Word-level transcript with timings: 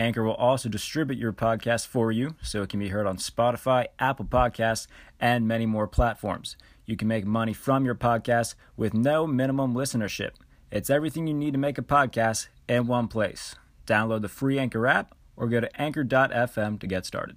Anchor 0.00 0.24
will 0.24 0.32
also 0.32 0.70
distribute 0.70 1.18
your 1.18 1.34
podcast 1.34 1.86
for 1.86 2.10
you 2.10 2.34
so 2.42 2.62
it 2.62 2.70
can 2.70 2.80
be 2.80 2.88
heard 2.88 3.06
on 3.06 3.18
Spotify, 3.18 3.84
Apple 3.98 4.24
Podcasts, 4.24 4.86
and 5.20 5.46
many 5.46 5.66
more 5.66 5.86
platforms. 5.86 6.56
You 6.86 6.96
can 6.96 7.06
make 7.06 7.26
money 7.26 7.52
from 7.52 7.84
your 7.84 7.94
podcast 7.94 8.54
with 8.78 8.94
no 8.94 9.26
minimum 9.26 9.74
listenership. 9.74 10.30
It's 10.72 10.88
everything 10.88 11.26
you 11.26 11.34
need 11.34 11.52
to 11.52 11.58
make 11.58 11.76
a 11.76 11.82
podcast 11.82 12.48
in 12.66 12.86
one 12.86 13.08
place. 13.08 13.56
Download 13.86 14.22
the 14.22 14.28
free 14.30 14.58
Anchor 14.58 14.86
app 14.86 15.14
or 15.36 15.48
go 15.48 15.60
to 15.60 15.80
anchor.fm 15.80 16.80
to 16.80 16.86
get 16.86 17.04
started. 17.04 17.36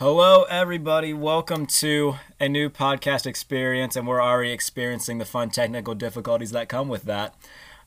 Hello, 0.00 0.44
everybody. 0.44 1.12
Welcome 1.12 1.66
to 1.66 2.16
a 2.40 2.48
new 2.48 2.68
podcast 2.70 3.24
experience, 3.24 3.94
and 3.94 4.08
we're 4.08 4.20
already 4.20 4.50
experiencing 4.50 5.18
the 5.18 5.24
fun 5.24 5.50
technical 5.50 5.94
difficulties 5.94 6.50
that 6.50 6.68
come 6.68 6.88
with 6.88 7.04
that. 7.04 7.36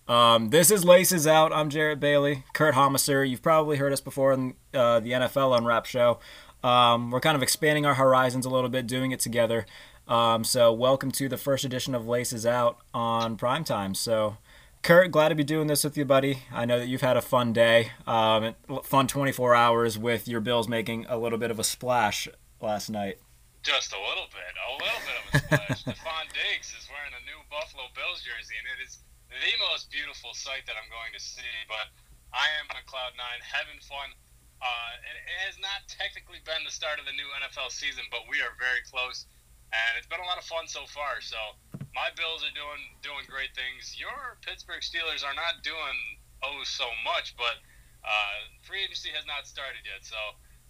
Um, 0.07 0.49
this 0.49 0.69
is 0.69 0.83
Laces 0.83 1.25
Out. 1.25 1.53
I'm 1.53 1.69
Jarrett 1.69 1.99
Bailey, 1.99 2.43
Kurt 2.53 2.75
Homiser. 2.75 3.27
You've 3.27 3.41
probably 3.41 3.77
heard 3.77 3.93
us 3.93 4.01
before 4.01 4.33
in 4.33 4.55
uh, 4.73 4.99
the 4.99 5.11
NFL 5.11 5.57
Unwrap 5.57 5.85
show. 5.85 6.19
Um, 6.61 7.09
we're 7.09 7.21
kind 7.21 7.37
of 7.37 7.43
expanding 7.43 7.85
our 7.85 7.93
horizons 7.93 8.45
a 8.45 8.49
little 8.49 8.69
bit, 8.69 8.85
doing 8.85 9.11
it 9.11 9.21
together. 9.21 9.65
Um, 10.07 10.43
so, 10.43 10.73
welcome 10.73 11.09
to 11.11 11.29
the 11.29 11.37
first 11.37 11.63
edition 11.63 11.95
of 11.95 12.05
Laces 12.05 12.45
Out 12.45 12.79
on 12.93 13.37
primetime. 13.37 13.95
So, 13.95 14.37
Kurt, 14.81 15.09
glad 15.11 15.29
to 15.29 15.35
be 15.35 15.45
doing 15.45 15.67
this 15.67 15.85
with 15.85 15.97
you, 15.97 16.03
buddy. 16.03 16.39
I 16.51 16.65
know 16.65 16.79
that 16.79 16.87
you've 16.87 16.99
had 16.99 17.15
a 17.15 17.21
fun 17.21 17.53
day, 17.53 17.91
um, 18.05 18.55
fun 18.83 19.07
24 19.07 19.55
hours 19.55 19.97
with 19.97 20.27
your 20.27 20.41
Bills 20.41 20.67
making 20.67 21.05
a 21.07 21.17
little 21.17 21.37
bit 21.37 21.51
of 21.51 21.59
a 21.59 21.63
splash 21.63 22.27
last 22.59 22.89
night. 22.89 23.19
Just 23.61 23.93
a 23.93 23.99
little 23.99 24.27
bit, 24.27 24.51
a 24.59 24.71
little 24.83 24.99
bit 25.07 25.15
of 25.15 25.55
a 25.71 25.75
splash. 25.77 25.83
Stefon 25.97 26.27
Diggs 26.35 26.75
is 26.77 26.89
wearing 26.91 27.13
a 27.15 27.23
new 27.23 27.39
Buffalo 27.49 27.83
Bills 27.95 28.19
jersey, 28.21 28.55
and 28.59 28.67
it 28.67 28.85
is 28.85 28.97
the 29.43 29.51
most 29.67 29.91
beautiful 29.91 30.31
sight 30.31 30.63
that 30.71 30.79
I'm 30.79 30.87
going 30.87 31.11
to 31.11 31.19
see. 31.19 31.51
But 31.67 31.91
I 32.31 32.47
am 32.63 32.71
on 32.71 32.79
cloud 32.87 33.11
nine, 33.19 33.43
having 33.43 33.75
fun. 33.83 34.15
Uh, 34.63 34.91
it, 35.03 35.15
it 35.27 35.39
has 35.43 35.59
not 35.59 35.83
technically 35.91 36.39
been 36.47 36.63
the 36.63 36.71
start 36.71 36.95
of 36.95 37.03
the 37.03 37.11
new 37.11 37.27
NFL 37.43 37.67
season, 37.67 38.07
but 38.07 38.23
we 38.31 38.39
are 38.39 38.55
very 38.55 38.79
close, 38.87 39.27
and 39.75 39.99
it's 39.99 40.07
been 40.07 40.23
a 40.23 40.29
lot 40.29 40.39
of 40.39 40.47
fun 40.47 40.71
so 40.71 40.87
far. 40.87 41.19
So 41.19 41.35
my 41.91 42.07
Bills 42.15 42.47
are 42.47 42.55
doing 42.55 42.95
doing 43.03 43.27
great 43.27 43.51
things. 43.51 43.99
Your 43.99 44.39
Pittsburgh 44.39 44.79
Steelers 44.79 45.27
are 45.27 45.35
not 45.35 45.59
doing 45.67 45.97
oh 46.47 46.63
so 46.63 46.87
much, 47.03 47.35
but 47.35 47.59
uh, 48.07 48.47
free 48.63 48.87
agency 48.87 49.11
has 49.11 49.27
not 49.27 49.43
started 49.43 49.83
yet. 49.83 50.07
So 50.07 50.15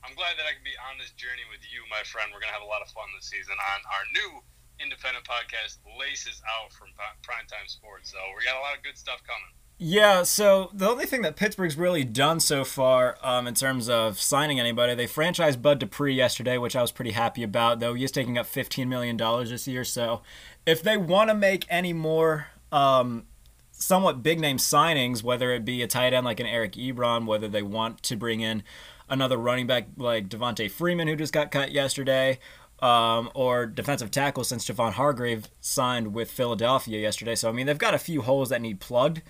I'm 0.02 0.18
glad 0.18 0.42
that 0.42 0.50
I 0.50 0.58
can 0.58 0.66
be 0.66 0.74
on 0.90 0.98
this 0.98 1.14
journey 1.14 1.46
with 1.54 1.62
you, 1.70 1.86
my 1.94 2.02
friend. 2.10 2.34
We're 2.34 2.42
gonna 2.42 2.58
have 2.58 2.66
a 2.66 2.74
lot 2.74 2.82
of 2.82 2.90
fun 2.90 3.06
this 3.14 3.30
season 3.30 3.54
on 3.54 3.80
our 3.94 4.06
new 4.18 4.42
independent 4.82 5.26
podcast 5.26 5.80
laces 6.00 6.42
out 6.48 6.72
from 6.74 6.90
primetime 7.22 7.68
sports. 7.68 8.12
So 8.12 8.18
we 8.38 8.46
got 8.46 8.58
a 8.58 8.64
lot 8.64 8.78
of 8.78 8.84
good 8.84 8.98
stuff 8.98 9.22
coming. 9.26 9.52
Yeah, 9.80 10.24
so 10.24 10.70
the 10.74 10.88
only 10.88 11.06
thing 11.06 11.24
that 11.24 11.36
Pittsburgh's 11.36 11.78
really 11.78 12.04
done 12.04 12.40
so 12.40 12.64
far 12.64 13.18
um, 13.22 13.48
in 13.48 13.54
terms 13.54 13.90
of 13.90 14.20
signing 14.20 14.60
anybody, 14.60 14.94
they 14.96 15.08
franchised 15.08 15.62
Bud 15.62 15.80
Dupree 15.80 16.14
yesterday, 16.14 16.58
which 16.58 16.76
I 16.76 16.82
was 16.82 16.92
pretty 16.92 17.12
happy 17.12 17.44
about, 17.44 17.80
though 17.80 17.94
he 17.94 18.04
is 18.04 18.12
taking 18.12 18.38
up 18.38 18.46
$15 18.46 18.88
million 18.88 19.18
this 19.18 19.68
year. 19.68 19.84
So 19.84 20.22
if 20.66 20.84
they 20.84 20.96
want 20.96 21.32
to 21.32 21.34
make 21.34 21.66
any 21.70 21.92
more 21.92 22.48
um, 22.72 23.26
somewhat 23.72 24.24
big 24.24 24.40
name 24.40 24.58
signings, 24.58 25.24
whether 25.24 25.52
it 25.52 25.66
be 25.66 25.82
a 25.82 25.88
tight 25.88 26.14
end 26.14 26.26
like 26.26 26.40
an 26.40 26.46
Eric 26.48 26.74
Ebron, 26.74 27.26
whether 27.26 27.48
they 27.48 27.64
want 27.64 28.04
to 28.04 28.16
bring 28.16 28.42
in 28.42 28.64
another 29.10 29.38
running 29.38 29.68
back 29.68 29.88
like 29.98 30.30
Devonta 30.30 30.70
Freeman, 30.70 31.08
who 31.08 31.16
just 31.16 31.34
got 31.34 31.52
cut 31.52 31.72
yesterday, 31.72 32.40
um, 32.84 33.32
or 33.34 33.66
defensive 33.66 34.12
tackle 34.12 34.44
since 34.44 34.68
Javon 34.68 34.92
Hargrave 34.92 35.48
signed 35.62 36.14
with 36.14 36.30
Philadelphia 36.30 37.00
yesterday. 37.00 37.34
So, 37.34 37.48
I 37.48 37.54
mean, 37.54 37.66
they've 37.66 37.78
got 37.78 37.94
a 37.94 37.98
few 37.98 38.22
holes 38.22 38.50
that 38.50 38.62
need 38.62 38.82
plugged, 38.82 39.22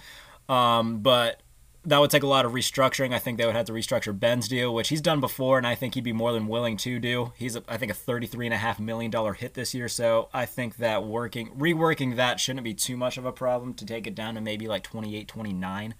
um, 0.50 1.02
but 1.02 1.42
that 1.86 2.00
would 2.00 2.10
take 2.10 2.24
a 2.24 2.28
lot 2.28 2.46
of 2.46 2.54
restructuring. 2.54 3.14
I 3.14 3.20
think 3.20 3.38
they 3.38 3.46
would 3.46 3.56
have 3.56 3.68
to 3.68 3.74
restructure 3.74 4.18
Ben's 4.18 4.48
deal, 4.48 4.74
which 4.74 4.90
he's 4.90 5.02
done 5.02 5.20
before, 5.20 5.60
and 5.60 5.68
I 5.68 5.76
think 5.76 5.94
he'd 5.94 6.04
be 6.04 6.14
more 6.14 6.34
than 6.34 6.48
willing 6.48 6.78
to 6.78 6.98
do. 6.98 7.32
He's, 7.36 7.56
I 7.68 7.78
think, 7.78 7.92
a 7.92 7.96
$33.5 7.96 8.80
million 8.80 9.12
hit 9.36 9.54
this 9.54 9.76
year, 9.76 9.88
so 9.88 10.30
I 10.34 10.48
think 10.48 10.78
that 10.78 11.06
working 11.06 11.50
reworking 11.50 12.16
that 12.16 12.40
shouldn't 12.40 12.64
be 12.64 12.74
too 12.74 12.98
much 12.98 13.20
of 13.20 13.26
a 13.26 13.32
problem 13.32 13.76
to 13.76 13.86
take 13.86 14.08
it 14.08 14.16
down 14.16 14.34
to 14.34 14.42
maybe 14.42 14.68
like 14.68 14.82
28, 14.82 15.28
29. 15.28 15.94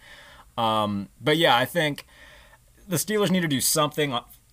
Um, 0.58 1.10
but 1.22 1.38
yeah, 1.38 1.56
I 1.56 1.66
think 1.66 2.08
the 2.88 2.98
Steelers 2.98 3.30
need 3.30 3.42
to 3.42 3.48
do 3.48 3.62
something 3.62 4.12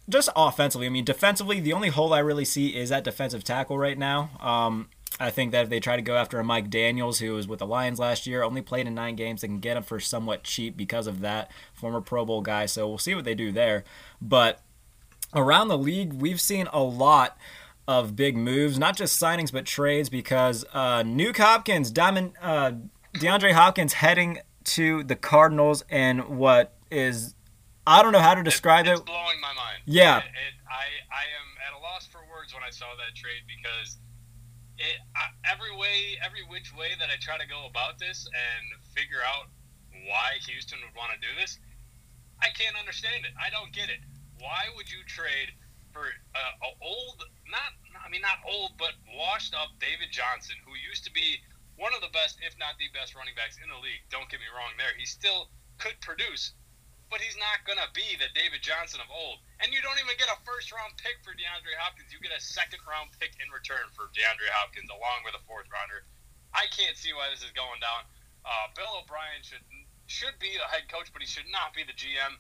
just 0.08 0.28
offensively. 0.34 0.86
I 0.86 0.90
mean, 0.90 1.04
defensively, 1.04 1.60
the 1.60 1.72
only 1.72 1.88
hole 1.88 2.12
I 2.12 2.18
really 2.20 2.44
see 2.44 2.76
is 2.76 2.90
at 2.90 3.04
defensive 3.04 3.44
tackle 3.44 3.78
right 3.78 3.98
now. 3.98 4.30
Um, 4.40 4.88
I 5.18 5.30
think 5.30 5.52
that 5.52 5.64
if 5.64 5.68
they 5.68 5.80
try 5.80 5.96
to 5.96 6.02
go 6.02 6.16
after 6.16 6.38
a 6.38 6.44
Mike 6.44 6.70
Daniels, 6.70 7.18
who 7.18 7.34
was 7.34 7.46
with 7.46 7.58
the 7.58 7.66
Lions 7.66 7.98
last 7.98 8.26
year, 8.26 8.42
only 8.42 8.62
played 8.62 8.86
in 8.86 8.94
nine 8.94 9.16
games, 9.16 9.42
they 9.42 9.48
can 9.48 9.58
get 9.58 9.76
him 9.76 9.82
for 9.82 10.00
somewhat 10.00 10.44
cheap 10.44 10.76
because 10.76 11.06
of 11.06 11.20
that. 11.20 11.50
Former 11.74 12.00
Pro 12.00 12.24
Bowl 12.24 12.40
guy, 12.40 12.66
so 12.66 12.88
we'll 12.88 12.98
see 12.98 13.14
what 13.14 13.24
they 13.24 13.34
do 13.34 13.52
there. 13.52 13.84
But 14.20 14.60
around 15.34 15.68
the 15.68 15.78
league, 15.78 16.14
we've 16.14 16.40
seen 16.40 16.68
a 16.72 16.82
lot 16.82 17.36
of 17.86 18.16
big 18.16 18.36
moves, 18.36 18.78
not 18.78 18.96
just 18.96 19.20
signings 19.20 19.52
but 19.52 19.66
trades, 19.66 20.08
because 20.08 20.64
uh, 20.72 21.02
Nuk 21.02 21.36
Hopkins, 21.36 21.90
Diamond, 21.90 22.32
uh, 22.40 22.72
DeAndre 23.14 23.52
Hopkins 23.52 23.94
heading 23.94 24.38
to 24.64 25.02
the 25.04 25.16
Cardinals, 25.16 25.84
and 25.90 26.38
what 26.38 26.76
is 26.90 27.34
I 27.90 28.06
don't 28.06 28.14
know 28.14 28.22
how 28.22 28.38
to 28.38 28.46
describe 28.46 28.86
it. 28.86 28.94
It's 28.94 29.02
it. 29.02 29.06
blowing 29.06 29.42
my 29.42 29.50
mind. 29.58 29.82
Yeah. 29.82 30.22
It, 30.22 30.30
it, 30.30 30.54
I, 30.70 30.86
I 31.10 31.26
am 31.42 31.48
at 31.66 31.74
a 31.74 31.80
loss 31.82 32.06
for 32.06 32.22
words 32.30 32.54
when 32.54 32.62
I 32.62 32.70
saw 32.70 32.86
that 32.94 33.18
trade 33.18 33.42
because 33.50 33.98
it, 34.78 34.94
I, 35.18 35.34
every 35.42 35.74
way, 35.74 36.14
every 36.22 36.46
which 36.46 36.70
way 36.70 36.94
that 37.02 37.10
I 37.10 37.18
try 37.18 37.34
to 37.34 37.50
go 37.50 37.66
about 37.66 37.98
this 37.98 38.30
and 38.30 38.64
figure 38.94 39.26
out 39.26 39.50
why 40.06 40.38
Houston 40.46 40.78
would 40.86 40.94
want 40.94 41.10
to 41.12 41.18
do 41.18 41.34
this, 41.34 41.58
I 42.38 42.54
can't 42.54 42.78
understand 42.78 43.26
it. 43.26 43.34
I 43.34 43.50
don't 43.50 43.74
get 43.74 43.90
it. 43.90 43.98
Why 44.38 44.70
would 44.78 44.86
you 44.86 45.02
trade 45.10 45.50
for 45.90 46.06
uh, 46.38 46.70
old, 46.78 47.26
not, 47.50 47.74
I 47.98 48.06
mean, 48.06 48.22
not 48.22 48.38
old, 48.46 48.78
but 48.78 48.94
washed 49.18 49.50
up 49.52 49.74
David 49.82 50.14
Johnson, 50.14 50.54
who 50.62 50.78
used 50.78 51.02
to 51.04 51.12
be 51.12 51.42
one 51.74 51.90
of 51.90 52.00
the 52.06 52.12
best, 52.14 52.38
if 52.38 52.54
not 52.54 52.78
the 52.78 52.86
best 52.94 53.18
running 53.18 53.34
backs 53.34 53.58
in 53.58 53.66
the 53.66 53.80
league. 53.82 54.06
Don't 54.14 54.30
get 54.30 54.38
me 54.38 54.46
wrong 54.54 54.70
there. 54.78 54.94
He 54.94 55.04
still 55.04 55.50
could 55.82 55.98
produce, 56.00 56.54
but 57.10 57.19
he's 57.19 57.37
not 57.37 57.66
going 57.66 57.78
to 57.82 57.91
be 57.91 58.16
the 58.16 58.31
David 58.32 58.62
Johnson 58.62 59.03
of 59.03 59.10
old. 59.10 59.43
And 59.59 59.75
you 59.75 59.82
don't 59.82 59.98
even 59.98 60.15
get 60.16 60.31
a 60.31 60.38
first 60.47 60.71
round 60.71 60.94
pick 60.97 61.19
for 61.26 61.34
DeAndre 61.34 61.75
Hopkins. 61.82 62.15
You 62.15 62.22
get 62.22 62.32
a 62.32 62.41
second 62.41 62.81
round 62.87 63.10
pick 63.19 63.34
in 63.43 63.50
return 63.50 63.91
for 63.93 64.09
DeAndre 64.15 64.48
Hopkins 64.54 64.88
along 64.88 65.26
with 65.26 65.34
a 65.34 65.43
fourth 65.44 65.66
rounder. 65.69 66.06
I 66.54 66.71
can't 66.71 66.94
see 66.94 67.10
why 67.10 67.28
this 67.34 67.43
is 67.43 67.50
going 67.53 67.82
down. 67.82 68.06
Uh, 68.47 68.71
Bill 68.78 69.03
O'Brien 69.03 69.43
should 69.43 69.62
should 70.10 70.34
be 70.43 70.50
the 70.59 70.66
head 70.66 70.91
coach, 70.91 71.06
but 71.15 71.22
he 71.22 71.28
should 71.31 71.47
not 71.54 71.71
be 71.71 71.87
the 71.87 71.94
GM. 71.94 72.34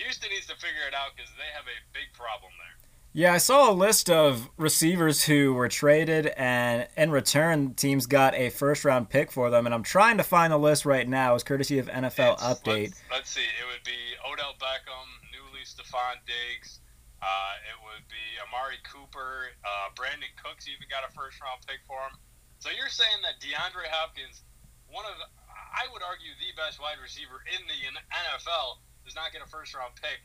Houston 0.00 0.32
needs 0.32 0.48
to 0.48 0.56
figure 0.56 0.88
it 0.88 0.96
out 0.96 1.12
because 1.12 1.28
they 1.36 1.48
have 1.52 1.68
a 1.68 1.78
big 1.92 2.08
problem 2.16 2.48
there. 2.56 2.89
Yeah, 3.12 3.34
I 3.34 3.38
saw 3.38 3.70
a 3.70 3.74
list 3.74 4.06
of 4.08 4.48
receivers 4.56 5.24
who 5.24 5.52
were 5.52 5.66
traded, 5.66 6.30
and 6.38 6.86
in 6.96 7.10
return, 7.10 7.74
teams 7.74 8.06
got 8.06 8.38
a 8.38 8.50
first 8.50 8.84
round 8.84 9.10
pick 9.10 9.32
for 9.34 9.50
them. 9.50 9.66
And 9.66 9.74
I'm 9.74 9.82
trying 9.82 10.18
to 10.18 10.22
find 10.22 10.52
the 10.52 10.58
list 10.62 10.86
right 10.86 11.08
now, 11.08 11.34
as 11.34 11.42
courtesy 11.42 11.80
of 11.82 11.90
NFL 11.90 12.38
it's, 12.38 12.42
Update. 12.46 12.94
Let's, 12.94 13.02
let's, 13.10 13.30
see. 13.34 13.42
It 13.42 13.66
would 13.66 13.82
be 13.82 13.98
Odell 14.22 14.54
Beckham, 14.62 15.10
newly 15.34 15.66
Stefon 15.66 16.22
Diggs. 16.22 16.78
Uh, 17.18 17.54
it 17.66 17.78
would 17.82 18.06
be 18.06 18.22
Amari 18.46 18.78
Cooper. 18.86 19.58
Uh, 19.66 19.90
Brandin 19.98 20.30
Cooks 20.38 20.70
even 20.70 20.86
got 20.86 21.02
a 21.02 21.10
first 21.10 21.42
round 21.42 21.66
pick 21.66 21.82
for 21.90 21.98
him. 22.06 22.14
So 22.62 22.70
you're 22.70 22.94
saying 22.94 23.26
that 23.26 23.42
DeAndre 23.42 23.90
Hopkins, 23.90 24.46
one 24.86 25.02
of, 25.02 25.18
I 25.50 25.90
would 25.90 26.06
argue, 26.06 26.30
the 26.38 26.54
best 26.54 26.78
wide 26.78 27.02
receiver 27.02 27.42
in 27.50 27.58
the 27.66 27.78
NFL, 27.90 28.78
does 29.02 29.18
not 29.18 29.34
get 29.34 29.42
a 29.42 29.50
first 29.50 29.74
round 29.74 29.98
pick. 29.98 30.22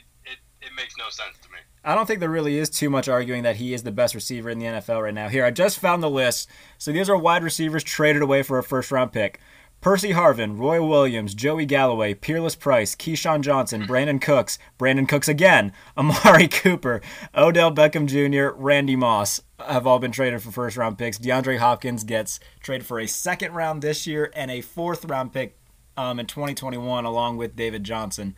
It, 0.00 0.08
it, 0.24 0.38
it 0.60 0.70
makes 0.76 0.96
no 0.96 1.08
sense 1.10 1.36
to 1.42 1.48
me. 1.50 1.58
I 1.84 1.94
don't 1.94 2.06
think 2.06 2.20
there 2.20 2.30
really 2.30 2.58
is 2.58 2.70
too 2.70 2.88
much 2.88 3.08
arguing 3.08 3.42
that 3.42 3.56
he 3.56 3.74
is 3.74 3.82
the 3.82 3.90
best 3.90 4.14
receiver 4.14 4.50
in 4.50 4.58
the 4.58 4.66
NFL 4.66 5.02
right 5.02 5.14
now. 5.14 5.28
Here, 5.28 5.44
I 5.44 5.50
just 5.50 5.78
found 5.78 6.02
the 6.02 6.10
list. 6.10 6.48
So 6.78 6.92
these 6.92 7.08
are 7.10 7.16
wide 7.16 7.42
receivers 7.42 7.82
traded 7.82 8.22
away 8.22 8.42
for 8.42 8.58
a 8.58 8.62
first 8.62 8.92
round 8.92 9.12
pick. 9.12 9.40
Percy 9.82 10.12
Harvin, 10.12 10.60
Roy 10.60 10.80
Williams, 10.80 11.34
Joey 11.34 11.66
Galloway, 11.66 12.14
Peerless 12.14 12.54
Price, 12.54 12.94
Keyshawn 12.94 13.40
Johnson, 13.40 13.82
Brandin 13.82 14.20
Cooks, 14.20 14.56
Brandin 14.78 15.08
Cooks 15.08 15.26
again, 15.26 15.72
Amari 15.96 16.46
Cooper, 16.46 17.00
Odell 17.34 17.72
Beckham 17.72 18.06
Jr., 18.06 18.56
Randy 18.56 18.94
Moss 18.94 19.40
have 19.58 19.84
all 19.84 19.98
been 19.98 20.12
traded 20.12 20.40
for 20.40 20.52
first 20.52 20.76
round 20.76 20.98
picks. 20.98 21.18
DeAndre 21.18 21.58
Hopkins 21.58 22.04
gets 22.04 22.38
traded 22.60 22.86
for 22.86 23.00
a 23.00 23.08
second 23.08 23.54
round 23.54 23.82
this 23.82 24.06
year 24.06 24.30
and 24.36 24.52
a 24.52 24.60
fourth 24.60 25.04
round 25.04 25.32
pick 25.32 25.58
um, 25.96 26.20
in 26.20 26.26
2021, 26.26 27.04
along 27.04 27.36
with 27.36 27.56
David 27.56 27.82
Johnson. 27.82 28.36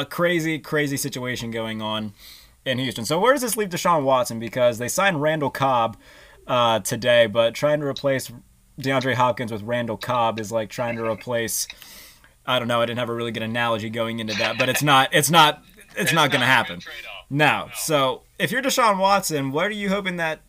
A 0.00 0.04
crazy, 0.04 0.58
crazy 0.58 0.96
situation 0.96 1.50
going 1.50 1.80
on 1.80 2.12
in 2.64 2.78
Houston. 2.78 3.04
So 3.06 3.18
where 3.18 3.32
does 3.32 3.42
this 3.42 3.56
leave 3.56 3.70
Deshaun 3.70 4.02
Watson? 4.02 4.38
Because 4.38 4.76
they 4.78 4.88
signed 4.88 5.22
Randall 5.22 5.50
Cobb 5.50 5.96
uh, 6.46 6.80
today, 6.80 7.26
but 7.26 7.54
trying 7.54 7.80
to 7.80 7.86
replace 7.86 8.30
DeAndre 8.80 9.14
Hopkins 9.14 9.50
with 9.50 9.62
Randall 9.62 9.96
Cobb 9.96 10.38
is 10.38 10.52
like 10.52 10.68
trying 10.68 10.96
to 10.96 11.04
replace. 11.04 11.66
I 12.44 12.58
don't 12.58 12.68
know. 12.68 12.80
I 12.80 12.86
didn't 12.86 12.98
have 12.98 13.08
a 13.08 13.14
really 13.14 13.32
good 13.32 13.42
analogy 13.42 13.88
going 13.88 14.18
into 14.18 14.34
that, 14.34 14.58
but 14.58 14.68
it's 14.68 14.82
not. 14.82 15.08
It's 15.12 15.30
not. 15.30 15.62
It's, 15.92 16.02
It's 16.02 16.12
not 16.12 16.30
going 16.30 16.42
to 16.42 16.46
happen. 16.46 16.80
trade-off. 16.80 17.24
No. 17.30 17.70
So 17.74 18.22
if 18.38 18.52
you're 18.52 18.62
Deshaun 18.62 18.98
Watson, 18.98 19.50
what 19.50 19.64
are 19.66 19.70
you 19.70 19.88
hoping 19.88 20.16
that? 20.16 20.40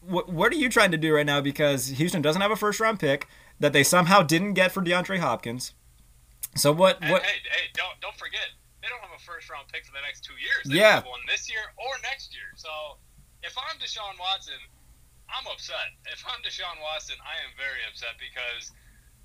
What 0.00 0.30
What 0.30 0.50
are 0.50 0.56
you 0.56 0.68
trying 0.70 0.92
to 0.92 0.96
do 0.96 1.14
right 1.14 1.26
now? 1.26 1.42
Because 1.42 1.88
Houston 1.88 2.22
doesn't 2.22 2.40
have 2.40 2.50
a 2.50 2.56
first 2.56 2.80
round 2.80 3.00
pick 3.00 3.28
that 3.60 3.72
they 3.74 3.84
somehow 3.84 4.22
didn't 4.22 4.54
get 4.54 4.72
for 4.72 4.82
DeAndre 4.82 5.18
Hopkins. 5.18 5.74
So 6.56 6.72
what? 6.72 7.00
What? 7.02 7.22
hey, 7.22 7.38
hey, 7.44 7.68
don't 7.74 8.00
don't 8.00 8.16
forget, 8.16 8.48
they 8.84 8.92
don't 8.92 9.00
have 9.00 9.16
a 9.16 9.24
first 9.24 9.48
round 9.48 9.64
pick 9.72 9.88
for 9.88 9.96
the 9.96 10.04
next 10.04 10.28
two 10.28 10.36
years. 10.36 10.68
They 10.68 10.84
Yeah. 10.84 11.00
have 11.00 11.08
one 11.08 11.24
this 11.24 11.48
year 11.48 11.64
or 11.80 11.96
next 12.04 12.36
year. 12.36 12.52
So 12.60 13.00
if 13.40 13.56
I'm 13.56 13.80
Deshaun 13.80 14.20
Watson, 14.20 14.60
I'm 15.32 15.46
upset. 15.48 15.96
If 16.12 16.20
I'm 16.28 16.44
Deshaun 16.44 16.76
Watson, 16.84 17.16
I 17.24 17.40
am 17.48 17.56
very 17.56 17.80
upset 17.88 18.20
because 18.20 18.72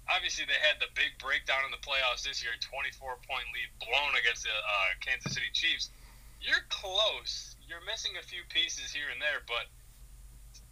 obviously 0.07 0.45
they 0.47 0.55
had 0.63 0.79
the 0.79 0.87
big 0.95 1.11
breakdown 1.19 1.65
in 1.67 1.71
the 1.75 1.83
playoffs 1.83 2.23
this 2.23 2.39
year, 2.41 2.55
24 2.63 3.19
point 3.27 3.43
lead 3.51 3.67
blown 3.83 4.15
against 4.15 4.47
the 4.47 4.55
uh, 4.55 4.95
Kansas 5.03 5.35
City 5.35 5.51
Chiefs. 5.51 5.91
You're 6.39 6.63
close. 6.71 7.57
You're 7.67 7.83
missing 7.83 8.15
a 8.15 8.23
few 8.23 8.47
pieces 8.47 8.95
here 8.95 9.11
and 9.11 9.19
there, 9.21 9.43
but 9.45 9.67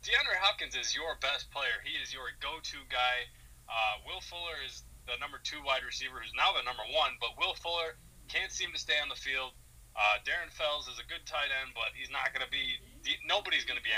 DeAndre 0.02 0.40
Hopkins 0.40 0.76
is 0.80 0.96
your 0.96 1.16
best 1.20 1.52
player. 1.52 1.84
He 1.84 2.00
is 2.00 2.14
your 2.14 2.32
go-to 2.40 2.80
guy. 2.88 3.28
Uh, 3.68 4.00
Will 4.08 4.22
Fuller 4.22 4.56
is 4.66 4.84
the 5.06 5.18
number 5.20 5.40
two 5.44 5.60
wide 5.64 5.84
receiver, 5.84 6.20
who's 6.24 6.32
now 6.40 6.56
the 6.56 6.64
number 6.64 6.84
one. 6.96 7.20
But 7.20 7.36
Will 7.38 7.54
Fuller 7.56 8.00
can't 8.28 8.52
seem 8.52 8.72
to 8.74 8.80
stay 8.80 9.00
on 9.02 9.10
the 9.10 9.16
field. 9.20 9.52
Uh, 9.98 10.22
Darren 10.22 10.54
Fells 10.54 10.86
is 10.88 11.00
a 11.02 11.08
good 11.10 11.26
tight 11.26 11.50
end, 11.50 11.74
but 11.74 11.90
he's 11.98 12.12
not 12.14 12.30
going 12.36 12.46
to 12.46 12.52
be. 12.54 12.78
Nobody's 13.26 13.66
going 13.66 13.80
to 13.80 13.84
be 13.84 13.90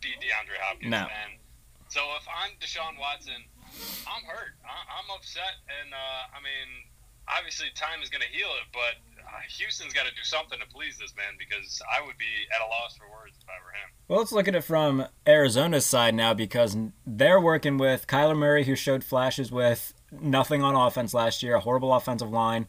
be 0.00 0.12
DeAndre 0.20 0.56
Hopkins. 0.60 0.90
No. 0.90 1.08
And 1.08 1.40
so 1.88 2.00
if 2.20 2.24
I'm 2.28 2.52
Deshaun 2.60 2.98
Watson, 3.00 3.40
I'm 4.08 4.24
hurt. 4.28 4.56
I- 4.64 4.88
I'm 5.00 5.08
upset, 5.16 5.60
and 5.80 5.92
uh, 5.92 6.36
I 6.36 6.40
mean, 6.44 6.68
obviously 7.28 7.68
time 7.74 8.02
is 8.02 8.08
going 8.10 8.22
to 8.22 8.28
heal 8.28 8.48
it, 8.60 8.68
but 8.72 9.00
uh, 9.24 9.40
Houston's 9.58 9.92
got 9.92 10.04
to 10.06 10.12
do 10.12 10.24
something 10.24 10.58
to 10.58 10.66
please 10.68 10.98
this 10.98 11.14
man 11.16 11.36
because 11.38 11.80
I 11.88 12.04
would 12.04 12.18
be 12.18 12.32
at 12.54 12.60
a 12.60 12.68
loss 12.68 12.96
for 12.96 13.08
words 13.10 13.36
if 13.40 13.48
I 13.48 13.56
were 13.64 13.72
him. 13.72 13.88
Well, 14.08 14.18
let's 14.18 14.32
look 14.32 14.48
at 14.48 14.54
it 14.54 14.64
from 14.64 15.06
Arizona's 15.26 15.86
side 15.86 16.14
now 16.14 16.34
because 16.34 16.76
they're 17.06 17.40
working 17.40 17.78
with 17.78 18.06
Kyler 18.06 18.36
Murray, 18.36 18.64
who 18.64 18.74
showed 18.74 19.04
flashes 19.04 19.52
with 19.52 19.94
nothing 20.10 20.62
on 20.62 20.74
offense 20.74 21.14
last 21.14 21.42
year, 21.42 21.54
a 21.56 21.60
horrible 21.60 21.94
offensive 21.94 22.30
line. 22.30 22.66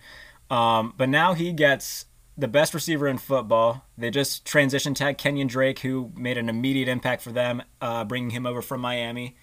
Um, 0.51 0.93
but 0.97 1.07
now 1.07 1.33
he 1.33 1.53
gets 1.53 2.05
the 2.37 2.47
best 2.47 2.73
receiver 2.73 3.07
in 3.07 3.17
football. 3.17 3.85
They 3.97 4.11
just 4.11 4.45
transition 4.45 4.93
tag 4.93 5.17
Kenyan 5.17 5.47
Drake, 5.47 5.79
who 5.79 6.11
made 6.15 6.37
an 6.37 6.49
immediate 6.49 6.89
impact 6.89 7.21
for 7.21 7.31
them, 7.31 7.63
uh, 7.79 8.03
bringing 8.03 8.31
him 8.31 8.45
over 8.45 8.61
from 8.61 8.81
Miami. 8.81 9.37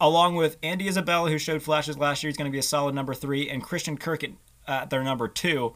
Along 0.00 0.36
with 0.36 0.58
Andy 0.62 0.86
Isabella, 0.86 1.30
who 1.30 1.38
showed 1.38 1.62
flashes 1.62 1.96
last 1.96 2.22
year, 2.22 2.28
he's 2.28 2.36
going 2.36 2.50
to 2.50 2.52
be 2.52 2.58
a 2.58 2.62
solid 2.62 2.94
number 2.94 3.14
three, 3.14 3.48
and 3.48 3.62
Christian 3.62 3.96
Kirk 3.96 4.22
at 4.22 4.30
uh, 4.66 4.84
their 4.84 5.02
number 5.02 5.28
two. 5.28 5.74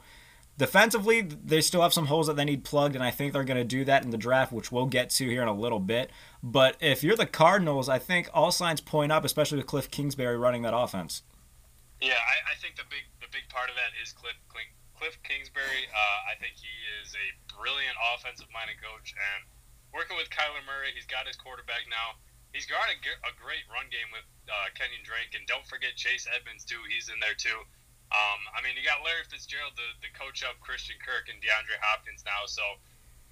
Defensively, 0.58 1.22
they 1.22 1.62
still 1.62 1.80
have 1.80 1.94
some 1.94 2.06
holes 2.06 2.26
that 2.26 2.36
they 2.36 2.44
need 2.44 2.62
plugged, 2.62 2.94
and 2.94 3.02
I 3.02 3.10
think 3.10 3.32
they're 3.32 3.42
going 3.42 3.56
to 3.56 3.64
do 3.64 3.86
that 3.86 4.04
in 4.04 4.10
the 4.10 4.18
draft, 4.18 4.52
which 4.52 4.70
we'll 4.70 4.86
get 4.86 5.08
to 5.10 5.26
here 5.26 5.40
in 5.40 5.48
a 5.48 5.54
little 5.54 5.80
bit. 5.80 6.10
But 6.42 6.76
if 6.78 7.02
you're 7.02 7.16
the 7.16 7.24
Cardinals, 7.24 7.88
I 7.88 7.98
think 7.98 8.28
all 8.34 8.52
signs 8.52 8.82
point 8.82 9.10
up, 9.12 9.24
especially 9.24 9.56
with 9.56 9.66
Cliff 9.66 9.90
Kingsbury 9.90 10.36
running 10.36 10.62
that 10.62 10.76
offense. 10.76 11.22
Yeah, 12.02 12.12
I, 12.12 12.52
I 12.52 12.54
think 12.60 12.76
the 12.76 12.82
big 12.90 13.04
big 13.32 13.48
part 13.48 13.72
of 13.72 13.76
that 13.80 13.96
is 13.98 14.12
Cliff 14.12 14.36
Cliff, 14.48 15.16
Kingsbury. 15.26 15.88
Uh, 15.90 16.30
I 16.30 16.38
think 16.38 16.54
he 16.54 16.70
is 17.02 17.16
a 17.16 17.26
brilliant 17.58 17.96
offensive 18.14 18.46
minded 18.52 18.78
coach, 18.78 19.16
and 19.16 19.40
working 19.90 20.14
with 20.14 20.30
Kyler 20.30 20.62
Murray, 20.62 20.94
he's 20.94 21.08
got 21.08 21.26
his 21.26 21.34
quarterback 21.34 21.88
now. 21.90 22.20
He's 22.52 22.68
got 22.68 22.84
a, 22.92 22.96
a 23.26 23.32
great 23.40 23.64
run 23.72 23.88
game 23.88 24.12
with 24.12 24.28
uh, 24.46 24.68
Kenyan 24.76 25.02
Drake, 25.02 25.32
and 25.32 25.48
don't 25.48 25.64
forget 25.64 25.96
Chase 25.96 26.28
Edmonds 26.28 26.68
too. 26.68 26.78
He's 26.86 27.08
in 27.08 27.16
there 27.18 27.34
too. 27.34 27.64
Um, 28.12 28.40
I 28.52 28.60
mean, 28.60 28.76
you 28.76 28.84
got 28.84 29.00
Larry 29.00 29.24
Fitzgerald, 29.24 29.72
the, 29.72 29.88
the 30.04 30.12
coach 30.12 30.44
of 30.44 30.60
Christian 30.60 31.00
Kirk 31.00 31.32
and 31.32 31.40
DeAndre 31.40 31.80
Hopkins 31.80 32.22
now, 32.28 32.44
so 32.44 32.62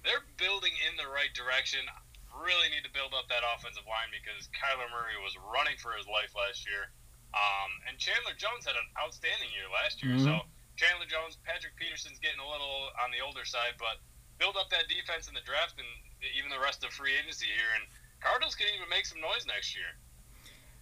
they're 0.01 0.25
building 0.41 0.73
in 0.89 0.97
the 0.97 1.05
right 1.05 1.29
direction. 1.37 1.85
Really 2.33 2.73
need 2.73 2.81
to 2.89 2.93
build 2.95 3.13
up 3.13 3.29
that 3.29 3.45
offensive 3.45 3.85
line 3.85 4.09
because 4.09 4.49
Kyler 4.57 4.89
Murray 4.89 5.21
was 5.21 5.37
running 5.53 5.77
for 5.77 5.93
his 5.93 6.09
life 6.09 6.33
last 6.33 6.65
year. 6.65 6.89
Um, 7.31 7.71
and 7.87 7.95
Chandler 7.97 8.35
Jones 8.35 8.67
had 8.67 8.75
an 8.75 8.87
outstanding 8.99 9.47
year 9.55 9.71
last 9.71 10.03
year. 10.03 10.19
So 10.19 10.43
Chandler 10.75 11.07
Jones, 11.07 11.39
Patrick 11.47 11.75
Peterson's 11.79 12.19
getting 12.19 12.43
a 12.43 12.47
little 12.47 12.91
on 12.99 13.11
the 13.11 13.23
older 13.23 13.45
side, 13.45 13.79
but 13.79 14.03
build 14.39 14.57
up 14.57 14.69
that 14.71 14.89
defense 14.91 15.27
in 15.27 15.33
the 15.33 15.45
draft 15.45 15.79
and 15.79 15.87
even 16.35 16.49
the 16.49 16.59
rest 16.59 16.83
of 16.83 16.91
free 16.91 17.15
agency 17.15 17.47
here. 17.47 17.71
And 17.79 17.87
Cardinals 18.19 18.55
can 18.55 18.67
even 18.75 18.89
make 18.89 19.05
some 19.05 19.21
noise 19.21 19.45
next 19.47 19.75
year. 19.75 19.95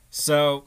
So 0.09 0.65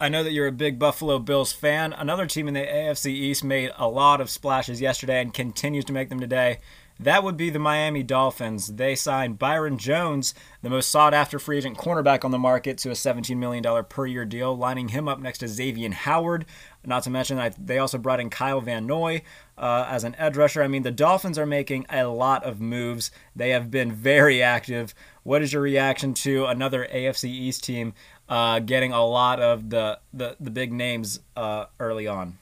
I 0.00 0.08
know 0.08 0.22
that 0.22 0.32
you're 0.32 0.46
a 0.46 0.52
big 0.52 0.78
Buffalo 0.78 1.18
Bills 1.18 1.52
fan. 1.52 1.92
Another 1.92 2.26
team 2.26 2.48
in 2.48 2.54
the 2.54 2.60
AFC 2.60 3.06
East 3.06 3.42
made 3.42 3.72
a 3.76 3.88
lot 3.88 4.20
of 4.20 4.30
splashes 4.30 4.80
yesterday 4.80 5.20
and 5.20 5.32
continues 5.32 5.84
to 5.86 5.92
make 5.92 6.10
them 6.10 6.20
today. 6.20 6.58
That 6.98 7.22
would 7.22 7.36
be 7.36 7.50
the 7.50 7.58
Miami 7.58 8.02
Dolphins. 8.02 8.68
They 8.68 8.94
signed 8.94 9.38
Byron 9.38 9.76
Jones, 9.76 10.34
the 10.62 10.70
most 10.70 10.90
sought 10.90 11.12
after 11.12 11.38
free 11.38 11.58
agent 11.58 11.76
cornerback 11.76 12.24
on 12.24 12.30
the 12.30 12.38
market, 12.38 12.78
to 12.78 12.90
a 12.90 12.94
$17 12.94 13.36
million 13.36 13.84
per 13.84 14.06
year 14.06 14.24
deal, 14.24 14.56
lining 14.56 14.88
him 14.88 15.06
up 15.06 15.20
next 15.20 15.38
to 15.38 15.48
Xavier 15.48 15.90
Howard. 15.90 16.46
Not 16.84 17.02
to 17.02 17.10
mention, 17.10 17.52
they 17.58 17.78
also 17.78 17.98
brought 17.98 18.20
in 18.20 18.30
Kyle 18.30 18.60
Van 18.60 18.86
Noy 18.86 19.22
uh, 19.58 19.86
as 19.90 20.04
an 20.04 20.14
edge 20.16 20.36
rusher. 20.36 20.62
I 20.62 20.68
mean, 20.68 20.84
the 20.84 20.90
Dolphins 20.90 21.38
are 21.38 21.46
making 21.46 21.84
a 21.90 22.04
lot 22.04 22.44
of 22.44 22.60
moves. 22.60 23.10
They 23.34 23.50
have 23.50 23.70
been 23.70 23.92
very 23.92 24.42
active. 24.42 24.94
What 25.22 25.42
is 25.42 25.52
your 25.52 25.62
reaction 25.62 26.14
to 26.14 26.46
another 26.46 26.88
AFC 26.90 27.24
East 27.24 27.64
team 27.64 27.92
uh, 28.28 28.60
getting 28.60 28.92
a 28.92 29.04
lot 29.04 29.40
of 29.40 29.68
the, 29.68 29.98
the, 30.14 30.36
the 30.40 30.50
big 30.50 30.72
names 30.72 31.20
uh, 31.36 31.66
early 31.78 32.06
on? 32.06 32.38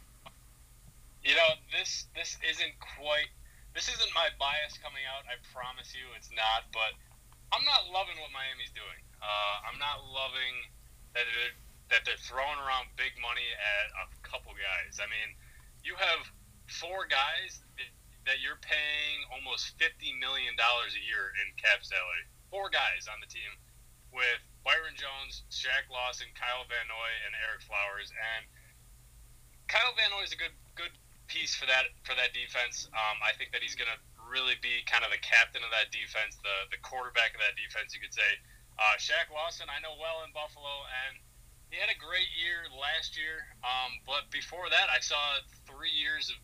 You 1.24 1.34
know, 1.34 1.54
this 1.72 2.04
this 2.14 2.36
isn't 2.50 2.72
quite 2.78 3.28
this 3.74 3.90
isn't 3.90 4.12
my 4.14 4.30
bias 4.38 4.78
coming 4.78 5.02
out. 5.10 5.26
I 5.26 5.36
promise 5.50 5.92
you, 5.92 6.06
it's 6.14 6.30
not. 6.30 6.70
But 6.70 6.94
I'm 7.50 7.66
not 7.66 7.90
loving 7.90 8.16
what 8.22 8.30
Miami's 8.30 8.72
doing. 8.72 9.02
Uh, 9.18 9.66
I'm 9.66 9.78
not 9.82 10.06
loving 10.08 10.54
that 11.12 11.26
they're, 11.26 11.54
that 11.90 12.00
they're 12.06 12.22
throwing 12.22 12.58
around 12.62 12.90
big 12.94 13.14
money 13.18 13.46
at 13.54 13.86
a 13.98 14.06
couple 14.22 14.54
guys. 14.54 15.02
I 15.02 15.06
mean, 15.10 15.34
you 15.82 15.98
have 15.98 16.26
four 16.70 17.04
guys 17.10 17.60
that, 17.76 17.90
that 18.24 18.38
you're 18.40 18.58
paying 18.64 19.18
almost 19.28 19.76
fifty 19.76 20.16
million 20.16 20.56
dollars 20.56 20.96
a 20.96 21.02
year 21.02 21.34
in 21.44 21.52
cap 21.60 21.84
salary. 21.84 22.24
Four 22.48 22.70
guys 22.72 23.10
on 23.10 23.20
the 23.20 23.28
team 23.28 23.52
with 24.14 24.40
Byron 24.64 24.96
Jones, 24.96 25.44
Shaq 25.52 25.90
Lawson, 25.92 26.30
Kyle 26.32 26.64
Van 26.70 26.88
Noy, 26.88 27.10
and 27.26 27.36
Ereck 27.36 27.66
Flowers. 27.66 28.14
And 28.14 28.48
Kyle 29.68 29.92
Van 29.98 30.08
Noy 30.14 30.24
is 30.24 30.32
a 30.32 30.40
good 30.40 30.54
good 30.74 30.94
piece 31.26 31.54
for 31.54 31.66
that 31.66 31.90
for 32.04 32.14
that 32.14 32.32
defense. 32.36 32.88
Um, 32.92 33.18
I 33.24 33.32
think 33.36 33.52
that 33.52 33.64
he's 33.64 33.74
going 33.74 33.90
to 33.90 34.00
really 34.28 34.56
be 34.60 34.84
kind 34.88 35.04
of 35.04 35.10
the 35.12 35.20
captain 35.20 35.62
of 35.64 35.70
that 35.72 35.92
defense, 35.92 36.36
the 36.40 36.68
the 36.72 36.80
quarterback 36.80 37.34
of 37.36 37.40
that 37.40 37.56
defense, 37.56 37.92
you 37.92 38.00
could 38.00 38.14
say. 38.14 38.30
Uh, 38.74 38.98
Shaq 38.98 39.30
Lawson, 39.30 39.70
I 39.70 39.78
know 39.78 39.94
well 40.02 40.26
in 40.26 40.34
Buffalo, 40.34 40.82
and 41.06 41.22
he 41.70 41.78
had 41.78 41.90
a 41.90 41.98
great 41.98 42.26
year 42.34 42.66
last 42.74 43.14
year. 43.14 43.46
Um, 43.62 44.02
but 44.02 44.26
before 44.34 44.66
that, 44.66 44.90
I 44.90 44.98
saw 44.98 45.38
three 45.66 45.94
years 45.94 46.26
of 46.26 46.38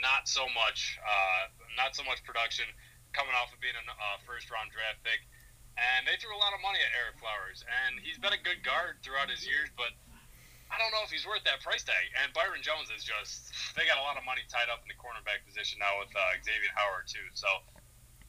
not 0.00 0.28
so 0.28 0.48
much, 0.56 0.96
uh, 1.04 1.52
not 1.76 1.92
so 1.92 2.04
much 2.04 2.24
production 2.24 2.64
coming 3.12 3.36
off 3.36 3.52
of 3.52 3.60
being 3.60 3.76
a 3.76 3.84
uh, 3.84 4.16
first 4.24 4.48
round 4.48 4.72
draft 4.72 5.00
pick. 5.04 5.24
And 5.74 6.06
they 6.06 6.14
threw 6.22 6.30
a 6.30 6.38
lot 6.38 6.54
of 6.54 6.62
money 6.62 6.78
at 6.78 6.92
Ereck 6.94 7.18
Flowers, 7.18 7.66
and 7.66 7.98
he's 7.98 8.16
been 8.16 8.32
a 8.32 8.38
good 8.38 8.62
guard 8.62 9.02
throughout 9.02 9.26
his 9.26 9.42
years, 9.42 9.66
but 9.74 9.90
I 10.72 10.80
don't 10.80 10.90
know 10.90 11.04
if 11.06 11.12
he's 11.12 11.24
worth 11.24 11.44
that 11.44 11.62
price 11.62 11.84
tag. 11.84 12.10
And 12.18 12.32
Byron 12.34 12.64
Jones 12.64 12.90
is 12.90 13.04
just, 13.04 13.52
they 13.76 13.86
got 13.86 14.00
a 14.00 14.04
lot 14.04 14.16
of 14.18 14.24
money 14.26 14.42
tied 14.48 14.68
up 14.68 14.82
in 14.82 14.88
the 14.90 14.98
cornerback 14.98 15.44
position 15.46 15.78
now 15.78 16.00
with 16.02 16.10
uh, 16.12 16.34
Xavier 16.42 16.72
Howard, 16.74 17.06
too. 17.06 17.24
So 17.36 17.46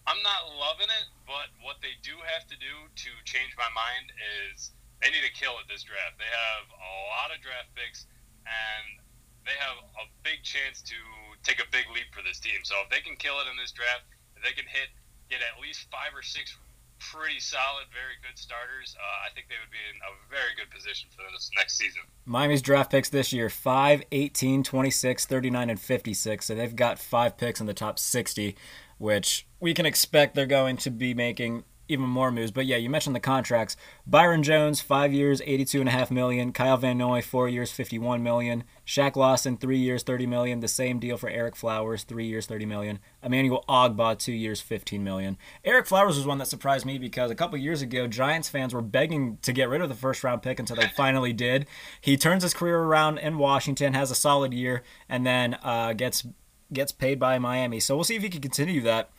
I'm 0.05 0.21
not 0.21 0.53
loving 0.53 0.91
it, 0.91 1.07
but 1.25 1.49
what 1.65 1.81
they 1.81 1.97
do 2.05 2.13
have 2.29 2.45
to 2.51 2.57
do 2.61 2.73
to 2.93 3.09
change 3.25 3.57
my 3.57 3.69
mind 3.73 4.13
is 4.53 4.69
they 5.01 5.09
need 5.09 5.25
to 5.25 5.33
kill 5.33 5.57
at 5.57 5.65
this 5.65 5.81
draft. 5.81 6.21
They 6.21 6.29
have 6.29 6.65
a 6.69 6.91
lot 7.17 7.33
of 7.33 7.41
draft 7.41 7.73
picks, 7.73 8.05
and 8.45 9.01
they 9.45 9.57
have 9.57 9.81
a 10.01 10.05
big 10.21 10.45
chance 10.45 10.85
to 10.85 10.97
take 11.41 11.57
a 11.57 11.67
big 11.73 11.89
leap 11.93 12.13
for 12.13 12.21
this 12.21 12.37
team. 12.37 12.61
So 12.61 12.77
if 12.85 12.93
they 12.93 13.01
can 13.01 13.17
kill 13.17 13.41
it 13.41 13.49
in 13.49 13.57
this 13.57 13.73
draft, 13.73 14.05
if 14.37 14.45
they 14.45 14.53
can 14.53 14.69
hit, 14.69 14.93
get 15.29 15.41
at 15.41 15.57
least 15.57 15.89
five 15.89 16.13
or 16.13 16.21
six 16.21 16.53
pretty 16.99 17.39
solid, 17.39 17.85
very 17.91 18.15
good 18.21 18.37
starters, 18.37 18.95
uh, 18.99 19.27
I 19.27 19.33
think 19.33 19.47
they 19.47 19.55
would 19.61 19.71
be 19.71 19.83
in 19.89 19.97
a 20.01 20.11
very 20.29 20.55
good 20.55 20.69
position 20.69 21.09
for 21.11 21.23
this 21.31 21.49
next 21.55 21.77
season. 21.77 22.01
Miami's 22.25 22.61
draft 22.61 22.91
picks 22.91 23.09
this 23.09 23.33
year 23.33 23.49
5, 23.49 24.03
18, 24.11 24.63
26, 24.63 25.25
39, 25.25 25.69
and 25.69 25.79
56. 25.79 26.45
So 26.45 26.55
they've 26.55 26.75
got 26.75 26.99
five 26.99 27.37
picks 27.37 27.59
in 27.59 27.67
the 27.67 27.73
top 27.73 27.99
60, 27.99 28.55
which 28.97 29.47
we 29.59 29.73
can 29.73 29.85
expect 29.85 30.35
they're 30.35 30.45
going 30.45 30.77
to 30.77 30.91
be 30.91 31.13
making 31.13 31.63
even 31.87 32.05
more 32.05 32.31
moves. 32.31 32.51
But 32.51 32.65
yeah, 32.65 32.77
you 32.77 32.89
mentioned 32.89 33.15
the 33.15 33.19
contracts. 33.19 33.75
Byron 34.05 34.43
Jones, 34.43 34.81
five 34.81 35.13
years, 35.13 35.41
eighty-two 35.45 35.79
and 35.79 35.89
a 35.89 35.91
half 35.91 36.11
million. 36.11 36.51
Kyle 36.51 36.77
Van 36.77 36.97
Noy, 36.97 37.21
four 37.21 37.47
years, 37.47 37.71
fifty-one 37.71 38.23
million. 38.23 38.63
Shaq 38.85 39.15
Lawson, 39.15 39.57
three 39.57 39.77
years, 39.77 40.03
thirty 40.03 40.25
million. 40.25 40.59
The 40.59 40.67
same 40.67 40.99
deal 40.99 41.17
for 41.17 41.29
Ereck 41.29 41.55
Flowers, 41.55 42.03
three 42.03 42.25
years, 42.25 42.45
thirty 42.45 42.65
million. 42.65 42.99
Emmanuel 43.23 43.65
Ogbah, 43.67 44.17
two 44.17 44.33
years, 44.33 44.61
fifteen 44.61 45.03
million. 45.03 45.37
Ereck 45.65 45.87
Flowers 45.87 46.17
was 46.17 46.25
one 46.25 46.37
that 46.39 46.47
surprised 46.47 46.85
me 46.85 46.97
because 46.97 47.31
a 47.31 47.35
couple 47.35 47.57
years 47.57 47.81
ago, 47.81 48.07
Giants 48.07 48.49
fans 48.49 48.73
were 48.73 48.81
begging 48.81 49.37
to 49.41 49.53
get 49.53 49.69
rid 49.69 49.81
of 49.81 49.89
the 49.89 49.95
first-round 49.95 50.41
pick 50.41 50.59
until 50.59 50.75
they 50.75 50.87
finally 50.95 51.33
did. 51.33 51.65
He 52.01 52.17
turns 52.17 52.43
his 52.43 52.53
career 52.53 52.79
around 52.79 53.17
in 53.19 53.37
Washington, 53.37 53.93
has 53.93 54.11
a 54.11 54.15
solid 54.15 54.53
year, 54.53 54.83
and 55.09 55.25
then 55.25 55.57
uh, 55.63 55.93
gets 55.93 56.25
gets 56.73 56.91
paid 56.91 57.19
by 57.19 57.39
Miami. 57.39 57.79
So 57.79 57.95
we'll 57.95 58.03
see 58.03 58.15
if 58.15 58.23
he 58.23 58.29
can 58.29 58.41
continue 58.41 58.81
that 58.81 59.09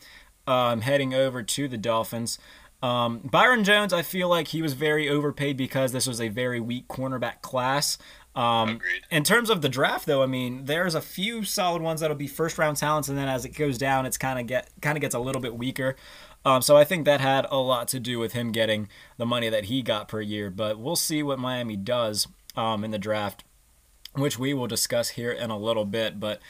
um, 0.47 0.81
heading 0.83 1.15
over 1.15 1.43
to 1.43 1.69
the 1.69 1.76
Dolphins. 1.76 2.38
Um, 2.83 3.19
Byron 3.19 3.65
Jones, 3.65 3.93
I 3.93 4.03
feel 4.03 4.29
like 4.29 4.49
he 4.49 4.62
was 4.62 4.75
very 4.75 5.09
overpaid 5.09 5.57
because 5.57 5.93
this 5.93 6.07
was 6.07 6.21
a 6.21 6.29
very 6.29 6.61
weak 6.61 6.88
cornerback 6.88 7.41
class. 7.43 7.99
Um, 8.35 8.81
in 9.11 9.25
terms 9.25 9.49
of 9.49 9.62
the 9.62 9.69
draft, 9.69 10.05
though, 10.05 10.23
I 10.23 10.26
mean, 10.26 10.67
there's 10.67 10.95
a 10.95 11.00
few 11.00 11.43
solid 11.43 11.81
ones 11.81 12.00
that'll 12.03 12.17
be 12.17 12.26
first 12.26 12.59
round 12.59 12.76
talents, 12.76 13.09
and 13.09 13.17
then 13.17 13.29
as 13.29 13.47
it 13.47 13.50
goes 13.50 13.79
down, 13.79 14.05
it's 14.05 14.19
kind 14.19 14.38
of 14.38 14.47
get 14.47 14.69
kind 14.83 14.97
of 14.97 15.00
gets 15.00 15.15
a 15.15 15.19
little 15.19 15.41
bit 15.41 15.57
weaker. 15.57 15.97
Um, 16.45 16.61
so 16.62 16.76
I 16.76 16.85
think 16.85 17.07
that 17.07 17.21
had 17.21 17.47
a 17.50 17.57
lot 17.57 17.88
to 17.88 17.99
do 17.99 18.19
with 18.19 18.33
him 18.33 18.53
getting 18.53 18.88
the 19.17 19.26
money 19.26 19.49
that 19.49 19.65
he 19.65 19.83
got 19.83 20.07
per 20.07 20.21
year. 20.21 20.50
But 20.50 20.79
we'll 20.79 20.97
see 20.97 21.23
what 21.23 21.38
Miami 21.38 21.76
does 21.76 22.29
um, 22.55 22.85
in 22.85 22.91
the 22.91 22.99
draft, 22.99 23.43
which 24.15 24.38
we 24.38 24.53
will 24.53 24.69
discuss 24.69 25.11
here 25.11 25.33
in 25.33 25.50
a 25.50 25.59
little 25.59 25.87
bit. 25.87 26.21
But 26.21 26.41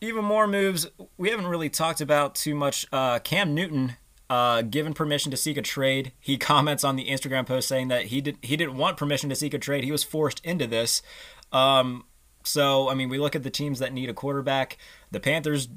even 0.00 0.24
more 0.24 0.46
moves. 0.46 0.86
We 1.16 1.30
haven't 1.30 1.46
really 1.46 1.68
talked 1.70 2.00
about 2.00 2.34
too 2.34 2.54
much. 2.54 2.86
Uh, 2.92 3.18
Cam 3.18 3.54
Newton, 3.54 3.96
uh, 4.28 4.62
given 4.62 4.92
permission 4.94 5.30
to 5.30 5.36
seek 5.36 5.56
a 5.56 5.62
trade, 5.62 6.12
he 6.20 6.36
comments 6.38 6.84
on 6.84 6.96
the 6.96 7.06
Instagram 7.08 7.46
post 7.46 7.68
saying 7.68 7.88
that 7.88 8.06
he 8.06 8.20
did 8.20 8.38
he 8.42 8.56
didn't 8.56 8.76
want 8.76 8.96
permission 8.96 9.28
to 9.30 9.36
seek 9.36 9.54
a 9.54 9.58
trade. 9.58 9.84
He 9.84 9.92
was 9.92 10.04
forced 10.04 10.44
into 10.44 10.66
this. 10.66 11.02
Um, 11.52 12.04
so 12.44 12.88
I 12.88 12.94
mean, 12.94 13.08
we 13.08 13.18
look 13.18 13.34
at 13.36 13.42
the 13.42 13.50
teams 13.50 13.78
that 13.78 13.92
need 13.92 14.08
a 14.08 14.14
quarterback. 14.14 14.78
The 15.10 15.20
Panthers. 15.20 15.68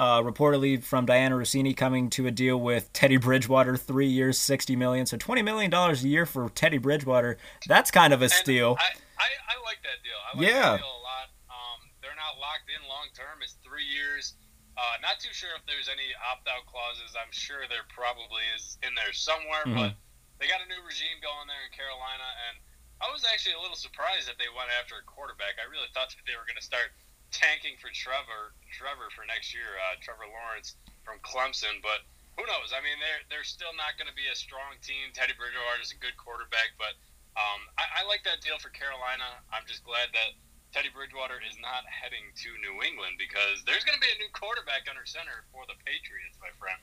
Uh, 0.00 0.22
reportedly 0.22 0.80
from 0.80 1.04
Dianna 1.06 1.32
Russini 1.32 1.76
coming 1.76 2.08
to 2.10 2.28
a 2.28 2.30
deal 2.30 2.56
with 2.56 2.92
Teddy 2.92 3.16
Bridgewater, 3.16 3.76
three 3.76 4.06
years, 4.06 4.38
sixty 4.38 4.76
million, 4.76 5.06
so 5.06 5.16
twenty 5.16 5.42
million 5.42 5.72
dollars 5.72 6.04
a 6.04 6.08
year 6.08 6.24
for 6.24 6.48
Teddy 6.50 6.78
Bridgewater. 6.78 7.36
That's 7.66 7.90
kind 7.90 8.12
of 8.12 8.20
a 8.20 8.26
And 8.26 8.32
steal. 8.32 8.76
I, 8.78 8.84
I, 9.18 9.26
I 9.26 9.64
like 9.64 9.78
that 9.82 9.98
deal. 10.04 10.14
I 10.22 10.38
like 10.38 10.46
Yeah. 10.46 10.70
that 10.70 10.76
deal 10.78 10.86
a 10.86 11.02
lot. 11.02 11.26
Um, 11.50 11.90
they're 12.00 12.14
not 12.14 12.38
locked 12.58 12.74
in 12.74 12.82
long 12.90 13.06
term. 13.14 13.38
It's 13.38 13.54
three 13.62 13.86
years. 13.86 14.34
Uh, 14.74 14.98
not 15.02 15.22
too 15.22 15.30
sure 15.30 15.54
if 15.54 15.62
there's 15.66 15.86
any 15.86 16.10
opt 16.26 16.46
out 16.50 16.66
clauses. 16.66 17.14
I'm 17.14 17.30
sure 17.30 17.66
there 17.70 17.86
probably 17.90 18.42
is 18.54 18.78
in 18.82 18.94
there 18.94 19.14
somewhere, 19.14 19.66
Mhm. 19.66 19.74
but 19.74 19.92
they 20.38 20.46
got 20.46 20.62
a 20.62 20.66
new 20.66 20.82
regime 20.82 21.18
going 21.20 21.46
there 21.46 21.62
in 21.66 21.70
Carolina, 21.70 22.26
and 22.48 22.58
I 23.00 23.10
was 23.10 23.24
actually 23.24 23.54
a 23.54 23.60
little 23.62 23.78
surprised 23.78 24.26
that 24.26 24.38
they 24.38 24.48
went 24.48 24.70
after 24.70 24.98
a 24.98 25.02
quarterback. 25.02 25.58
I 25.58 25.64
really 25.70 25.88
thought 25.94 26.10
that 26.10 26.24
they 26.26 26.36
were 26.36 26.44
going 26.46 26.58
to 26.58 26.62
start 26.62 26.94
tanking 27.30 27.76
for 27.78 27.90
Trevor, 27.90 28.54
Trevor 28.70 29.10
for 29.10 29.24
next 29.26 29.54
year, 29.54 29.78
uh, 29.78 29.96
Trevor 30.00 30.26
Lawrence 30.26 30.74
from 31.04 31.18
Clemson, 31.20 31.82
but 31.82 32.02
who 32.36 32.46
knows? 32.46 32.72
I 32.72 32.80
mean, 32.80 32.98
they're 33.00 33.22
they're 33.28 33.44
still 33.44 33.72
not 33.74 33.98
going 33.98 34.08
to 34.08 34.14
be 34.14 34.26
a 34.28 34.34
strong 34.34 34.78
team. 34.78 35.12
Teddy 35.12 35.34
Bridgewater 35.34 35.80
is 35.82 35.90
a 35.90 35.96
good 35.96 36.16
quarterback, 36.16 36.70
but 36.78 36.94
um, 37.36 37.68
I, 37.78 38.02
I 38.02 38.02
like 38.06 38.22
that 38.24 38.40
deal 38.42 38.58
for 38.58 38.70
Carolina. 38.70 39.42
I'm 39.52 39.66
just 39.66 39.82
glad 39.82 40.10
that 40.12 40.34
Teddy 40.72 40.88
Bridgewater 40.94 41.40
is 41.48 41.56
not 41.60 41.84
heading 41.88 42.28
to 42.44 42.48
New 42.60 42.82
England 42.84 43.16
because 43.18 43.64
there's 43.66 43.84
going 43.84 43.96
to 43.96 44.00
be 44.04 44.12
a 44.14 44.18
new 44.18 44.28
quarterback 44.32 44.84
under 44.88 45.04
center 45.04 45.44
for 45.52 45.62
the 45.66 45.74
Patriots, 45.84 46.36
my 46.40 46.48
friend. 46.58 46.78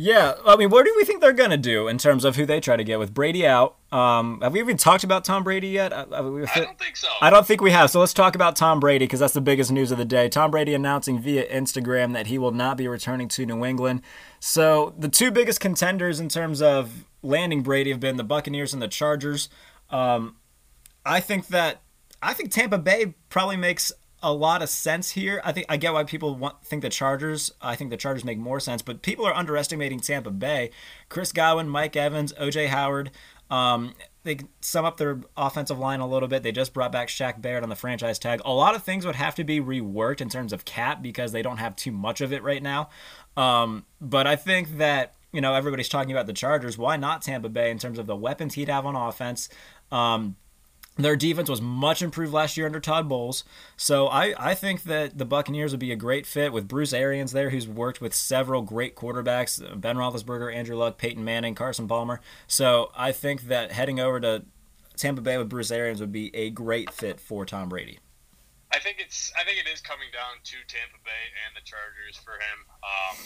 Yeah, 0.00 0.34
I 0.46 0.54
mean, 0.54 0.70
what 0.70 0.84
do 0.84 0.94
we 0.96 1.04
think 1.04 1.20
they're 1.20 1.32
gonna 1.32 1.56
do 1.56 1.88
in 1.88 1.98
terms 1.98 2.24
of 2.24 2.36
who 2.36 2.46
they 2.46 2.60
try 2.60 2.76
to 2.76 2.84
get 2.84 3.00
with 3.00 3.12
Brady 3.12 3.44
out? 3.44 3.78
Um, 3.90 4.40
have 4.42 4.52
we 4.52 4.60
even 4.60 4.76
talked 4.76 5.02
about 5.02 5.24
Tom 5.24 5.42
Brady 5.42 5.70
yet? 5.70 5.92
I, 5.92 6.02
I, 6.12 6.20
we- 6.20 6.44
I 6.46 6.54
don't 6.60 6.78
think 6.78 6.96
so. 6.96 7.08
I 7.20 7.30
don't 7.30 7.44
think 7.44 7.60
we 7.60 7.72
have. 7.72 7.90
So 7.90 7.98
let's 7.98 8.14
talk 8.14 8.36
about 8.36 8.54
Tom 8.54 8.78
Brady 8.78 9.06
because 9.06 9.18
that's 9.18 9.34
the 9.34 9.40
biggest 9.40 9.72
news 9.72 9.90
of 9.90 9.98
the 9.98 10.04
day. 10.04 10.28
Tom 10.28 10.52
Brady 10.52 10.72
announcing 10.72 11.18
via 11.18 11.44
Instagram 11.52 12.12
that 12.12 12.28
he 12.28 12.38
will 12.38 12.52
not 12.52 12.76
be 12.76 12.86
returning 12.86 13.26
to 13.26 13.44
New 13.44 13.64
England. 13.64 14.02
So 14.38 14.94
the 14.96 15.08
two 15.08 15.32
biggest 15.32 15.58
contenders 15.58 16.20
in 16.20 16.28
terms 16.28 16.62
of 16.62 17.04
landing 17.24 17.62
Brady 17.62 17.90
have 17.90 17.98
been 17.98 18.18
the 18.18 18.22
Buccaneers 18.24 18.72
and 18.72 18.80
the 18.80 18.86
Chargers. 18.86 19.48
Um, 19.90 20.36
I 21.04 21.18
think 21.18 21.48
that 21.48 21.80
I 22.22 22.34
think 22.34 22.50
Tampa 22.50 22.78
Bay 22.78 23.14
probably 23.28 23.56
makes 23.56 23.92
a 24.22 24.32
lot 24.32 24.62
of 24.62 24.68
sense 24.68 25.10
here. 25.10 25.40
I 25.44 25.52
think 25.52 25.66
I 25.68 25.76
get 25.76 25.92
why 25.92 26.04
people 26.04 26.34
want 26.34 26.64
think 26.64 26.82
the 26.82 26.88
Chargers. 26.88 27.52
I 27.62 27.76
think 27.76 27.90
the 27.90 27.96
Chargers 27.96 28.24
make 28.24 28.38
more 28.38 28.60
sense, 28.60 28.82
but 28.82 29.02
people 29.02 29.24
are 29.26 29.34
underestimating 29.34 30.00
Tampa 30.00 30.30
Bay. 30.30 30.70
Chris 31.08 31.32
Godwin, 31.32 31.68
Mike 31.68 31.96
Evans, 31.96 32.32
OJ 32.34 32.68
Howard. 32.68 33.10
Um, 33.50 33.94
they 34.24 34.40
sum 34.60 34.84
up 34.84 34.98
their 34.98 35.20
offensive 35.36 35.78
line 35.78 36.00
a 36.00 36.06
little 36.06 36.28
bit. 36.28 36.42
They 36.42 36.52
just 36.52 36.74
brought 36.74 36.92
back 36.92 37.08
Shaq 37.08 37.40
Barrett 37.40 37.62
on 37.62 37.70
the 37.70 37.76
franchise 37.76 38.18
tag. 38.18 38.42
A 38.44 38.52
lot 38.52 38.74
of 38.74 38.82
things 38.82 39.06
would 39.06 39.14
have 39.14 39.34
to 39.36 39.44
be 39.44 39.60
reworked 39.60 40.20
in 40.20 40.28
terms 40.28 40.52
of 40.52 40.64
cap 40.64 41.00
because 41.00 41.32
they 41.32 41.40
don't 41.40 41.56
have 41.56 41.74
too 41.76 41.92
much 41.92 42.20
of 42.20 42.32
it 42.32 42.42
right 42.42 42.62
now. 42.62 42.90
Um, 43.36 43.86
but 44.00 44.26
I 44.26 44.36
think 44.36 44.78
that 44.78 45.14
you 45.32 45.40
know 45.40 45.54
everybody's 45.54 45.88
talking 45.88 46.12
about 46.12 46.26
the 46.26 46.32
Chargers. 46.32 46.76
Why 46.76 46.96
not 46.96 47.22
Tampa 47.22 47.48
Bay 47.48 47.70
in 47.70 47.78
terms 47.78 47.98
of 47.98 48.06
the 48.06 48.16
weapons 48.16 48.54
he'd 48.54 48.68
have 48.68 48.84
on 48.84 48.96
offense? 48.96 49.48
Um, 49.92 50.36
their 50.98 51.16
defense 51.16 51.48
was 51.48 51.62
much 51.62 52.02
improved 52.02 52.32
last 52.32 52.56
year 52.56 52.66
under 52.66 52.80
Todd 52.80 53.08
Bowles. 53.08 53.44
So 53.76 54.08
I, 54.08 54.34
I 54.36 54.54
think 54.54 54.82
that 54.82 55.16
the 55.16 55.24
Buccaneers 55.24 55.70
would 55.70 55.80
be 55.80 55.92
a 55.92 55.96
great 55.96 56.26
fit 56.26 56.52
with 56.52 56.66
Bruce 56.66 56.92
Arians 56.92 57.32
there, 57.32 57.50
who's 57.50 57.68
worked 57.68 58.00
with 58.00 58.12
several 58.12 58.62
great 58.62 58.96
quarterbacks 58.96 59.58
Ben 59.80 59.96
Roethlisberger, 59.96 60.52
Andrew 60.52 60.76
Luck, 60.76 60.98
Peyton 60.98 61.24
Manning, 61.24 61.54
Carson 61.54 61.86
Palmer. 61.86 62.20
So 62.48 62.90
I 62.96 63.12
think 63.12 63.42
that 63.42 63.72
heading 63.72 64.00
over 64.00 64.18
to 64.20 64.44
Tampa 64.96 65.22
Bay 65.22 65.38
with 65.38 65.48
Bruce 65.48 65.70
Arians 65.70 66.00
would 66.00 66.12
be 66.12 66.34
a 66.34 66.50
great 66.50 66.90
fit 66.90 67.20
for 67.20 67.46
Tom 67.46 67.68
Brady. 67.68 68.00
I 68.72 68.80
think 68.80 68.98
it's. 69.00 69.32
I 69.40 69.44
think 69.44 69.58
it 69.58 69.68
is 69.72 69.80
coming 69.80 70.08
down 70.12 70.44
to 70.44 70.56
Tampa 70.66 70.98
Bay 71.04 71.24
and 71.46 71.56
the 71.56 71.64
Chargers 71.64 72.18
for 72.22 72.34
him. 72.34 72.58
Um, 72.82 73.16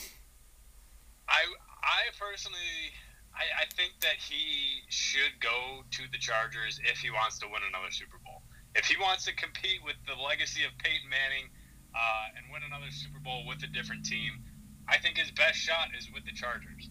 I 1.28 1.42
I 1.82 2.14
personally, 2.18 2.94
I, 3.32 3.64
I 3.64 3.66
think 3.72 3.96
that 4.00 4.20
he 4.20 4.84
should 4.88 5.40
go 5.40 5.84
to 5.88 6.02
the 6.12 6.18
Chargers 6.18 6.80
if 6.84 7.00
he 7.00 7.10
wants 7.10 7.38
to 7.40 7.46
win 7.48 7.64
another 7.64 7.90
Super 7.90 8.20
Bowl. 8.20 8.44
If 8.74 8.86
he 8.86 8.96
wants 8.96 9.24
to 9.28 9.34
compete 9.36 9.84
with 9.84 9.96
the 10.06 10.16
legacy 10.16 10.64
of 10.64 10.72
Peyton 10.80 11.08
Manning 11.08 11.48
uh, 11.92 12.36
and 12.36 12.48
win 12.52 12.64
another 12.64 12.92
Super 12.92 13.20
Bowl 13.20 13.44
with 13.48 13.64
a 13.64 13.70
different 13.72 14.04
team, 14.04 14.44
I 14.88 14.98
think 14.98 15.16
his 15.16 15.30
best 15.32 15.56
shot 15.56 15.92
is 15.96 16.08
with 16.12 16.24
the 16.24 16.32
Chargers. 16.32 16.88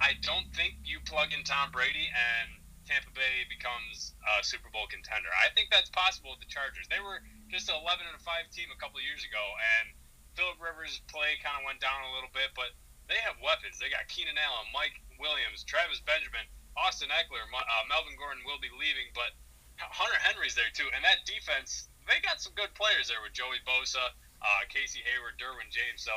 I 0.00 0.14
don't 0.22 0.46
think 0.54 0.78
you 0.84 1.00
plug 1.04 1.34
in 1.34 1.42
Tom 1.42 1.74
Brady 1.74 2.06
and 2.06 2.58
Tampa 2.86 3.12
Bay 3.12 3.44
becomes 3.52 4.16
a 4.24 4.40
Super 4.40 4.72
Bowl 4.72 4.88
contender. 4.88 5.28
I 5.36 5.52
think 5.52 5.68
that's 5.68 5.92
possible 5.92 6.32
with 6.32 6.40
the 6.40 6.48
Chargers. 6.48 6.88
They 6.88 7.02
were 7.02 7.20
just 7.52 7.68
an 7.68 7.76
11 7.76 8.08
and 8.08 8.16
5 8.16 8.48
team 8.48 8.72
a 8.72 8.78
couple 8.80 8.96
of 8.96 9.04
years 9.04 9.26
ago, 9.26 9.44
and 9.76 9.92
Philip 10.32 10.56
Rivers' 10.56 11.02
play 11.10 11.36
kind 11.44 11.60
of 11.60 11.68
went 11.68 11.84
down 11.84 12.00
a 12.08 12.14
little 12.16 12.32
bit, 12.32 12.54
but 12.56 12.72
they 13.10 13.20
have 13.26 13.36
weapons. 13.44 13.76
They 13.76 13.92
got 13.92 14.08
Keenan 14.08 14.40
Allen, 14.40 14.72
Mike 14.72 14.96
Williams, 15.18 15.66
Travis 15.66 16.00
Benjamin, 16.02 16.46
Austin 16.78 17.10
Ekeler, 17.10 17.42
uh, 17.50 17.84
Melvin 17.90 18.14
Gordon 18.14 18.42
will 18.46 18.62
be 18.62 18.70
leaving, 18.78 19.10
but 19.12 19.34
Hunter 19.78 20.18
Henry's 20.22 20.54
there 20.54 20.70
too. 20.74 20.86
And 20.94 21.02
that 21.02 21.26
defense, 21.26 21.90
they 22.06 22.22
got 22.22 22.42
some 22.42 22.54
good 22.54 22.70
players 22.74 23.10
there 23.10 23.22
with 23.22 23.34
Joey 23.34 23.58
Bosa, 23.66 24.14
uh, 24.42 24.62
Casey 24.70 25.02
Hayward, 25.06 25.38
Derwin 25.38 25.70
James. 25.70 26.06
So 26.06 26.14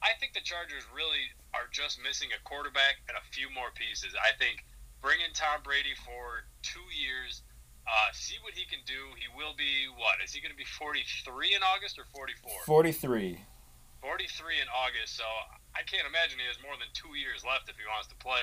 I 0.00 0.16
think 0.16 0.32
the 0.32 0.44
Chargers 0.44 0.84
really 0.92 1.28
are 1.52 1.68
just 1.72 2.00
missing 2.00 2.32
a 2.32 2.40
quarterback 2.44 3.00
and 3.08 3.16
a 3.16 3.24
few 3.32 3.52
more 3.52 3.72
pieces. 3.76 4.16
I 4.16 4.32
think 4.36 4.64
bring 5.00 5.20
in 5.20 5.32
Tom 5.36 5.60
Brady 5.64 5.96
for 6.04 6.48
two 6.64 6.84
years. 6.92 7.44
Uh, 7.88 8.12
see 8.12 8.36
what 8.44 8.52
he 8.52 8.68
can 8.68 8.84
do. 8.84 9.16
He 9.16 9.32
will 9.32 9.56
be 9.56 9.88
what? 9.96 10.20
Is 10.20 10.36
he 10.36 10.44
going 10.44 10.52
to 10.52 10.60
be 10.60 10.68
43 10.68 11.56
in 11.56 11.64
August 11.64 11.96
or 11.96 12.04
44? 12.12 12.52
43. 12.68 13.40
43 14.04 14.60
in 14.60 14.68
August, 14.68 15.16
so 15.16 15.24
I 15.78 15.86
can't 15.86 16.10
imagine 16.10 16.42
he 16.42 16.48
has 16.50 16.58
more 16.58 16.74
than 16.74 16.90
two 16.90 17.14
years 17.14 17.46
left 17.46 17.70
if 17.70 17.78
he 17.78 17.86
wants 17.86 18.10
to 18.10 18.18
play. 18.18 18.42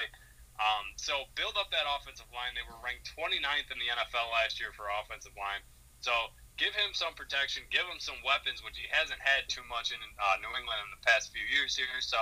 Um, 0.55 0.95
so 0.95 1.27
build 1.35 1.59
up 1.59 1.67
that 1.75 1.83
offensive 1.83 2.31
line. 2.31 2.55
They 2.55 2.63
were 2.63 2.79
ranked 2.79 3.11
29th 3.11 3.67
in 3.67 3.75
the 3.75 3.91
NFL 3.91 4.31
last 4.31 4.55
year 4.55 4.71
for 4.71 4.87
offensive 4.87 5.35
line. 5.35 5.59
So 5.99 6.31
give 6.55 6.71
him 6.71 6.95
some 6.95 7.11
protection, 7.11 7.67
give 7.67 7.83
him 7.91 7.99
some 7.99 8.15
weapons, 8.23 8.63
which 8.63 8.79
he 8.79 8.87
hasn't 8.87 9.19
had 9.19 9.51
too 9.51 9.67
much 9.67 9.91
in 9.91 9.99
uh, 9.99 10.39
New 10.39 10.51
England 10.55 10.79
in 10.87 10.91
the 10.95 11.03
past 11.03 11.35
few 11.35 11.43
years 11.43 11.75
here. 11.75 11.99
So 11.99 12.15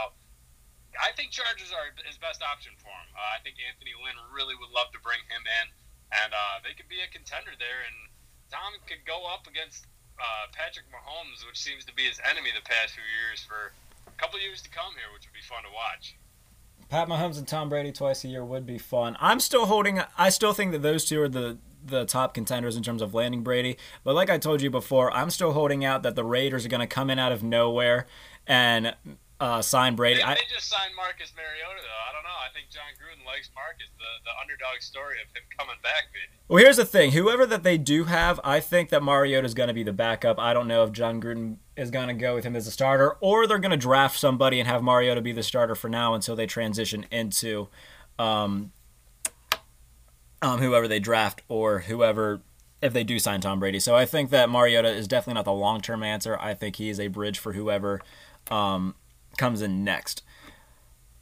I 0.97 1.13
think 1.13 1.29
Chargers 1.29 1.69
are 1.69 1.93
his 2.05 2.17
best 2.17 2.41
option 2.41 2.73
for 2.81 2.89
him. 2.89 3.09
Uh, 3.13 3.37
I 3.37 3.39
think 3.45 3.61
Anthony 3.61 3.93
Lynn 3.93 4.17
really 4.33 4.57
would 4.57 4.73
love 4.73 4.89
to 4.97 5.01
bring 5.05 5.21
him 5.29 5.45
in, 5.45 5.65
and 6.25 6.33
uh, 6.33 6.65
they 6.65 6.73
could 6.73 6.89
be 6.89 7.05
a 7.05 7.09
contender 7.13 7.53
there. 7.61 7.85
And 7.85 7.97
Tom 8.49 8.73
could 8.89 9.05
go 9.05 9.29
up 9.29 9.45
against 9.45 9.85
uh, 10.17 10.49
Patrick 10.53 10.89
Mahomes, 10.89 11.45
which 11.45 11.61
seems 11.61 11.85
to 11.85 11.93
be 11.93 12.09
his 12.09 12.17
enemy 12.25 12.49
the 12.53 12.65
past 12.65 12.97
few 12.97 13.05
years, 13.05 13.45
for 13.45 13.73
a 14.07 14.21
couple 14.21 14.39
years 14.39 14.61
to 14.61 14.69
come 14.69 14.93
here, 14.95 15.13
which 15.13 15.25
would 15.25 15.33
be 15.33 15.41
fun 15.41 15.63
to 15.63 15.69
watch. 15.73 16.15
Pat 16.89 17.07
Mahomes 17.07 17.37
and 17.37 17.47
Tom 17.47 17.69
Brady 17.69 17.91
twice 17.91 18.23
a 18.23 18.27
year 18.27 18.45
would 18.45 18.65
be 18.65 18.77
fun. 18.77 19.17
I'm 19.19 19.39
still 19.39 19.65
holding. 19.65 20.01
I 20.17 20.29
still 20.29 20.53
think 20.53 20.71
that 20.73 20.81
those 20.81 21.05
two 21.05 21.21
are 21.21 21.29
the 21.29 21.57
the 21.85 22.05
top 22.05 22.33
contenders 22.33 22.75
in 22.75 22.83
terms 22.83 23.01
of 23.01 23.13
landing 23.13 23.43
Brady. 23.43 23.77
But 24.03 24.15
like 24.15 24.29
I 24.29 24.37
told 24.37 24.61
you 24.61 24.69
before, 24.69 25.11
I'm 25.11 25.29
still 25.29 25.51
holding 25.51 25.83
out 25.83 26.03
that 26.03 26.15
the 26.15 26.23
Raiders 26.23 26.65
are 26.65 26.69
going 26.69 26.81
to 26.81 26.87
come 26.87 27.09
in 27.09 27.19
out 27.19 27.31
of 27.31 27.43
nowhere 27.43 28.07
and 28.47 28.95
uh, 29.39 29.61
sign 29.61 29.95
Brady. 29.95 30.19
They, 30.19 30.23
I, 30.23 30.35
they 30.35 30.47
just 30.53 30.69
signed 30.69 30.93
Marcus 30.95 31.33
Mariota, 31.35 31.81
though. 31.81 32.03
I 32.09 32.13
don't 32.13 32.23
know. 32.23 32.37
I 32.39 32.51
think 32.53 32.69
Jon 32.69 32.83
Gruden 32.95 33.25
likes 33.25 33.49
Marcus, 33.55 33.89
the, 33.97 34.29
the 34.29 34.31
underdog 34.41 34.81
story 34.81 35.17
of 35.21 35.27
him 35.35 35.43
coming 35.57 35.75
back, 35.83 36.03
maybe. 36.13 36.39
well, 36.47 36.63
here's 36.63 36.77
the 36.77 36.85
thing: 36.85 37.11
whoever 37.11 37.45
that 37.45 37.63
they 37.63 37.77
do 37.77 38.05
have, 38.05 38.39
I 38.43 38.59
think 38.59 38.89
that 38.89 39.03
Mariota 39.03 39.45
is 39.45 39.53
going 39.53 39.67
to 39.67 39.73
be 39.73 39.83
the 39.83 39.93
backup. 39.93 40.39
I 40.39 40.53
don't 40.53 40.67
know 40.67 40.83
if 40.83 40.91
Jon 40.91 41.21
Gruden 41.21 41.57
is 41.75 41.91
going 41.91 42.07
to 42.07 42.13
go 42.13 42.35
with 42.35 42.45
him 42.45 42.55
as 42.55 42.67
a 42.67 42.71
starter, 42.71 43.17
or 43.19 43.47
they're 43.47 43.59
going 43.59 43.71
to 43.71 43.77
draft 43.77 44.17
somebody 44.19 44.59
and 44.59 44.67
have 44.67 44.83
Mariota 44.83 45.21
be 45.21 45.31
the 45.31 45.43
starter 45.43 45.75
for 45.75 45.89
now 45.89 46.13
until 46.13 46.35
they 46.35 46.45
transition 46.45 47.05
into 47.11 47.67
um, 48.19 48.71
um, 50.41 50.59
whoever 50.59 50.87
they 50.87 50.99
draft 50.99 51.41
or 51.47 51.79
whoever 51.79 52.41
if 52.81 52.91
they 52.93 53.03
do 53.03 53.17
sign 53.17 53.39
Tom 53.41 53.59
Brady. 53.59 53.79
So 53.79 53.95
I 53.95 54.05
think 54.05 54.29
that 54.31 54.49
Mariota 54.49 54.89
is 54.89 55.07
definitely 55.07 55.35
not 55.35 55.45
the 55.45 55.53
long 55.53 55.81
term 55.81 56.03
answer. 56.03 56.37
I 56.39 56.53
think 56.53 56.75
he 56.75 56.89
is 56.89 56.99
a 56.99 57.07
bridge 57.07 57.39
for 57.39 57.53
whoever 57.53 58.01
um, 58.51 58.95
comes 59.37 59.61
in 59.61 59.83
next. 59.83 60.23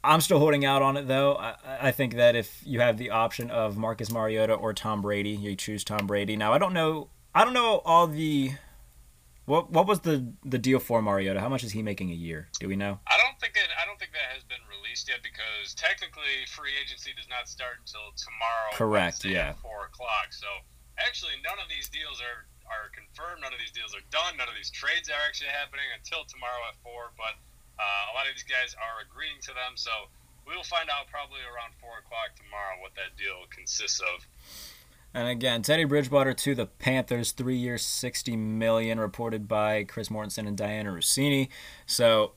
I'm 0.04 0.20
still 0.20 0.38
holding 0.38 0.64
out 0.64 0.82
on 0.82 0.96
it 0.96 1.06
though. 1.06 1.36
I, 1.36 1.54
I 1.80 1.90
think 1.92 2.16
that 2.16 2.34
if 2.34 2.62
you 2.66 2.80
have 2.80 2.98
the 2.98 3.10
option 3.10 3.50
of 3.50 3.76
Marcus 3.76 4.10
Mariota 4.10 4.54
or 4.54 4.74
Tom 4.74 5.00
Brady, 5.00 5.30
you 5.30 5.54
choose 5.54 5.84
Tom 5.84 6.06
Brady. 6.06 6.36
Now 6.36 6.52
I 6.52 6.58
don't 6.58 6.72
know. 6.72 7.08
I 7.34 7.44
don't 7.44 7.54
know 7.54 7.82
all 7.84 8.06
the. 8.06 8.52
What 9.46 9.70
what 9.70 9.86
was 9.86 10.00
the 10.00 10.34
the 10.44 10.58
deal 10.58 10.78
for 10.78 11.02
Mariota? 11.02 11.40
How 11.40 11.48
much 11.48 11.64
is 11.64 11.72
he 11.72 11.82
making 11.82 12.10
a 12.10 12.14
year? 12.14 12.48
Do 12.58 12.68
we 12.68 12.76
know? 12.76 12.98
I 13.06 13.18
don't 13.18 13.38
think 13.42 13.54
it. 13.58 13.70
I 13.74 13.86
don't 13.86 13.98
think 13.98 14.14
that 14.14 14.30
has 14.34 14.46
been 14.46 14.62
released 14.70 15.10
yet 15.10 15.18
because 15.22 15.74
technically 15.74 16.46
free 16.46 16.70
agency 16.78 17.10
does 17.14 17.26
not 17.26 17.50
start 17.50 17.82
until 17.82 18.14
tomorrow. 18.14 18.70
Correct, 18.74 19.22
Wednesday 19.26 19.34
yeah. 19.34 19.54
At 19.54 19.58
four 19.58 19.86
o'clock. 19.90 20.30
So 20.30 20.46
actually, 20.98 21.34
none 21.42 21.58
of 21.58 21.66
these 21.66 21.90
deals 21.90 22.22
are 22.22 22.46
are 22.70 22.90
confirmed. 22.94 23.42
None 23.42 23.50
of 23.50 23.58
these 23.58 23.74
deals 23.74 23.94
are 23.94 24.06
done. 24.14 24.38
None 24.38 24.46
of 24.46 24.54
these 24.54 24.70
trades 24.70 25.10
are 25.10 25.22
actually 25.26 25.50
happening 25.50 25.90
until 25.94 26.22
tomorrow 26.26 26.62
at 26.70 26.78
four. 26.86 27.10
But 27.18 27.34
uh, 27.78 28.10
a 28.10 28.12
lot 28.14 28.26
of 28.26 28.34
these 28.34 28.44
guys 28.44 28.74
are 28.74 29.04
agreeing 29.04 29.40
to 29.42 29.52
them. 29.54 29.76
So 29.76 29.90
we 30.46 30.56
will 30.56 30.64
find 30.64 30.90
out 30.90 31.06
probably 31.10 31.40
around 31.40 31.74
four 31.80 31.98
o'clock 31.98 32.34
tomorrow 32.36 32.80
what 32.80 32.94
that 32.94 33.16
deal 33.16 33.46
consists 33.50 34.00
of. 34.00 34.26
And 35.14 35.28
again, 35.28 35.62
Teddy 35.62 35.84
Bridgewater 35.84 36.32
to 36.32 36.54
the 36.54 36.66
Panthers, 36.66 37.32
three 37.32 37.56
years, 37.56 37.82
sixty 37.82 38.34
million, 38.34 38.98
reported 38.98 39.46
by 39.46 39.84
Chris 39.84 40.08
Mortensen 40.08 40.48
and 40.48 40.56
Dianna 40.56 40.86
Russini. 40.86 41.48
So 41.84 42.32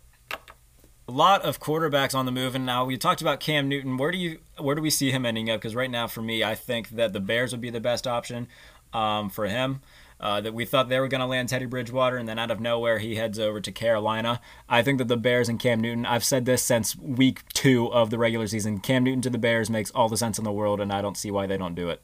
a 1.07 1.11
lot 1.11 1.43
of 1.43 1.59
quarterbacks 1.59 2.13
on 2.13 2.25
the 2.25 2.31
move. 2.31 2.53
And 2.53 2.65
now 2.65 2.83
we 2.83 2.97
talked 2.97 3.21
about 3.21 3.39
Cam 3.39 3.69
Newton. 3.69 3.95
Where 3.97 4.11
do 4.11 4.17
you 4.17 4.39
where 4.57 4.75
do 4.75 4.81
we 4.81 4.89
see 4.89 5.11
him 5.11 5.25
ending 5.25 5.49
up? 5.49 5.61
Because 5.61 5.75
right 5.75 5.89
now, 5.89 6.07
for 6.07 6.21
me, 6.21 6.43
I 6.43 6.55
think 6.55 6.89
that 6.89 7.13
the 7.13 7.19
Bears 7.19 7.51
would 7.51 7.61
be 7.61 7.69
the 7.69 7.79
best 7.79 8.07
option 8.07 8.47
um, 8.91 9.29
for 9.29 9.45
him. 9.45 9.81
Uh, 10.17 10.39
that 10.39 10.53
we 10.53 10.63
thought 10.63 10.87
they 10.87 10.99
were 10.99 11.09
going 11.09 11.19
to 11.19 11.27
land 11.27 11.49
Teddy 11.49 11.65
Bridgewater, 11.65 12.15
and 12.15 12.27
then 12.27 12.39
out 12.39 12.49
of 12.49 12.61
nowhere 12.61 12.99
he 12.99 13.15
heads 13.15 13.37
over 13.37 13.59
to 13.59 13.71
Carolina. 13.71 14.39
I 14.69 14.81
think 14.81 14.97
that 14.99 15.09
the 15.09 15.17
Bears 15.17 15.49
and 15.49 15.59
Cam 15.59 15.81
Newton. 15.81 16.05
I've 16.05 16.23
said 16.23 16.45
this 16.45 16.63
since 16.63 16.95
week 16.95 17.43
two 17.49 17.91
of 17.91 18.11
the 18.11 18.17
regular 18.17 18.47
season. 18.47 18.79
Cam 18.79 19.03
Newton 19.03 19.21
to 19.23 19.29
the 19.29 19.37
Bears 19.37 19.69
makes 19.69 19.91
all 19.91 20.07
the 20.07 20.15
sense 20.15 20.37
in 20.37 20.45
the 20.45 20.55
world, 20.55 20.79
and 20.79 20.93
I 20.93 21.01
don't 21.01 21.17
see 21.17 21.31
why 21.31 21.47
they 21.47 21.57
don't 21.57 21.75
do 21.75 21.89
it. 21.89 22.01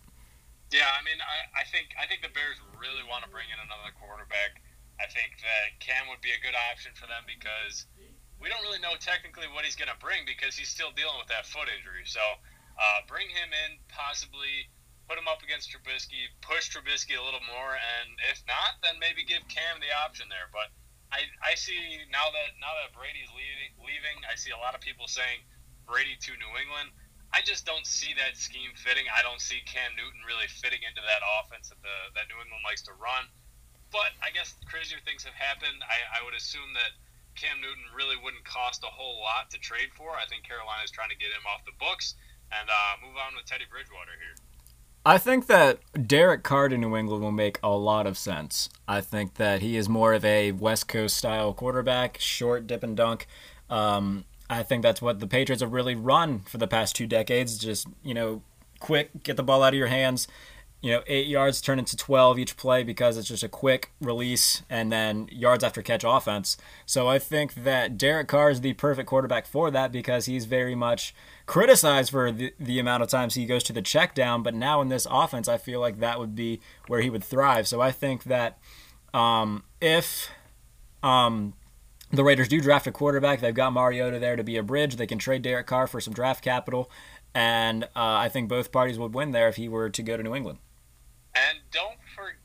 Yeah, 0.71 0.91
I 0.91 1.03
mean, 1.03 1.19
I, 1.23 1.61
I 1.61 1.63
think 1.71 1.95
I 1.95 2.05
think 2.05 2.21
the 2.21 2.31
Bears 2.35 2.59
really 2.75 3.03
want 3.07 3.23
to 3.23 3.29
bring 3.31 3.47
in 3.47 3.59
another 3.63 3.95
quarterback. 3.95 4.59
I 4.99 5.07
think 5.07 5.39
that 5.39 5.79
Cam 5.79 6.11
would 6.11 6.19
be 6.19 6.35
a 6.35 6.41
good 6.43 6.55
option 6.71 6.91
for 6.93 7.07
them 7.07 7.23
because 7.25 7.87
we 8.41 8.49
don't 8.49 8.61
really 8.65 8.81
know 8.81 8.97
technically 8.99 9.47
what 9.53 9.63
he's 9.63 9.75
going 9.75 9.89
to 9.89 9.99
bring 10.01 10.25
because 10.25 10.57
he's 10.57 10.69
still 10.69 10.91
dealing 10.93 11.15
with 11.21 11.29
that 11.29 11.45
foot 11.45 11.69
injury. 11.69 12.03
So 12.05 12.21
uh, 12.21 13.05
bring 13.05 13.29
him 13.29 13.53
in, 13.53 13.77
possibly 13.87 14.69
put 15.11 15.19
him 15.19 15.27
up 15.27 15.43
against 15.43 15.67
Trubisky, 15.67 16.31
push 16.39 16.71
Trubisky 16.71 17.19
a 17.19 17.23
little 17.27 17.43
more, 17.43 17.75
and 17.75 18.15
if 18.31 18.39
not, 18.47 18.79
then 18.79 18.95
maybe 19.03 19.27
give 19.27 19.43
Cam 19.51 19.83
the 19.83 19.91
option 19.91 20.31
there. 20.31 20.47
But 20.55 20.71
I, 21.11 21.27
I 21.43 21.59
see 21.59 21.75
now 22.07 22.31
that 22.31 22.55
now 22.63 22.71
that 22.79 22.95
Brady's 22.95 23.27
leaving, 23.35 23.75
leaving, 23.83 24.23
I 24.23 24.39
see 24.39 24.55
a 24.55 24.61
lot 24.63 24.71
of 24.71 24.79
people 24.79 25.11
saying 25.11 25.43
Brady 25.83 26.15
to 26.15 26.31
New 26.39 26.47
England. 26.55 26.95
I 27.35 27.43
just 27.43 27.67
don't 27.67 27.83
see 27.83 28.15
that 28.23 28.39
scheme 28.39 28.71
fitting. 28.79 29.03
I 29.11 29.19
don't 29.19 29.43
see 29.43 29.59
Cam 29.67 29.91
Newton 29.99 30.23
really 30.23 30.47
fitting 30.47 30.79
into 30.79 31.03
that 31.03 31.19
offense 31.43 31.67
that 31.67 31.83
the 31.83 31.97
that 32.15 32.31
New 32.31 32.39
England 32.39 32.63
likes 32.63 32.87
to 32.87 32.95
run. 32.95 33.27
But 33.91 34.15
I 34.23 34.31
guess 34.31 34.55
crazier 34.63 35.03
things 35.03 35.27
have 35.27 35.35
happened. 35.35 35.83
I, 35.83 36.23
I 36.23 36.23
would 36.23 36.39
assume 36.39 36.71
that 36.79 36.95
Cam 37.35 37.59
Newton 37.59 37.83
really 37.91 38.15
wouldn't 38.15 38.47
cost 38.47 38.87
a 38.87 38.91
whole 38.91 39.19
lot 39.19 39.51
to 39.51 39.59
trade 39.59 39.91
for. 39.91 40.15
I 40.15 40.23
think 40.31 40.47
Carolina's 40.47 40.95
trying 40.95 41.11
to 41.11 41.19
get 41.19 41.35
him 41.35 41.43
off 41.51 41.67
the 41.67 41.75
books 41.75 42.15
and 42.55 42.71
uh, 42.71 43.03
move 43.03 43.19
on 43.19 43.35
with 43.35 43.43
Teddy 43.43 43.67
Bridgewater 43.67 44.15
here. 44.15 44.39
I 45.03 45.17
think 45.17 45.48
that 45.48 45.79
Derek 46.08 46.43
Carr 46.43 46.70
to 46.70 46.77
New 46.77 46.96
England 46.96 47.24
will 47.24 47.31
make 47.31 47.60
a 47.63 47.72
lot 47.72 48.05
of 48.05 48.17
sense. 48.17 48.70
I 48.87 49.01
think 49.01 49.35
that 49.35 49.61
he 49.61 49.75
is 49.75 49.90
more 49.90 50.14
of 50.14 50.24
a 50.24 50.51
West 50.51 50.87
Coast 50.87 51.18
style 51.18 51.53
quarterback, 51.53 52.20
short 52.20 52.68
dip 52.68 52.83
and 52.83 52.96
dunk. 52.96 53.25
Um, 53.70 54.25
I 54.48 54.61
think 54.61 54.83
that's 54.83 55.01
what 55.01 55.20
the 55.20 55.27
Patriots 55.27 55.64
have 55.64 55.72
really 55.72 55.96
run 55.96 56.42
for 56.42 56.59
the 56.59 56.68
past 56.68 56.96
two 56.96 57.07
decades. 57.07 57.57
Just 57.57 57.87
you 58.03 58.14
know, 58.14 58.44
quick, 58.79 59.24
get 59.24 59.37
the 59.37 59.44
ball 59.44 59.64
out 59.64 59.74
of 59.74 59.77
your 59.77 59.87
hands. 59.87 60.27
You 60.81 60.92
know, 60.92 61.03
eight 61.07 61.27
yards 61.27 61.61
turn 61.61 61.79
into 61.79 61.96
twelve 61.96 62.37
each 62.37 62.57
play 62.57 62.83
because 62.83 63.18
it's 63.18 63.27
just 63.27 63.44
a 63.44 63.50
quick 63.50 63.92
release 64.01 64.61
and 64.70 64.92
then 64.92 65.29
yards 65.31 65.64
after 65.64 65.81
catch 65.81 66.03
offense. 66.03 66.57
So 66.85 67.07
I 67.07 67.18
think 67.18 67.55
that 67.64 67.98
Derek 67.98 68.27
Carr 68.27 68.51
is 68.51 68.61
the 68.61 68.74
perfect 68.74 69.07
quarterback 69.07 69.48
for 69.48 69.72
that 69.72 69.92
because 69.92 70.25
he's 70.25 70.46
very 70.46 70.75
much 70.75 71.16
criticized 71.51 72.11
for 72.11 72.31
the, 72.31 72.53
the 72.61 72.79
amount 72.79 73.03
of 73.03 73.09
times 73.09 73.33
he 73.33 73.46
goes 73.46 73.61
to 73.61 73.74
the 73.74 73.81
check 73.81 74.16
down. 74.16 74.42
But 74.42 74.55
now 74.55 74.79
in 74.79 74.87
this 74.87 75.05
offense, 75.11 75.50
I 75.50 75.57
feel 75.57 75.81
like 75.81 76.00
that 76.00 76.18
would 76.18 76.33
be 76.33 76.61
where 76.87 77.01
he 77.01 77.09
would 77.09 77.25
thrive. 77.25 77.68
So 77.68 77.81
I 77.81 77.92
think 77.92 78.24
that 78.24 78.57
um, 79.14 79.66
if 79.81 80.29
um, 81.03 81.53
the 82.09 82.24
Raiders 82.24 82.48
do 82.48 82.61
draft 82.61 82.87
a 82.87 82.92
quarterback, 82.94 83.42
they've 83.42 83.53
got 83.53 83.74
Mariota 83.74 84.18
there 84.18 84.37
to 84.37 84.46
be 84.46 84.55
a 84.55 84.64
bridge. 84.64 84.96
They 84.96 85.05
can 85.05 85.18
trade 85.18 85.42
Derek 85.42 85.68
Carr 85.68 85.87
for 85.87 86.00
some 86.00 86.14
draft 86.14 86.42
capital, 86.42 86.90
and 87.35 87.83
uh, 87.83 87.87
I 87.98 88.29
think 88.29 88.48
both 88.48 88.72
parties 88.72 88.98
would 88.98 89.14
win 89.14 89.31
there 89.31 89.50
if 89.50 89.57
he 89.57 89.68
were 89.68 89.90
to 89.90 90.01
go 90.01 90.16
to 90.16 90.24
New 90.24 90.33
England. 90.33 90.59
And 91.35 91.59
don't 91.70 91.98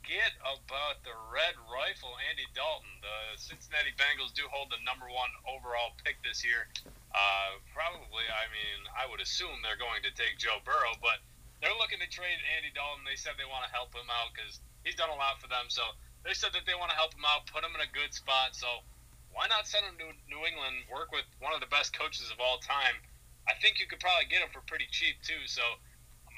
forget 0.07 0.39
about 0.39 1.03
the 1.03 1.11
Red 1.35 1.59
Rifle, 1.67 2.15
Andy 2.31 2.47
Dalton. 2.55 2.95
The 3.03 3.43
Cincinnati 3.43 3.91
Bengals 3.99 4.31
do 4.39 4.47
hold 4.55 4.71
the 4.71 4.79
number 4.87 5.11
one 5.11 5.35
overall 5.51 5.99
pick 6.07 6.23
this 6.23 6.47
year. 6.47 6.71
Uh, 7.11 7.59
probably, 7.75 8.23
I 8.31 8.47
mean, 8.55 8.87
I 8.95 9.11
would 9.11 9.19
assume 9.19 9.51
they're 9.67 9.75
going 9.75 10.07
to 10.07 10.15
take 10.15 10.39
Joe 10.39 10.63
Burrow, 10.63 10.95
but 11.03 11.19
they're 11.59 11.75
looking 11.75 11.99
to 11.99 12.07
trade 12.07 12.39
Andy 12.55 12.71
Dalton. 12.71 13.03
They 13.03 13.19
said 13.19 13.35
they 13.35 13.51
want 13.51 13.67
to 13.67 13.73
help 13.75 13.91
him 13.99 14.07
out 14.07 14.31
because 14.31 14.63
he's 14.87 14.95
done 14.95 15.11
a 15.11 15.19
lot 15.19 15.43
for 15.43 15.51
them. 15.51 15.67
So 15.75 15.83
they 16.23 16.39
said 16.39 16.55
that 16.55 16.71
they 16.71 16.79
want 16.79 16.95
to 16.95 16.99
help 16.99 17.11
him 17.11 17.27
out, 17.27 17.51
put 17.51 17.67
him 17.67 17.75
in 17.75 17.83
a 17.83 17.91
good 17.91 18.15
spot. 18.15 18.55
So 18.55 18.87
why 19.35 19.51
not 19.51 19.67
send 19.67 19.91
him 19.91 19.99
to 19.99 20.15
New 20.31 20.47
England, 20.47 20.87
work 20.87 21.11
with 21.11 21.27
one 21.43 21.51
of 21.51 21.59
the 21.59 21.71
best 21.75 21.91
coaches 21.99 22.31
of 22.31 22.39
all 22.39 22.63
time? 22.63 22.95
I 23.51 23.59
think 23.59 23.83
you 23.83 23.91
could 23.91 23.99
probably 23.99 24.31
get 24.31 24.39
him 24.39 24.55
for 24.55 24.63
pretty 24.71 24.87
cheap 24.87 25.19
too. 25.27 25.51
So 25.51 25.67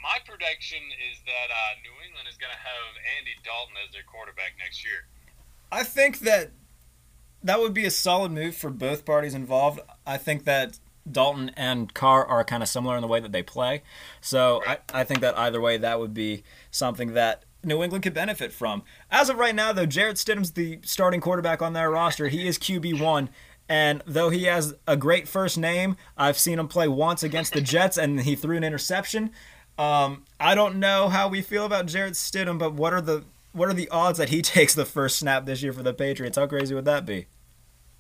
my 0.02 0.18
prediction 0.24 0.78
is 1.11 1.18
that 1.26 1.50
uh, 1.50 1.74
New 1.82 1.94
England 2.06 2.28
is 2.28 2.37
going 2.37 2.52
to 2.52 2.58
have 2.58 2.96
Andy 3.18 3.32
Dalton 3.44 3.74
as 3.87 3.92
their 3.92 4.02
quarterback 4.06 4.54
next 4.58 4.84
year. 4.84 5.06
I 5.70 5.84
think 5.84 6.20
that 6.20 6.50
that 7.42 7.61
would 7.61 7.74
be 7.74 7.84
a 7.84 7.90
solid 7.90 8.32
move 8.32 8.56
for 8.56 8.70
both 8.70 9.04
parties 9.04 9.34
involved. 9.34 9.80
I 10.06 10.16
think 10.16 10.44
that 10.44 10.78
Dalton 11.11 11.50
and 11.56 11.92
Carr 11.94 12.24
are 12.24 12.44
kind 12.44 12.62
of 12.62 12.68
similar 12.68 12.96
in 12.96 13.02
the 13.02 13.08
way 13.08 13.20
that 13.20 13.32
they 13.32 13.42
play. 13.42 13.82
So 14.20 14.62
I, 14.66 14.78
I 14.92 15.04
think 15.04 15.20
that 15.20 15.38
either 15.38 15.61
way, 15.61 15.76
that 15.76 15.98
would 16.00 16.14
be 16.14 16.42
something 16.70 17.14
that 17.14 17.44
New 17.64 17.82
England 17.82 18.04
could 18.04 18.14
benefit 18.14 18.52
from. 18.52 18.82
As 19.11 19.28
of 19.28 19.38
right 19.38 19.54
now, 19.54 19.72
though, 19.72 19.87
Jarrett 19.87 20.16
Stidham's 20.16 20.52
the 20.52 20.80
starting 20.82 21.20
quarterback 21.20 21.62
on 21.62 21.72
their 21.72 21.90
roster. 21.90 22.28
He 22.28 22.46
is 22.46 22.58
QB1. 22.58 23.28
And 23.68 24.02
though 24.06 24.30
he 24.30 24.44
has 24.44 24.74
a 24.87 24.96
great 24.96 25.28
first 25.28 25.58
name, 25.58 25.96
I've 26.16 26.38
seen 26.38 26.58
him 26.58 26.68
play 26.68 26.88
once 26.88 27.22
against 27.22 27.52
the 27.52 27.61
Jets 27.61 27.98
and 27.98 28.20
he 28.20 28.34
threw 28.34 28.56
an 28.56 28.64
interception. 28.64 29.30
Um, 29.78 30.24
I 30.40 30.56
don't 30.56 30.82
know 30.82 31.08
how 31.08 31.28
we 31.28 31.40
feel 31.40 31.64
about 31.64 31.86
Jarrett 31.86 32.14
Stidham, 32.14 32.58
but 32.58 32.74
what 32.74 32.92
are 32.92 33.00
the 33.00 33.22
what 33.52 33.70
are 33.70 33.74
the 33.74 33.88
odds 33.88 34.18
that 34.18 34.28
he 34.28 34.42
takes 34.56 34.74
the 34.74 34.84
first 34.84 35.18
snap 35.18 35.46
this 35.46 35.62
year 35.62 35.72
for 35.72 35.82
the 35.82 35.94
Patriots? 35.94 36.36
How 36.36 36.46
crazy 36.46 36.74
would 36.74 36.84
that 36.84 37.06
be? 37.06 37.26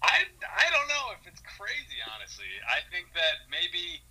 I, 0.02 0.26
I 0.42 0.66
don't 0.70 0.88
know 0.90 1.14
if 1.14 1.22
it's 1.26 1.42
crazy, 1.42 1.98
honestly. 2.14 2.50
I 2.66 2.82
think 2.90 3.10
that 3.14 3.46
maybe 3.50 4.02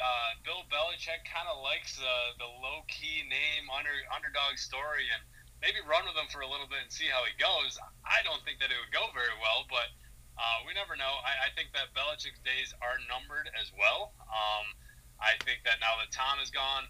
uh, 0.00 0.30
Bill 0.44 0.64
Belichick 0.72 1.24
kind 1.28 1.48
of 1.48 1.60
likes 1.60 2.00
uh, 2.00 2.36
the 2.40 2.48
low 2.48 2.84
key 2.88 3.24
name 3.28 3.68
under 3.72 3.92
underdog 4.12 4.56
story 4.56 5.08
and 5.12 5.20
maybe 5.60 5.80
run 5.88 6.04
with 6.04 6.16
him 6.16 6.28
for 6.28 6.44
a 6.44 6.48
little 6.48 6.68
bit 6.68 6.80
and 6.84 6.92
see 6.92 7.08
how 7.08 7.24
he 7.24 7.32
goes. 7.40 7.80
I 8.04 8.20
don't 8.24 8.40
think 8.44 8.60
that 8.60 8.72
it 8.72 8.76
would 8.76 8.92
go 8.92 9.08
very 9.16 9.36
well, 9.40 9.64
but 9.68 9.88
uh, 10.36 10.64
we 10.68 10.76
never 10.76 10.96
know. 10.96 11.20
I, 11.24 11.48
I 11.48 11.56
think 11.56 11.72
that 11.72 11.96
Belichick's 11.96 12.40
days 12.44 12.76
are 12.84 13.00
numbered 13.08 13.48
as 13.56 13.72
well. 13.72 14.12
Um, 14.28 14.76
I 15.20 15.38
think 15.44 15.64
that 15.64 15.80
now 15.80 15.96
that 16.00 16.12
Tom 16.12 16.38
is 16.42 16.50
gone, 16.50 16.88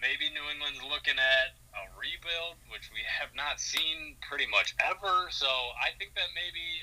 maybe 0.00 0.28
New 0.32 0.44
England's 0.50 0.82
looking 0.82 1.16
at 1.16 1.56
a 1.76 1.88
rebuild, 1.96 2.58
which 2.72 2.90
we 2.92 3.00
have 3.06 3.32
not 3.36 3.60
seen 3.60 4.16
pretty 4.24 4.46
much 4.48 4.74
ever. 4.80 5.28
So 5.30 5.48
I 5.76 5.92
think 5.98 6.16
that 6.16 6.32
maybe 6.34 6.82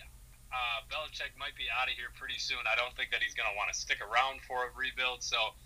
uh, 0.54 0.86
Belichick 0.90 1.34
might 1.38 1.58
be 1.58 1.68
out 1.70 1.90
of 1.90 1.96
here 1.98 2.14
pretty 2.16 2.38
soon. 2.38 2.62
I 2.70 2.76
don't 2.78 2.94
think 2.96 3.12
that 3.12 3.22
he's 3.22 3.34
going 3.34 3.50
to 3.50 3.58
want 3.58 3.74
to 3.74 3.78
stick 3.78 4.00
around 4.02 4.42
for 4.46 4.66
a 4.66 4.70
rebuild. 4.74 5.24
So 5.26 5.58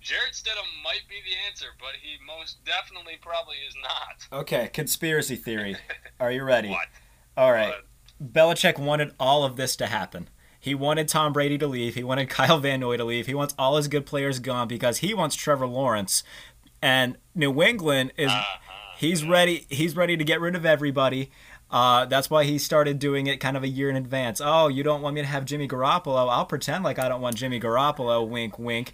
Jarrett 0.00 0.32
Stidham 0.32 0.68
might 0.82 1.04
be 1.08 1.20
the 1.24 1.36
answer, 1.48 1.66
but 1.78 1.96
he 2.00 2.16
most 2.24 2.64
definitely 2.64 3.18
probably 3.20 3.56
is 3.66 3.74
not. 3.82 4.40
Okay, 4.40 4.68
conspiracy 4.72 5.36
theory. 5.36 5.76
Are 6.20 6.30
you 6.30 6.44
ready? 6.44 6.70
What? 6.70 6.88
All 7.36 7.52
right. 7.52 7.74
But 8.20 8.32
Belichick 8.32 8.78
wanted 8.78 9.14
all 9.18 9.44
of 9.44 9.56
this 9.56 9.76
to 9.76 9.86
happen. 9.86 10.28
He 10.66 10.74
wanted 10.74 11.06
Tom 11.06 11.32
Brady 11.32 11.58
to 11.58 11.66
leave. 11.68 11.94
He 11.94 12.02
wanted 12.02 12.28
Kyle 12.28 12.58
Van 12.58 12.80
Noy 12.80 12.96
to 12.96 13.04
leave. 13.04 13.26
He 13.28 13.34
wants 13.34 13.54
all 13.56 13.76
his 13.76 13.86
good 13.86 14.04
players 14.04 14.40
gone 14.40 14.66
because 14.66 14.98
he 14.98 15.14
wants 15.14 15.36
Trevor 15.36 15.68
Lawrence. 15.68 16.24
And 16.82 17.18
New 17.36 17.62
England 17.62 18.12
is 18.16 18.32
uh-huh. 18.32 18.58
he's 18.98 19.24
ready 19.24 19.64
he's 19.68 19.94
ready 19.94 20.16
to 20.16 20.24
get 20.24 20.40
rid 20.40 20.56
of 20.56 20.66
everybody. 20.66 21.30
Uh, 21.70 22.06
that's 22.06 22.28
why 22.30 22.42
he 22.42 22.58
started 22.58 22.98
doing 22.98 23.28
it 23.28 23.38
kind 23.38 23.56
of 23.56 23.62
a 23.62 23.68
year 23.68 23.88
in 23.88 23.94
advance. 23.94 24.40
Oh, 24.44 24.66
you 24.66 24.82
don't 24.82 25.02
want 25.02 25.14
me 25.14 25.20
to 25.20 25.26
have 25.28 25.44
Jimmy 25.44 25.68
Garoppolo? 25.68 26.28
I'll 26.28 26.44
pretend 26.44 26.82
like 26.82 26.98
I 26.98 27.08
don't 27.08 27.20
want 27.20 27.36
Jimmy 27.36 27.60
Garoppolo. 27.60 28.28
Wink, 28.28 28.58
wink. 28.58 28.92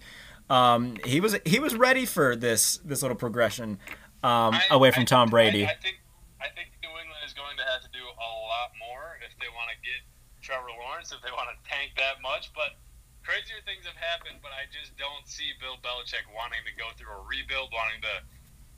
Um, 0.50 0.96
he 1.06 1.20
was 1.20 1.38
he 1.46 1.58
was 1.58 1.74
ready 1.74 2.04
for 2.04 2.36
this 2.36 2.80
this 2.84 3.00
little 3.00 3.16
progression 3.16 3.78
um, 4.22 4.52
I, 4.52 4.62
away 4.70 4.90
from 4.90 5.02
I, 5.02 5.06
Tom 5.06 5.30
Brady. 5.30 5.64
I, 5.64 5.70
I, 5.70 5.76
think 5.76 5.96
I 6.38 6.48
think 6.48 6.68
New 6.82 6.90
England 6.90 7.24
is 7.24 7.32
going 7.32 7.56
to 7.56 7.64
have 7.64 7.80
to 7.80 7.88
do 7.88 8.04
a 8.04 8.30
lot 8.44 8.72
more 8.78 9.16
if 9.24 9.32
they 9.40 9.48
want 9.48 9.70
to 9.72 9.76
get 9.80 10.04
Trevor 10.42 10.74
Lawrence, 10.82 11.14
if 11.14 11.22
they 11.22 11.30
want 11.30 11.48
to 11.54 11.58
tank 11.64 11.94
that 11.96 12.20
much. 12.20 12.50
But 12.52 12.76
crazier 13.22 13.62
things 13.64 13.86
have 13.86 13.96
happened, 13.96 14.42
but 14.42 14.50
I 14.52 14.66
just 14.68 14.92
don't 14.98 15.24
see 15.24 15.54
Bill 15.62 15.78
Belichick 15.80 16.26
wanting 16.34 16.62
to 16.66 16.74
go 16.74 16.90
through 16.98 17.14
a 17.14 17.22
rebuild, 17.22 17.70
wanting 17.70 18.02
to 18.02 18.26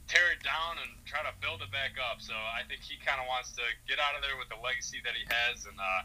tear 0.06 0.36
it 0.36 0.44
down 0.44 0.76
and 0.84 0.92
try 1.08 1.24
to 1.24 1.32
build 1.40 1.64
it 1.64 1.72
back 1.72 1.96
up. 1.96 2.20
So 2.20 2.36
I 2.36 2.62
think 2.68 2.84
he 2.84 3.00
kind 3.00 3.18
of 3.18 3.26
wants 3.26 3.56
to 3.56 3.64
get 3.88 3.96
out 3.96 4.12
of 4.12 4.20
there 4.20 4.36
with 4.36 4.52
the 4.52 4.60
legacy 4.60 5.00
that 5.02 5.16
he 5.16 5.24
has, 5.24 5.64
and 5.64 5.76
uh, 5.80 6.04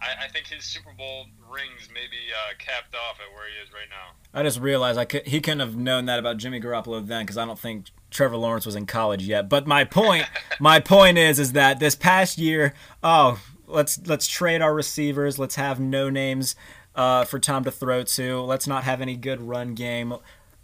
I, 0.00 0.24
I, 0.24 0.28
think 0.28 0.46
his 0.46 0.64
Super 0.64 0.92
Bowl 0.92 1.26
rings 1.48 1.88
may 1.92 2.08
be 2.08 2.32
uh, 2.32 2.54
capped 2.58 2.94
off 2.94 3.20
at 3.20 3.32
where 3.34 3.48
he 3.48 3.56
is 3.62 3.72
right 3.72 3.88
now. 3.88 4.16
I 4.32 4.42
just 4.42 4.60
realized 4.60 4.98
I 4.98 5.04
could, 5.04 5.26
he 5.26 5.40
couldn't 5.40 5.60
have 5.60 5.76
known 5.76 6.06
that 6.06 6.18
about 6.18 6.38
Jimmy 6.38 6.60
Garoppolo 6.60 7.06
then 7.06 7.24
because 7.24 7.36
I 7.36 7.44
don't 7.44 7.58
think 7.58 7.90
Trevor 8.10 8.36
Lawrence 8.36 8.66
was 8.66 8.76
in 8.76 8.86
college 8.86 9.26
yet. 9.26 9.48
But 9.48 9.66
my 9.66 9.84
point, 9.84 10.26
my 10.60 10.80
point 10.80 11.18
is, 11.18 11.38
is 11.38 11.52
that 11.52 11.80
this 11.80 11.94
past 11.94 12.38
year, 12.38 12.74
oh, 13.02 13.40
let's 13.70 14.00
let's 14.06 14.26
trade 14.26 14.62
our 14.62 14.74
receivers. 14.74 15.38
Let's 15.38 15.56
have 15.56 15.80
no 15.80 16.10
names 16.10 16.56
uh, 16.94 17.24
for 17.24 17.38
Tom 17.38 17.64
to 17.64 17.70
throw 17.70 18.02
to. 18.02 18.40
Let's 18.40 18.66
not 18.66 18.84
have 18.84 19.00
any 19.00 19.16
good 19.16 19.40
run 19.40 19.74
game. 19.74 20.14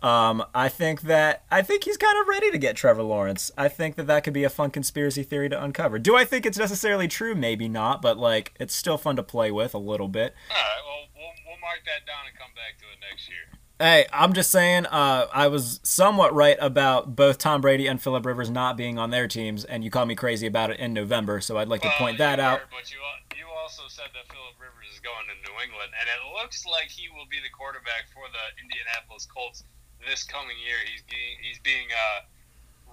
Um, 0.03 0.45
I 0.55 0.69
think 0.69 1.03
that 1.03 1.45
I 1.51 1.63
think 1.63 1.85
he's 1.85 1.97
kind 1.97 2.21
of 2.21 2.29
ready 2.29 2.51
to 2.51 2.59
get 2.59 2.77
Trevor 2.77 3.03
Lawrence. 3.03 3.51
I 3.57 3.69
think 3.69 3.97
that 3.97 4.07
that 4.07 4.25
could 4.25 4.35
be 4.35 4.45
a 4.45 4.51
fun 4.51 4.71
conspiracy 4.71 5.23
theory 5.23 5.49
to 5.49 5.63
uncover. 5.63 5.99
Do 5.99 6.17
I 6.17 6.25
think 6.25 6.45
it's 6.45 6.59
necessarily 6.59 7.09
true? 7.09 7.35
Maybe 7.35 7.69
not, 7.69 8.03
but 8.03 8.19
like 8.19 8.55
it's 8.61 8.75
still 8.75 8.99
fun 8.99 9.17
to 9.17 9.23
play 9.23 9.51
with 9.51 9.75
a 9.75 9.79
little 9.79 10.09
bit. 10.09 10.35
All 10.51 10.57
right, 10.57 10.83
well, 10.85 11.09
we'll, 11.17 11.33
we'll 11.47 11.61
mark 11.61 11.81
that 11.87 12.07
down 12.07 12.27
and 12.29 12.39
come 12.39 12.51
back 12.55 12.79
to 12.79 12.85
it 12.85 12.99
next 13.11 13.29
year. 13.29 13.59
Hey, 13.77 14.09
I'm 14.09 14.33
just 14.33 14.49
saying, 14.49 14.89
uh, 14.89 15.29
I 15.29 15.53
was 15.53 15.85
somewhat 15.85 16.33
right 16.33 16.57
about 16.65 17.13
both 17.13 17.37
Tom 17.37 17.61
Brady 17.61 17.85
and 17.87 18.01
Philip 18.01 18.25
Rivers 18.25 18.49
not 18.49 18.73
being 18.73 18.97
on 18.97 19.13
their 19.13 19.29
teams, 19.29 19.69
and 19.69 19.85
you 19.85 19.93
called 19.93 20.09
me 20.09 20.17
crazy 20.17 20.49
about 20.49 20.73
it 20.73 20.81
in 20.81 20.97
November, 20.97 21.45
so 21.45 21.61
I'd 21.61 21.69
like 21.69 21.85
well, 21.85 21.93
to 21.93 21.99
point 22.01 22.17
that 22.17 22.41
out. 22.41 22.65
but 22.73 22.89
you, 22.89 22.97
you 23.37 23.45
also 23.53 23.85
said 23.93 24.09
that 24.17 24.33
Philip 24.33 24.57
Rivers 24.57 24.89
is 24.89 25.01
going 25.05 25.29
to 25.29 25.37
New 25.45 25.53
England, 25.61 25.93
and 25.93 26.09
it 26.09 26.25
looks 26.41 26.65
like 26.65 26.89
he 26.89 27.13
will 27.13 27.29
be 27.29 27.37
the 27.45 27.53
quarterback 27.53 28.09
for 28.17 28.25
the 28.33 28.45
Indianapolis 28.65 29.29
Colts 29.29 29.61
this 30.01 30.25
coming 30.25 30.57
year. 30.65 30.81
He's 30.89 31.05
being, 31.05 31.37
he's 31.45 31.61
being 31.61 31.93
uh, 31.93 32.25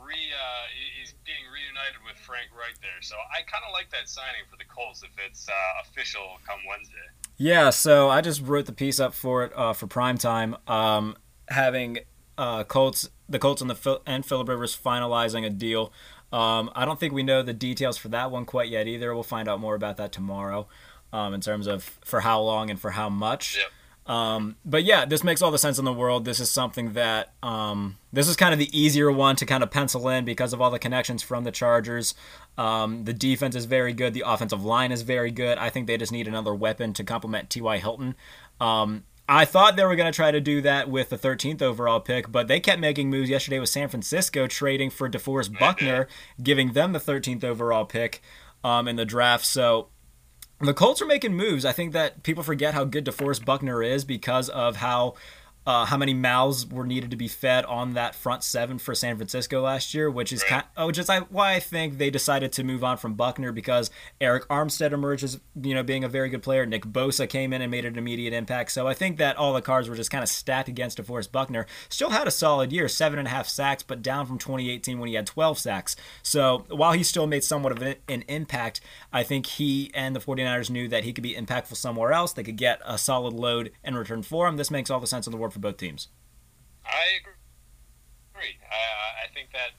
re 0.04 0.20
uh, 0.20 0.66
he's 1.00 1.16
being 1.24 1.48
reunited 1.48 2.04
with 2.04 2.20
Frank 2.20 2.52
Reich 2.52 2.76
there, 2.84 3.00
so 3.00 3.16
I 3.32 3.48
kind 3.48 3.64
of 3.64 3.72
like 3.72 3.88
that 3.96 4.12
signing 4.12 4.44
for 4.52 4.60
the 4.60 4.68
Colts 4.68 5.00
if 5.00 5.16
it's 5.16 5.48
uh, 5.48 5.88
official 5.88 6.44
come 6.44 6.60
Wednesday. 6.68 7.08
Yeah, 7.38 7.72
so 7.72 8.10
I 8.10 8.22
just 8.22 8.42
wrote 8.42 8.66
the 8.66 8.74
piece 8.74 9.00
up 9.00 9.14
for 9.14 9.44
it 9.44 9.52
uh, 9.56 9.74
for 9.74 9.88
prime 9.88 10.18
time. 10.18 10.56
Um, 10.68 11.16
having 11.50 12.00
uh, 12.38 12.64
Colts, 12.64 13.10
the 13.28 13.40
Colts 13.40 13.62
and 13.62 13.70
the 13.70 14.02
and 14.06 14.26
Philip 14.26 14.48
Rivers 14.48 14.78
finalizing 14.78 15.46
a 15.46 15.50
deal. 15.50 15.92
Um, 16.32 16.72
I 16.74 16.86
don't 16.86 17.00
think 17.00 17.14
we 17.14 17.24
know 17.24 17.44
the 17.44 17.54
details 17.54 17.98
for 17.98 18.08
that 18.10 18.32
one 18.32 18.46
quite 18.46 18.70
yet 18.70 18.88
either. 18.88 19.14
We'll 19.14 19.24
find 19.24 19.48
out 19.48 19.60
more 19.60 19.76
about 19.76 19.98
that 19.98 20.12
tomorrow, 20.12 20.68
um, 21.12 21.34
in 21.34 21.42
terms 21.42 21.68
of 21.68 21.84
for 22.04 22.22
how 22.22 22.42
long 22.42 22.70
and 22.70 22.80
for 22.80 22.92
how 22.92 23.10
much. 23.10 23.58
Yep. 23.58 23.68
Um, 24.06 24.58
but 24.66 24.84
yeah, 24.84 25.06
this 25.06 25.24
makes 25.24 25.42
all 25.42 25.52
the 25.52 25.58
sense 25.58 25.80
in 25.80 25.86
the 25.86 25.94
world. 25.94 26.26
This 26.26 26.40
is 26.40 26.50
something 26.52 26.94
that 26.94 27.34
um, 27.42 27.98
this 28.12 28.28
is 28.28 28.36
kind 28.36 28.52
of 28.52 28.60
the 28.60 28.78
easier 28.78 29.12
one 29.12 29.36
to 29.38 29.46
kind 29.46 29.64
of 29.64 29.72
pencil 29.72 30.10
in 30.10 30.26
because 30.26 30.54
of 30.54 30.62
all 30.62 30.72
the 30.72 30.80
connections 30.80 31.24
from 31.24 31.46
the 31.46 31.52
Chargers. 31.52 32.14
Um, 32.58 33.06
the 33.06 33.14
defense 33.14 33.56
is 33.56 33.66
very 33.66 33.94
good. 33.94 34.14
The 34.14 34.24
offensive 34.26 34.64
line 34.64 34.92
is 34.92 35.02
very 35.02 35.32
good. 35.32 35.58
I 35.58 35.70
think 35.70 35.88
they 35.88 35.98
just 35.98 36.12
need 36.12 36.28
another 36.28 36.54
weapon 36.54 36.94
to 36.94 37.04
complement 37.04 37.50
T.Y. 37.50 37.78
Hilton. 37.78 38.16
Um, 38.60 39.04
I 39.28 39.46
thought 39.46 39.76
they 39.76 39.86
were 39.86 39.96
going 39.96 40.12
to 40.12 40.16
try 40.16 40.32
to 40.32 40.42
do 40.42 40.62
that 40.62 40.90
with 40.90 41.10
the 41.10 41.18
13th 41.18 41.62
overall 41.62 42.00
pick, 42.00 42.32
but 42.32 42.48
they 42.48 42.60
kept 42.60 42.82
making 42.82 43.10
moves 43.10 43.30
yesterday 43.30 43.60
with 43.60 43.70
San 43.70 43.88
Francisco 43.88 44.48
trading 44.48 44.90
for 44.90 45.10
DeForest 45.10 45.58
Buckner, 45.58 46.08
giving 46.42 46.74
them 46.74 46.92
the 46.92 47.00
13th 47.00 47.44
overall 47.44 47.86
pick 47.86 48.22
um, 48.64 48.88
in 48.88 48.98
the 48.98 49.06
draft. 49.06 49.46
So 49.46 49.88
the 50.60 50.74
Colts 50.74 51.02
are 51.02 51.06
making 51.06 51.36
moves. 51.36 51.64
I 51.64 51.72
think 51.72 51.94
that 51.94 52.24
people 52.24 52.44
forget 52.44 52.74
how 52.74 52.84
good 52.84 53.06
DeForest 53.06 53.46
Buckner 53.46 53.82
is 53.82 54.04
because 54.04 54.50
of 54.50 54.78
how 54.78 55.16
uh, 55.66 55.86
how 55.86 55.98
many 55.98 56.14
mouths 56.14 56.68
were 56.68 56.86
needed 56.86 57.12
to 57.12 57.18
be 57.18 57.28
fed 57.28 57.66
on 57.66 57.94
that 57.94 58.16
front 58.16 58.44
seven 58.44 58.78
for 58.78 58.94
San 58.94 59.16
Francisco 59.16 59.62
last 59.62 59.94
year, 59.94 60.10
which 60.10 60.34
is 60.34 60.44
kind 60.44 60.64
of, 60.64 60.68
oh, 60.78 60.92
just 60.92 61.10
why 61.30 61.54
I 61.54 61.60
think 61.60 61.98
they 61.98 62.10
decided 62.10 62.52
to 62.54 62.64
move 62.64 62.84
on 62.84 62.98
from 62.98 63.14
Buckner 63.14 63.52
because 63.52 63.90
Arik 64.20 64.46
Armstead 64.48 64.92
emerges, 64.92 65.40
you 65.62 65.74
know, 65.74 65.84
being 65.84 66.04
a 66.04 66.10
very 66.10 66.30
good 66.30 66.44
player. 66.44 66.66
Nick 66.66 66.86
Bosa 66.86 67.28
came 67.30 67.54
in 67.54 67.62
and 67.62 67.72
made 67.72 67.86
an 67.86 67.98
immediate 67.98 68.34
impact. 68.34 68.72
So 68.72 68.88
I 68.88 68.94
think 68.94 69.18
that 69.18 69.38
all 69.38 69.54
the 69.54 69.62
cards 69.62 69.88
were 69.88 69.96
just 69.96 70.12
kind 70.12 70.24
of 70.24 70.30
stacked 70.30 70.68
against 70.68 70.98
DeForest 70.98 71.32
Buckner. 71.32 71.66
Still 71.88 72.10
had 72.10 72.28
a 72.28 72.32
solid 72.32 72.74
year, 72.74 72.90
seven 72.90 73.18
and 73.18 73.28
a 73.28 73.32
half 73.32 73.48
sacks, 73.48 73.84
but 73.84 74.02
down 74.02 74.26
from 74.26 74.38
2018 74.38 75.00
when 75.00 75.08
he 75.08 75.16
had 75.16 75.26
12 75.26 75.58
sacks. 75.58 75.96
So 76.22 76.66
while 76.70 76.92
he 76.92 77.04
still 77.04 77.28
made 77.28 77.44
somewhat 77.44 77.72
of 77.72 77.82
an 77.82 78.24
impact, 78.28 78.82
I 79.14 79.24
think 79.24 79.46
he 79.46 79.92
and 79.94 80.14
the 80.16 80.20
49ers 80.20 80.70
knew 80.70 80.90
that 80.90 81.06
he 81.06 81.14
could 81.14 81.24
be 81.24 81.36
impactful 81.36 81.78
somewhere 81.78 82.12
else. 82.12 82.34
They 82.34 82.44
could 82.44 82.58
get 82.58 82.82
a 82.86 82.98
solid 82.98 83.34
load 83.34 83.72
in 83.84 83.96
return 83.96 84.24
for 84.24 84.48
him. 84.48 84.58
This 84.58 84.72
makes 84.72 84.90
all 84.90 85.00
the 85.00 85.08
sense 85.08 85.26
in 85.26 85.32
the 85.32 85.38
world 85.38 85.53
for 85.54 85.60
both 85.60 85.78
teams. 85.78 86.10
I 86.86 87.22
agree. 87.22 87.40
I, 88.68 89.24
I 89.24 89.28
think 89.32 89.54
that 89.54 89.78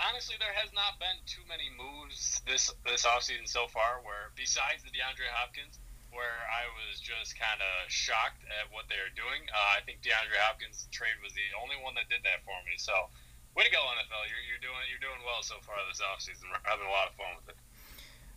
honestly, 0.00 0.36
there 0.40 0.56
has 0.56 0.72
not 0.72 0.96
been 0.96 1.20
too 1.28 1.44
many 1.44 1.68
moves 1.76 2.40
this 2.48 2.72
this 2.88 3.04
offseason 3.04 3.44
so 3.44 3.68
far 3.68 4.00
where, 4.02 4.32
besides 4.34 4.82
the 4.82 4.90
DeAndre 4.90 5.28
Hopkins, 5.30 5.78
where 6.10 6.42
I 6.48 6.66
was 6.74 6.98
just 6.98 7.38
kind 7.38 7.60
of 7.60 7.72
shocked 7.92 8.42
at 8.48 8.66
what 8.74 8.90
they 8.90 8.98
were 8.98 9.14
doing. 9.14 9.46
Uh, 9.52 9.78
I 9.78 9.80
think 9.86 10.02
DeAndre 10.02 10.40
Hopkins 10.42 10.88
trade 10.90 11.14
was 11.22 11.36
the 11.36 11.46
only 11.60 11.78
one 11.84 11.94
that 11.94 12.10
did 12.10 12.24
that 12.26 12.42
for 12.42 12.56
me. 12.66 12.74
So, 12.80 12.92
way 13.54 13.68
to 13.68 13.72
go, 13.72 13.78
NFL! 13.78 14.26
You're, 14.26 14.44
you're 14.48 14.62
doing 14.64 14.80
you're 14.88 15.02
doing 15.02 15.20
well 15.22 15.44
so 15.44 15.60
far 15.62 15.78
this 15.86 16.02
offseason. 16.02 16.48
We're 16.50 16.64
having 16.64 16.88
a 16.88 16.92
lot 16.92 17.12
of 17.12 17.14
fun 17.14 17.32
with 17.38 17.54
it. 17.54 17.58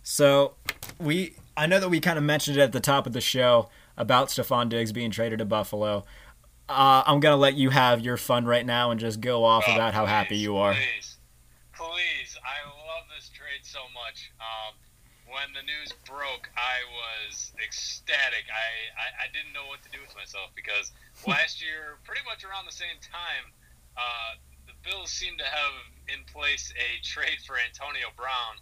So, 0.04 0.54
we 1.00 1.34
I 1.56 1.66
know 1.66 1.80
that 1.80 1.90
we 1.90 1.98
kind 1.98 2.20
of 2.20 2.24
mentioned 2.24 2.60
it 2.60 2.62
at 2.62 2.72
the 2.72 2.84
top 2.84 3.08
of 3.08 3.12
the 3.12 3.24
show 3.24 3.72
about 3.96 4.28
Stefon 4.28 4.68
Diggs 4.68 4.92
being 4.92 5.10
traded 5.10 5.38
to 5.40 5.44
Buffalo. 5.44 6.04
Uh, 6.68 7.04
I'm 7.04 7.20
gonna 7.20 7.36
let 7.36 7.54
you 7.54 7.68
have 7.68 8.00
your 8.00 8.16
fun 8.16 8.46
right 8.46 8.64
now 8.64 8.90
and 8.90 8.98
just 8.98 9.20
go 9.20 9.44
off 9.44 9.64
oh, 9.68 9.74
about 9.74 9.92
how 9.92 10.04
please, 10.04 10.16
happy 10.16 10.36
you 10.36 10.56
are. 10.56 10.72
Please, 10.72 11.18
please, 11.76 12.32
I 12.40 12.64
love 12.64 13.04
this 13.12 13.28
trade 13.28 13.60
so 13.62 13.84
much. 13.92 14.32
Um, 14.40 14.72
when 15.28 15.52
the 15.52 15.60
news 15.60 15.92
broke, 16.08 16.48
I 16.56 16.80
was 16.88 17.52
ecstatic. 17.60 18.48
I, 18.48 18.68
I, 18.96 19.06
I 19.24 19.32
didn't 19.34 19.52
know 19.52 19.68
what 19.68 19.84
to 19.84 19.90
do 19.92 20.00
with 20.00 20.16
myself 20.16 20.56
because 20.56 20.96
last 21.28 21.60
year, 21.60 22.00
pretty 22.08 22.24
much 22.24 22.48
around 22.48 22.64
the 22.64 22.72
same 22.72 22.96
time, 23.04 23.52
uh, 24.00 24.40
the 24.64 24.72
Bills 24.88 25.12
seemed 25.12 25.36
to 25.44 25.48
have 25.48 25.74
in 26.08 26.24
place 26.32 26.72
a 26.80 27.02
trade 27.04 27.44
for 27.44 27.60
Antonio 27.60 28.08
Brown, 28.16 28.56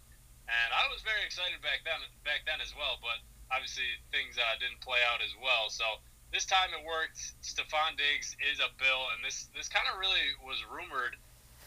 and 0.51 0.69
I 0.75 0.91
was 0.91 0.99
very 1.07 1.23
excited 1.23 1.55
back 1.63 1.87
then 1.87 2.03
back 2.27 2.43
then 2.43 2.59
as 2.59 2.75
well. 2.75 2.99
But 2.99 3.23
obviously, 3.47 3.87
things 4.11 4.35
uh, 4.35 4.59
didn't 4.59 4.83
play 4.83 4.99
out 5.07 5.23
as 5.23 5.31
well. 5.39 5.71
So 5.71 6.03
this 6.33 6.49
time 6.49 6.73
it 6.73 6.81
worked. 6.81 7.21
Stefon 7.45 7.93
Diggs 7.93 8.33
is 8.41 8.57
a 8.57 8.73
Bill, 8.81 9.05
and 9.13 9.21
this 9.21 9.53
this 9.53 9.69
kind 9.69 9.85
of 9.85 10.01
really 10.01 10.33
was 10.41 10.57
rumored 10.65 11.13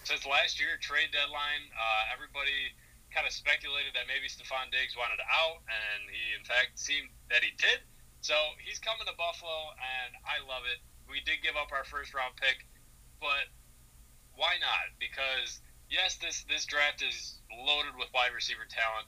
since 0.03 0.27
last 0.27 0.59
year 0.59 0.75
trade 0.83 1.15
deadline. 1.15 1.71
Uh, 1.71 2.11
everybody 2.11 2.75
kind 3.15 3.25
of 3.25 3.33
speculated 3.33 3.95
that 3.95 4.11
maybe 4.11 4.27
Stefon 4.27 4.69
Diggs 4.75 4.99
wanted 4.99 5.23
out, 5.23 5.63
and 5.71 6.11
he 6.11 6.35
in 6.35 6.43
fact 6.43 6.75
seemed 6.83 7.09
that 7.31 7.47
he 7.47 7.55
did. 7.57 7.87
So 8.27 8.35
he's 8.59 8.83
coming 8.83 9.07
to 9.07 9.15
Buffalo, 9.15 9.71
and 9.79 10.19
I 10.27 10.43
love 10.43 10.67
it. 10.67 10.83
We 11.07 11.23
did 11.23 11.47
give 11.47 11.55
up 11.55 11.71
our 11.71 11.87
first 11.87 12.11
round 12.11 12.35
pick, 12.35 12.67
but 13.23 13.47
why 14.35 14.59
not? 14.59 14.91
Because 14.99 15.63
yes, 15.87 16.19
this 16.19 16.43
this 16.51 16.67
draft 16.67 17.07
is 17.07 17.39
loaded 17.55 17.95
with 17.95 18.11
wide 18.11 18.35
receiver 18.35 18.67
talent 18.67 19.07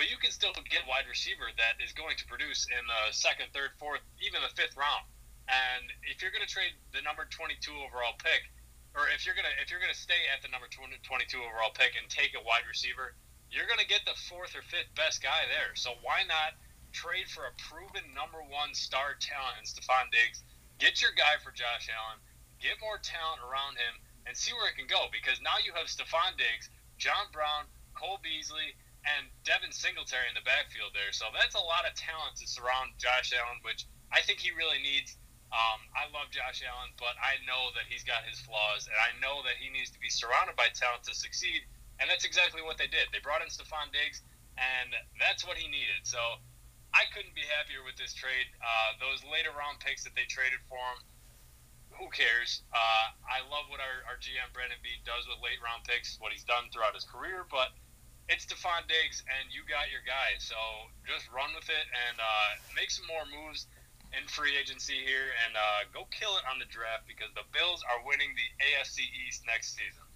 but 0.00 0.08
you 0.08 0.16
can 0.16 0.32
still 0.32 0.56
get 0.72 0.80
wide 0.88 1.04
receiver 1.04 1.52
that 1.60 1.76
is 1.84 1.92
going 1.92 2.16
to 2.16 2.24
produce 2.24 2.64
in 2.72 2.80
the 2.88 3.12
second, 3.12 3.52
third, 3.52 3.76
fourth, 3.76 4.00
even 4.24 4.40
the 4.40 4.48
fifth 4.56 4.72
round. 4.72 5.04
And 5.44 5.92
if 6.08 6.24
you're 6.24 6.32
going 6.32 6.40
to 6.40 6.48
trade 6.48 6.72
the 6.96 7.04
number 7.04 7.28
22 7.28 7.68
overall 7.84 8.16
pick, 8.16 8.48
or 8.96 9.12
if 9.12 9.22
you're 9.28 9.36
gonna 9.36 9.52
if 9.62 9.70
you're 9.70 9.78
gonna 9.78 9.94
stay 9.94 10.18
at 10.34 10.42
the 10.42 10.50
number 10.50 10.66
22 10.66 11.06
overall 11.38 11.70
pick 11.70 11.94
and 11.94 12.10
take 12.10 12.34
a 12.34 12.42
wide 12.42 12.66
receiver, 12.66 13.14
you're 13.46 13.70
gonna 13.70 13.86
get 13.86 14.02
the 14.02 14.18
fourth 14.26 14.50
or 14.58 14.66
fifth 14.66 14.90
best 14.98 15.22
guy 15.22 15.46
there. 15.46 15.76
So 15.78 15.94
why 16.02 16.26
not 16.26 16.58
trade 16.90 17.30
for 17.30 17.46
a 17.46 17.54
proven 17.70 18.02
number 18.10 18.42
one 18.42 18.74
star 18.74 19.14
talent 19.22 19.62
in 19.62 19.64
Stefon 19.68 20.10
Diggs? 20.10 20.42
Get 20.82 20.98
your 20.98 21.14
guy 21.14 21.38
for 21.38 21.54
Josh 21.54 21.86
Allen, 21.86 22.18
get 22.58 22.82
more 22.82 22.98
talent 22.98 23.38
around 23.46 23.78
him, 23.78 23.94
and 24.26 24.34
see 24.34 24.50
where 24.58 24.66
it 24.66 24.74
can 24.74 24.90
go. 24.90 25.06
Because 25.14 25.38
now 25.38 25.62
you 25.62 25.70
have 25.78 25.86
Stefon 25.86 26.34
Diggs, 26.34 26.66
John 26.98 27.30
Brown, 27.30 27.70
Cole 27.94 28.18
Beasley, 28.26 28.74
and 29.20 29.28
Devin 29.44 29.68
Singletary 29.68 30.32
in 30.32 30.36
the 30.36 30.46
backfield 30.48 30.96
there. 30.96 31.12
So 31.12 31.28
that's 31.36 31.52
a 31.52 31.60
lot 31.60 31.84
of 31.84 31.92
talent 31.92 32.40
to 32.40 32.48
surround 32.48 32.96
Josh 32.96 33.36
Allen, 33.36 33.60
which 33.60 33.84
I 34.08 34.24
think 34.24 34.40
he 34.40 34.48
really 34.56 34.80
needs. 34.80 35.20
Um, 35.52 35.84
I 35.92 36.08
love 36.08 36.32
Josh 36.32 36.64
Allen, 36.64 36.96
but 36.96 37.20
I 37.20 37.36
know 37.44 37.68
that 37.76 37.84
he's 37.90 38.06
got 38.06 38.24
his 38.24 38.40
flaws, 38.40 38.88
and 38.88 38.96
I 38.96 39.12
know 39.20 39.44
that 39.44 39.60
he 39.60 39.68
needs 39.68 39.92
to 39.92 40.00
be 40.00 40.08
surrounded 40.08 40.56
by 40.56 40.72
talent 40.72 41.04
to 41.04 41.12
succeed. 41.12 41.68
And 42.00 42.08
that's 42.08 42.24
exactly 42.24 42.64
what 42.64 42.80
they 42.80 42.88
did. 42.88 43.12
They 43.12 43.20
brought 43.20 43.44
in 43.44 43.52
Stefon 43.52 43.92
Diggs, 43.92 44.24
and 44.56 44.96
that's 45.20 45.44
what 45.44 45.60
he 45.60 45.68
needed. 45.68 46.08
So 46.08 46.40
I 46.96 47.04
couldn't 47.12 47.36
be 47.36 47.44
happier 47.44 47.84
with 47.84 48.00
this 48.00 48.16
trade. 48.16 48.48
Uh, 48.56 48.96
those 49.02 49.20
later 49.28 49.52
round 49.52 49.84
picks 49.84 50.06
that 50.08 50.16
they 50.16 50.24
traded 50.30 50.64
for 50.70 50.80
him, 50.80 51.04
who 51.98 52.08
cares? 52.14 52.64
Uh, 52.72 53.12
I 53.28 53.44
love 53.52 53.68
what 53.68 53.82
our, 53.82 54.06
our 54.08 54.16
GM 54.16 54.48
Brandon 54.56 54.80
Beane 54.80 55.04
does 55.04 55.28
with 55.28 55.42
late 55.44 55.60
round 55.60 55.84
picks, 55.84 56.16
what 56.22 56.32
he's 56.32 56.46
done 56.46 56.70
throughout 56.72 56.96
his 56.96 57.04
career, 57.04 57.44
but 57.50 57.74
it's 58.30 58.46
Stefon 58.46 58.86
Diggs, 58.86 59.26
and 59.26 59.50
you 59.50 59.66
got 59.66 59.90
your 59.90 60.06
guy. 60.06 60.38
So 60.38 60.54
just 61.02 61.26
run 61.34 61.50
with 61.50 61.66
it 61.66 61.86
and 62.06 62.16
uh, 62.22 62.50
make 62.78 62.94
some 62.94 63.04
more 63.10 63.26
moves 63.26 63.66
in 64.14 64.22
free 64.30 64.54
agency 64.54 65.02
here 65.02 65.34
and 65.46 65.58
uh, 65.58 65.86
go 65.90 66.06
kill 66.14 66.38
it 66.38 66.46
on 66.46 66.62
the 66.62 66.70
draft 66.70 67.10
because 67.10 67.30
the 67.34 67.46
Bills 67.50 67.82
are 67.90 68.06
winning 68.06 68.30
the 68.38 68.48
AFC 68.62 69.02
East 69.26 69.42
next 69.46 69.74
season. 69.74 70.09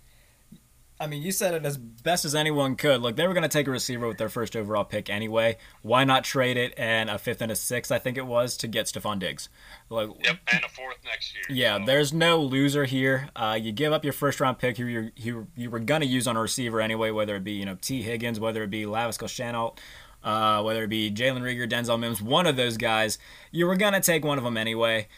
I 1.01 1.09
mean, 1.09 1.23
you 1.23 1.33
said 1.33 1.55
it 1.55 1.67
as 1.67 1.77
best 1.77 2.25
as 2.25 2.37
anyone 2.37 2.77
could. 2.77 3.03
Look, 3.03 3.17
they 3.17 3.27
were 3.27 3.35
going 3.35 3.43
to 3.43 3.49
take 3.49 3.67
a 3.67 3.71
receiver 3.71 4.07
with 4.07 4.17
their 4.17 4.29
first 4.29 4.55
overall 4.55 4.85
pick 4.85 5.11
anyway. 5.11 5.57
Why 5.83 6.05
not 6.05 6.23
trade 6.23 6.57
it 6.57 6.73
and 6.77 7.11
a 7.11 7.19
fifth 7.19 7.43
and 7.43 7.51
a 7.51 7.57
sixth, 7.57 7.91
I 7.91 7.99
think 7.99 8.17
it 8.17 8.27
was, 8.27 8.57
to 8.59 8.69
get 8.69 8.87
Stefon 8.87 9.19
Diggs? 9.19 9.49
Like, 9.91 10.09
yep, 10.25 10.39
and 10.53 10.65
a 10.65 10.69
fourth 10.69 10.99
next 11.05 11.35
year. 11.35 11.45
Yeah, 11.49 11.79
so. 11.79 11.87
there's 11.87 12.13
no 12.13 12.41
loser 12.41 12.85
here. 12.85 13.29
Uh, 13.35 13.59
you 13.61 13.73
give 13.73 13.93
up 13.93 14.05
your 14.05 14.13
first 14.13 14.41
round 14.41 14.59
pick 14.59 14.79
you 14.79 15.11
you, 15.17 15.49
you 15.57 15.69
were 15.69 15.81
going 15.81 16.01
to 16.01 16.07
use 16.07 16.29
on 16.29 16.37
a 16.37 16.41
receiver 16.41 16.81
anyway, 16.81 17.11
whether 17.11 17.35
it 17.37 17.45
be 17.45 17.53
you 17.53 17.67
know 17.67 17.77
Tee 17.81 18.03
Higgins, 18.03 18.39
whether 18.39 18.63
it 18.63 18.71
be 18.71 18.85
Laviska 18.85 19.27
Shenault, 19.27 19.77
uh, 20.23 20.63
whether 20.63 20.85
it 20.85 20.89
be 20.89 21.11
Jalen 21.11 21.43
Reagor, 21.43 21.69
Denzel 21.69 21.99
Mims, 21.99 22.23
one 22.23 22.47
of 22.47 22.55
those 22.55 22.77
guys. 22.77 23.19
You 23.51 23.67
were 23.67 23.77
going 23.77 23.95
to 23.95 24.01
take 24.01 24.25
one 24.25 24.39
of 24.39 24.45
them 24.45 24.57
anyway 24.57 25.09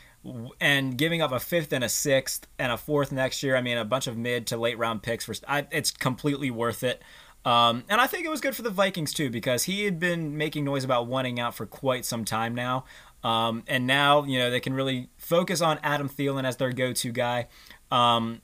and 0.60 0.96
giving 0.96 1.22
up 1.22 1.32
a 1.32 1.40
fifth 1.40 1.72
and 1.72 1.84
a 1.84 1.88
sixth 1.88 2.46
and 2.58 2.72
a 2.72 2.76
fourth 2.76 3.12
next 3.12 3.42
year. 3.42 3.56
I 3.56 3.60
mean, 3.60 3.78
a 3.78 3.84
bunch 3.84 4.06
of 4.06 4.16
mid 4.16 4.46
to 4.48 4.56
late 4.56 4.78
round 4.78 5.02
picks 5.02 5.24
for 5.24 5.34
I, 5.46 5.66
it's 5.70 5.90
completely 5.90 6.50
worth 6.50 6.82
it. 6.82 7.02
Um, 7.44 7.84
and 7.88 8.00
I 8.00 8.08
think 8.08 8.26
it 8.26 8.28
was 8.28 8.40
good 8.40 8.56
for 8.56 8.62
the 8.62 8.70
Vikings 8.70 9.12
too 9.12 9.30
because 9.30 9.64
he 9.64 9.84
had 9.84 10.00
been 10.00 10.36
making 10.36 10.64
noise 10.64 10.82
about 10.82 11.06
wanting 11.06 11.38
out 11.38 11.54
for 11.54 11.64
quite 11.64 12.04
some 12.04 12.24
time 12.24 12.54
now. 12.54 12.84
Um, 13.22 13.62
and 13.66 13.86
now 13.86 14.24
you 14.24 14.38
know 14.38 14.50
they 14.50 14.60
can 14.60 14.74
really 14.74 15.08
focus 15.16 15.60
on 15.60 15.78
Adam 15.82 16.08
Thielen 16.08 16.44
as 16.44 16.56
their 16.56 16.72
go-to 16.72 17.12
guy. 17.12 17.48
Um, 17.90 18.40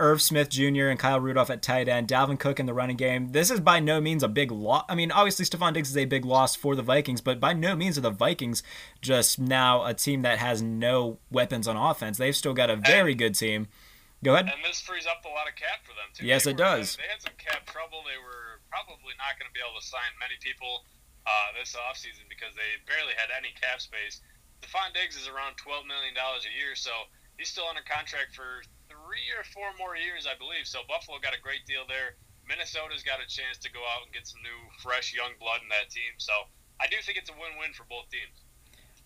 Irv 0.00 0.20
Smith 0.20 0.48
Jr. 0.48 0.88
and 0.90 0.98
Kyle 0.98 1.20
Rudolph 1.20 1.50
at 1.50 1.62
tight 1.62 1.88
end, 1.88 2.08
Dalvin 2.08 2.38
Cook 2.38 2.58
in 2.58 2.66
the 2.66 2.74
running 2.74 2.96
game. 2.96 3.30
This 3.30 3.50
is 3.50 3.60
by 3.60 3.78
no 3.78 4.00
means 4.00 4.22
a 4.22 4.28
big 4.28 4.50
loss. 4.50 4.84
I 4.88 4.94
mean, 4.94 5.12
obviously 5.12 5.44
Stefon 5.44 5.74
Diggs 5.74 5.90
is 5.90 5.96
a 5.96 6.04
big 6.04 6.24
loss 6.24 6.56
for 6.56 6.74
the 6.74 6.82
Vikings, 6.82 7.20
but 7.20 7.38
by 7.38 7.52
no 7.52 7.76
means 7.76 7.96
are 7.96 8.02
the 8.02 8.10
Vikings 8.10 8.62
just 9.00 9.38
now 9.38 9.84
a 9.84 9.94
team 9.94 10.22
that 10.22 10.38
has 10.38 10.62
no 10.62 11.18
weapons 11.30 11.68
on 11.68 11.76
offense. 11.76 12.18
They've 12.18 12.34
still 12.34 12.54
got 12.54 12.70
a 12.70 12.76
very 12.76 13.12
and, 13.12 13.18
good 13.18 13.34
team. 13.36 13.68
Go 14.24 14.34
ahead. 14.34 14.50
And 14.50 14.64
this 14.66 14.80
frees 14.80 15.06
up 15.06 15.22
a 15.24 15.30
lot 15.30 15.46
of 15.46 15.54
cap 15.54 15.86
for 15.86 15.94
them 15.94 16.10
too. 16.10 16.26
Yes, 16.26 16.44
they 16.44 16.50
it 16.50 16.58
were, 16.58 16.64
does. 16.64 16.96
They 16.96 17.06
had 17.06 17.22
some 17.22 17.38
cap 17.38 17.62
trouble. 17.70 18.02
They 18.02 18.18
were 18.18 18.58
probably 18.72 19.14
not 19.22 19.38
going 19.38 19.46
to 19.46 19.54
be 19.54 19.62
able 19.62 19.78
to 19.78 19.86
sign 19.86 20.10
many 20.18 20.34
people 20.42 20.82
uh, 21.22 21.54
this 21.54 21.78
offseason 21.78 22.26
because 22.26 22.50
they 22.58 22.82
barely 22.90 23.14
had 23.14 23.30
any 23.30 23.54
cap 23.54 23.78
space. 23.78 24.24
Stefon 24.58 24.90
Diggs 24.96 25.14
is 25.14 25.28
around 25.28 25.54
twelve 25.54 25.86
million 25.86 26.16
dollars 26.16 26.48
a 26.48 26.52
year, 26.56 26.74
so 26.74 26.90
he's 27.36 27.52
still 27.52 27.68
under 27.68 27.84
contract 27.84 28.34
for 28.34 28.64
three 29.14 29.30
or 29.38 29.46
four 29.54 29.70
more 29.78 29.94
years, 29.94 30.26
I 30.26 30.34
believe. 30.34 30.66
So 30.66 30.80
Buffalo 30.88 31.18
got 31.22 31.38
a 31.38 31.40
great 31.40 31.62
deal 31.66 31.86
there. 31.86 32.18
Minnesota's 32.48 33.06
got 33.06 33.22
a 33.22 33.28
chance 33.30 33.58
to 33.62 33.70
go 33.70 33.78
out 33.94 34.02
and 34.04 34.12
get 34.12 34.26
some 34.26 34.42
new, 34.42 34.58
fresh, 34.82 35.14
young 35.14 35.30
blood 35.38 35.62
in 35.62 35.68
that 35.70 35.88
team. 35.88 36.18
So 36.18 36.32
I 36.80 36.86
do 36.90 36.96
think 37.06 37.16
it's 37.16 37.30
a 37.30 37.32
win-win 37.32 37.72
for 37.72 37.84
both 37.88 38.10
teams. 38.10 38.42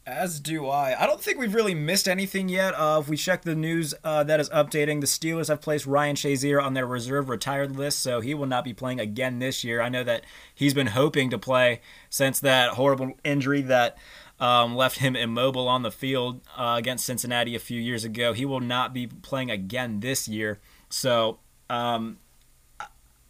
As 0.06 0.40
do 0.40 0.66
I. 0.66 0.96
I 0.98 1.06
don't 1.06 1.20
think 1.20 1.38
we've 1.38 1.54
really 1.54 1.74
missed 1.74 2.08
anything 2.08 2.48
yet. 2.48 2.72
Uh, 2.72 2.98
if 3.02 3.08
we 3.08 3.16
check 3.18 3.42
the 3.42 3.54
news 3.54 3.92
uh, 4.02 4.24
that 4.24 4.40
is 4.40 4.48
updating, 4.48 5.02
the 5.02 5.06
Steelers 5.06 5.48
have 5.48 5.60
placed 5.60 5.84
Ryan 5.84 6.16
Shazier 6.16 6.62
on 6.62 6.72
their 6.72 6.86
reserve 6.86 7.28
retired 7.28 7.76
list, 7.76 8.00
so 8.00 8.22
he 8.22 8.32
will 8.32 8.46
not 8.46 8.64
be 8.64 8.72
playing 8.72 9.00
again 9.00 9.38
this 9.38 9.62
year. 9.62 9.82
I 9.82 9.90
know 9.90 10.02
that 10.04 10.24
he's 10.54 10.72
been 10.72 10.88
hoping 10.88 11.28
to 11.28 11.38
play 11.38 11.82
since 12.08 12.40
that 12.40 12.70
horrible 12.70 13.12
injury 13.22 13.60
that 13.62 13.98
um, 14.40 14.76
left 14.76 14.98
him 14.98 15.16
immobile 15.16 15.68
on 15.68 15.82
the 15.82 15.90
field 15.90 16.40
uh, 16.56 16.74
against 16.78 17.04
Cincinnati 17.04 17.54
a 17.54 17.58
few 17.58 17.80
years 17.80 18.04
ago. 18.04 18.32
He 18.32 18.44
will 18.44 18.60
not 18.60 18.94
be 18.94 19.06
playing 19.06 19.50
again 19.50 20.00
this 20.00 20.28
year. 20.28 20.60
So 20.88 21.38
um, 21.68 22.18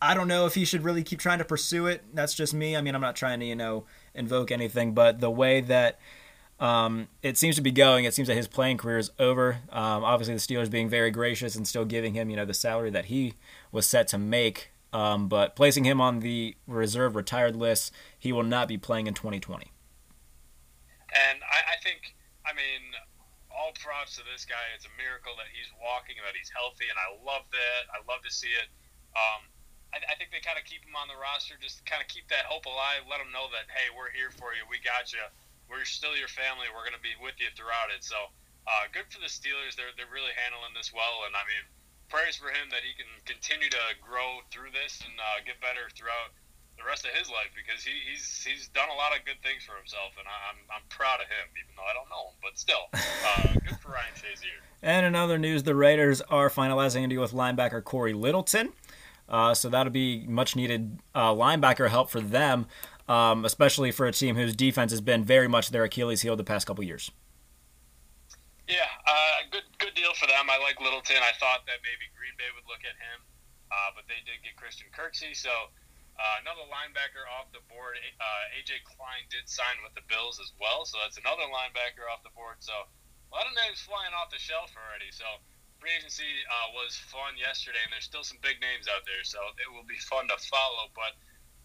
I 0.00 0.14
don't 0.14 0.28
know 0.28 0.46
if 0.46 0.54
he 0.54 0.64
should 0.64 0.84
really 0.84 1.02
keep 1.02 1.18
trying 1.18 1.38
to 1.38 1.44
pursue 1.44 1.86
it. 1.86 2.04
That's 2.14 2.34
just 2.34 2.54
me. 2.54 2.76
I 2.76 2.80
mean, 2.80 2.94
I'm 2.94 3.00
not 3.00 3.16
trying 3.16 3.40
to, 3.40 3.46
you 3.46 3.56
know, 3.56 3.84
invoke 4.14 4.50
anything, 4.50 4.92
but 4.92 5.20
the 5.20 5.30
way 5.30 5.60
that 5.62 5.98
um, 6.60 7.08
it 7.22 7.38
seems 7.38 7.56
to 7.56 7.62
be 7.62 7.72
going, 7.72 8.04
it 8.04 8.14
seems 8.14 8.28
that 8.28 8.36
his 8.36 8.48
playing 8.48 8.76
career 8.76 8.98
is 8.98 9.10
over. 9.18 9.58
Um, 9.70 10.04
obviously, 10.04 10.34
the 10.34 10.40
Steelers 10.40 10.70
being 10.70 10.88
very 10.88 11.10
gracious 11.10 11.56
and 11.56 11.66
still 11.66 11.84
giving 11.84 12.14
him, 12.14 12.30
you 12.30 12.36
know, 12.36 12.44
the 12.44 12.54
salary 12.54 12.90
that 12.90 13.06
he 13.06 13.34
was 13.72 13.86
set 13.86 14.08
to 14.08 14.18
make. 14.18 14.70
Um, 14.92 15.28
but 15.28 15.54
placing 15.54 15.84
him 15.84 16.00
on 16.00 16.20
the 16.20 16.56
reserve 16.66 17.14
retired 17.14 17.56
list, 17.56 17.92
he 18.18 18.32
will 18.32 18.42
not 18.42 18.68
be 18.68 18.78
playing 18.78 19.06
in 19.06 19.14
2020. 19.14 19.70
And 21.12 21.40
I, 21.40 21.74
I 21.74 21.76
think, 21.80 22.14
I 22.44 22.52
mean, 22.52 22.92
all 23.48 23.72
props 23.80 24.16
to 24.20 24.22
this 24.28 24.44
guy. 24.44 24.60
It's 24.76 24.84
a 24.84 24.94
miracle 25.00 25.32
that 25.40 25.48
he's 25.50 25.68
walking 25.80 26.20
that 26.20 26.36
he's 26.36 26.52
healthy, 26.52 26.86
and 26.88 26.98
I 27.00 27.16
love 27.24 27.48
that. 27.50 27.82
I 27.92 28.04
love 28.04 28.20
to 28.24 28.32
see 28.32 28.52
it. 28.52 28.68
Um, 29.16 29.48
I, 29.92 30.04
I 30.04 30.14
think 30.20 30.30
they 30.30 30.44
kind 30.44 30.60
of 30.60 30.68
keep 30.68 30.84
him 30.84 30.94
on 30.94 31.08
the 31.08 31.16
roster, 31.16 31.56
just 31.56 31.80
kind 31.88 32.04
of 32.04 32.08
keep 32.12 32.28
that 32.28 32.44
hope 32.44 32.68
alive. 32.68 33.08
Let 33.08 33.24
him 33.24 33.32
know 33.32 33.48
that 33.56 33.72
hey, 33.72 33.88
we're 33.92 34.12
here 34.12 34.30
for 34.30 34.52
you. 34.52 34.68
We 34.68 34.78
got 34.84 35.10
you. 35.10 35.24
We're 35.68 35.88
still 35.88 36.16
your 36.16 36.32
family. 36.32 36.68
We're 36.72 36.84
going 36.84 36.96
to 36.96 37.04
be 37.04 37.16
with 37.20 37.36
you 37.40 37.48
throughout 37.56 37.92
it. 37.92 38.04
So 38.04 38.32
uh, 38.68 38.84
good 38.92 39.08
for 39.08 39.20
the 39.20 39.32
Steelers. 39.32 39.76
They're 39.76 39.92
they're 39.96 40.12
really 40.12 40.32
handling 40.36 40.76
this 40.76 40.92
well, 40.92 41.24
and 41.24 41.32
I 41.32 41.44
mean, 41.48 41.64
prayers 42.12 42.36
for 42.36 42.52
him 42.52 42.68
that 42.72 42.84
he 42.84 42.92
can 42.96 43.08
continue 43.24 43.72
to 43.72 43.84
grow 44.00 44.44
through 44.52 44.76
this 44.76 45.00
and 45.04 45.16
uh, 45.16 45.40
get 45.44 45.60
better 45.64 45.88
throughout 45.96 46.36
the 46.78 46.86
rest 46.86 47.04
of 47.04 47.12
his 47.12 47.28
life 47.28 47.50
because 47.54 47.82
he, 47.82 47.92
he's 48.08 48.24
he's 48.44 48.68
done 48.68 48.88
a 48.88 48.94
lot 48.94 49.16
of 49.16 49.24
good 49.26 49.42
things 49.42 49.64
for 49.64 49.76
himself, 49.76 50.14
and 50.18 50.26
I'm 50.26 50.58
I'm 50.70 50.86
proud 50.88 51.20
of 51.20 51.26
him, 51.26 51.46
even 51.58 51.74
though 51.76 51.84
I 51.84 51.94
don't 51.94 52.08
know 52.08 52.30
him. 52.30 52.38
But 52.42 52.58
still, 52.58 52.86
uh, 52.94 53.54
good 53.66 53.78
for 53.80 53.92
Ryan 53.92 54.14
Shazier. 54.14 54.62
And 54.82 55.06
in 55.06 55.14
other 55.14 55.38
news, 55.38 55.64
the 55.64 55.74
Raiders 55.74 56.20
are 56.22 56.48
finalizing 56.48 57.04
a 57.04 57.08
deal 57.08 57.20
with 57.20 57.32
linebacker 57.32 57.82
Cory 57.82 58.12
Littleton. 58.14 58.72
Uh, 59.28 59.52
so 59.52 59.68
that'll 59.68 59.92
be 59.92 60.24
much 60.26 60.56
needed 60.56 60.98
uh, 61.14 61.34
linebacker 61.34 61.90
help 61.90 62.08
for 62.08 62.20
them, 62.20 62.66
um, 63.08 63.44
especially 63.44 63.92
for 63.92 64.06
a 64.06 64.12
team 64.12 64.36
whose 64.36 64.56
defense 64.56 64.90
has 64.90 65.02
been 65.02 65.22
very 65.22 65.48
much 65.48 65.68
their 65.70 65.84
Achilles 65.84 66.22
heel 66.22 66.36
the 66.36 66.44
past 66.44 66.66
couple 66.66 66.82
years. 66.82 67.10
Yeah, 68.68 68.88
uh, 69.06 69.48
good 69.50 69.64
good 69.78 69.94
deal 69.94 70.12
for 70.14 70.26
them. 70.26 70.48
I 70.48 70.60
like 70.60 70.80
Littleton. 70.80 71.16
I 71.20 71.32
thought 71.40 71.64
that 71.66 71.80
maybe 71.84 72.04
Green 72.16 72.36
Bay 72.36 72.48
would 72.54 72.68
look 72.68 72.84
at 72.84 72.96
him, 72.96 73.18
uh, 73.72 73.96
but 73.96 74.04
they 74.08 74.20
did 74.28 74.44
get 74.44 74.56
Christian 74.56 74.88
Kirksey, 74.92 75.36
so 75.36 75.72
uh, 76.18 76.42
another 76.42 76.66
linebacker 76.66 77.22
off 77.38 77.46
the 77.54 77.62
board. 77.70 77.94
Uh, 78.18 78.56
AJ 78.58 78.82
Klein 78.82 79.22
did 79.30 79.46
sign 79.46 79.78
with 79.86 79.94
the 79.94 80.02
Bills 80.10 80.42
as 80.42 80.50
well, 80.58 80.82
so 80.82 80.98
that's 80.98 81.16
another 81.16 81.46
linebacker 81.46 82.10
off 82.10 82.26
the 82.26 82.34
board. 82.34 82.58
So 82.58 82.74
a 82.74 83.30
lot 83.30 83.46
of 83.46 83.54
names 83.54 83.78
flying 83.86 84.10
off 84.18 84.34
the 84.34 84.42
shelf 84.42 84.74
already. 84.74 85.14
So 85.14 85.26
free 85.78 85.94
agency 85.94 86.26
uh, 86.50 86.74
was 86.74 86.98
fun 86.98 87.38
yesterday, 87.38 87.78
and 87.86 87.94
there's 87.94 88.06
still 88.06 88.26
some 88.26 88.42
big 88.42 88.58
names 88.58 88.90
out 88.90 89.06
there, 89.06 89.22
so 89.22 89.38
it 89.62 89.70
will 89.70 89.86
be 89.86 89.98
fun 90.10 90.26
to 90.26 90.38
follow. 90.50 90.90
But 90.92 91.14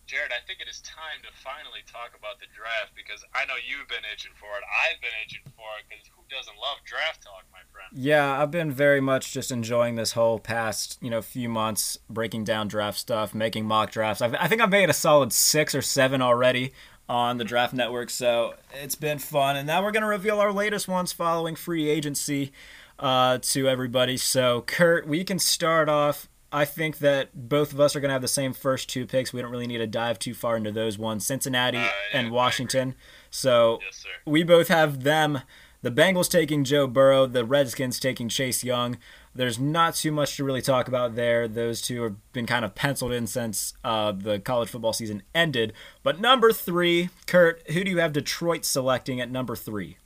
Jared, 0.05 0.31
I 0.31 0.45
think 0.45 0.59
it 0.59 0.67
is 0.67 0.81
time 0.81 1.23
to 1.23 1.31
finally 1.43 1.79
talk 1.87 2.11
about 2.17 2.39
the 2.39 2.45
draft 2.53 2.91
because 2.95 3.23
I 3.33 3.45
know 3.45 3.55
you've 3.55 3.87
been 3.87 4.03
itching 4.11 4.33
for 4.35 4.51
it. 4.57 4.63
I've 4.67 4.99
been 4.99 5.15
itching 5.25 5.47
for 5.55 5.67
it 5.79 5.87
because 5.87 6.05
who 6.11 6.23
doesn't 6.29 6.55
love 6.59 6.77
draft 6.85 7.23
talk, 7.23 7.45
my 7.51 7.63
friend? 7.71 7.87
Yeah, 7.93 8.41
I've 8.41 8.51
been 8.51 8.71
very 8.71 8.99
much 8.99 9.31
just 9.31 9.49
enjoying 9.51 9.95
this 9.95 10.11
whole 10.11 10.39
past 10.39 10.97
you 11.01 11.09
know 11.09 11.21
few 11.21 11.47
months 11.47 11.97
breaking 12.09 12.43
down 12.43 12.67
draft 12.67 12.99
stuff, 12.99 13.33
making 13.33 13.65
mock 13.65 13.91
drafts. 13.91 14.21
I've, 14.21 14.35
I 14.35 14.47
think 14.47 14.61
I've 14.61 14.69
made 14.69 14.89
a 14.89 14.93
solid 14.93 15.31
six 15.31 15.73
or 15.73 15.81
seven 15.81 16.21
already 16.21 16.73
on 17.07 17.37
the 17.37 17.43
Draft 17.43 17.73
Network, 17.73 18.09
so 18.09 18.55
it's 18.73 18.95
been 18.95 19.19
fun. 19.19 19.55
And 19.55 19.67
now 19.67 19.83
we're 19.83 19.91
gonna 19.91 20.07
reveal 20.07 20.39
our 20.39 20.51
latest 20.51 20.87
ones 20.87 21.13
following 21.13 21.55
free 21.55 21.89
agency 21.89 22.51
uh, 22.99 23.39
to 23.41 23.69
everybody. 23.69 24.17
So 24.17 24.61
Kurt, 24.61 25.07
we 25.07 25.23
can 25.23 25.39
start 25.39 25.87
off 25.87 26.27
I 26.53 26.65
think 26.65 26.99
that 26.99 27.49
both 27.49 27.73
of 27.73 27.79
us 27.79 27.95
are 27.95 27.99
going 27.99 28.09
to 28.09 28.13
have 28.13 28.21
the 28.21 28.27
same 28.27 28.53
first 28.53 28.87
two 28.87 29.07
picks. 29.07 29.33
We 29.33 29.41
don't 29.41 29.49
really 29.49 29.65
need 29.65 29.79
to 29.79 29.87
dive 29.87 30.19
too 30.19 30.35
far 30.35 30.55
into 30.55 30.71
those 30.71 30.99
ones 30.99 31.25
Cincinnati 31.25 31.79
uh, 31.79 31.81
yeah, 31.81 31.89
and 32.13 32.31
Washington. 32.31 32.93
So 33.31 33.79
yes, 33.83 34.05
we 34.25 34.43
both 34.43 34.67
have 34.67 35.03
them. 35.03 35.41
The 35.81 35.91
Bengals 35.91 36.29
taking 36.29 36.63
Joe 36.63 36.87
Burrow, 36.87 37.25
the 37.25 37.43
Redskins 37.43 37.99
taking 37.99 38.29
Chase 38.29 38.63
Young. 38.63 38.97
There's 39.35 39.59
not 39.59 39.95
too 39.95 40.11
much 40.11 40.37
to 40.37 40.43
really 40.43 40.61
talk 40.61 40.87
about 40.87 41.15
there. 41.15 41.47
Those 41.47 41.81
two 41.81 42.03
have 42.03 42.31
been 42.31 42.45
kind 42.45 42.63
of 42.63 42.75
penciled 42.75 43.11
in 43.11 43.27
since 43.27 43.73
uh, 43.83 44.13
the 44.13 44.39
college 44.39 44.69
football 44.69 44.93
season 44.93 45.23
ended. 45.35 45.73
But 46.03 46.21
number 46.21 46.53
three, 46.53 47.09
Kurt, 47.25 47.69
who 47.71 47.83
do 47.83 47.91
you 47.91 47.97
have 47.97 48.13
Detroit 48.13 48.63
selecting 48.63 49.19
at 49.19 49.29
number 49.29 49.55
three? 49.55 49.97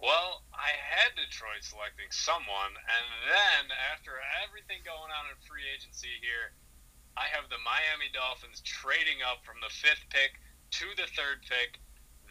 Well, 0.00 0.42
I 0.66 0.74
had 0.74 1.14
Detroit 1.14 1.62
selecting 1.62 2.10
someone, 2.10 2.74
and 2.74 3.06
then 3.30 3.70
after 3.94 4.18
everything 4.42 4.82
going 4.82 5.14
on 5.14 5.30
in 5.30 5.38
free 5.46 5.62
agency 5.62 6.10
here, 6.18 6.58
I 7.14 7.30
have 7.30 7.46
the 7.46 7.62
Miami 7.62 8.10
Dolphins 8.10 8.66
trading 8.66 9.22
up 9.22 9.46
from 9.46 9.62
the 9.62 9.70
fifth 9.70 10.02
pick 10.10 10.42
to 10.82 10.90
the 10.98 11.06
third 11.14 11.46
pick. 11.46 11.78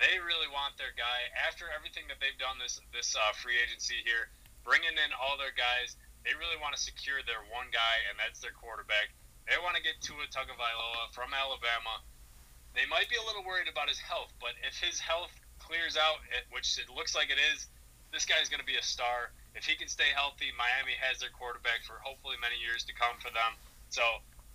They 0.04 0.20
really 0.20 0.52
want 0.52 0.76
their 0.76 0.92
guy 1.00 1.32
after 1.48 1.72
everything 1.72 2.12
that 2.12 2.20
they've 2.20 2.36
done 2.36 2.60
this 2.60 2.84
this 2.92 3.16
uh, 3.16 3.32
free 3.40 3.56
agency 3.56 4.04
here, 4.04 4.28
bringing 4.68 5.00
in 5.00 5.16
all 5.16 5.40
their 5.40 5.56
guys. 5.56 5.96
They 6.28 6.36
really 6.36 6.60
want 6.60 6.76
to 6.76 6.82
secure 6.84 7.24
their 7.24 7.48
one 7.56 7.72
guy, 7.72 8.04
and 8.12 8.20
that's 8.20 8.44
their 8.44 8.52
quarterback. 8.52 9.16
They 9.48 9.56
want 9.64 9.80
to 9.80 9.84
get 9.86 10.04
Tua 10.04 10.28
Tagovailoa 10.28 11.16
from 11.16 11.32
Alabama. 11.32 12.04
They 12.76 12.84
might 12.92 13.08
be 13.08 13.16
a 13.16 13.24
little 13.24 13.48
worried 13.48 13.72
about 13.72 13.88
his 13.88 14.04
health, 14.04 14.36
but 14.44 14.60
if 14.60 14.76
his 14.76 15.00
health 15.00 15.32
clears 15.64 15.96
out, 15.96 16.20
which 16.52 16.76
it 16.76 16.92
looks 16.92 17.16
like 17.16 17.32
it 17.32 17.40
is, 17.40 17.72
this 18.12 18.26
guy's 18.26 18.50
going 18.50 18.62
to 18.62 18.68
be 18.68 18.78
a 18.78 18.86
star. 18.86 19.32
If 19.56 19.66
he 19.66 19.76
can 19.76 19.88
stay 19.88 20.12
healthy, 20.14 20.52
Miami 20.60 20.96
has 21.00 21.24
their 21.24 21.32
quarterback 21.32 21.84
for 21.88 21.98
hopefully 22.04 22.36
many 22.42 22.60
years 22.60 22.84
to 22.86 22.94
come 22.94 23.16
for 23.24 23.32
them. 23.32 23.56
So 23.90 24.04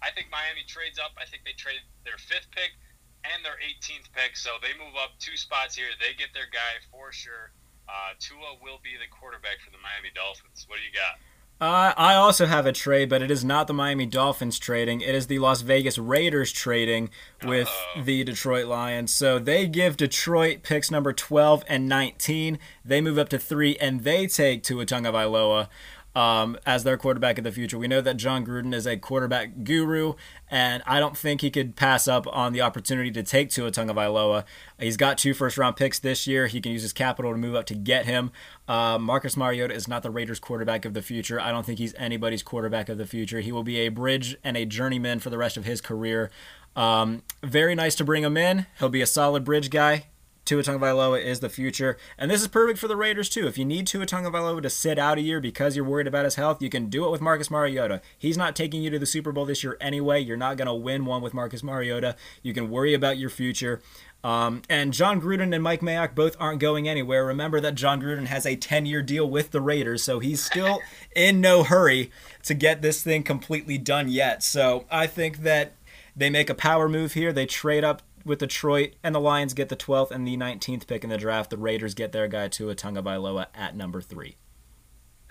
I 0.05 0.13
think 0.13 0.29
Miami 0.29 0.65
trades 0.69 1.01
up. 1.01 1.13
I 1.17 1.25
think 1.25 1.45
they 1.45 1.57
trade 1.57 1.81
their 2.05 2.21
fifth 2.21 2.49
pick 2.53 2.77
and 3.25 3.45
their 3.45 3.61
18th 3.61 4.09
pick, 4.17 4.37
so 4.37 4.57
they 4.65 4.73
move 4.81 4.97
up 4.97 5.13
two 5.21 5.37
spots 5.37 5.77
here. 5.77 5.93
They 6.01 6.17
get 6.17 6.33
their 6.33 6.49
guy 6.49 6.81
for 6.89 7.13
sure. 7.13 7.53
Uh, 7.85 8.17
Tua 8.17 8.57
will 8.65 8.81
be 8.81 8.97
the 8.97 9.09
quarterback 9.13 9.61
for 9.61 9.69
the 9.69 9.81
Miami 9.83 10.09
Dolphins. 10.15 10.65
What 10.69 10.81
do 10.81 10.85
you 10.87 10.95
got? 10.95 11.21
Uh, 11.61 11.93
I 11.95 12.15
also 12.15 12.47
have 12.47 12.65
a 12.65 12.73
trade, 12.73 13.11
but 13.11 13.21
it 13.21 13.31
is 13.31 13.45
not 13.45 13.67
the 13.67 13.75
Miami 13.75 14.07
Dolphins 14.07 14.59
trading. 14.59 15.03
It 15.03 15.15
is 15.15 15.27
the 15.27 15.39
Las 15.41 15.61
Vegas 15.61 15.99
Raiders 15.99 16.53
trading 16.53 17.11
with 17.45 17.69
Uh-oh. 17.69 18.03
the 18.03 18.25
Detroit 18.25 18.67
Lions. 18.67 19.13
So 19.15 19.39
they 19.39 19.67
give 19.67 19.99
Detroit 19.99 20.63
picks 20.63 20.91
number 20.91 21.13
12 21.13 21.63
and 21.69 21.87
19. 21.87 22.59
They 22.83 23.03
move 23.03 23.19
up 23.19 23.29
to 23.29 23.39
three, 23.39 23.77
and 23.77 24.05
they 24.05 24.27
take 24.27 24.63
Tua 24.63 24.87
Tagovailoa 24.87 25.69
um, 26.15 26.59
as 26.67 26.83
their 26.85 26.97
quarterback 26.97 27.39
of 27.39 27.45
the 27.45 27.53
future. 27.53 27.79
We 27.79 27.89
know 27.89 28.01
that 28.01 28.17
Jon 28.17 28.45
Gruden 28.45 28.75
is 28.75 28.87
a 28.87 28.97
quarterback 28.97 29.63
guru, 29.63 30.15
and 30.51 30.83
I 30.87 30.99
don't 30.99 31.17
think 31.17 31.41
he 31.41 31.51
could 31.51 31.77
pass 31.77 32.09
up 32.09 32.27
on 32.33 32.53
the 32.53 32.61
opportunity 32.61 33.11
to 33.13 33.23
take 33.23 33.51
Tua 33.51 33.71
Tagovailoa. 33.71 34.45
He's 34.79 34.97
got 34.97 35.19
two 35.19 35.35
first 35.35 35.57
round 35.57 35.77
picks 35.77 35.99
this 35.99 36.27
year. 36.27 36.47
He 36.47 36.61
can 36.61 36.73
use 36.73 36.83
his 36.83 36.93
capital 36.93 37.33
to 37.33 37.39
move 37.39 37.55
up 37.55 37.67
to 37.67 37.75
get 37.75 38.07
him. 38.07 38.33
Uh, 38.71 38.97
Marcus 39.01 39.37
Mariota 39.37 39.75
is 39.75 39.89
not 39.89 40.05
the 40.05 40.13
Raiders' 40.13 40.39
quarterback 40.39 40.85
of 40.85 40.95
the 40.95 41.03
future. 41.03 41.41
I 41.41 41.51
don't 41.51 41.67
think 41.67 41.81
he's 41.81 41.93
anybody's 41.95 42.45
quarterback 42.45 42.89
of 42.89 42.99
the 42.99 43.07
future. 43.07 43.41
He 43.41 43.51
will 43.51 43.65
be 43.65 43.79
a 43.79 43.89
bridge 43.89 44.37
and 44.45 44.57
a 44.57 44.65
journeyman 44.65 45.19
for 45.19 45.29
the 45.29 45.39
rest 45.39 45.57
of 45.57 45.65
his 45.65 45.81
career. 45.81 46.31
Um, 46.77 47.25
very 47.43 47.75
nice 47.75 47.97
to 47.97 48.05
bring 48.05 48.23
him 48.23 48.37
in. 48.37 48.67
He'll 48.79 48.89
be 48.89 49.03
a 49.03 49.07
solid 49.07 49.43
bridge 49.43 49.71
guy. 49.71 50.05
Tua 50.45 50.63
Tagovailoa 50.63 51.23
is 51.23 51.41
the 51.41 51.49
future, 51.49 51.97
and 52.19 52.31
this 52.31 52.43
is 52.43 52.49
perfect 52.49 52.79
for 52.79 52.89
the 52.89 52.97
Raiders 52.97 53.29
too. 53.29 53.47
If 53.47 53.59
you 53.59 53.65
need 53.65 53.87
Tua 53.87 54.07
Tagovailoa 54.07 54.63
to 54.63 54.71
sit 54.71 54.99
out 54.99 55.19
a 55.19 55.21
year 55.21 55.41
because 55.41 55.77
you're 55.77 55.85
worried 55.85 56.07
about 56.07 56.25
his 56.25 56.37
health, 56.37 56.63
you 56.63 56.69
can 56.69 56.87
do 56.87 57.05
it 57.05 57.11
with 57.11 57.21
Marcus 57.21 57.51
Mariota. 57.51 58.01
He's 58.19 58.37
not 58.37 58.57
taking 58.57 58.83
you 58.83 58.91
to 58.91 58.99
the 58.99 59.07
Super 59.07 59.33
Bowl 59.33 59.45
this 59.45 59.63
year 59.63 59.77
anyway. 59.81 60.21
You're 60.21 60.37
not 60.37 60.57
going 60.57 60.67
to 60.67 60.75
win 60.75 61.05
one 61.05 61.23
with 61.23 61.35
Marcus 61.35 61.63
Mariota. 61.63 62.17
You 62.43 62.55
can 62.55 62.71
worry 62.71 62.95
about 62.95 63.19
your 63.19 63.31
future. 63.31 63.81
Um, 64.23 64.63
and 64.69 64.93
Jon 64.93 65.21
Gruden 65.21 65.55
and 65.55 65.63
Mike 65.63 65.81
Mayock 65.81 66.15
both 66.15 66.37
aren't 66.39 66.61
going 66.61 66.89
anywhere. 66.89 67.25
Remember 67.25 67.61
that 67.61 67.75
Jon 67.75 68.03
Gruden 68.03 68.27
has 68.27 68.45
a 68.45 68.55
10 68.57 68.87
year 68.87 69.03
deal 69.03 69.29
with 69.29 69.51
the 69.51 69.61
Raiders, 69.61 70.03
so 70.03 70.19
he's 70.19 70.43
still 70.45 70.81
in 71.17 71.41
no 71.41 71.63
hurry 71.63 72.11
to 72.43 72.55
get 72.55 72.83
this 72.83 73.03
thing 73.03 73.23
completely 73.23 73.79
done 73.79 74.09
yet. 74.09 74.43
So 74.43 74.85
I 74.91 75.07
think 75.07 75.39
that 75.39 75.73
they 76.15 76.29
make 76.29 76.51
a 76.51 76.55
power 76.55 76.89
move 76.89 77.15
here. 77.15 77.33
They 77.33 77.47
trade 77.47 77.85
up 77.85 78.03
with 78.25 78.41
Detroit, 78.41 78.95
and 79.03 79.15
the 79.15 79.21
Lions 79.21 79.55
get 79.55 79.71
the 79.71 79.77
12th 79.77 80.11
and 80.11 80.27
the 80.27 80.37
19th 80.37 80.87
pick 80.87 81.03
in 81.05 81.11
the 81.11 81.17
draft. 81.17 81.49
The 81.49 81.57
Raiders 81.57 81.95
get 81.95 82.13
their 82.13 82.29
guy 82.29 82.49
Tua 82.49 82.75
Tagovailoa 82.75 83.47
at 83.55 83.75
number 83.75 84.03
three. 84.03 84.37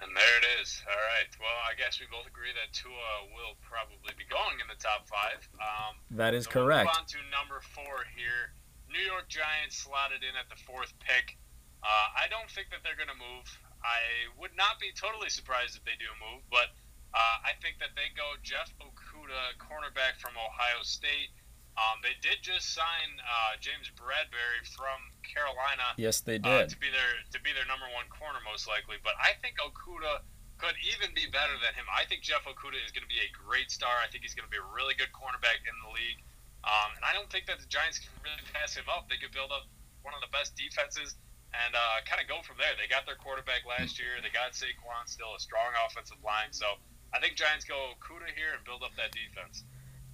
And 0.02 0.16
there 0.16 0.38
it 0.40 0.62
is. 0.62 0.82
All 0.90 0.96
right. 0.96 1.28
Well, 1.40 1.60
I 1.70 1.76
guess 1.76 2.00
we 2.00 2.08
both 2.10 2.26
agree 2.26 2.50
that 2.56 2.74
Tua 2.74 3.30
will 3.36 3.56
probably 3.62 4.14
be 4.18 4.24
going 4.30 4.58
in 4.60 4.68
the 4.68 4.82
top 4.82 5.08
five. 5.08 5.48
Um, 5.60 5.96
that 6.18 6.34
is 6.34 6.46
so 6.46 6.52
correct. 6.52 6.90
We'll 6.90 6.96
move 6.96 7.04
on 7.04 7.06
to 7.06 7.18
number 7.30 7.62
four 7.62 8.08
here. 8.16 8.56
New 8.90 9.06
York 9.06 9.30
Giants 9.30 9.78
slotted 9.78 10.26
in 10.26 10.34
at 10.34 10.50
the 10.50 10.60
fourth 10.66 10.94
pick. 11.00 11.38
Uh, 11.80 12.08
I 12.18 12.28
don't 12.28 12.50
think 12.52 12.74
that 12.74 12.84
they're 12.84 13.00
going 13.00 13.12
to 13.14 13.22
move. 13.22 13.48
I 13.80 14.28
would 14.36 14.52
not 14.60 14.82
be 14.84 14.92
totally 14.92 15.32
surprised 15.32 15.80
if 15.80 15.84
they 15.88 15.96
do 15.96 16.12
move, 16.20 16.44
but 16.52 16.76
uh, 17.16 17.38
I 17.48 17.56
think 17.64 17.80
that 17.80 17.96
they 17.96 18.12
go 18.14 18.36
Jeff 18.44 18.70
Okudah, 18.84 19.56
cornerback 19.58 20.20
from 20.20 20.36
Ohio 20.36 20.84
State. 20.84 21.32
Um, 21.80 22.04
they 22.04 22.18
did 22.20 22.44
just 22.44 22.76
sign 22.76 23.08
uh, 23.24 23.56
James 23.64 23.88
Bradberry 23.96 24.68
from 24.76 25.00
Carolina. 25.24 25.96
Yes, 25.96 26.20
they 26.20 26.36
uh, 26.44 26.68
did. 26.68 26.68
Uh, 26.68 26.68
to 26.68 26.78
be 26.78 26.92
their 26.92 27.24
to 27.32 27.40
be 27.40 27.56
their 27.56 27.64
number 27.72 27.88
one 27.96 28.12
corner, 28.12 28.44
most 28.44 28.68
likely. 28.68 29.00
But 29.00 29.16
I 29.16 29.40
think 29.40 29.64
Okudah 29.64 30.28
could 30.60 30.76
even 30.84 31.16
be 31.16 31.24
better 31.32 31.56
than 31.64 31.72
him. 31.80 31.88
I 31.88 32.04
think 32.04 32.20
Jeff 32.20 32.44
Okudah 32.44 32.84
is 32.84 32.92
going 32.92 33.08
to 33.08 33.12
be 33.12 33.24
a 33.24 33.32
great 33.32 33.72
star. 33.72 33.96
I 34.04 34.12
think 34.12 34.28
he's 34.28 34.36
going 34.36 34.44
to 34.44 34.52
be 34.52 34.60
a 34.60 34.70
really 34.76 34.92
good 35.00 35.16
cornerback 35.16 35.64
in 35.64 35.76
the 35.80 35.92
league. 35.96 36.20
Um, 36.64 36.90
and 37.00 37.04
I 37.08 37.16
don't 37.16 37.30
think 37.32 37.48
that 37.48 37.60
the 37.64 37.70
Giants 37.72 38.04
can 38.04 38.12
really 38.20 38.44
pass 38.52 38.76
him 38.76 38.88
up. 38.92 39.08
They 39.08 39.18
could 39.18 39.32
build 39.32 39.52
up 39.52 39.64
one 40.04 40.12
of 40.12 40.20
the 40.20 40.32
best 40.32 40.56
defenses 40.60 41.16
and 41.56 41.74
uh, 41.74 42.04
kind 42.06 42.22
of 42.22 42.28
go 42.30 42.44
from 42.46 42.60
there. 42.62 42.76
They 42.78 42.86
got 42.92 43.08
their 43.10 43.18
quarterback 43.18 43.66
last 43.66 43.98
year. 43.98 44.22
They 44.22 44.30
got 44.30 44.54
Saquon, 44.54 45.08
still 45.10 45.34
a 45.34 45.42
strong 45.42 45.72
offensive 45.88 46.22
line. 46.22 46.54
So 46.54 46.68
I 47.16 47.18
think 47.20 47.40
Giants 47.40 47.66
go 47.66 47.96
Okudah 47.98 48.36
here 48.38 48.54
and 48.54 48.62
build 48.68 48.86
up 48.86 48.94
that 49.02 49.10
defense. 49.16 49.66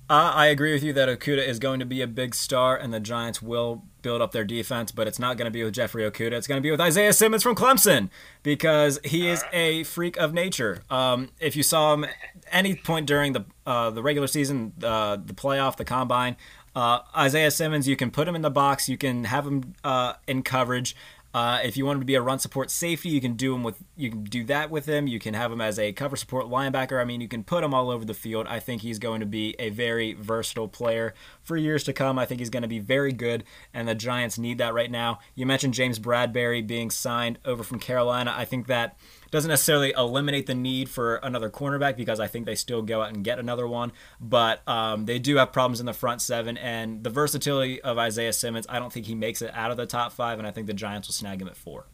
Uh, 0.07 0.31
I 0.35 0.47
agree 0.47 0.71
with 0.71 0.83
you 0.83 0.93
that 0.93 1.09
Okudah 1.09 1.47
is 1.47 1.57
going 1.57 1.79
to 1.79 1.85
be 1.85 2.01
a 2.01 2.07
big 2.07 2.35
star, 2.35 2.77
and 2.77 2.93
the 2.93 2.99
Giants 2.99 3.41
will 3.41 3.83
build 4.03 4.21
up 4.21 4.33
their 4.33 4.43
defense, 4.43 4.91
but 4.91 5.07
it's 5.07 5.17
not 5.17 5.35
going 5.35 5.45
to 5.45 5.51
be 5.51 5.63
with 5.63 5.73
Jeffrey 5.73 6.03
Okudah. 6.03 6.33
It's 6.33 6.45
going 6.45 6.59
to 6.59 6.61
be 6.61 6.69
with 6.69 6.79
Isaiah 6.79 7.11
Simmons 7.11 7.41
from 7.41 7.55
Clemson 7.55 8.09
because 8.43 8.99
he 9.03 9.27
is 9.27 9.43
a 9.51 9.83
freak 9.83 10.15
of 10.17 10.31
nature. 10.31 10.83
Um, 10.91 11.29
if 11.39 11.55
you 11.55 11.63
saw 11.63 11.95
him 11.95 12.05
any 12.51 12.75
point 12.75 13.07
during 13.07 13.33
the 13.33 13.45
uh, 13.65 13.89
the 13.89 14.03
regular 14.03 14.27
season, 14.27 14.73
uh, 14.83 15.15
the 15.15 15.33
playoff, 15.33 15.77
the 15.77 15.85
combine, 15.85 16.37
uh, 16.75 16.99
Isaiah 17.17 17.49
Simmons, 17.49 17.87
you 17.87 17.95
can 17.95 18.11
put 18.11 18.27
him 18.27 18.35
in 18.35 18.43
the 18.43 18.51
box, 18.51 18.87
you 18.87 18.97
can 18.97 19.23
have 19.23 19.47
him 19.47 19.73
uh, 19.83 20.13
in 20.27 20.43
coverage. 20.43 20.95
Uh, 21.35 21.59
if 21.65 21.75
you 21.75 21.85
want 21.85 21.97
him 21.97 22.01
to 22.01 22.05
be 22.05 22.15
a 22.15 22.21
run 22.21 22.39
support 22.39 22.71
safety, 22.71 23.09
you 23.09 23.19
can 23.19 23.33
do 23.33 23.53
him 23.53 23.61
with 23.61 23.83
you 23.97 24.09
can 24.09 24.23
do 24.23 24.45
that 24.45 24.71
with 24.71 24.85
him. 24.85 25.05
You 25.05 25.19
can 25.19 25.33
have 25.33 25.51
him 25.51 25.59
as 25.59 25.77
a 25.77 25.91
cover 25.91 26.15
support 26.15 26.45
linebacker. 26.45 26.97
I 26.97 27.03
mean, 27.03 27.19
you 27.19 27.27
can 27.27 27.43
put 27.43 27.61
him 27.61 27.73
all 27.73 27.89
over 27.89 28.05
the 28.05 28.13
field. 28.13 28.47
I 28.47 28.61
think 28.61 28.81
he's 28.81 28.99
going 28.99 29.19
to 29.19 29.25
be 29.25 29.53
a 29.59 29.69
very 29.69 30.13
versatile 30.13 30.69
player 30.69 31.13
for 31.41 31.57
years 31.57 31.83
to 31.83 31.93
come. 31.93 32.17
I 32.17 32.25
think 32.25 32.39
he's 32.39 32.49
going 32.49 32.61
to 32.61 32.69
be 32.69 32.79
very 32.79 33.11
good, 33.11 33.43
and 33.73 33.85
the 33.85 33.95
Giants 33.95 34.37
need 34.37 34.59
that 34.59 34.73
right 34.73 34.89
now. 34.89 35.19
You 35.35 35.45
mentioned 35.45 35.73
James 35.73 35.99
Bradberry 35.99 36.65
being 36.65 36.89
signed 36.89 37.37
over 37.43 37.63
from 37.63 37.79
Carolina. 37.79 38.33
I 38.33 38.45
think 38.45 38.67
that 38.67 38.97
doesn't 39.35 39.49
necessarily 39.49 39.93
eliminate 39.95 40.47
the 40.47 40.55
need 40.55 40.89
for 40.89 41.17
another 41.17 41.49
cornerback 41.49 41.97
because 41.97 42.19
I 42.19 42.27
think 42.27 42.45
they 42.45 42.55
still 42.55 42.81
go 42.81 43.01
out 43.01 43.13
and 43.13 43.23
get 43.23 43.37
another 43.37 43.67
one. 43.67 43.91
But 44.19 44.67
um, 44.67 45.05
they 45.05 45.19
do 45.19 45.35
have 45.35 45.51
problems 45.51 45.79
in 45.79 45.85
the 45.85 45.93
front 45.93 46.21
seven, 46.21 46.57
and 46.57 47.03
the 47.03 47.09
versatility 47.09 47.81
of 47.81 47.97
Isaiah 47.97 48.33
Simmons, 48.33 48.65
I 48.69 48.79
don't 48.79 48.91
think 48.91 49.05
he 49.05 49.13
makes 49.13 49.41
it 49.41 49.51
out 49.53 49.71
of 49.71 49.77
the 49.77 49.85
top 49.85 50.13
five, 50.13 50.39
and 50.39 50.47
I 50.47 50.51
think 50.51 50.67
the 50.67 50.73
Giants 50.73 51.07
will 51.07 51.13
snag 51.13 51.41
him 51.41 51.47
at 51.47 51.57
four. 51.57 51.85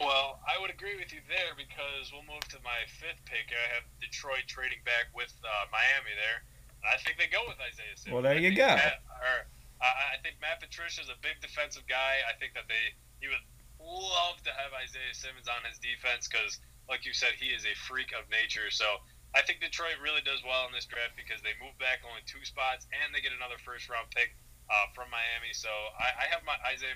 Well, 0.00 0.40
I 0.48 0.60
would 0.60 0.70
agree 0.70 0.96
with 0.96 1.12
you 1.12 1.20
there 1.28 1.54
because 1.56 2.10
we'll 2.10 2.26
move 2.26 2.42
to 2.48 2.58
my 2.64 2.82
fifth 2.88 3.20
pick. 3.24 3.52
I 3.52 3.74
have 3.76 3.84
Detroit 4.00 4.48
trading 4.48 4.80
back 4.84 5.12
with 5.14 5.32
uh, 5.44 5.68
Miami 5.70 6.16
there. 6.16 6.42
I 6.82 6.96
think 7.04 7.20
they 7.20 7.28
go 7.28 7.44
with 7.46 7.60
Isaiah 7.60 7.94
Simmons. 7.94 8.14
Well, 8.14 8.24
there 8.24 8.40
you 8.40 8.56
go. 8.56 8.66
Matt, 8.66 9.04
or, 9.06 9.46
I 9.80 10.18
think 10.24 10.36
Matt 10.40 10.60
Patricia 10.60 11.00
is 11.00 11.08
a 11.08 11.20
big 11.20 11.38
defensive 11.40 11.84
guy. 11.86 12.24
I 12.26 12.34
think 12.40 12.52
that 12.56 12.64
they 12.68 12.96
he 13.20 13.28
would 13.28 13.44
love 13.90 14.38
to 14.46 14.52
have 14.54 14.70
Isaiah 14.70 15.12
Simmons 15.12 15.50
on 15.50 15.66
his 15.66 15.82
defense 15.82 16.30
because, 16.30 16.62
like 16.86 17.02
you 17.02 17.12
said, 17.12 17.34
he 17.34 17.50
is 17.50 17.66
a 17.66 17.74
freak 17.74 18.14
of 18.14 18.30
nature. 18.30 18.70
So 18.70 18.86
I 19.34 19.42
think 19.42 19.58
Detroit 19.58 19.98
really 19.98 20.22
does 20.22 20.42
well 20.46 20.66
in 20.66 20.72
this 20.72 20.86
draft 20.86 21.18
because 21.18 21.42
they 21.42 21.58
move 21.58 21.74
back 21.82 22.06
only 22.06 22.22
two 22.26 22.42
spots 22.46 22.86
and 22.90 23.10
they 23.10 23.20
get 23.20 23.34
another 23.34 23.58
first 23.62 23.90
round 23.90 24.10
pick 24.14 24.34
uh, 24.70 24.86
from 24.94 25.10
Miami. 25.10 25.52
So 25.52 25.68
I, 25.98 26.26
I, 26.26 26.26
have 26.30 26.42
my 26.46 26.54
Isaiah 26.72 26.94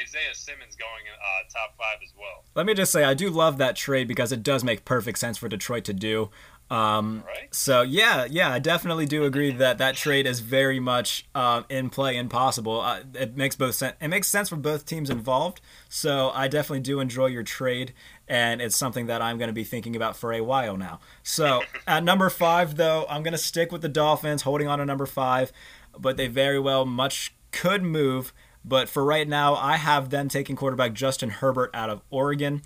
Isaiah 0.00 0.34
Simmons 0.34 0.76
going 0.76 1.04
in 1.04 1.12
uh, 1.12 1.44
top 1.52 1.76
five 1.76 2.00
as 2.02 2.12
well. 2.16 2.44
Let 2.54 2.64
me 2.64 2.74
just 2.74 2.90
say 2.90 3.04
I 3.04 3.14
do 3.14 3.28
love 3.28 3.58
that 3.58 3.76
trade 3.76 4.08
because 4.08 4.32
it 4.32 4.42
does 4.42 4.64
make 4.64 4.84
perfect 4.84 5.18
sense 5.18 5.36
for 5.36 5.48
Detroit 5.48 5.84
to 5.84 5.92
do. 5.92 6.30
Um, 6.72 7.22
right. 7.26 7.54
So 7.54 7.82
yeah, 7.82 8.24
yeah, 8.24 8.50
I 8.50 8.58
definitely 8.58 9.04
do 9.04 9.24
agree 9.24 9.50
that 9.50 9.76
that 9.76 9.94
trade 9.94 10.26
is 10.26 10.40
very 10.40 10.80
much 10.80 11.26
uh, 11.34 11.64
in 11.68 11.90
play 11.90 12.16
and 12.16 12.30
possible. 12.30 12.80
Uh, 12.80 13.00
it 13.12 13.36
makes 13.36 13.56
both 13.56 13.74
sense. 13.74 13.94
It 14.00 14.08
makes 14.08 14.26
sense 14.26 14.48
for 14.48 14.56
both 14.56 14.86
teams 14.86 15.10
involved. 15.10 15.60
So 15.90 16.30
I 16.34 16.48
definitely 16.48 16.80
do 16.80 17.00
enjoy 17.00 17.26
your 17.26 17.42
trade, 17.42 17.92
and 18.26 18.62
it's 18.62 18.74
something 18.74 19.04
that 19.06 19.20
I'm 19.20 19.36
going 19.36 19.48
to 19.48 19.54
be 19.54 19.64
thinking 19.64 19.94
about 19.94 20.16
for 20.16 20.32
a 20.32 20.40
while 20.40 20.78
now. 20.78 21.00
So 21.22 21.60
at 21.86 22.04
number 22.04 22.30
five, 22.30 22.76
though, 22.76 23.04
I'm 23.06 23.22
going 23.22 23.32
to 23.32 23.38
stick 23.38 23.70
with 23.70 23.82
the 23.82 23.90
Dolphins, 23.90 24.40
holding 24.40 24.66
on 24.66 24.78
to 24.78 24.86
number 24.86 25.04
five, 25.04 25.52
but 25.98 26.16
they 26.16 26.26
very 26.26 26.58
well 26.58 26.86
much 26.86 27.34
could 27.50 27.82
move. 27.82 28.32
But 28.64 28.88
for 28.88 29.04
right 29.04 29.28
now, 29.28 29.56
I 29.56 29.76
have 29.76 30.08
them 30.08 30.30
taking 30.30 30.56
quarterback 30.56 30.94
Justin 30.94 31.30
Herbert 31.30 31.70
out 31.74 31.90
of 31.90 32.00
Oregon. 32.10 32.62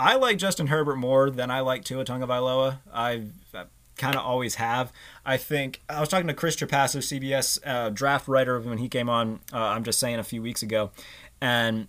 I 0.00 0.16
like 0.16 0.38
Justin 0.38 0.68
Herbert 0.68 0.96
more 0.96 1.28
than 1.28 1.50
I 1.50 1.60
like 1.60 1.84
Tua 1.84 2.06
Tagovailoa. 2.06 2.78
I 2.90 3.24
kind 3.98 4.16
of 4.16 4.22
always 4.22 4.54
have. 4.54 4.90
I 5.26 5.36
think 5.36 5.82
I 5.90 6.00
was 6.00 6.08
talking 6.08 6.26
to 6.26 6.32
Chris 6.32 6.56
Trapasso, 6.56 7.00
CBS 7.00 7.58
uh, 7.66 7.90
draft 7.90 8.26
writer, 8.26 8.58
when 8.58 8.78
he 8.78 8.88
came 8.88 9.10
on. 9.10 9.40
Uh, 9.52 9.58
I'm 9.58 9.84
just 9.84 10.00
saying 10.00 10.18
a 10.18 10.24
few 10.24 10.40
weeks 10.40 10.62
ago, 10.62 10.90
and 11.38 11.86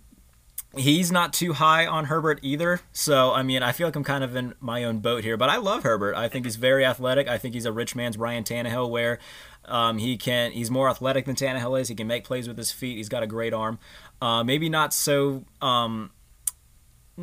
he's 0.76 1.10
not 1.10 1.32
too 1.32 1.54
high 1.54 1.88
on 1.88 2.06
Herbert 2.06 2.40
either. 2.42 2.82
So, 2.92 3.32
I 3.32 3.44
mean, 3.44 3.64
I 3.64 3.72
feel 3.72 3.88
like 3.88 3.96
I'm 3.96 4.04
kind 4.04 4.26
of 4.26 4.36
in 4.36 4.56
my 4.60 4.84
own 4.84 5.00
boat 5.00 5.24
here, 5.24 5.38
but 5.38 5.48
I 5.48 5.56
love 5.56 5.84
Herbert. 5.84 6.14
I 6.16 6.28
think 6.28 6.46
he's 6.46 6.58
very 6.58 6.86
athletic. 6.86 7.30
I 7.30 7.38
think 7.38 7.54
he's 7.54 7.66
a 7.66 7.72
rich 7.72 7.96
man's 7.96 8.18
Ryan 8.18 8.44
Tannehill, 8.44 8.90
where 8.90 9.20
um, 9.64 10.00
he 10.00 10.18
can 10.18 10.52
he's 10.52 10.70
more 10.70 10.90
athletic 10.90 11.24
than 11.24 11.36
Tannehill 11.36 11.80
is. 11.80 11.88
He 11.88 11.96
can 11.96 12.08
make 12.08 12.26
plays 12.26 12.46
with 12.46 12.58
his 12.58 12.74
feet. 12.74 12.98
He's 12.98 13.10
got 13.10 13.24
a 13.24 13.28
great 13.28 13.54
arm. 13.54 13.80
Uh, 14.22 14.44
maybe 14.44 14.68
not 14.68 14.94
so. 14.94 15.46
Um, 15.62 16.12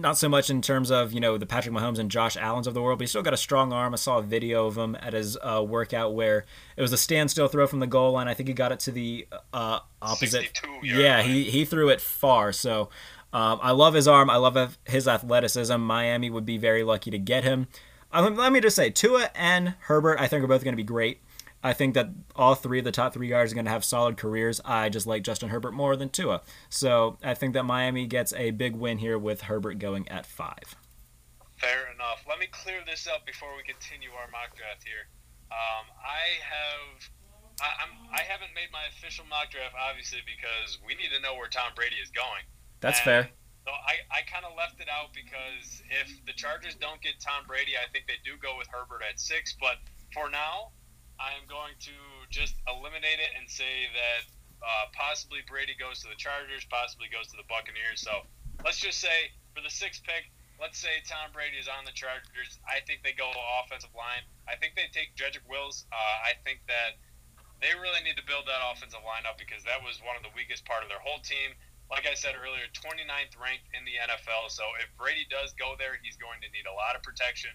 not 0.01 0.19
so 0.19 0.29
much 0.29 0.51
in 0.51 0.63
terms 0.63 0.91
of 0.91 1.13
you 1.13 1.21
know 1.21 1.39
the 1.39 1.47
Patrick 1.47 1.75
Mahomes 1.75 1.99
and 1.99 2.11
Josh 2.11 2.37
Allen's 2.37 2.67
of 2.67 2.75
the 2.75 2.83
world, 2.83 2.99
but 2.99 3.05
he's 3.05 3.11
still 3.11 3.23
got 3.23 3.35
a 3.35 3.39
strong 3.39 3.73
arm. 3.73 3.93
I 3.95 3.97
saw 3.97 4.19
a 4.19 4.23
video 4.23 4.67
of 4.67 4.77
him 4.77 4.97
at 5.01 5.13
his 5.13 5.37
uh, 5.43 5.65
workout 5.67 6.15
where 6.15 6.45
it 6.77 6.83
was 6.83 6.93
a 6.93 6.97
standstill 6.99 7.49
throw 7.49 7.67
from 7.67 7.81
the 7.81 7.87
goal 7.87 8.13
line. 8.13 8.29
I 8.29 8.35
think 8.35 8.49
he 8.49 8.55
got 8.55 8.73
it 8.73 8.81
to 8.81 8.93
the 8.93 9.27
uh, 9.53 9.81
opposite. 10.01 10.61
Yeah, 10.83 11.23
he 11.23 11.45
he 11.45 11.65
threw 11.65 11.89
it 11.89 12.01
far. 12.01 12.53
So 12.53 12.91
um, 13.33 13.59
I 13.63 13.73
love 13.73 13.95
his 13.95 14.09
arm. 14.09 14.31
I 14.31 14.37
love 14.37 14.79
his 14.85 15.07
athleticism. 15.07 15.77
Miami 15.77 16.31
would 16.31 16.47
be 16.47 16.57
very 16.59 16.83
lucky 16.83 17.11
to 17.11 17.19
get 17.19 17.45
him. 17.45 17.69
Uh, 18.13 18.31
let 18.31 18.53
me 18.53 18.61
just 18.61 18.75
say, 18.75 18.89
Tua 18.89 19.31
and 19.35 19.75
Herbert, 19.81 20.19
I 20.19 20.29
think 20.29 20.43
are 20.43 20.47
both 20.47 20.65
going 20.65 20.73
to 20.73 20.79
be 20.79 20.83
great. 20.83 21.21
I 21.63 21.73
think 21.73 21.95
that 21.95 22.11
all 22.37 22.55
three 22.55 22.79
of 22.79 22.85
the 22.85 22.93
top 22.93 23.13
three 23.13 23.29
guys 23.29 23.51
are 23.51 23.55
going 23.55 23.65
to 23.65 23.71
have 23.71 23.85
solid 23.85 24.17
careers. 24.17 24.61
I 24.65 24.89
just 24.89 25.07
like 25.07 25.25
Justin 25.25 25.49
Herbert 25.49 25.73
more 25.73 25.97
than 25.97 26.09
Tua. 26.09 26.43
So 26.69 27.19
I 27.23 27.35
think 27.35 27.55
that 27.55 27.65
Miami 27.65 28.07
gets 28.07 28.33
a 28.35 28.53
big 28.53 28.77
win 28.77 28.99
here 28.99 29.19
with 29.19 29.43
Herbert 29.43 29.79
going 29.79 30.09
at 30.09 30.25
five. 30.25 30.77
Fair 31.57 31.91
enough. 31.93 32.25
Let 32.29 32.39
me 32.39 32.47
clear 32.47 32.81
this 32.87 33.09
up 33.09 33.27
before 33.27 33.51
we 33.57 33.65
continue 33.67 34.11
our 34.15 34.31
mock 34.31 34.55
draft 34.55 34.87
here. 34.87 35.11
Um, 35.51 35.91
I 35.99 36.39
have. 36.47 37.11
I, 37.59 37.69
I'm, 37.83 37.93
I 38.15 38.23
haven't 38.23 38.55
made 38.55 38.71
my 38.71 38.87
official 38.95 39.27
mock 39.27 39.51
draft, 39.51 39.75
obviously, 39.75 40.23
because 40.23 40.79
we 40.87 40.95
need 40.95 41.11
to 41.11 41.19
know 41.19 41.35
where 41.35 41.51
Tom 41.51 41.75
Brady 41.75 41.99
is 41.99 42.15
going. 42.15 42.47
That's 42.79 43.03
and 43.03 43.05
fair. 43.05 43.23
So 43.67 43.75
I, 43.75 43.99
I 44.15 44.23
kind 44.31 44.47
of 44.47 44.55
left 44.55 44.79
it 44.79 44.87
out 44.87 45.11
because 45.11 45.83
if 45.91 46.23
the 46.23 46.33
Chargers 46.39 46.79
don't 46.79 47.03
get 47.03 47.19
Tom 47.19 47.43
Brady, 47.51 47.75
I 47.75 47.91
think 47.91 48.07
they 48.07 48.23
do 48.23 48.39
go 48.39 48.55
with 48.55 48.71
Herbert 48.71 49.03
at 49.03 49.19
six. 49.19 49.59
But 49.59 49.83
for 50.15 50.31
now, 50.31 50.71
I 51.19 51.35
am 51.35 51.51
going 51.51 51.75
to 51.91 51.95
just 52.31 52.55
eliminate 52.71 53.19
it 53.19 53.35
and 53.35 53.51
say 53.51 53.91
that 53.91 54.23
uh, 54.63 54.87
possibly 54.95 55.43
Brady 55.47 55.75
goes 55.75 56.03
to 56.03 56.09
the 56.09 56.19
Chargers, 56.19 56.67
possibly 56.71 57.11
goes 57.11 57.27
to 57.35 57.37
the 57.37 57.47
Buccaneers. 57.51 58.03
So 58.03 58.23
let's 58.63 58.79
just 58.79 59.03
say 59.03 59.35
for 59.55 59.63
the 59.63 59.71
sixth 59.71 60.03
pick, 60.07 60.31
let's 60.63 60.79
say 60.79 61.03
Tom 61.07 61.31
Brady 61.35 61.59
is 61.59 61.67
on 61.67 61.83
the 61.83 61.95
Chargers. 61.95 62.59
I 62.67 62.83
think 62.87 63.03
they 63.03 63.15
go 63.15 63.31
offensive 63.63 63.95
line. 63.95 64.23
I 64.47 64.55
think 64.59 64.75
they 64.79 64.91
take 64.95 65.15
Jedrick 65.19 65.47
Wills. 65.47 65.87
Uh, 65.91 66.31
I 66.31 66.39
think 66.47 66.63
that 66.71 66.99
they 67.59 67.75
really 67.75 68.03
need 68.07 68.15
to 68.19 68.27
build 68.27 68.47
that 68.47 68.63
offensive 68.63 69.03
line 69.03 69.27
up 69.27 69.39
because 69.39 69.67
that 69.67 69.83
was 69.83 69.99
one 70.03 70.15
of 70.15 70.23
the 70.23 70.31
weakest 70.39 70.63
part 70.67 70.87
of 70.87 70.89
their 70.91 71.03
whole 71.03 71.19
team. 71.23 71.55
Like 71.91 72.07
I 72.07 72.15
said 72.15 72.39
earlier, 72.39 72.69
29th 72.71 73.35
ranked 73.35 73.67
in 73.75 73.83
the 73.83 73.99
NFL. 73.99 74.55
So 74.55 74.63
if 74.79 74.87
Brady 74.95 75.27
does 75.27 75.57
go 75.59 75.75
there, 75.81 75.99
he's 75.99 76.21
going 76.21 76.39
to 76.47 76.49
need 76.55 76.69
a 76.69 76.75
lot 76.75 76.95
of 76.95 77.03
protection 77.03 77.51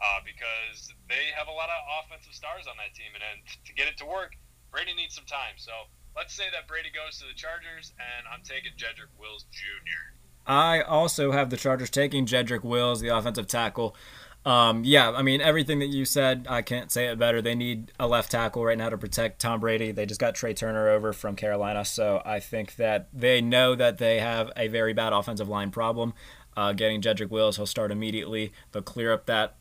uh, 0.00 0.20
because 0.24 0.92
they 1.08 1.32
have 1.36 1.48
a 1.48 1.54
lot 1.54 1.68
of 1.68 1.78
offensive 2.04 2.34
stars 2.34 2.66
on 2.68 2.76
that 2.76 2.94
team, 2.94 3.12
and, 3.14 3.24
and 3.24 3.38
to 3.64 3.72
get 3.72 3.88
it 3.88 3.96
to 3.98 4.06
work, 4.06 4.36
Brady 4.70 4.94
needs 4.94 5.14
some 5.14 5.24
time. 5.24 5.56
So 5.56 5.72
let's 6.16 6.34
say 6.34 6.44
that 6.52 6.68
Brady 6.68 6.90
goes 6.92 7.18
to 7.20 7.26
the 7.26 7.34
Chargers, 7.34 7.92
and 7.98 8.26
I'm 8.32 8.42
taking 8.42 8.72
Jedrick 8.76 9.12
Wills 9.18 9.44
Jr. 9.50 10.16
I 10.46 10.80
also 10.82 11.32
have 11.32 11.50
the 11.50 11.56
Chargers 11.56 11.90
taking 11.90 12.26
Jedrick 12.26 12.62
Wills, 12.62 13.00
the 13.00 13.08
offensive 13.08 13.46
tackle. 13.46 13.96
Um, 14.44 14.84
yeah, 14.84 15.10
I 15.10 15.22
mean 15.22 15.40
everything 15.40 15.80
that 15.80 15.88
you 15.88 16.04
said, 16.04 16.46
I 16.48 16.62
can't 16.62 16.92
say 16.92 17.06
it 17.06 17.18
better. 17.18 17.42
They 17.42 17.56
need 17.56 17.90
a 17.98 18.06
left 18.06 18.30
tackle 18.30 18.64
right 18.64 18.78
now 18.78 18.88
to 18.88 18.96
protect 18.96 19.40
Tom 19.40 19.58
Brady. 19.58 19.90
They 19.90 20.06
just 20.06 20.20
got 20.20 20.36
Trey 20.36 20.54
Turner 20.54 20.88
over 20.88 21.12
from 21.12 21.34
Carolina, 21.34 21.84
so 21.84 22.22
I 22.24 22.38
think 22.38 22.76
that 22.76 23.08
they 23.12 23.40
know 23.40 23.74
that 23.74 23.98
they 23.98 24.20
have 24.20 24.52
a 24.56 24.68
very 24.68 24.92
bad 24.92 25.12
offensive 25.12 25.48
line 25.48 25.72
problem. 25.72 26.14
Uh, 26.56 26.72
getting 26.72 27.02
Jedrick 27.02 27.28
Wills, 27.28 27.56
he'll 27.56 27.66
start 27.66 27.90
immediately. 27.90 28.52
They'll 28.70 28.82
clear 28.82 29.12
up 29.12 29.26
that 29.26 29.56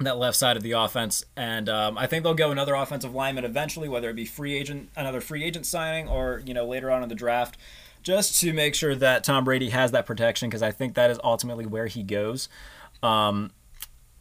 that 0.00 0.18
left 0.18 0.36
side 0.36 0.56
of 0.56 0.62
the 0.62 0.72
offense. 0.72 1.24
And 1.36 1.68
um, 1.68 1.96
I 1.96 2.06
think 2.06 2.22
they'll 2.22 2.34
go 2.34 2.50
another 2.50 2.74
offensive 2.74 3.14
lineman 3.14 3.44
eventually, 3.44 3.88
whether 3.88 4.10
it 4.10 4.16
be 4.16 4.24
free 4.24 4.54
agent, 4.54 4.90
another 4.96 5.20
free 5.20 5.42
agent 5.42 5.66
signing, 5.66 6.08
or 6.08 6.42
you 6.44 6.54
know 6.54 6.66
later 6.66 6.90
on 6.90 7.02
in 7.02 7.08
the 7.08 7.14
draft, 7.14 7.56
just 8.02 8.40
to 8.40 8.52
make 8.52 8.74
sure 8.74 8.94
that 8.94 9.24
Tom 9.24 9.44
Brady 9.44 9.70
has 9.70 9.92
that 9.92 10.06
protection 10.06 10.48
because 10.48 10.62
I 10.62 10.70
think 10.70 10.94
that 10.94 11.10
is 11.10 11.18
ultimately 11.24 11.66
where 11.66 11.86
he 11.86 12.02
goes. 12.02 12.48
Um, 13.02 13.52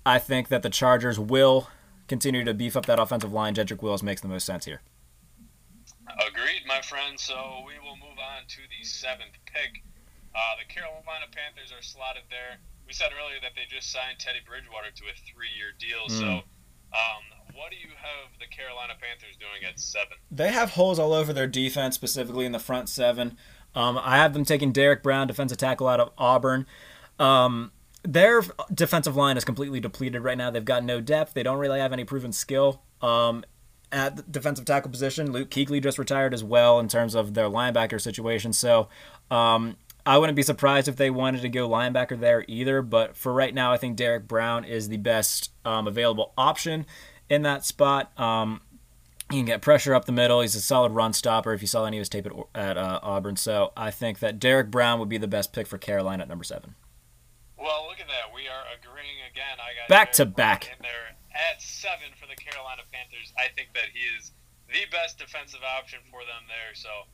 I 0.06 0.20
think 0.20 0.50
that 0.50 0.64
the 0.64 0.70
Chargers 0.70 1.20
will 1.20 1.70
continue 2.08 2.44
to 2.44 2.54
beef 2.54 2.78
up 2.78 2.86
that 2.86 3.00
offensive 3.00 3.34
line. 3.34 3.56
Jedrick 3.56 3.82
Wills 3.82 4.04
makes 4.04 4.22
the 4.22 4.28
most 4.28 4.46
sense 4.46 4.66
here. 4.66 4.82
Agreed, 6.08 6.62
my 6.68 6.82
friend. 6.82 7.20
So 7.20 7.64
we 7.66 7.74
will 7.80 7.98
move 7.98 8.18
on 8.20 8.46
to 8.48 8.58
the 8.58 8.86
seventh 8.86 9.34
pick. 9.46 9.84
Uh, 10.36 10.40
the 10.60 10.72
Carolina 10.72 11.26
Panthers 11.32 11.72
are 11.72 11.82
slotted 11.82 12.24
there 12.30 12.60
we 12.88 12.94
said 12.94 13.10
earlier 13.14 13.38
that 13.42 13.52
they 13.56 13.64
just 13.70 13.92
signed 13.92 14.20
Teddy 14.20 14.40
Bridgewater 14.46 14.92
to 14.94 15.04
a 15.06 15.16
three-year 15.32 15.74
deal. 15.80 16.08
Mm. 16.10 16.20
So, 16.20 16.28
um, 16.94 17.24
what 17.54 17.72
do 17.72 17.78
you 17.78 17.94
have 17.96 18.32
the 18.40 18.48
Carolina 18.48 18.94
Panthers 19.00 19.38
doing 19.38 19.68
at 19.68 19.80
seven? 19.80 20.18
They 20.32 20.52
have 20.52 20.72
holes 20.72 21.00
all 21.00 21.14
over 21.14 21.34
their 21.34 21.48
defense, 21.48 21.96
specifically 21.96 22.46
in 22.46 22.52
the 22.52 22.60
front 22.60 22.90
seven. 22.90 23.38
Um, 23.74 24.00
I 24.02 24.18
have 24.18 24.34
them 24.34 24.46
taking 24.46 24.72
Derrick 24.72 25.04
Brown, 25.04 25.28
defensive 25.28 25.58
tackle 25.58 25.88
out 25.88 26.00
of 26.00 26.12
Auburn. 26.18 26.66
Um, 27.20 27.72
their 28.04 28.44
defensive 28.74 29.16
line 29.16 29.38
is 29.38 29.44
completely 29.44 29.80
depleted 29.80 30.24
right 30.24 30.38
now. 30.38 30.52
They've 30.52 30.64
got 30.64 30.84
no 30.84 31.02
depth. 31.02 31.34
They 31.34 31.44
don't 31.44 31.58
really 31.58 31.80
have 31.80 31.92
any 31.92 32.04
proven 32.06 32.32
skill. 32.32 32.82
Um, 33.02 33.44
at 33.92 34.16
the 34.16 34.24
defensive 34.24 34.66
tackle 34.66 34.92
position, 34.92 35.32
Luke 35.32 35.50
Kuechly 35.50 35.82
just 35.82 35.98
retired 35.98 36.34
as 36.34 36.44
well 36.44 36.80
in 36.80 36.88
terms 36.88 37.16
of 37.16 37.34
their 37.34 37.46
linebacker 37.46 38.00
situation. 38.00 38.54
So 38.54 38.90
um, 39.32 39.78
I 40.06 40.20
wouldn't 40.20 40.36
be 40.36 40.44
surprised 40.44 40.88
if 40.88 40.98
they 40.98 41.10
wanted 41.10 41.42
to 41.42 41.50
go 41.50 41.68
linebacker 41.68 42.20
there 42.20 42.46
either, 42.48 42.84
but 42.84 43.18
for 43.18 43.34
right 43.34 43.54
now, 43.54 43.72
I 43.72 43.78
think 43.78 43.96
Derek 43.96 44.28
Brown 44.28 44.64
is 44.64 44.88
the 44.88 44.98
best 44.98 45.52
um, 45.66 45.88
available 45.88 46.32
option 46.38 46.86
in 47.28 47.42
that 47.42 47.66
spot. 47.66 48.18
Um, 48.20 48.62
he 49.32 49.38
can 49.38 49.46
get 49.46 49.62
pressure 49.64 49.96
up 49.96 50.06
the 50.06 50.12
middle. 50.12 50.42
He's 50.42 50.54
a 50.54 50.62
solid 50.62 50.92
run 50.92 51.14
stopper. 51.14 51.54
If 51.54 51.62
you 51.62 51.68
saw 51.68 51.86
any 51.86 51.98
of 51.98 52.02
his 52.02 52.10
tape 52.10 52.28
at, 52.28 52.34
at 52.54 52.78
uh, 52.78 53.00
Auburn, 53.02 53.36
so 53.36 53.74
I 53.76 53.90
think 53.90 54.20
that 54.20 54.38
Derek 54.38 54.70
Brown 54.70 55.00
would 55.00 55.10
be 55.10 55.18
the 55.18 55.28
best 55.28 55.54
pick 55.54 55.66
for 55.66 55.80
Carolina 55.80 56.22
at 56.22 56.30
number 56.30 56.44
seven. 56.44 56.76
Well, 57.58 57.88
look 57.90 58.00
at 58.00 58.08
that. 58.08 58.30
We 58.30 58.46
are 58.48 58.64
agreeing 58.78 59.26
again. 59.32 59.58
I 59.58 59.74
got 59.74 59.90
back 59.90 60.14
Derrick 60.14 60.30
to 60.30 60.38
back 60.38 60.66
in 60.70 60.84
there 60.86 61.18
at 61.34 61.60
seven 61.60 62.14
for 62.22 62.28
the 62.28 62.36
Carolina 62.36 62.84
Panthers. 62.94 63.34
I 63.40 63.50
think 63.56 63.74
that 63.74 63.90
he 63.90 64.06
is 64.22 64.34
the 64.70 64.86
best 64.92 65.18
defensive 65.18 65.66
option 65.66 66.00
for 66.12 66.22
them 66.22 66.46
there. 66.46 66.78
So 66.78 67.10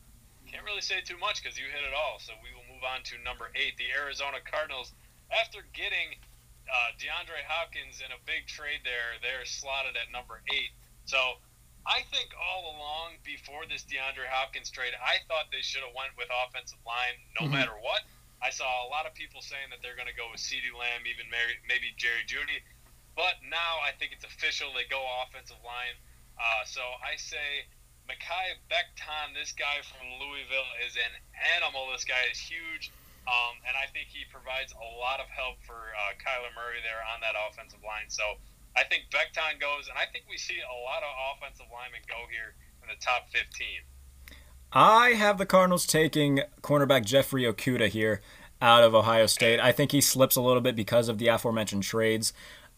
can't 0.51 0.67
really 0.67 0.83
say 0.83 0.99
too 0.99 1.17
much 1.17 1.39
because 1.39 1.55
you 1.55 1.63
hit 1.71 1.79
it 1.87 1.95
all. 1.95 2.19
So 2.19 2.35
we 2.43 2.51
will 2.51 2.60
move 2.81 2.89
on 2.89 3.05
to 3.05 3.13
number 3.21 3.53
eight, 3.53 3.77
the 3.77 3.93
Arizona 3.93 4.41
Cardinals. 4.41 4.97
After 5.29 5.61
getting 5.77 6.17
uh, 6.65 6.89
DeAndre 6.97 7.45
Hopkins 7.45 8.01
in 8.01 8.09
a 8.09 8.17
big 8.25 8.49
trade 8.49 8.81
there, 8.81 9.21
they're 9.21 9.45
slotted 9.45 9.93
at 9.93 10.09
number 10.09 10.41
eight. 10.49 10.73
So 11.05 11.37
I 11.85 12.01
think 12.09 12.33
all 12.33 12.73
along 12.73 13.21
before 13.21 13.69
this 13.69 13.85
DeAndre 13.85 14.25
Hopkins 14.25 14.73
trade, 14.73 14.97
I 14.97 15.21
thought 15.29 15.53
they 15.53 15.61
should 15.61 15.85
have 15.85 15.93
went 15.93 16.17
with 16.17 16.27
offensive 16.33 16.81
line 16.81 17.21
no 17.37 17.45
mm-hmm. 17.45 17.61
matter 17.61 17.77
what. 17.85 18.01
I 18.41 18.49
saw 18.49 18.65
a 18.65 18.89
lot 18.89 19.05
of 19.05 19.13
people 19.13 19.45
saying 19.45 19.69
that 19.69 19.85
they're 19.85 19.95
going 19.95 20.09
to 20.09 20.17
go 20.17 20.33
with 20.33 20.41
CeeDee 20.41 20.73
Lamb, 20.73 21.05
even 21.05 21.29
maybe 21.29 21.93
Jerry 22.01 22.25
Jeudy. 22.25 22.65
But 23.13 23.37
now 23.45 23.77
I 23.85 23.93
think 23.93 24.17
it's 24.17 24.25
official. 24.25 24.73
They 24.73 24.89
go 24.89 25.05
offensive 25.21 25.61
line. 25.61 25.93
Uh, 26.41 26.65
so 26.65 26.81
I 27.05 27.21
say 27.21 27.69
Mekhi 28.11 28.59
Becton, 28.67 29.31
this 29.31 29.55
guy 29.55 29.79
from 29.87 30.03
Louisville, 30.19 30.67
is 30.83 30.99
an 30.99 31.15
animal. 31.55 31.87
This 31.95 32.03
guy 32.03 32.27
is 32.27 32.35
huge. 32.35 32.91
Um, 33.23 33.55
and 33.63 33.77
I 33.79 33.87
think 33.95 34.11
he 34.11 34.27
provides 34.27 34.75
a 34.75 34.87
lot 34.99 35.23
of 35.23 35.31
help 35.31 35.63
for 35.63 35.95
uh, 35.95 36.11
Kyler 36.19 36.51
Murray 36.51 36.83
there 36.83 36.99
on 37.07 37.23
that 37.23 37.39
offensive 37.39 37.79
line. 37.87 38.11
So 38.11 38.35
I 38.75 38.83
think 38.83 39.07
Becton 39.15 39.63
goes, 39.63 39.87
and 39.87 39.95
I 39.95 40.11
think 40.11 40.25
we 40.27 40.35
see 40.35 40.59
a 40.59 40.77
lot 40.83 41.07
of 41.07 41.11
offensive 41.31 41.71
linemen 41.71 42.03
go 42.03 42.27
here 42.27 42.51
in 42.83 42.91
the 42.91 42.99
top 42.99 43.31
15. 43.31 43.87
I 44.73 45.15
have 45.15 45.37
the 45.37 45.45
Cardinals 45.45 45.87
taking 45.87 46.41
cornerback 46.61 47.05
Jeffrey 47.05 47.43
Okudah 47.43 47.87
here 47.87 48.19
out 48.61 48.83
of 48.83 48.93
Ohio 48.93 49.25
State. 49.25 49.59
I 49.59 49.71
think 49.71 49.91
he 49.91 50.01
slips 50.01 50.35
a 50.35 50.41
little 50.41 50.61
bit 50.61 50.75
because 50.75 51.07
of 51.07 51.17
the 51.17 51.27
aforementioned 51.27 51.83
trades 51.83 52.33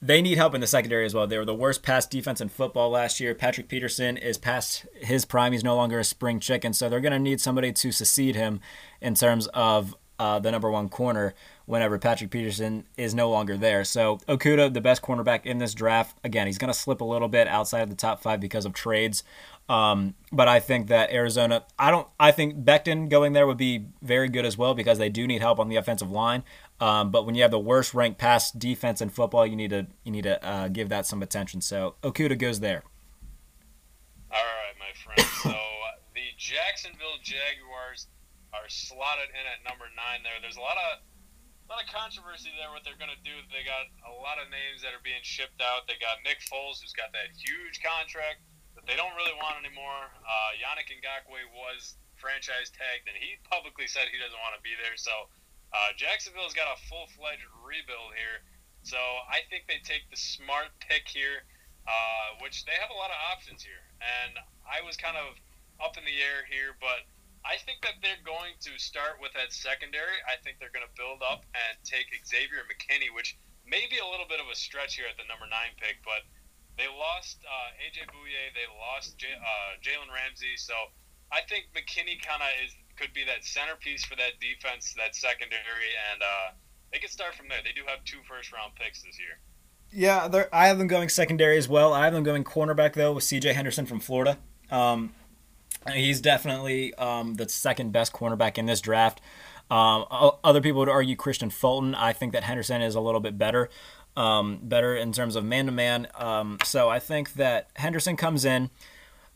they 0.05 0.21
need 0.21 0.37
help 0.37 0.53
in 0.53 0.59
the 0.59 0.67
secondary 0.67 1.05
as 1.05 1.13
well. 1.13 1.25
They 1.25 1.37
were 1.37 1.45
the 1.45 1.55
worst 1.55 1.81
pass 1.81 2.05
defense 2.05 2.41
in 2.41 2.49
football 2.49 2.89
last 2.89 3.21
year. 3.21 3.33
Patrick 3.33 3.69
Peterson 3.69 4.17
is 4.17 4.37
past 4.37 4.85
his 4.95 5.23
prime. 5.23 5.53
He's 5.53 5.63
no 5.63 5.77
longer 5.77 5.97
a 5.97 6.03
spring 6.03 6.41
chicken, 6.41 6.73
so 6.73 6.89
they're 6.89 6.99
going 6.99 7.13
to 7.13 7.19
need 7.19 7.39
somebody 7.39 7.71
to 7.71 7.91
succeed 7.91 8.35
him 8.35 8.59
in 8.99 9.15
terms 9.15 9.47
of 9.47 9.95
uh, 10.19 10.39
the 10.39 10.51
number 10.51 10.69
one 10.69 10.89
corner 10.89 11.33
whenever 11.65 11.97
Patrick 11.97 12.31
Peterson 12.31 12.85
is 12.97 13.15
no 13.15 13.29
longer 13.29 13.55
there. 13.55 13.85
So 13.85 14.17
Okudah, 14.27 14.73
the 14.73 14.81
best 14.81 15.01
cornerback 15.01 15.45
in 15.45 15.57
this 15.57 15.73
draft. 15.73 16.17
Again, 16.23 16.47
he's 16.47 16.57
going 16.57 16.71
to 16.71 16.77
slip 16.77 16.99
a 16.99 17.05
little 17.05 17.29
bit 17.29 17.47
outside 17.47 17.81
of 17.81 17.89
the 17.89 17.95
top 17.95 18.21
five 18.21 18.41
because 18.41 18.65
of 18.65 18.73
trades. 18.73 19.23
Um, 19.69 20.15
but 20.31 20.49
I 20.49 20.59
think 20.59 20.87
that 20.87 21.11
Arizona, 21.11 21.63
I 21.79 21.89
don't, 21.89 22.07
I 22.19 22.31
think 22.31 22.65
Becton 22.65 23.09
going 23.09 23.31
there 23.31 23.47
would 23.47 23.57
be 23.57 23.85
very 24.01 24.27
good 24.27 24.45
as 24.45 24.57
well 24.57 24.73
because 24.73 24.97
they 24.97 25.09
do 25.09 25.25
need 25.25 25.41
help 25.41 25.59
on 25.59 25.69
the 25.69 25.77
offensive 25.77 26.11
line. 26.11 26.43
Um, 26.79 27.11
but 27.11 27.25
when 27.25 27.35
you 27.35 27.41
have 27.43 27.51
the 27.51 27.59
worst 27.59 27.93
ranked 27.93 28.19
pass 28.19 28.51
defense 28.51 29.01
in 29.01 29.09
football, 29.09 29.45
you 29.45 29.55
need 29.55 29.69
to 29.69 29.87
you 30.03 30.11
need 30.11 30.23
to 30.23 30.43
uh, 30.43 30.67
give 30.67 30.89
that 30.89 31.05
some 31.05 31.21
attention. 31.21 31.61
So 31.61 31.95
Okudah 32.03 32.37
goes 32.37 32.59
there. 32.59 32.83
All 34.31 34.41
right, 34.41 34.75
my 34.79 34.91
friend. 34.97 35.29
so 35.43 35.55
the 36.15 36.27
Jacksonville 36.37 37.21
Jaguars 37.21 38.07
are 38.51 38.67
slotted 38.67 39.29
in 39.31 39.45
at 39.47 39.63
number 39.63 39.85
nine. 39.95 40.21
There, 40.25 40.33
there's 40.41 40.57
a 40.57 40.65
lot 40.65 40.77
of 40.77 41.01
a 41.01 41.67
lot 41.71 41.79
of 41.79 41.87
controversy 41.87 42.51
there. 42.59 42.67
What 42.73 42.83
they're 42.83 42.99
going 42.99 43.13
to 43.13 43.23
do? 43.23 43.33
They 43.47 43.63
got 43.63 43.87
a 44.03 44.13
lot 44.19 44.37
of 44.41 44.51
names 44.51 44.83
that 44.83 44.91
are 44.91 45.03
being 45.05 45.23
shipped 45.23 45.63
out. 45.63 45.87
They 45.87 45.95
got 46.01 46.19
Nick 46.27 46.43
Foles, 46.43 46.83
who's 46.83 46.93
got 46.93 47.15
that 47.15 47.31
huge 47.31 47.79
contract 47.79 48.43
that 48.75 48.83
they 48.83 48.99
don't 48.99 49.15
really 49.15 49.33
want 49.39 49.61
anymore. 49.63 50.11
Uh, 50.19 50.51
Yannick 50.59 50.91
Ngakoue 50.91 51.47
was 51.55 51.95
franchise 52.19 52.69
tagged, 52.71 53.07
and 53.07 53.15
he 53.15 53.39
publicly 53.47 53.87
said 53.87 54.11
he 54.11 54.19
doesn't 54.19 54.39
want 54.43 54.55
to 54.57 54.63
be 54.63 54.75
there. 54.75 54.99
So 54.99 55.31
uh, 55.73 55.91
Jacksonville's 55.97 56.53
got 56.53 56.69
a 56.69 56.77
full 56.85 57.09
fledged 57.17 57.45
rebuild 57.65 58.13
here. 58.13 58.45
So 58.85 58.99
I 58.99 59.41
think 59.49 59.65
they 59.65 59.81
take 59.81 60.05
the 60.13 60.19
smart 60.19 60.69
pick 60.79 61.09
here, 61.09 61.43
uh, 61.89 62.37
which 62.45 62.63
they 62.69 62.77
have 62.77 62.93
a 62.93 62.97
lot 62.97 63.09
of 63.09 63.19
options 63.33 63.65
here. 63.65 63.81
And 63.97 64.37
I 64.63 64.85
was 64.85 64.95
kind 64.95 65.17
of 65.17 65.33
up 65.81 65.97
in 65.97 66.05
the 66.05 66.17
air 66.21 66.45
here, 66.45 66.77
but 66.77 67.07
I 67.43 67.59
think 67.59 67.83
that 67.83 67.99
they're 67.99 68.21
going 68.23 68.55
to 68.63 68.71
start 68.79 69.19
with 69.19 69.33
that 69.35 69.51
secondary. 69.51 70.15
I 70.29 70.39
think 70.45 70.59
they're 70.61 70.71
going 70.71 70.85
to 70.85 70.95
build 70.95 71.19
up 71.25 71.43
and 71.51 71.73
take 71.83 72.07
Xavier 72.23 72.63
McKinney, 72.69 73.11
which 73.11 73.35
may 73.67 73.87
be 73.89 73.99
a 73.99 74.07
little 74.07 74.27
bit 74.27 74.39
of 74.39 74.47
a 74.47 74.55
stretch 74.55 74.95
here 74.95 75.07
at 75.09 75.19
the 75.19 75.27
number 75.27 75.47
nine 75.47 75.75
pick, 75.79 75.99
but 76.03 76.23
they 76.77 76.87
lost 76.87 77.43
uh, 77.43 77.83
AJ 77.83 78.09
Bouye, 78.11 78.51
they 78.55 78.67
lost 78.79 79.19
J- 79.19 79.35
uh, 79.35 79.71
Jalen 79.83 80.11
Ramsey, 80.11 80.55
so 80.55 80.73
I 81.31 81.41
think 81.47 81.71
McKinney 81.75 82.19
kind 82.19 82.41
of 82.41 82.51
is 82.63 82.73
could 82.97 83.13
be 83.13 83.23
that 83.25 83.43
centerpiece 83.43 84.03
for 84.03 84.15
that 84.15 84.39
defense, 84.39 84.93
that 84.97 85.15
secondary, 85.15 85.91
and 86.11 86.21
uh, 86.21 86.51
they 86.91 86.99
can 86.99 87.09
start 87.09 87.35
from 87.35 87.47
there. 87.49 87.59
They 87.63 87.71
do 87.71 87.81
have 87.87 88.03
two 88.05 88.19
first 88.27 88.51
round 88.51 88.73
picks 88.75 89.01
this 89.03 89.17
year. 89.19 89.39
Yeah, 89.91 90.45
I 90.51 90.67
have 90.67 90.77
them 90.77 90.87
going 90.87 91.09
secondary 91.09 91.57
as 91.57 91.69
well. 91.69 91.93
I 91.93 92.05
have 92.05 92.13
them 92.13 92.23
going 92.23 92.43
cornerback 92.43 92.93
though 92.93 93.13
with 93.13 93.23
C.J. 93.23 93.53
Henderson 93.53 93.85
from 93.85 93.99
Florida. 93.99 94.37
Um, 94.71 95.13
he's 95.91 96.19
definitely 96.19 96.93
um, 96.95 97.35
the 97.35 97.47
second 97.47 97.91
best 97.91 98.13
cornerback 98.13 98.57
in 98.57 98.65
this 98.65 98.81
draft. 98.81 99.21
Um, 99.69 100.05
other 100.43 100.61
people 100.61 100.79
would 100.79 100.89
argue 100.89 101.15
Kristian 101.15 101.51
Fulton. 101.51 101.95
I 101.95 102.13
think 102.13 102.33
that 102.33 102.43
Henderson 102.43 102.81
is 102.81 102.95
a 102.95 103.01
little 103.01 103.19
bit 103.19 103.37
better, 103.37 103.69
um, 104.15 104.59
better 104.63 104.95
in 104.95 105.13
terms 105.13 105.35
of 105.35 105.45
man 105.45 105.67
to 105.67 105.71
man. 105.71 106.07
So 106.63 106.89
I 106.89 106.99
think 106.99 107.33
that 107.33 107.69
Henderson 107.75 108.17
comes 108.17 108.45
in. 108.45 108.69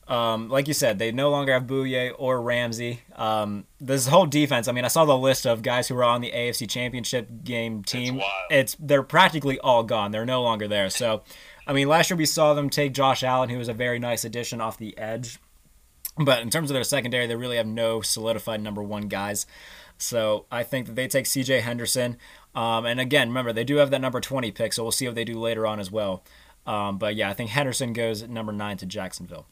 Um, 0.07 0.47
like 0.47 0.69
you 0.69 0.73
said, 0.73 0.99
they 0.99 1.11
no 1.11 1.29
longer 1.29 1.51
have 1.51 1.67
Bouye 1.67 2.13
or 2.17 2.41
Ramsey. 2.41 3.01
Um, 3.15 3.65
this 3.79 4.07
whole 4.07 4.25
defense. 4.25 4.67
I 4.67 4.71
mean, 4.71 4.85
I 4.85 4.87
saw 4.87 5.03
the 5.03 5.17
list 5.17 5.45
of 5.45 5.61
guys 5.61 5.87
who 5.87 5.95
were 5.95 6.03
on 6.03 6.21
the 6.21 6.31
AFC 6.31 6.69
Championship 6.69 7.43
game 7.43 7.83
team. 7.83 8.21
It's, 8.49 8.77
they're 8.79 9.03
practically 9.03 9.59
all 9.59 9.83
gone. 9.83 10.11
They're 10.11 10.25
no 10.25 10.41
longer 10.41 10.67
there. 10.67 10.89
So, 10.89 11.23
I 11.65 11.73
mean, 11.73 11.89
last 11.89 12.09
year 12.09 12.17
we 12.17 12.25
saw 12.25 12.53
them 12.53 12.69
take 12.69 12.93
Josh 12.93 13.21
Allen, 13.21 13.49
who 13.49 13.57
was 13.57 13.67
a 13.67 13.73
very 13.73 13.99
nice 13.99 14.23
addition 14.23 14.61
off 14.61 14.77
the 14.77 14.97
edge. 14.97 15.39
But 16.17 16.41
in 16.41 16.49
terms 16.49 16.71
of 16.71 16.73
their 16.73 16.83
secondary, 16.85 17.27
they 17.27 17.35
really 17.35 17.57
have 17.57 17.67
no 17.67 18.01
solidified 18.01 18.61
number 18.61 18.81
one 18.81 19.09
guys. 19.09 19.45
So 19.97 20.45
I 20.51 20.63
think 20.63 20.87
that 20.87 20.95
they 20.95 21.07
take 21.07 21.25
C.J. 21.25 21.61
Henderson. 21.61 22.17
Um, 22.55 22.85
and 22.85 22.99
again, 22.99 23.27
remember 23.27 23.51
they 23.51 23.63
do 23.63 23.77
have 23.77 23.91
that 23.91 24.01
number 24.01 24.21
20 24.21 24.51
pick, 24.51 24.73
so 24.73 24.83
we'll 24.83 24.91
see 24.91 25.05
what 25.05 25.15
they 25.15 25.25
do 25.25 25.37
later 25.39 25.67
on 25.67 25.79
as 25.79 25.91
well. 25.91 26.23
Um, 26.65 26.97
but 26.97 27.15
yeah, 27.15 27.29
I 27.29 27.33
think 27.33 27.51
Henderson 27.51 27.93
goes 27.93 28.23
number 28.27 28.51
nine 28.51 28.77
to 28.77 28.85
Jacksonville. 28.85 29.45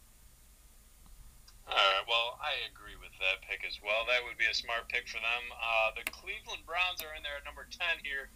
All 1.65 1.73
right. 1.73 2.05
Well, 2.05 2.37
I 2.37 2.53
agree 2.69 2.93
with 2.97 3.13
that 3.17 3.41
pick 3.41 3.65
as 3.65 3.81
well. 3.81 4.05
That 4.05 4.21
would 4.21 4.37
be 4.37 4.45
a 4.45 4.53
smart 4.53 4.85
pick 4.89 5.09
for 5.09 5.17
them. 5.17 5.43
Uh, 5.53 5.97
the 5.97 6.05
Cleveland 6.13 6.61
Browns 6.69 7.01
are 7.01 7.17
in 7.17 7.25
there 7.25 7.41
at 7.41 7.45
number 7.45 7.65
10 7.65 8.05
here. 8.05 8.29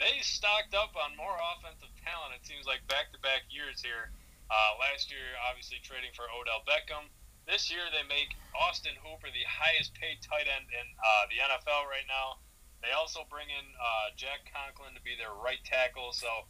They 0.00 0.24
stocked 0.24 0.72
up 0.72 0.96
on 0.96 1.12
more 1.12 1.36
offensive 1.52 1.92
talent, 2.00 2.32
it 2.32 2.48
seems 2.48 2.64
like 2.64 2.80
back 2.88 3.12
to 3.12 3.20
back 3.20 3.44
years 3.52 3.84
here. 3.84 4.08
Uh, 4.48 4.80
last 4.80 5.12
year, 5.12 5.36
obviously, 5.44 5.76
trading 5.84 6.10
for 6.16 6.24
Odell 6.32 6.64
Beckham. 6.64 7.12
This 7.44 7.68
year, 7.68 7.84
they 7.92 8.02
make 8.08 8.32
Austin 8.56 8.96
Hooper 9.04 9.28
the 9.28 9.44
highest 9.44 9.92
paid 9.92 10.24
tight 10.24 10.48
end 10.48 10.66
in 10.72 10.86
uh, 10.96 11.24
the 11.28 11.38
NFL 11.38 11.84
right 11.84 12.08
now. 12.08 12.40
They 12.80 12.96
also 12.96 13.28
bring 13.28 13.52
in 13.52 13.66
uh, 13.76 14.16
Jack 14.16 14.48
Conklin 14.48 14.96
to 14.96 15.02
be 15.04 15.14
their 15.20 15.36
right 15.36 15.60
tackle. 15.68 16.16
So 16.16 16.48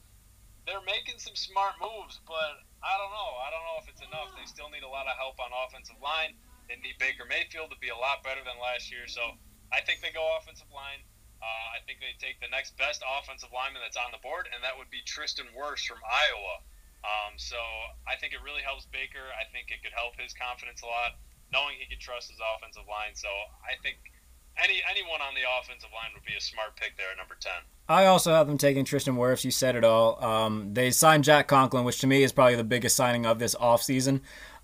they're 0.64 0.85
making 0.87 1.18
some 1.18 1.35
smart 1.35 1.74
moves, 1.83 2.22
but 2.22 2.62
I 2.81 2.97
don't 2.97 3.12
know. 3.12 3.31
I 3.45 3.49
don't 3.53 3.64
know 3.68 3.78
if 3.81 3.87
it's 3.93 4.01
enough. 4.01 4.33
They 4.37 4.49
still 4.49 4.72
need 4.72 4.85
a 4.85 4.89
lot 4.89 5.05
of 5.05 5.14
help 5.20 5.37
on 5.37 5.53
offensive 5.53 6.01
line. 6.01 6.37
They 6.68 6.81
need 6.81 6.97
Baker 6.97 7.28
Mayfield 7.28 7.68
to 7.74 7.78
be 7.83 7.93
a 7.93 7.99
lot 7.99 8.24
better 8.24 8.41
than 8.41 8.57
last 8.57 8.89
year. 8.89 9.05
So 9.05 9.20
I 9.68 9.85
think 9.85 10.01
they 10.01 10.12
go 10.14 10.24
offensive 10.41 10.70
line. 10.72 11.05
Uh, 11.41 11.66
I 11.76 11.81
think 11.89 12.05
they 12.05 12.12
take 12.20 12.37
the 12.41 12.53
next 12.53 12.76
best 12.76 13.01
offensive 13.01 13.49
lineman 13.49 13.81
that's 13.81 13.97
on 13.97 14.12
the 14.12 14.20
board, 14.20 14.49
and 14.53 14.61
that 14.61 14.76
would 14.76 14.93
be 14.93 15.01
Tristan 15.09 15.49
Wirfs 15.57 15.89
from 15.89 16.01
Iowa. 16.05 16.57
Um, 17.01 17.41
so 17.41 17.57
I 18.05 18.20
think 18.20 18.37
it 18.37 18.45
really 18.45 18.61
helps 18.61 18.85
Baker. 18.93 19.24
I 19.33 19.49
think 19.49 19.72
it 19.72 19.81
could 19.81 19.97
help 19.97 20.20
his 20.20 20.37
confidence 20.37 20.85
a 20.85 20.89
lot, 20.89 21.16
knowing 21.49 21.81
he 21.81 21.89
could 21.89 22.01
trust 22.01 22.28
his 22.28 22.41
offensive 22.45 22.85
line. 22.85 23.16
So 23.16 23.33
I 23.64 23.81
think 23.81 24.05
any 24.63 24.83
anyone 24.91 25.21
on 25.21 25.35
the 25.35 25.43
offensive 25.61 25.91
line 25.93 26.11
would 26.15 26.25
be 26.25 26.35
a 26.37 26.41
smart 26.41 26.77
pick 26.77 26.97
there 26.97 27.11
at 27.11 27.17
number 27.17 27.37
ten. 27.41 27.63
I 27.89 28.07
also 28.07 28.33
have 28.33 28.47
them 28.47 28.59
taking 28.59 28.85
Tristan 28.85 29.17
Wirfs. 29.17 29.45
You 29.45 29.51
said 29.51 29.77
it 29.77 29.85
all. 29.85 30.23
Um, 30.25 30.75
they 30.75 30.91
signed 30.91 31.25
Jack 31.25 31.49
Conklin, 31.49 31.85
which 31.85 32.01
to 32.01 32.07
me 32.07 32.23
is 32.23 32.33
probably 32.33 32.57
the 32.57 32.65
biggest 32.65 32.97
signing 32.97 33.27
of 33.27 33.39
this 33.39 33.55
offseason 33.57 34.21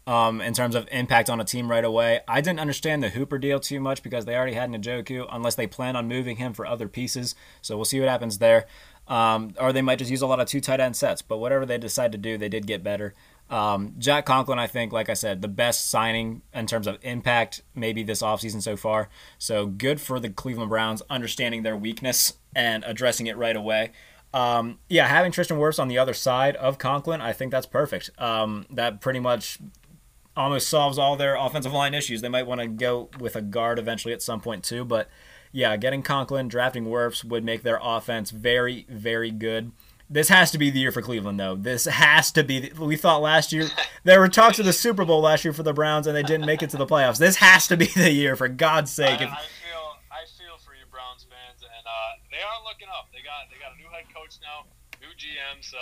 um, 0.07 0.41
in 0.41 0.55
terms 0.55 0.75
of 0.75 0.87
impact 0.93 1.29
on 1.29 1.41
a 1.41 1.45
team 1.45 1.71
right 1.71 1.85
away. 1.85 2.21
I 2.29 2.41
didn't 2.41 2.61
understand 2.61 3.03
the 3.03 3.09
Hooper 3.09 3.39
deal 3.39 3.59
too 3.59 3.81
much 3.81 4.03
because 4.03 4.25
they 4.25 4.37
already 4.37 4.55
had 4.55 4.71
Njoku, 4.71 5.27
unless 5.31 5.57
they 5.57 5.67
plan 5.67 5.97
on 5.97 6.07
moving 6.07 6.37
him 6.37 6.53
for 6.53 6.67
other 6.67 6.89
pieces. 6.89 7.35
So 7.63 7.77
we'll 7.77 7.85
see 7.85 7.99
what 7.99 8.09
happens 8.09 8.39
there. 8.39 8.67
Um, 9.09 9.55
or 9.61 9.73
they 9.73 9.83
might 9.83 10.01
just 10.01 10.11
use 10.11 10.23
a 10.23 10.27
lot 10.27 10.41
of 10.41 10.49
two 10.49 10.61
tight 10.61 10.81
end 10.81 10.97
sets. 10.97 11.23
But 11.23 11.39
whatever 11.39 11.67
they 11.67 11.79
decide 11.79 12.13
to 12.13 12.19
do, 12.19 12.39
they 12.39 12.49
did 12.49 12.67
get 12.67 12.83
better. 12.83 13.15
Um, 13.49 13.95
Jack 13.99 14.27
Conklin, 14.27 14.59
I 14.59 14.67
think, 14.67 14.93
like 14.93 15.09
I 15.09 15.15
said, 15.15 15.41
the 15.41 15.49
best 15.49 15.89
signing 15.89 16.43
in 16.53 16.67
terms 16.67 16.87
of 16.87 16.99
impact 17.03 17.63
maybe 17.75 18.03
this 18.03 18.23
offseason 18.23 18.61
so 18.63 18.77
far. 18.77 19.09
So 19.39 19.67
good 19.67 20.01
for 20.01 20.19
the 20.19 20.31
Cleveland 20.31 20.71
Browns 20.71 21.03
understanding 21.09 21.63
their 21.63 21.77
weakness 21.77 22.35
and 22.55 22.83
addressing 22.85 23.27
it 23.27 23.37
right 23.37 23.57
away. 23.57 23.93
Um, 24.35 24.81
yeah, 24.89 25.07
having 25.07 25.33
Tristan 25.33 25.59
Wirfs 25.59 25.79
on 25.79 25.89
the 25.89 25.99
other 25.99 26.13
side 26.13 26.57
of 26.57 26.79
Conklin, 26.79 27.21
I 27.21 27.33
think 27.33 27.53
that's 27.53 27.67
perfect. 27.67 28.11
Um, 28.19 28.67
that 28.71 29.01
pretty 29.01 29.21
much 29.21 29.59
almost 30.37 30.69
solves 30.69 30.99
all 30.99 31.17
their 31.17 31.37
offensive 31.37 31.73
line 31.73 31.95
issues. 31.95 32.21
They 32.21 32.29
might 32.29 32.47
want 32.47 32.61
to 32.61 32.67
go 32.67 33.09
with 33.19 33.37
a 33.37 33.43
guard 33.43 33.79
eventually 33.79 34.13
at 34.13 34.23
some 34.23 34.41
point 34.41 34.65
too, 34.65 34.85
but 34.85 35.09
yeah, 35.53 35.77
getting 35.79 36.03
Conklin, 36.03 36.49
drafting 36.49 36.85
Wirfs 36.85 37.25
would 37.25 37.45
make 37.45 37.63
their 37.63 37.79
offense 37.83 38.31
very, 38.31 38.85
very 38.91 39.31
good. 39.31 39.73
This 40.09 40.29
has 40.29 40.53
to 40.53 40.59
be 40.59 40.71
the 40.71 40.79
year 40.79 40.93
for 40.93 41.03
Cleveland, 41.03 41.41
though. 41.41 41.57
This 41.57 41.85
has 41.87 42.31
to 42.33 42.45
be. 42.45 42.71
The, 42.71 42.85
we 42.85 42.95
thought 42.97 43.23
last 43.23 43.53
year 43.53 43.67
there 44.05 44.21
were 44.21 44.29
talks 44.29 44.59
of 44.59 44.65
the 44.65 44.73
Super 44.73 45.05
Bowl 45.05 45.21
last 45.21 45.45
year 45.45 45.53
for 45.53 45.65
the 45.65 45.73
Browns, 45.73 46.07
and 46.07 46.15
they 46.15 46.23
didn't 46.23 46.47
make 46.47 46.63
it 46.63 46.71
to 46.71 46.77
the 46.77 46.87
playoffs. 46.87 47.19
This 47.19 47.37
has 47.37 47.67
to 47.69 47.77
be 47.77 47.87
the 47.97 48.11
year, 48.11 48.37
for 48.37 48.47
God's 48.47 48.93
sake. 48.93 49.21
I, 49.21 49.25
I 49.25 49.27
feel, 49.27 49.87
I 50.15 50.23
feel 50.39 50.57
for 50.63 50.79
you, 50.79 50.87
Browns 50.95 51.27
fans, 51.27 51.59
and 51.67 51.85
uh, 51.87 52.23
they 52.31 52.39
are 52.39 52.59
looking 52.63 52.87
up. 52.95 53.11
They 53.11 53.23
got, 53.27 53.51
they 53.51 53.59
got 53.59 53.75
a 53.75 53.79
new 53.83 53.91
head 53.91 54.07
coach 54.15 54.39
now, 54.39 54.71
new 55.03 55.11
GM, 55.19 55.59
so 55.59 55.79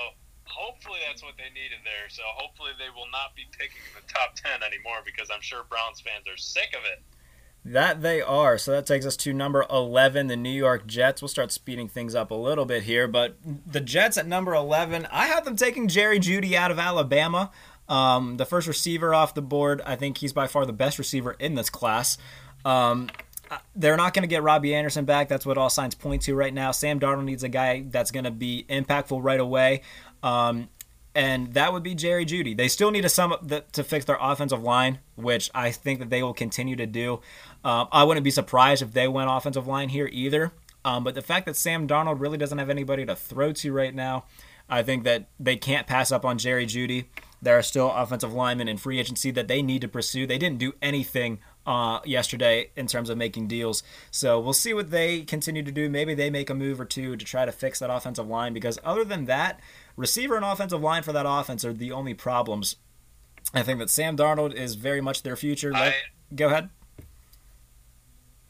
hopefully 0.48 1.04
that's 1.04 1.20
what 1.20 1.36
they 1.36 1.52
needed 1.52 1.84
there. 1.84 2.08
So 2.08 2.24
hopefully 2.32 2.72
they 2.80 2.88
will 2.96 3.12
not 3.12 3.36
be 3.36 3.44
picking 3.52 3.84
the 3.92 4.04
top 4.08 4.40
ten 4.40 4.64
anymore, 4.64 5.04
because 5.04 5.28
I'm 5.28 5.44
sure 5.44 5.68
Browns 5.68 6.00
fans 6.00 6.24
are 6.32 6.40
sick 6.40 6.72
of 6.72 6.88
it. 6.88 7.04
That 7.66 8.02
they 8.02 8.20
are. 8.20 8.58
So 8.58 8.72
that 8.72 8.84
takes 8.84 9.06
us 9.06 9.16
to 9.18 9.32
number 9.32 9.64
11, 9.70 10.26
the 10.26 10.36
New 10.36 10.50
York 10.50 10.86
Jets. 10.86 11.22
We'll 11.22 11.30
start 11.30 11.50
speeding 11.50 11.88
things 11.88 12.14
up 12.14 12.30
a 12.30 12.34
little 12.34 12.66
bit 12.66 12.82
here, 12.82 13.08
but 13.08 13.36
the 13.66 13.80
Jets 13.80 14.18
at 14.18 14.26
number 14.26 14.54
11, 14.54 15.06
I 15.10 15.26
have 15.26 15.46
them 15.46 15.56
taking 15.56 15.88
Jerry 15.88 16.20
Jeudy 16.20 16.54
out 16.54 16.70
of 16.70 16.78
Alabama. 16.78 17.50
Um, 17.88 18.36
the 18.36 18.44
first 18.44 18.66
receiver 18.66 19.14
off 19.14 19.34
the 19.34 19.42
board. 19.42 19.80
I 19.86 19.96
think 19.96 20.18
he's 20.18 20.32
by 20.32 20.46
far 20.46 20.66
the 20.66 20.72
best 20.74 20.98
receiver 20.98 21.32
in 21.38 21.54
this 21.54 21.70
class. 21.70 22.18
Um, 22.66 23.08
they're 23.74 23.96
not 23.96 24.12
going 24.12 24.22
to 24.22 24.28
get 24.28 24.42
Robbie 24.42 24.74
Anderson 24.74 25.04
back. 25.06 25.28
That's 25.28 25.46
what 25.46 25.56
all 25.56 25.70
signs 25.70 25.94
point 25.94 26.22
to 26.22 26.34
right 26.34 26.52
now. 26.52 26.70
Sam 26.70 27.00
Darnold 27.00 27.24
needs 27.24 27.44
a 27.44 27.48
guy 27.48 27.84
that's 27.88 28.10
going 28.10 28.24
to 28.24 28.30
be 28.30 28.66
impactful 28.68 29.22
right 29.22 29.40
away. 29.40 29.82
Um, 30.22 30.68
and 31.14 31.54
that 31.54 31.72
would 31.72 31.82
be 31.82 31.94
Jerry 31.94 32.26
Jeudy. 32.26 32.56
They 32.56 32.68
still 32.68 32.90
need 32.90 33.02
to 33.02 33.08
sum 33.08 33.32
up 33.32 33.46
the, 33.46 33.64
to 33.72 33.84
fix 33.84 34.04
their 34.04 34.18
offensive 34.20 34.62
line, 34.62 34.98
which 35.14 35.50
I 35.54 35.70
think 35.70 36.00
that 36.00 36.10
they 36.10 36.22
will 36.22 36.34
continue 36.34 36.76
to 36.76 36.86
do. 36.86 37.20
Um, 37.64 37.88
I 37.90 38.04
wouldn't 38.04 38.24
be 38.24 38.30
surprised 38.30 38.82
if 38.82 38.92
they 38.92 39.08
went 39.08 39.30
offensive 39.30 39.66
line 39.66 39.88
here 39.88 40.08
either. 40.12 40.52
Um, 40.84 41.02
but 41.02 41.14
the 41.14 41.22
fact 41.22 41.46
that 41.46 41.56
Sam 41.56 41.88
Darnold 41.88 42.20
really 42.20 42.36
doesn't 42.36 42.58
have 42.58 42.68
anybody 42.68 43.06
to 43.06 43.16
throw 43.16 43.52
to 43.54 43.72
right 43.72 43.94
now, 43.94 44.26
I 44.68 44.82
think 44.82 45.04
that 45.04 45.28
they 45.40 45.56
can't 45.56 45.86
pass 45.86 46.12
up 46.12 46.24
on 46.24 46.38
Jerry 46.38 46.66
Jeudy. 46.66 47.06
There 47.40 47.58
are 47.58 47.62
still 47.62 47.90
offensive 47.90 48.32
linemen 48.32 48.68
in 48.68 48.76
free 48.76 48.98
agency 48.98 49.30
that 49.32 49.48
they 49.48 49.62
need 49.62 49.80
to 49.82 49.88
pursue. 49.88 50.26
They 50.26 50.38
didn't 50.38 50.58
do 50.58 50.74
anything 50.80 51.40
uh, 51.66 52.00
yesterday 52.04 52.70
in 52.76 52.86
terms 52.86 53.10
of 53.10 53.18
making 53.18 53.48
deals. 53.48 53.82
So 54.10 54.38
we'll 54.40 54.52
see 54.52 54.74
what 54.74 54.90
they 54.90 55.22
continue 55.22 55.62
to 55.62 55.72
do. 55.72 55.88
Maybe 55.88 56.14
they 56.14 56.30
make 56.30 56.50
a 56.50 56.54
move 56.54 56.80
or 56.80 56.84
two 56.84 57.16
to 57.16 57.24
try 57.24 57.44
to 57.44 57.52
fix 57.52 57.78
that 57.78 57.90
offensive 57.90 58.28
line 58.28 58.52
because 58.52 58.78
other 58.84 59.04
than 59.04 59.26
that, 59.26 59.60
receiver 59.96 60.36
and 60.36 60.44
offensive 60.44 60.82
line 60.82 61.02
for 61.02 61.12
that 61.12 61.26
offense 61.28 61.64
are 61.64 61.72
the 61.72 61.92
only 61.92 62.14
problems. 62.14 62.76
I 63.52 63.62
think 63.62 63.78
that 63.78 63.90
Sam 63.90 64.16
Darnold 64.16 64.54
is 64.54 64.74
very 64.74 65.00
much 65.00 65.22
their 65.22 65.36
future. 65.36 65.72
I, 65.74 65.94
Go 66.34 66.46
ahead. 66.46 66.70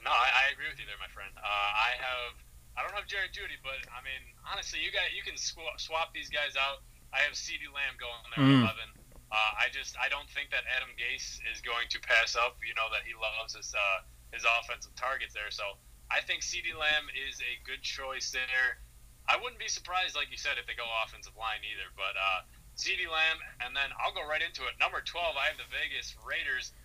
No, 0.04 0.12
I, 0.12 0.28
I, 0.44 0.52
agree 0.52 0.68
with 0.68 0.76
you 0.76 0.84
there, 0.84 1.00
my 1.00 1.08
friend. 1.08 1.32
Uh, 1.32 1.70
I 1.72 1.96
have, 1.96 2.36
I 2.76 2.84
don't 2.84 2.92
have 2.92 3.08
Jerry 3.08 3.32
Jeudy, 3.32 3.56
but 3.64 3.80
I 3.88 4.04
mean, 4.04 4.20
honestly, 4.44 4.84
you 4.84 4.92
got 4.92 5.08
you 5.16 5.24
can 5.24 5.40
swap, 5.40 5.80
swap 5.80 6.12
these 6.12 6.28
guys 6.28 6.60
out. 6.60 6.84
I 7.08 7.24
have 7.24 7.32
CeeDee 7.32 7.72
Lamb 7.72 7.96
going 7.96 8.20
there 8.36 8.44
mm. 8.44 8.68
at 8.68 8.76
11. 8.76 9.00
Uh, 9.32 9.52
I 9.56 9.72
just 9.72 9.96
I 9.96 10.12
don't 10.12 10.28
think 10.28 10.52
that 10.52 10.68
Adam 10.68 10.92
Gase 11.00 11.40
is 11.48 11.64
going 11.64 11.88
to 11.88 11.98
pass 12.04 12.36
up. 12.36 12.60
You 12.60 12.76
know 12.76 12.92
that 12.92 13.08
he 13.08 13.16
loves 13.16 13.56
his 13.56 13.72
uh, 13.72 14.04
his 14.28 14.44
offensive 14.44 14.92
targets 14.94 15.32
there. 15.32 15.48
So 15.48 15.80
I 16.12 16.20
think 16.20 16.44
CeeDee 16.44 16.76
Lamb 16.76 17.08
is 17.14 17.40
a 17.40 17.56
good 17.64 17.80
choice 17.80 18.28
there. 18.28 18.84
I 19.24 19.40
wouldn't 19.40 19.58
be 19.58 19.72
surprised, 19.72 20.12
like 20.12 20.28
you 20.28 20.36
said, 20.36 20.60
if 20.60 20.68
they 20.68 20.76
go 20.76 20.84
offensive 21.00 21.32
line 21.34 21.64
either. 21.64 21.88
But 21.96 22.12
uh, 22.14 22.44
CeeDee 22.76 23.08
Lamb, 23.08 23.40
and 23.64 23.72
then 23.72 23.88
I'll 23.96 24.12
go 24.12 24.26
right 24.26 24.42
into 24.42 24.68
it. 24.68 24.76
Number 24.76 25.00
12, 25.00 25.32
I 25.32 25.48
have 25.48 25.56
the 25.56 25.70
Vegas 25.72 26.12
Raiders. 26.20 26.76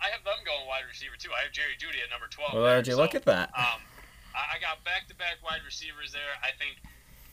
I 0.00 0.08
have 0.10 0.24
them 0.24 0.40
going 0.48 0.64
wide 0.66 0.88
receiver 0.88 1.14
too. 1.20 1.30
I 1.36 1.44
have 1.44 1.52
Jerry 1.52 1.76
Jeudy 1.76 2.00
at 2.00 2.08
number 2.08 2.26
12. 2.26 2.56
Well, 2.56 2.64
there, 2.64 2.80
you 2.80 2.96
so, 2.96 3.00
look 3.00 3.14
at 3.14 3.28
that. 3.28 3.52
Um, 3.52 3.84
I 4.32 4.56
got 4.62 4.82
back-to-back 4.84 5.44
wide 5.44 5.62
receivers 5.66 6.12
there. 6.12 6.34
I 6.40 6.56
think 6.56 6.80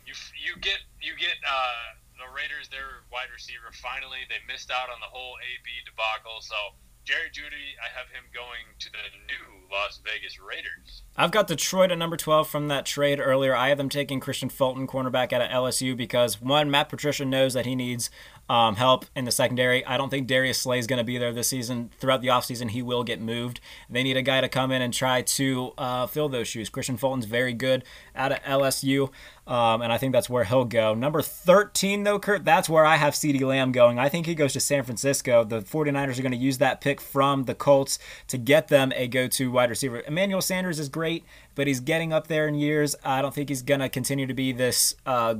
you 0.05 0.13
you 0.35 0.57
get 0.59 0.81
you 0.99 1.13
get 1.15 1.37
uh, 1.45 1.95
the 2.19 2.27
Raiders 2.33 2.67
their 2.67 3.05
wide 3.11 3.31
receiver 3.31 3.71
finally. 3.71 4.25
They 4.27 4.41
missed 4.49 4.71
out 4.71 4.89
on 4.89 4.99
the 4.99 5.09
whole 5.09 5.37
AB 5.39 5.67
debacle, 5.85 6.41
so 6.41 6.75
Jerry 7.07 7.29
Jeudy, 7.31 7.79
I 7.79 7.87
have 7.97 8.09
him 8.09 8.27
going 8.33 8.75
to 8.79 8.91
the 8.91 8.97
new 9.31 9.71
Las 9.71 10.01
Vegas 10.03 10.37
Raiders. 10.41 11.03
I've 11.15 11.31
got 11.31 11.47
Detroit 11.47 11.89
at 11.89 11.97
number 11.97 12.17
12 12.17 12.49
from 12.49 12.67
that 12.67 12.85
trade 12.85 13.21
earlier. 13.21 13.55
I 13.55 13.69
have 13.69 13.77
them 13.77 13.87
taking 13.87 14.19
Kristian 14.19 14.51
Fulton, 14.51 14.87
cornerback 14.87 15.31
out 15.31 15.41
of 15.41 15.49
LSU, 15.49 15.95
because 15.95 16.41
one, 16.41 16.69
Matt 16.69 16.89
Patricia 16.89 17.23
knows 17.23 17.53
that 17.53 17.65
he 17.65 17.75
needs 17.75 18.09
um, 18.49 18.75
help 18.75 19.05
in 19.15 19.25
the 19.25 19.31
secondary. 19.31 19.85
I 19.85 19.97
don't 19.97 20.09
think 20.09 20.27
Darius 20.27 20.59
Slay 20.59 20.79
is 20.79 20.87
going 20.87 20.97
to 20.97 21.03
be 21.03 21.17
there 21.17 21.33
this 21.33 21.49
season. 21.49 21.89
Throughout 21.99 22.21
the 22.21 22.29
offseason, 22.29 22.71
he 22.71 22.81
will 22.81 23.03
get 23.03 23.19
moved. 23.19 23.59
They 23.89 24.03
need 24.03 24.17
a 24.17 24.21
guy 24.21 24.41
to 24.41 24.49
come 24.49 24.71
in 24.71 24.81
and 24.81 24.93
try 24.93 25.21
to 25.21 25.73
uh, 25.77 26.07
fill 26.07 26.29
those 26.29 26.47
shoes. 26.47 26.69
Kristian 26.69 26.97
Fulton's 26.97 27.25
very 27.25 27.53
good 27.53 27.83
out 28.15 28.31
of 28.31 28.41
LSU, 28.43 29.09
um, 29.45 29.81
and 29.81 29.91
I 29.91 29.97
think 29.97 30.13
that's 30.13 30.29
where 30.29 30.45
he'll 30.45 30.65
go. 30.65 30.93
Number 30.93 31.21
13, 31.21 32.03
though, 32.03 32.19
Kurt, 32.19 32.45
that's 32.45 32.69
where 32.69 32.85
I 32.85 32.95
have 32.95 33.13
CeeDee 33.13 33.41
Lamb 33.41 33.71
going. 33.71 33.99
I 33.99 34.09
think 34.09 34.25
he 34.25 34.35
goes 34.35 34.53
to 34.53 34.59
San 34.59 34.83
Francisco. 34.83 35.43
The 35.43 35.61
49ers 35.61 36.17
are 36.17 36.21
going 36.21 36.31
to 36.31 36.37
use 36.37 36.57
that 36.59 36.81
pick 36.81 37.01
from 37.01 37.43
the 37.43 37.55
Colts 37.55 37.99
to 38.27 38.37
get 38.37 38.69
them 38.69 38.93
a 38.95 39.07
go 39.07 39.27
to 39.27 39.51
wide 39.51 39.69
receiver. 39.69 40.03
Emmanuel 40.07 40.41
Sanders 40.41 40.79
is 40.79 40.89
great, 40.89 41.25
but 41.55 41.67
he's 41.67 41.79
getting 41.79 42.13
up 42.13 42.27
there 42.27 42.47
in 42.47 42.55
years. 42.55 42.95
I 43.03 43.21
don't 43.21 43.33
think 43.33 43.49
he's 43.49 43.61
going 43.61 43.81
to 43.81 43.89
continue 43.89 44.25
to 44.25 44.33
be 44.33 44.51
this. 44.51 44.95
Uh, 45.05 45.35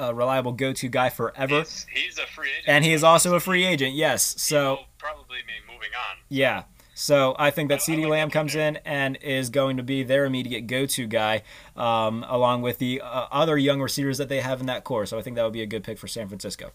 a 0.00 0.14
reliable 0.14 0.52
go-to 0.52 0.88
guy 0.88 1.10
forever. 1.10 1.60
He's, 1.60 1.86
he's, 1.92 2.18
a 2.18 2.26
free 2.26 2.48
agent, 2.48 2.68
and 2.68 2.84
he 2.84 2.92
is 2.92 3.04
also 3.04 3.34
a 3.34 3.40
free 3.40 3.64
agent. 3.64 3.94
Yes, 3.94 4.34
so 4.40 4.80
probably 4.98 5.38
be 5.46 5.72
moving 5.72 5.90
on. 5.94 6.16
Yeah. 6.28 6.64
So 6.94 7.34
I 7.38 7.50
think 7.50 7.70
that 7.70 7.78
CeeDee 7.78 8.06
Lamb 8.06 8.30
comes 8.30 8.54
in 8.54 8.76
and 8.84 9.16
is 9.22 9.48
going 9.48 9.78
to 9.78 9.82
be 9.82 10.02
their 10.02 10.26
immediate 10.26 10.66
go-to 10.66 11.06
guy, 11.06 11.42
um, 11.74 12.26
along 12.28 12.60
with 12.60 12.78
the 12.78 13.00
uh, 13.00 13.26
other 13.30 13.56
young 13.56 13.80
receivers 13.80 14.18
that 14.18 14.28
they 14.28 14.40
have 14.40 14.60
in 14.60 14.66
that 14.66 14.84
core. 14.84 15.06
So 15.06 15.18
I 15.18 15.22
think 15.22 15.36
that 15.36 15.44
would 15.44 15.54
be 15.54 15.62
a 15.62 15.66
good 15.66 15.82
pick 15.82 15.98
for 15.98 16.08
San 16.08 16.28
Francisco. 16.28 16.72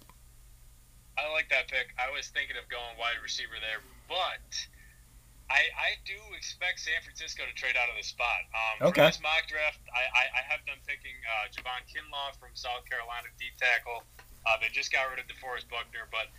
I 1.18 1.32
like 1.32 1.50
that 1.50 1.68
pick. 1.68 1.94
I 2.00 2.12
was 2.16 2.28
thinking 2.28 2.56
of 2.62 2.68
going 2.70 2.98
wide 2.98 3.22
receiver 3.22 3.54
there, 3.62 3.84
but 4.10 4.68
I, 5.46 5.62
I 5.78 5.90
do 6.10 6.18
expect 6.34 6.82
San 6.82 6.98
Francisco 7.06 7.46
to 7.46 7.54
trade 7.54 7.78
out 7.78 7.86
of 7.86 7.96
the 7.96 8.04
spot. 8.06 8.50
Um, 8.50 8.90
okay. 8.90 9.06
For 9.06 9.14
this 9.14 9.22
mock 9.22 9.46
draft, 9.46 9.78
I, 9.94 10.10
I, 10.10 10.24
I 10.38 10.42
have 10.50 10.66
them 10.66 10.82
picking 10.90 11.14
uh, 11.26 11.54
Javon 11.54 11.86
Kinlaw 11.86 12.34
from 12.42 12.58
South 12.58 12.82
Carolina, 12.90 13.30
D 13.38 13.54
tackle. 13.62 14.02
Uh, 14.46 14.58
they 14.58 14.74
just 14.74 14.90
got 14.90 15.06
rid 15.10 15.22
of 15.22 15.30
DeForest 15.30 15.70
Buckner, 15.70 16.10
but 16.10 16.34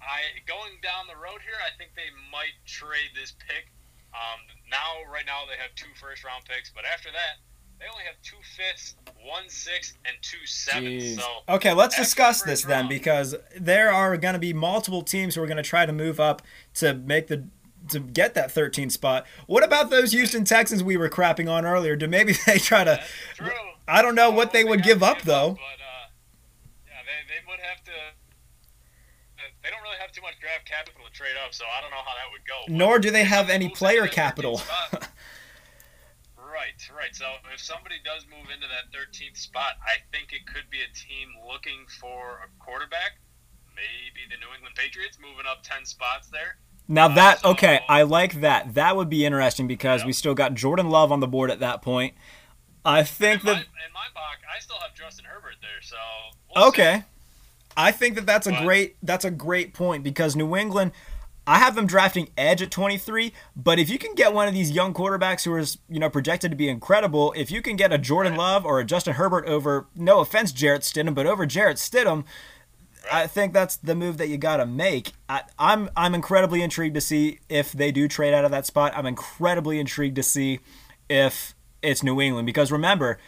I 0.00 0.44
going 0.44 0.76
down 0.80 1.08
the 1.08 1.16
road 1.16 1.40
here, 1.44 1.56
I 1.60 1.72
think 1.76 1.92
they 1.96 2.08
might 2.32 2.56
trade 2.64 3.12
this 3.16 3.32
pick. 3.36 3.72
Um, 4.12 4.40
now, 4.68 5.04
right 5.12 5.24
now, 5.24 5.48
they 5.48 5.60
have 5.60 5.72
two 5.76 5.92
first 6.00 6.24
round 6.24 6.44
picks, 6.44 6.68
but 6.72 6.84
after 6.84 7.08
that, 7.12 7.40
they 7.78 7.86
only 7.88 8.04
have 8.04 8.16
two 8.22 8.40
fifths, 8.56 8.96
one 9.24 9.48
sixth, 9.48 9.96
and 10.04 10.16
two 10.20 10.44
sevenths. 10.44 11.16
So 11.16 11.24
okay, 11.48 11.72
let's 11.72 11.96
discuss 11.96 12.42
this 12.42 12.64
round, 12.64 12.84
then, 12.84 12.88
because 12.88 13.36
there 13.58 13.92
are 13.92 14.16
going 14.16 14.34
to 14.34 14.40
be 14.40 14.52
multiple 14.52 15.02
teams 15.02 15.34
who 15.34 15.42
are 15.42 15.46
going 15.46 15.56
to 15.56 15.62
try 15.62 15.86
to 15.86 15.92
move 15.92 16.20
up 16.20 16.42
to 16.74 16.94
make 16.94 17.28
the 17.28 17.44
to 17.90 18.00
get 18.00 18.34
that 18.34 18.50
13 18.50 18.90
spot. 18.90 19.26
What 19.46 19.64
about 19.64 19.90
those 19.90 20.12
Houston 20.12 20.44
Texans 20.44 20.82
we 20.82 20.96
were 20.96 21.08
crapping 21.08 21.50
on 21.50 21.64
earlier? 21.64 21.96
Do 21.96 22.08
maybe 22.08 22.34
they 22.46 22.58
try 22.58 22.84
to? 22.84 23.00
I 23.86 24.02
don't 24.02 24.14
know 24.14 24.30
what 24.30 24.52
they 24.52 24.64
would 24.64 24.82
give 24.82 25.02
up 25.02 25.22
though. 25.22 25.50
But 25.50 25.80
uh, 25.80 26.06
yeah, 26.86 27.02
they, 27.04 27.34
they 27.34 27.40
would 27.48 27.60
have 27.60 27.82
to. 27.84 27.92
They 29.62 29.68
don't 29.68 29.82
really 29.82 30.00
have 30.00 30.12
too 30.12 30.22
much 30.22 30.40
draft 30.40 30.64
capital 30.64 31.04
to 31.04 31.12
trade 31.12 31.36
up, 31.44 31.52
so 31.52 31.64
I 31.66 31.80
don't 31.82 31.90
know 31.90 32.00
how 32.00 32.14
that 32.16 32.30
would 32.32 32.46
go. 32.48 32.72
Nor 32.72 32.98
do 32.98 33.10
they 33.10 33.24
have 33.24 33.50
any 33.50 33.68
player 33.68 34.06
capital. 34.06 34.62
right, 36.38 36.80
right. 36.96 37.12
So 37.12 37.26
if 37.52 37.60
somebody 37.60 37.96
does 38.04 38.24
move 38.30 38.48
into 38.48 38.66
that 38.68 38.88
13th 38.96 39.36
spot, 39.36 39.76
I 39.84 40.00
think 40.12 40.32
it 40.32 40.46
could 40.46 40.70
be 40.70 40.80
a 40.80 40.90
team 40.96 41.28
looking 41.46 41.84
for 42.00 42.40
a 42.40 42.48
quarterback. 42.62 43.20
Maybe 43.76 44.24
the 44.28 44.36
New 44.40 44.52
England 44.54 44.76
Patriots 44.76 45.18
moving 45.20 45.44
up 45.44 45.62
10 45.62 45.84
spots 45.84 46.28
there. 46.28 46.56
Now 46.90 47.06
that 47.06 47.44
okay, 47.44 47.80
I 47.88 48.02
like 48.02 48.40
that. 48.40 48.74
That 48.74 48.96
would 48.96 49.08
be 49.08 49.24
interesting 49.24 49.68
because 49.68 50.04
we 50.04 50.12
still 50.12 50.34
got 50.34 50.54
Jordan 50.54 50.90
Love 50.90 51.12
on 51.12 51.20
the 51.20 51.28
board 51.28 51.52
at 51.52 51.60
that 51.60 51.82
point. 51.82 52.14
I 52.84 53.04
think 53.04 53.42
in 53.42 53.46
that 53.46 53.52
my, 53.52 53.60
in 53.60 53.92
my 53.94 54.06
box, 54.12 54.40
I 54.52 54.58
still 54.58 54.76
have 54.78 54.92
Justin 54.92 55.24
Herbert 55.24 55.54
there. 55.62 55.80
So 55.82 55.96
we'll 56.54 56.66
okay, 56.66 56.96
see. 56.96 57.04
I 57.76 57.92
think 57.92 58.16
that 58.16 58.26
that's 58.26 58.48
a 58.48 58.50
but, 58.50 58.64
great 58.64 58.96
that's 59.04 59.24
a 59.24 59.30
great 59.30 59.72
point 59.72 60.02
because 60.02 60.34
New 60.34 60.56
England. 60.56 60.90
I 61.46 61.58
have 61.58 61.74
them 61.74 61.86
drafting 61.86 62.28
edge 62.36 62.62
at 62.62 62.70
23, 62.70 63.32
but 63.56 63.78
if 63.80 63.88
you 63.88 63.98
can 63.98 64.14
get 64.14 64.32
one 64.32 64.46
of 64.46 64.54
these 64.54 64.70
young 64.70 64.94
quarterbacks 64.94 65.44
who 65.44 65.56
is, 65.56 65.78
you 65.88 65.98
know, 65.98 66.08
projected 66.08 66.52
to 66.52 66.56
be 66.56 66.68
incredible, 66.68 67.32
if 67.34 67.50
you 67.50 67.60
can 67.60 67.74
get 67.74 67.92
a 67.92 67.98
Jordan. 67.98 68.36
Love 68.36 68.64
or 68.64 68.78
a 68.78 68.84
Justin 68.84 69.14
Herbert 69.14 69.46
over, 69.46 69.86
no 69.96 70.20
offense, 70.20 70.52
Jarrett 70.52 70.82
Stidham, 70.82 71.14
but 71.14 71.26
over 71.26 71.46
Jarrett 71.46 71.78
Stidham, 71.78 72.24
I 73.10 73.26
think 73.26 73.52
that's 73.52 73.76
the 73.76 73.94
move 73.94 74.18
that 74.18 74.28
you 74.28 74.36
got 74.36 74.58
to 74.58 74.66
make. 74.66 75.12
I, 75.28 75.42
I'm 75.58 75.90
I'm 75.96 76.14
incredibly 76.14 76.62
intrigued 76.62 76.94
to 76.94 77.00
see 77.00 77.40
if 77.48 77.72
they 77.72 77.92
do 77.92 78.08
trade 78.08 78.34
out 78.34 78.44
of 78.44 78.50
that 78.50 78.66
spot. 78.66 78.92
I'm 78.96 79.06
incredibly 79.06 79.78
intrigued 79.78 80.16
to 80.16 80.22
see 80.22 80.60
if 81.08 81.54
it's 81.82 82.02
New 82.02 82.20
England 82.20 82.46
because 82.46 82.70
remember, 82.70 83.18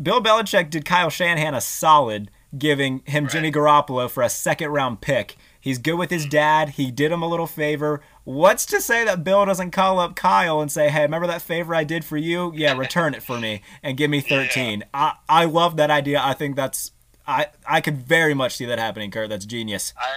Bill 0.00 0.22
Belichick 0.22 0.70
did 0.70 0.84
Kyle 0.84 1.10
Shanahan 1.10 1.54
a 1.54 1.60
solid 1.60 2.30
giving 2.56 3.02
him 3.04 3.24
right. 3.24 3.32
Jimmy 3.32 3.52
Garoppolo 3.52 4.08
for 4.08 4.22
a 4.22 4.30
second 4.30 4.70
round 4.70 5.00
pick. 5.00 5.36
He's 5.60 5.78
good 5.78 5.94
with 5.94 6.10
his 6.10 6.22
mm-hmm. 6.22 6.30
dad. 6.30 6.68
He 6.70 6.90
did 6.90 7.12
him 7.12 7.22
a 7.22 7.28
little 7.28 7.46
favor. 7.46 8.00
What's 8.24 8.64
to 8.66 8.80
say 8.80 9.04
that 9.04 9.24
Bill 9.24 9.44
doesn't 9.44 9.72
call 9.72 9.98
up 9.98 10.16
Kyle 10.16 10.60
and 10.60 10.70
say, 10.70 10.88
"Hey, 10.88 11.02
remember 11.02 11.26
that 11.26 11.42
favor 11.42 11.74
I 11.74 11.84
did 11.84 12.04
for 12.04 12.16
you? 12.16 12.52
Yeah, 12.54 12.76
return 12.76 13.14
it 13.14 13.22
for 13.22 13.38
me 13.38 13.62
and 13.82 13.96
give 13.96 14.10
me 14.10 14.20
13." 14.20 14.38
Yeah. 14.58 14.84
I 14.94 15.12
I 15.28 15.44
love 15.44 15.76
that 15.76 15.90
idea. 15.90 16.20
I 16.22 16.32
think 16.32 16.56
that's 16.56 16.92
I 17.28 17.52
I 17.68 17.80
could 17.84 18.00
very 18.08 18.32
much 18.32 18.56
see 18.56 18.64
that 18.64 18.80
happening, 18.80 19.12
Kurt. 19.12 19.28
That's 19.28 19.44
genius. 19.44 19.92
I 20.00 20.08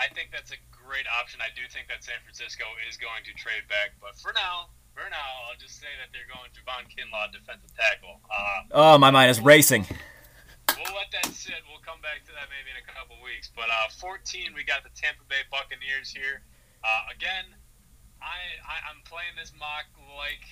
I 0.00 0.08
think 0.16 0.32
that's 0.32 0.50
a 0.50 0.56
great 0.72 1.04
option. 1.20 1.44
I 1.44 1.52
do 1.52 1.60
think 1.68 1.92
that 1.92 2.02
San 2.02 2.16
Francisco 2.24 2.64
is 2.88 2.96
going 2.96 3.20
to 3.28 3.32
trade 3.36 3.68
back, 3.68 3.92
but 4.00 4.16
for 4.16 4.32
now, 4.32 4.72
for 4.96 5.04
now, 5.12 5.28
I'll 5.44 5.60
just 5.60 5.76
say 5.76 5.92
that 6.00 6.08
they're 6.10 6.26
going 6.26 6.48
Javon 6.56 6.88
Kinlaw, 6.88 7.28
defensive 7.30 7.68
tackle. 7.76 8.24
Uh, 8.32 8.64
oh, 8.72 8.96
my 8.96 9.12
mind 9.12 9.28
is 9.30 9.44
racing. 9.44 9.84
We'll 10.72 10.96
let 10.96 11.12
that 11.12 11.28
sit. 11.36 11.60
We'll 11.68 11.84
come 11.84 12.00
back 12.00 12.24
to 12.24 12.32
that 12.32 12.48
maybe 12.48 12.72
in 12.72 12.80
a 12.80 12.88
couple 12.88 13.20
weeks. 13.20 13.52
But 13.52 13.68
uh, 13.68 13.92
14, 14.00 14.56
we 14.56 14.64
got 14.64 14.88
the 14.88 14.92
Tampa 14.96 15.28
Bay 15.28 15.44
Buccaneers 15.52 16.08
here. 16.08 16.40
Uh, 16.80 17.12
again, 17.12 17.44
I, 18.24 18.56
I 18.64 18.78
am 18.88 19.04
playing 19.04 19.36
this 19.36 19.52
mock 19.52 19.86
like 20.16 20.42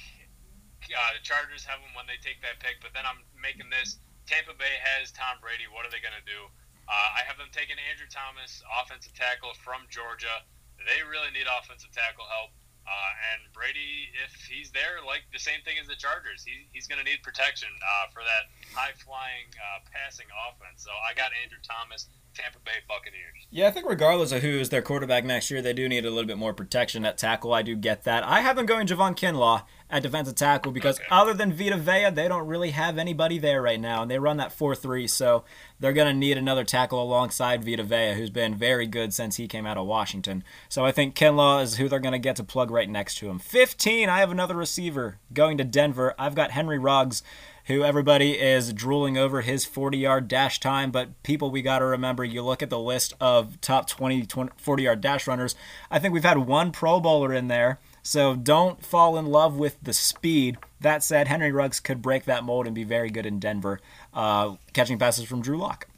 uh, 0.92 1.10
the 1.16 1.22
Chargers 1.24 1.64
have 1.64 1.80
them 1.80 1.90
when 1.96 2.04
they 2.06 2.20
take 2.20 2.38
that 2.44 2.60
pick, 2.60 2.78
but 2.84 2.92
then 2.94 3.08
I'm 3.08 3.24
making 3.34 3.72
this 3.72 3.98
Tampa 4.26 4.54
Bay 4.58 4.76
has 4.82 5.14
Tom 5.14 5.38
Brady. 5.40 5.70
What 5.70 5.86
are 5.86 5.92
they 5.94 6.02
going 6.02 6.18
to 6.18 6.26
do? 6.26 6.50
Uh, 6.86 7.18
I 7.18 7.26
have 7.26 7.38
them 7.38 7.50
taking 7.50 7.78
Andrew 7.90 8.06
Thomas, 8.06 8.62
offensive 8.70 9.14
tackle 9.14 9.54
from 9.58 9.86
Georgia. 9.90 10.42
They 10.82 11.02
really 11.02 11.30
need 11.34 11.50
offensive 11.50 11.90
tackle 11.90 12.26
help. 12.30 12.54
Uh, 12.86 13.34
and 13.34 13.50
Brady, 13.50 14.14
if 14.22 14.30
he's 14.46 14.70
there, 14.70 15.02
like 15.02 15.26
the 15.34 15.42
same 15.42 15.58
thing 15.66 15.74
as 15.82 15.90
the 15.90 15.98
Chargers, 15.98 16.46
he, 16.46 16.70
he's 16.70 16.86
going 16.86 17.02
to 17.02 17.06
need 17.06 17.18
protection 17.26 17.66
uh, 17.82 18.06
for 18.14 18.22
that 18.22 18.46
high 18.70 18.94
flying 19.02 19.50
uh, 19.58 19.82
passing 19.90 20.30
offense. 20.46 20.86
So 20.86 20.94
I 20.94 21.10
got 21.14 21.34
Andrew 21.42 21.58
Thomas. 21.66 22.06
Tampa 22.36 22.58
Bay 22.66 22.84
Buccaneers. 22.86 23.46
Yeah, 23.50 23.68
I 23.68 23.70
think 23.70 23.88
regardless 23.88 24.30
of 24.30 24.42
who 24.42 24.60
is 24.60 24.68
their 24.68 24.82
quarterback 24.82 25.24
next 25.24 25.50
year, 25.50 25.62
they 25.62 25.72
do 25.72 25.88
need 25.88 26.04
a 26.04 26.10
little 26.10 26.26
bit 26.26 26.36
more 26.36 26.52
protection 26.52 27.06
at 27.06 27.16
tackle. 27.16 27.54
I 27.54 27.62
do 27.62 27.74
get 27.74 28.04
that. 28.04 28.24
I 28.24 28.42
have 28.42 28.56
them 28.56 28.66
going 28.66 28.86
Javon 28.86 29.16
Kinlaw 29.16 29.62
at 29.90 30.02
defensive 30.02 30.34
tackle 30.34 30.72
because 30.72 30.98
okay. 30.98 31.08
other 31.10 31.32
than 31.32 31.52
Vita 31.52 31.76
Vea, 31.76 32.10
they 32.10 32.28
don't 32.28 32.46
really 32.46 32.70
have 32.70 32.98
anybody 32.98 33.38
there 33.38 33.62
right 33.62 33.80
now, 33.80 34.02
and 34.02 34.10
they 34.10 34.18
run 34.18 34.36
that 34.38 34.56
4-3, 34.56 35.08
so 35.08 35.44
they're 35.78 35.92
going 35.92 36.12
to 36.12 36.18
need 36.18 36.36
another 36.36 36.64
tackle 36.64 37.02
alongside 37.02 37.64
Vita 37.64 37.82
Vea, 37.82 38.14
who's 38.14 38.30
been 38.30 38.54
very 38.54 38.86
good 38.86 39.14
since 39.14 39.36
he 39.36 39.46
came 39.46 39.66
out 39.66 39.76
of 39.76 39.86
Washington. 39.86 40.42
So 40.68 40.84
I 40.84 40.92
think 40.92 41.14
Kinlaw 41.14 41.62
is 41.62 41.76
who 41.76 41.88
they're 41.88 42.00
going 42.00 42.12
to 42.12 42.18
get 42.18 42.36
to 42.36 42.44
plug 42.44 42.70
right 42.70 42.88
next 42.88 43.16
to 43.18 43.28
him. 43.28 43.38
15, 43.38 44.08
I 44.08 44.18
have 44.18 44.30
another 44.30 44.56
receiver 44.56 45.18
going 45.32 45.58
to 45.58 45.64
Denver. 45.64 46.14
I've 46.18 46.34
got 46.34 46.50
Henry 46.50 46.78
Ruggs 46.78 47.22
who 47.66 47.82
everybody 47.82 48.38
is 48.38 48.72
drooling 48.72 49.18
over 49.18 49.40
his 49.40 49.64
40 49.64 49.98
yard 49.98 50.28
dash 50.28 50.60
time. 50.60 50.90
But 50.90 51.20
people, 51.22 51.50
we 51.50 51.62
got 51.62 51.80
to 51.80 51.84
remember 51.84 52.24
you 52.24 52.42
look 52.42 52.62
at 52.62 52.70
the 52.70 52.78
list 52.78 53.12
of 53.20 53.60
top 53.60 53.88
20, 53.88 54.24
20 54.24 54.52
40 54.56 54.82
yard 54.82 55.00
dash 55.00 55.26
runners. 55.26 55.54
I 55.90 55.98
think 55.98 56.14
we've 56.14 56.24
had 56.24 56.38
one 56.38 56.72
Pro 56.72 57.00
Bowler 57.00 57.32
in 57.32 57.48
there. 57.48 57.78
So 58.06 58.38
don't 58.38 58.86
fall 58.86 59.18
in 59.18 59.26
love 59.26 59.58
with 59.58 59.82
the 59.82 59.90
speed. 59.90 60.62
That 60.78 61.02
said, 61.02 61.26
Henry 61.26 61.50
Ruggs 61.50 61.82
could 61.82 61.98
break 61.98 62.22
that 62.30 62.46
mold 62.46 62.70
and 62.70 62.70
be 62.70 62.86
very 62.86 63.10
good 63.10 63.26
in 63.26 63.42
Denver, 63.42 63.82
uh, 64.14 64.62
catching 64.72 64.94
passes 64.94 65.26
from 65.26 65.42
Drew 65.42 65.58
Lock. 65.58 65.90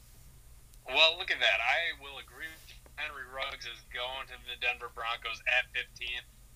Well, 0.89 1.21
look 1.21 1.29
at 1.29 1.37
that. 1.37 1.59
I 1.61 1.93
will 2.01 2.17
agree. 2.17 2.49
Henry 2.97 3.29
Ruggs 3.29 3.69
is 3.69 3.77
going 3.93 4.25
to 4.25 4.41
the 4.49 4.57
Denver 4.57 4.89
Broncos 4.97 5.37
at 5.53 5.69
15. 5.77 6.09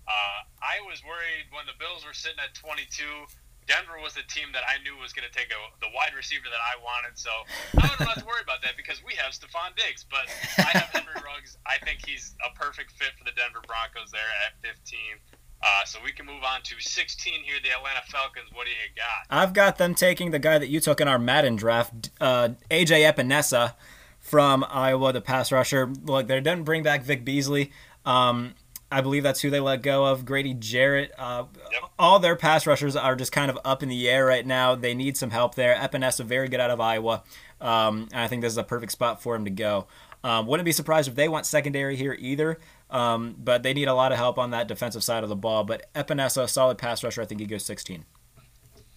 Uh, 0.10 0.42
I 0.58 0.82
was 0.90 1.06
worried 1.06 1.46
when 1.54 1.70
the 1.70 1.78
Bills 1.78 2.02
were 2.02 2.18
sitting 2.18 2.42
at 2.42 2.58
22. 2.58 3.30
Denver 3.70 4.02
was 4.02 4.18
the 4.18 4.26
team 4.26 4.50
that 4.58 4.66
I 4.66 4.82
knew 4.82 4.98
was 4.98 5.14
going 5.14 5.30
to 5.30 5.36
take 5.38 5.54
a, 5.54 5.60
the 5.86 5.94
wide 5.94 6.18
receiver 6.18 6.50
that 6.50 6.64
I 6.66 6.82
wanted, 6.82 7.14
so 7.14 7.30
I 7.78 7.94
don't 7.94 8.02
have 8.10 8.18
to 8.18 8.26
worry 8.26 8.42
about 8.42 8.66
that 8.66 8.74
because 8.74 9.06
we 9.06 9.14
have 9.22 9.38
Stefon 9.38 9.78
Diggs. 9.78 10.02
But 10.02 10.34
I 10.66 10.82
have 10.82 10.90
Henry 10.90 11.14
Ruggs. 11.22 11.62
I 11.70 11.78
think 11.86 12.02
he's 12.02 12.34
a 12.42 12.50
perfect 12.58 12.98
fit 12.98 13.14
for 13.22 13.24
the 13.24 13.38
Denver 13.38 13.62
Broncos 13.70 14.10
there 14.10 14.34
at 14.50 14.58
15. 14.66 15.22
Uh, 15.64 15.86
so 15.86 16.00
we 16.04 16.12
can 16.12 16.26
move 16.26 16.44
on 16.44 16.62
to 16.64 16.76
16 16.78 17.34
here, 17.46 17.56
the 17.64 17.70
Atlanta 17.70 18.02
Falcons. 18.08 18.48
What 18.54 18.66
do 18.66 18.72
you 18.72 18.78
got? 18.96 19.26
I've 19.30 19.54
got 19.54 19.78
them 19.78 19.96
taking 19.96 20.32
the 20.32 20.40
guy 20.40 20.58
that 20.58 20.68
you 20.68 20.82
took 20.82 21.00
in 21.00 21.08
our 21.08 21.20
Madden 21.20 21.56
draft, 21.56 22.10
uh, 22.20 22.50
AJ 22.70 23.10
Epenesa 23.10 23.76
from 24.20 24.66
Iowa, 24.70 25.14
the 25.14 25.22
pass 25.22 25.52
rusher. 25.52 25.90
Look, 26.04 26.28
they 26.28 26.42
didn't 26.42 26.64
bring 26.64 26.84
back 26.84 27.04
Vic 27.04 27.24
Beasley. 27.24 27.72
Um, 28.06 28.56
I 28.92 29.02
believe 29.02 29.24
that's 29.24 29.42
who 29.42 29.50
they 29.50 29.60
let 29.60 29.82
go 29.82 30.06
of. 30.06 30.26
Grady 30.26 30.54
Jarrett. 30.54 31.12
Uh, 31.18 31.46
yep. 31.72 31.84
All 31.98 32.20
their 32.20 32.36
pass 32.36 32.68
rushers 32.68 32.96
are 32.96 33.16
just 33.16 33.32
kind 33.32 33.50
of 33.50 33.58
up 33.64 33.82
in 33.82 33.90
the 33.90 34.10
air 34.10 34.26
right 34.26 34.46
now. 34.46 34.76
They 34.76 34.94
need 34.94 35.18
some 35.18 35.32
help 35.32 35.56
there. 35.56 35.76
Epenesa, 35.76 36.26
very 36.26 36.48
good 36.48 36.60
out 36.60 36.72
of 36.72 36.80
Iowa. 36.80 37.24
Um, 37.60 38.10
and 38.12 38.22
I 38.22 38.28
think 38.28 38.42
this 38.42 38.52
is 38.52 38.58
a 38.58 38.64
perfect 38.64 38.92
spot 38.92 39.24
for 39.24 39.36
him 39.36 39.46
to 39.46 39.52
go. 39.52 39.88
Um, 40.24 40.46
wouldn't 40.48 40.66
be 40.66 40.72
surprised 40.72 41.10
if 41.10 41.16
they 41.16 41.28
want 41.28 41.46
secondary 41.46 41.96
here 41.96 42.16
either. 42.20 42.60
Um, 42.94 43.34
but 43.42 43.64
they 43.66 43.74
need 43.74 43.90
a 43.90 43.98
lot 43.98 44.14
of 44.14 44.22
help 44.22 44.38
on 44.38 44.52
that 44.52 44.70
defensive 44.70 45.04
side 45.04 45.24
of 45.24 45.30
the 45.30 45.36
ball. 45.36 45.66
But 45.66 45.92
Epenesa, 45.98 46.48
solid 46.48 46.78
pass 46.78 47.04
rusher. 47.04 47.24
I 47.24 47.26
think 47.26 47.42
he 47.42 47.48
goes 47.50 47.66
16. 47.66 48.06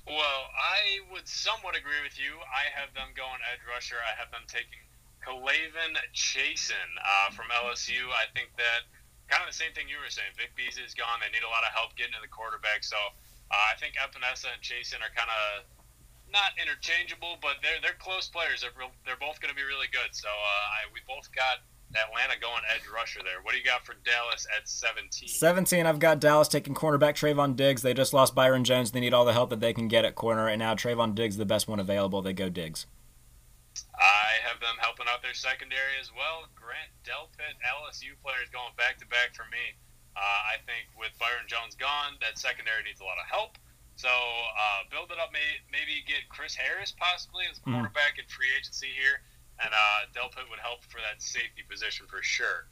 Well, 0.07 0.43
I 0.53 1.01
would 1.11 1.27
somewhat 1.27 1.75
agree 1.75 2.05
with 2.05 2.21
you. 2.21 2.37
I 2.45 2.69
have 2.77 2.93
them 2.93 3.17
going 3.17 3.41
edge 3.49 3.65
rusher. 3.65 3.97
I 4.05 4.13
have 4.21 4.29
them 4.31 4.45
taking 4.47 4.85
K'Lavon 5.25 5.97
Chaisson 6.13 6.91
uh, 7.01 7.33
from 7.33 7.49
LSU. 7.65 8.07
I 8.13 8.29
think 8.37 8.53
that 8.61 8.85
kind 9.33 9.41
of 9.43 9.49
the 9.49 9.57
same 9.57 9.73
thing 9.73 9.89
you 9.89 9.97
were 9.99 10.13
saying. 10.13 10.31
Vic 10.37 10.53
Beasley 10.55 10.85
is 10.85 10.93
gone. 10.93 11.19
They 11.25 11.33
need 11.33 11.43
a 11.43 11.51
lot 11.51 11.65
of 11.65 11.73
help 11.73 11.97
getting 11.97 12.15
to 12.15 12.23
the 12.23 12.31
quarterback. 12.31 12.85
So 12.85 13.01
uh, 13.01 13.65
I 13.73 13.75
think 13.81 13.97
Epenesa 13.97 14.53
and 14.53 14.61
Chaisson 14.61 15.01
are 15.01 15.11
kind 15.17 15.33
of 15.33 15.65
not 16.31 16.53
interchangeable, 16.61 17.41
but 17.41 17.65
they're 17.65 17.81
they're 17.81 17.99
close 17.99 18.29
players. 18.29 18.61
They're 18.61 18.77
real, 18.77 18.93
they're 19.09 19.19
both 19.19 19.41
going 19.41 19.51
to 19.51 19.59
be 19.59 19.67
really 19.67 19.89
good. 19.89 20.13
So 20.13 20.29
uh, 20.29 20.77
I, 20.85 20.93
we 20.93 21.01
both 21.09 21.33
got 21.33 21.65
Atlanta 21.95 22.35
going 22.41 22.63
edge 22.75 22.83
rusher 22.93 23.21
there. 23.23 23.41
What 23.43 23.53
do 23.53 23.59
you 23.59 23.65
got 23.65 23.87
for 23.87 23.95
Dallas 24.05 24.47
at 24.51 24.69
17? 24.69 25.29
17, 25.29 25.87
I've 25.87 25.99
got 25.99 26.21
Dallas 26.21 26.49
taking 26.49 26.75
cornerback 26.75 27.15
Trevon 27.15 27.55
Diggs. 27.55 27.83
They 27.83 27.95
just 27.95 28.13
lost 28.13 28.35
Byron 28.35 28.65
Jones. 28.65 28.91
They 28.91 29.01
need 29.01 29.15
all 29.15 29.25
the 29.25 29.33
help 29.33 29.51
that 29.51 29.61
they 29.61 29.73
can 29.73 29.89
get 29.89 30.05
at 30.05 30.15
corner. 30.15 30.49
And 30.49 30.59
now 30.59 30.75
Trevon 30.75 31.15
Diggs, 31.15 31.37
the 31.37 31.47
best 31.47 31.69
one 31.69 31.79
available. 31.79 32.23
They 32.23 32.33
go 32.33 32.49
Diggs. 32.49 32.87
I 33.97 34.41
have 34.45 34.61
them 34.61 34.77
helping 34.81 35.07
out 35.09 35.23
their 35.23 35.37
secondary 35.37 35.97
as 36.01 36.11
well. 36.13 36.49
Grant 36.57 36.91
Delpit, 37.05 37.57
LSU 37.63 38.17
players 38.25 38.49
going 38.51 38.75
back 38.77 38.99
to 38.99 39.07
back 39.07 39.37
for 39.37 39.45
me. 39.53 39.77
Uh, 40.17 40.41
I 40.49 40.57
think 40.65 40.89
with 40.97 41.13
Byron 41.21 41.45
Jones 41.47 41.77
gone, 41.77 42.17
that 42.25 42.41
secondary 42.41 42.83
needs 42.83 43.01
a 43.01 43.05
lot 43.05 43.21
of 43.21 43.29
help. 43.29 43.61
So 43.97 44.09
uh, 44.09 44.85
build 44.91 45.13
it 45.13 45.21
up, 45.21 45.33
may, 45.33 45.61
maybe 45.73 46.05
get 46.05 46.29
Chris 46.29 46.57
Harris 46.57 46.93
possibly 46.93 47.45
as 47.49 47.61
quarterback 47.61 48.17
mm. 48.17 48.25
in 48.25 48.27
free 48.29 48.53
agency 48.53 48.93
here 48.93 49.25
and 49.63 49.73
uh, 49.73 50.01
Delpit 50.13 50.49
would 50.51 50.61
help 50.61 50.85
for 50.89 51.01
that 51.01 51.23
safety 51.23 51.65
position 51.65 52.07
for 52.07 52.23
sure. 52.23 52.69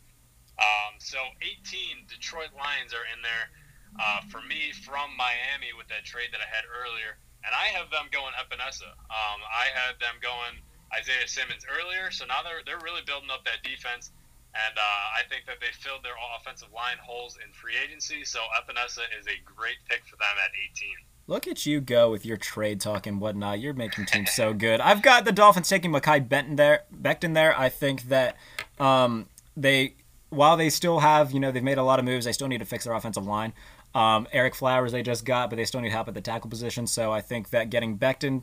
Um, 0.61 1.01
so 1.03 1.19
18 1.43 2.07
Detroit 2.07 2.55
Lions 2.55 2.95
are 2.95 3.07
in 3.11 3.21
there 3.25 3.51
uh, 3.99 4.23
for 4.31 4.43
me 4.47 4.71
from 4.71 5.11
Miami 5.19 5.75
with 5.75 5.89
that 5.91 6.05
trade 6.07 6.31
that 6.31 6.43
I 6.43 6.49
had 6.51 6.67
earlier, 6.67 7.19
and 7.43 7.51
I 7.55 7.75
have 7.75 7.91
them 7.91 8.07
going 8.11 8.35
Epenesa. 8.39 8.91
Um, 9.11 9.39
I 9.43 9.71
had 9.75 9.99
them 9.99 10.19
going 10.23 10.63
Isaiah 10.95 11.27
Simmons 11.27 11.67
earlier, 11.67 12.11
so 12.11 12.27
now 12.27 12.43
they're 12.47 12.63
they're 12.63 12.83
really 12.83 13.03
building 13.03 13.31
up 13.31 13.43
that 13.47 13.67
defense. 13.67 14.15
And 14.55 14.79
uh, 14.79 15.19
I 15.19 15.27
think 15.27 15.51
that 15.51 15.59
they 15.59 15.75
filled 15.75 16.07
their 16.07 16.15
offensive 16.39 16.71
line 16.71 17.03
holes 17.03 17.35
in 17.43 17.51
free 17.51 17.75
agency. 17.75 18.23
So 18.23 18.39
Epenesa 18.55 19.03
is 19.19 19.27
a 19.27 19.35
great 19.43 19.83
pick 19.91 20.07
for 20.07 20.15
them 20.15 20.31
at 20.39 20.55
18. 20.55 20.95
Look 21.27 21.49
at 21.49 21.65
you 21.65 21.81
go 21.81 22.11
with 22.11 22.27
your 22.27 22.37
trade 22.37 22.81
talk 22.81 23.07
and 23.07 23.19
whatnot. 23.19 23.59
You're 23.59 23.73
making 23.73 24.05
teams 24.05 24.33
so 24.33 24.53
good. 24.53 24.81
I've 24.81 25.01
got 25.01 25.25
the 25.25 25.33
Dolphins 25.33 25.69
taking 25.71 25.91
Mekhi 25.91 26.29
Benton 26.29 26.57
there, 26.57 26.85
Becton 26.95 27.33
there. 27.33 27.59
I 27.59 27.71
think 27.71 28.03
that 28.09 28.37
um, 28.79 29.27
they, 29.57 29.95
while 30.29 30.59
they 30.59 30.69
still 30.69 30.99
have, 30.99 31.33
you 31.33 31.41
know, 31.41 31.51
they've 31.51 31.63
made 31.63 31.79
a 31.79 31.83
lot 31.83 31.99
of 31.99 32.05
moves, 32.05 32.27
they 32.27 32.33
still 32.33 32.49
need 32.49 32.59
to 32.59 32.67
fix 32.67 32.85
their 32.85 32.93
offensive 32.93 33.25
line. 33.25 33.55
Um, 33.95 34.27
Ereck 34.35 34.55
Flowers 34.55 34.93
they 34.93 35.03
just 35.03 35.25
got, 35.25 35.49
but 35.49 35.57
they 35.57 35.65
still 35.65 35.81
need 35.81 35.93
help 35.93 36.09
at 36.09 36.15
the 36.15 36.21
tackle 36.21 36.51
position. 36.51 36.87
So 36.87 37.11
I 37.11 37.23
think 37.23 37.51
that 37.51 37.71
getting 37.71 37.97
Becton 37.97 38.43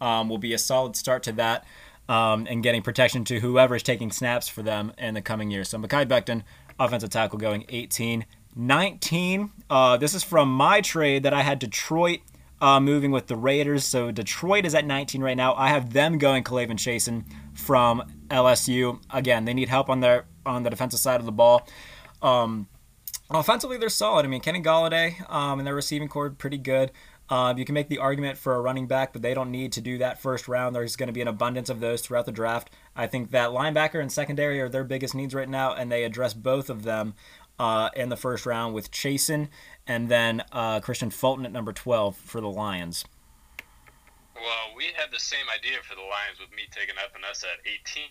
um, 0.00 0.30
will 0.30 0.38
be 0.38 0.54
a 0.54 0.58
solid 0.58 0.96
start 0.96 1.24
to 1.24 1.32
that. 1.32 1.66
Um, 2.08 2.48
and 2.50 2.62
getting 2.64 2.82
protection 2.82 3.24
to 3.26 3.38
whoever 3.38 3.76
is 3.76 3.82
taking 3.82 4.10
snaps 4.10 4.48
for 4.48 4.62
them 4.62 4.92
in 4.98 5.14
the 5.14 5.22
coming 5.22 5.50
years. 5.50 5.68
So 5.68 5.78
Mekhi 5.78 6.04
Becton, 6.04 6.42
offensive 6.78 7.10
tackle, 7.10 7.38
going 7.38 7.64
18. 7.68 8.26
19. 8.54 9.50
Uh, 9.70 9.96
this 9.96 10.14
is 10.14 10.22
from 10.22 10.52
my 10.52 10.80
trade 10.80 11.22
that 11.22 11.32
I 11.32 11.42
had 11.42 11.58
Detroit 11.58 12.20
uh, 12.60 12.78
moving 12.78 13.10
with 13.10 13.26
the 13.26 13.36
Raiders. 13.36 13.84
So 13.84 14.10
Detroit 14.10 14.64
is 14.64 14.74
at 14.74 14.86
19 14.86 15.20
right 15.20 15.36
now. 15.36 15.54
I 15.54 15.68
have 15.68 15.92
them 15.92 16.18
going 16.18 16.44
K'Lavon 16.44 16.76
Chaisson 16.76 17.24
from 17.54 18.02
LSU. 18.28 19.02
Again, 19.10 19.44
they 19.44 19.54
need 19.54 19.68
help 19.68 19.88
on 19.88 20.00
their 20.00 20.26
on 20.44 20.62
the 20.62 20.70
defensive 20.70 21.00
side 21.00 21.20
of 21.20 21.26
the 21.26 21.32
ball. 21.32 21.66
Um, 22.20 22.68
offensively, 23.30 23.78
they're 23.78 23.88
solid. 23.88 24.24
I 24.24 24.28
mean, 24.28 24.40
Kenny 24.40 24.62
Golladay 24.62 25.28
um, 25.30 25.58
and 25.58 25.66
their 25.66 25.74
receiving 25.74 26.08
core 26.08 26.30
pretty 26.30 26.58
good. 26.58 26.92
Uh, 27.28 27.54
you 27.56 27.64
can 27.64 27.74
make 27.74 27.88
the 27.88 27.98
argument 27.98 28.36
for 28.36 28.54
a 28.54 28.60
running 28.60 28.86
back, 28.86 29.12
but 29.12 29.22
they 29.22 29.32
don't 29.32 29.50
need 29.50 29.72
to 29.72 29.80
do 29.80 29.96
that 29.98 30.20
first 30.20 30.48
round. 30.48 30.74
There's 30.74 30.96
going 30.96 31.06
to 31.06 31.14
be 31.14 31.22
an 31.22 31.28
abundance 31.28 31.70
of 31.70 31.80
those 31.80 32.02
throughout 32.02 32.26
the 32.26 32.32
draft. 32.32 32.70
I 32.94 33.06
think 33.06 33.30
that 33.30 33.50
linebacker 33.50 34.00
and 34.00 34.12
secondary 34.12 34.60
are 34.60 34.68
their 34.68 34.84
biggest 34.84 35.14
needs 35.14 35.34
right 35.34 35.48
now, 35.48 35.72
and 35.72 35.90
they 35.90 36.04
address 36.04 36.34
both 36.34 36.68
of 36.68 36.82
them 36.82 37.14
uh, 37.62 37.94
in 37.94 38.10
the 38.10 38.18
first 38.18 38.42
round 38.42 38.74
with 38.74 38.90
Chaisson 38.90 39.46
and 39.86 40.10
then 40.10 40.42
uh, 40.50 40.82
Kristian 40.82 41.14
Fulton 41.14 41.46
at 41.46 41.54
number 41.54 41.70
12 41.70 42.18
for 42.18 42.42
the 42.42 42.50
Lions. 42.50 43.06
Well, 44.34 44.74
we 44.74 44.90
had 44.98 45.14
the 45.14 45.22
same 45.22 45.46
idea 45.46 45.78
for 45.86 45.94
the 45.94 46.02
Lions 46.02 46.42
with 46.42 46.50
me 46.50 46.66
taking 46.74 46.98
Epenesa 46.98 47.46
at 47.54 47.62
18, 47.62 48.10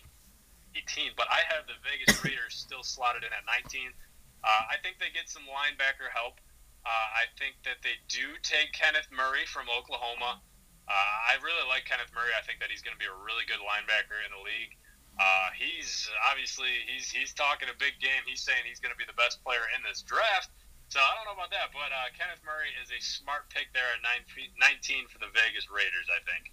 18, 0.72 1.12
but 1.20 1.28
I 1.28 1.44
have 1.52 1.68
the 1.68 1.76
Vegas 1.84 2.16
Raiders 2.24 2.56
still 2.56 2.80
slotted 2.80 3.28
in 3.28 3.32
at 3.36 3.44
19. 3.44 3.92
Uh, 4.40 4.72
I 4.72 4.80
think 4.80 4.96
they 4.96 5.12
get 5.12 5.28
some 5.28 5.44
linebacker 5.44 6.08
help. 6.08 6.40
Uh, 6.88 7.08
I 7.12 7.28
think 7.36 7.60
that 7.68 7.84
they 7.84 8.00
do 8.08 8.32
take 8.40 8.72
Kenneth 8.72 9.12
Murray 9.12 9.44
from 9.44 9.68
Oklahoma. 9.68 10.40
Uh, 10.88 11.16
I 11.28 11.36
really 11.44 11.68
like 11.68 11.84
Kenneth 11.84 12.10
Murray. 12.16 12.32
I 12.32 12.40
think 12.48 12.56
that 12.64 12.72
he's 12.72 12.80
going 12.80 12.96
to 12.96 13.02
be 13.02 13.06
a 13.06 13.18
really 13.20 13.44
good 13.44 13.60
linebacker 13.60 14.16
in 14.24 14.32
the 14.32 14.40
league. 14.40 14.80
Uh, 15.18 15.48
he's 15.56 16.08
obviously 16.30 16.72
he's 16.88 17.10
he's 17.10 17.32
talking 17.32 17.68
a 17.68 17.76
big 17.78 18.00
game. 18.00 18.24
He's 18.26 18.40
saying 18.40 18.64
he's 18.64 18.80
going 18.80 18.92
to 18.92 18.98
be 18.98 19.04
the 19.04 19.16
best 19.16 19.44
player 19.44 19.64
in 19.76 19.82
this 19.86 20.02
draft. 20.02 20.50
So 20.88 21.00
I 21.00 21.16
don't 21.16 21.24
know 21.24 21.40
about 21.40 21.50
that, 21.50 21.72
but 21.72 21.88
uh, 21.88 22.12
Kenneth 22.12 22.44
Murray 22.44 22.68
is 22.84 22.90
a 22.92 23.00
smart 23.00 23.48
pick 23.48 23.72
there 23.72 23.88
at 23.96 24.04
19 24.04 25.08
for 25.08 25.18
the 25.18 25.32
Vegas 25.32 25.68
Raiders, 25.72 26.04
I 26.12 26.20
think. 26.28 26.52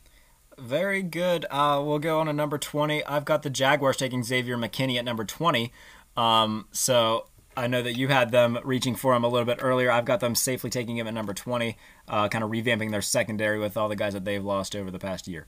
Very 0.58 1.04
good. 1.04 1.46
Uh, 1.52 1.82
we'll 1.84 2.00
go 2.00 2.20
on 2.20 2.28
to 2.28 2.34
number 2.34 2.58
20. 2.58 3.04
I've 3.04 3.26
got 3.26 3.44
the 3.44 3.50
Jaguars 3.50 3.98
taking 3.98 4.24
Xavier 4.24 4.58
McKinney 4.58 4.98
at 4.98 5.04
number 5.04 5.26
20. 5.26 5.74
Um, 6.16 6.68
so 6.72 7.28
I 7.58 7.68
know 7.68 7.82
that 7.82 7.98
you 7.98 8.08
had 8.08 8.32
them 8.32 8.60
reaching 8.64 8.96
for 8.96 9.14
him 9.14 9.26
a 9.26 9.28
little 9.28 9.46
bit 9.46 9.60
earlier. 9.62 9.92
I've 9.92 10.06
got 10.06 10.22
them 10.22 10.36
safely 10.36 10.70
taking 10.70 10.96
him 10.96 11.08
at 11.08 11.14
number 11.14 11.34
20, 11.34 11.78
uh, 12.08 12.30
kind 12.30 12.42
of 12.42 12.50
revamping 12.50 12.92
their 12.92 13.02
secondary 13.02 13.60
with 13.60 13.76
all 13.76 13.90
the 13.90 13.98
guys 13.98 14.14
that 14.14 14.24
they've 14.24 14.44
lost 14.44 14.74
over 14.74 14.90
the 14.90 15.00
past 15.00 15.28
year. 15.28 15.48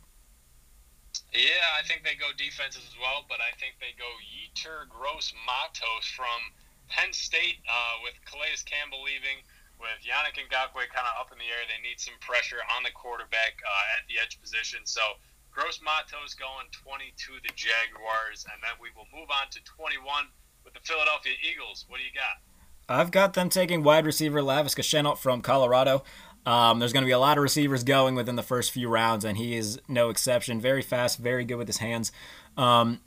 Yeah, 1.32 1.64
I 1.80 1.88
think 1.88 2.04
they 2.04 2.20
go 2.20 2.36
defenses 2.36 2.84
as 2.84 2.96
well, 3.00 3.24
but 3.32 3.40
I 3.40 3.56
think 3.56 3.80
they 3.80 3.96
go 3.96 4.08
Yetur 4.20 4.92
Gross 4.92 5.32
Matos 5.48 6.04
from 6.12 6.52
Penn 6.92 7.16
State 7.16 7.64
uh, 7.64 8.04
with 8.04 8.20
Calais 8.28 8.60
Campbell 8.68 9.00
leaving, 9.00 9.40
with 9.80 9.96
Yannick 10.04 10.36
Ngakoue 10.36 10.92
kind 10.92 11.08
of 11.08 11.16
up 11.16 11.32
in 11.32 11.40
the 11.40 11.48
air. 11.48 11.64
They 11.72 11.80
need 11.80 12.04
some 12.04 12.20
pressure 12.20 12.60
on 12.76 12.84
the 12.84 12.92
quarterback 12.92 13.56
uh, 13.64 13.96
at 13.96 14.04
the 14.12 14.20
edge 14.20 14.44
position. 14.44 14.84
So 14.84 15.00
Gross 15.56 15.80
Matos 15.80 16.36
going 16.36 16.68
22 16.72 17.16
to 17.16 17.32
the 17.40 17.54
Jaguars, 17.56 18.44
and 18.52 18.60
then 18.60 18.76
we 18.84 18.92
will 18.92 19.08
move 19.16 19.32
on 19.32 19.48
to 19.56 19.64
21 19.64 20.28
with 20.68 20.76
the 20.76 20.84
Philadelphia 20.84 21.40
Eagles. 21.40 21.88
What 21.88 22.00
do 22.00 22.04
you 22.04 22.12
got? 22.12 22.44
I've 22.92 23.12
got 23.12 23.34
them 23.34 23.48
taking 23.48 23.84
wide 23.84 24.06
receiver 24.06 24.42
Laviska 24.42 24.84
Shenault 24.84 25.18
from 25.18 25.42
Colorado. 25.42 26.04
Um, 26.46 26.80
there's 26.80 26.94
going 26.94 27.04
to 27.04 27.08
be 27.08 27.12
a 27.12 27.20
lot 27.20 27.38
of 27.38 27.44
receivers 27.44 27.84
going 27.84 28.16
within 28.16 28.36
the 28.36 28.44
first 28.44 28.72
few 28.72 28.90
rounds, 28.90 29.26
and 29.26 29.38
he 29.38 29.56
is 29.56 29.80
no 29.88 30.10
exception. 30.10 30.60
Very 30.60 30.82
fast, 30.82 31.20
very 31.20 31.46
good 31.46 31.56
with 31.56 31.68
his 31.68 31.78
hands. 31.78 32.12
Um, 32.58 33.02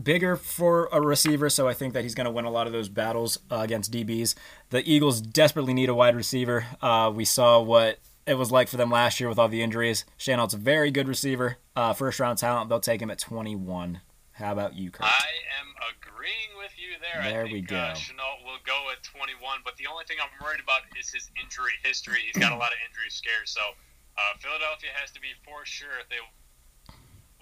bigger 0.00 0.36
for 0.36 0.88
a 0.92 1.00
receiver, 1.00 1.48
so 1.50 1.68
I 1.68 1.74
think 1.74 1.94
that 1.94 2.02
he's 2.02 2.14
going 2.14 2.26
to 2.26 2.30
win 2.30 2.44
a 2.44 2.50
lot 2.50 2.66
of 2.66 2.72
those 2.72 2.88
battles 2.88 3.38
uh, 3.50 3.56
against 3.56 3.92
DBs. 3.92 4.34
The 4.70 4.88
Eagles 4.90 5.20
desperately 5.20 5.74
need 5.74 5.88
a 5.88 5.94
wide 5.94 6.16
receiver. 6.16 6.66
Uh, 6.82 7.12
we 7.14 7.24
saw 7.24 7.60
what 7.60 7.98
it 8.26 8.34
was 8.34 8.52
like 8.52 8.68
for 8.68 8.76
them 8.76 8.90
last 8.90 9.20
year 9.20 9.28
with 9.28 9.38
all 9.38 9.48
the 9.48 9.62
injuries. 9.62 10.04
Shenault's 10.18 10.54
a 10.54 10.58
very 10.58 10.90
good 10.90 11.08
receiver, 11.08 11.56
uh, 11.76 11.92
first 11.92 12.20
round 12.20 12.38
talent. 12.38 12.68
They'll 12.68 12.80
take 12.80 13.00
him 13.00 13.10
at 13.10 13.18
21. 13.18 14.00
How 14.38 14.54
about 14.54 14.78
you, 14.78 14.94
Kurt? 14.94 15.02
I 15.02 15.30
am 15.58 15.74
agreeing 15.90 16.54
with 16.62 16.70
you 16.78 16.94
there. 17.02 17.18
There 17.26 17.42
I 17.42 17.50
think, 17.50 17.58
we 17.58 17.62
go. 17.66 17.90
Uh, 17.90 17.98
Shenault 17.98 18.46
will 18.46 18.62
go 18.62 18.86
at 18.94 19.02
21, 19.02 19.66
but 19.66 19.74
the 19.82 19.90
only 19.90 20.06
thing 20.06 20.22
I'm 20.22 20.30
worried 20.38 20.62
about 20.62 20.86
is 20.94 21.10
his 21.10 21.26
injury 21.34 21.74
history. 21.82 22.22
He's 22.22 22.38
got 22.38 22.54
a 22.54 22.60
lot 22.60 22.70
of 22.70 22.78
injury 22.86 23.10
scares, 23.10 23.50
so 23.50 23.74
uh, 24.14 24.38
Philadelphia 24.38 24.94
has 24.94 25.10
to 25.18 25.18
be 25.18 25.34
for 25.42 25.66
sure 25.66 25.98
if 25.98 26.06
they 26.06 26.22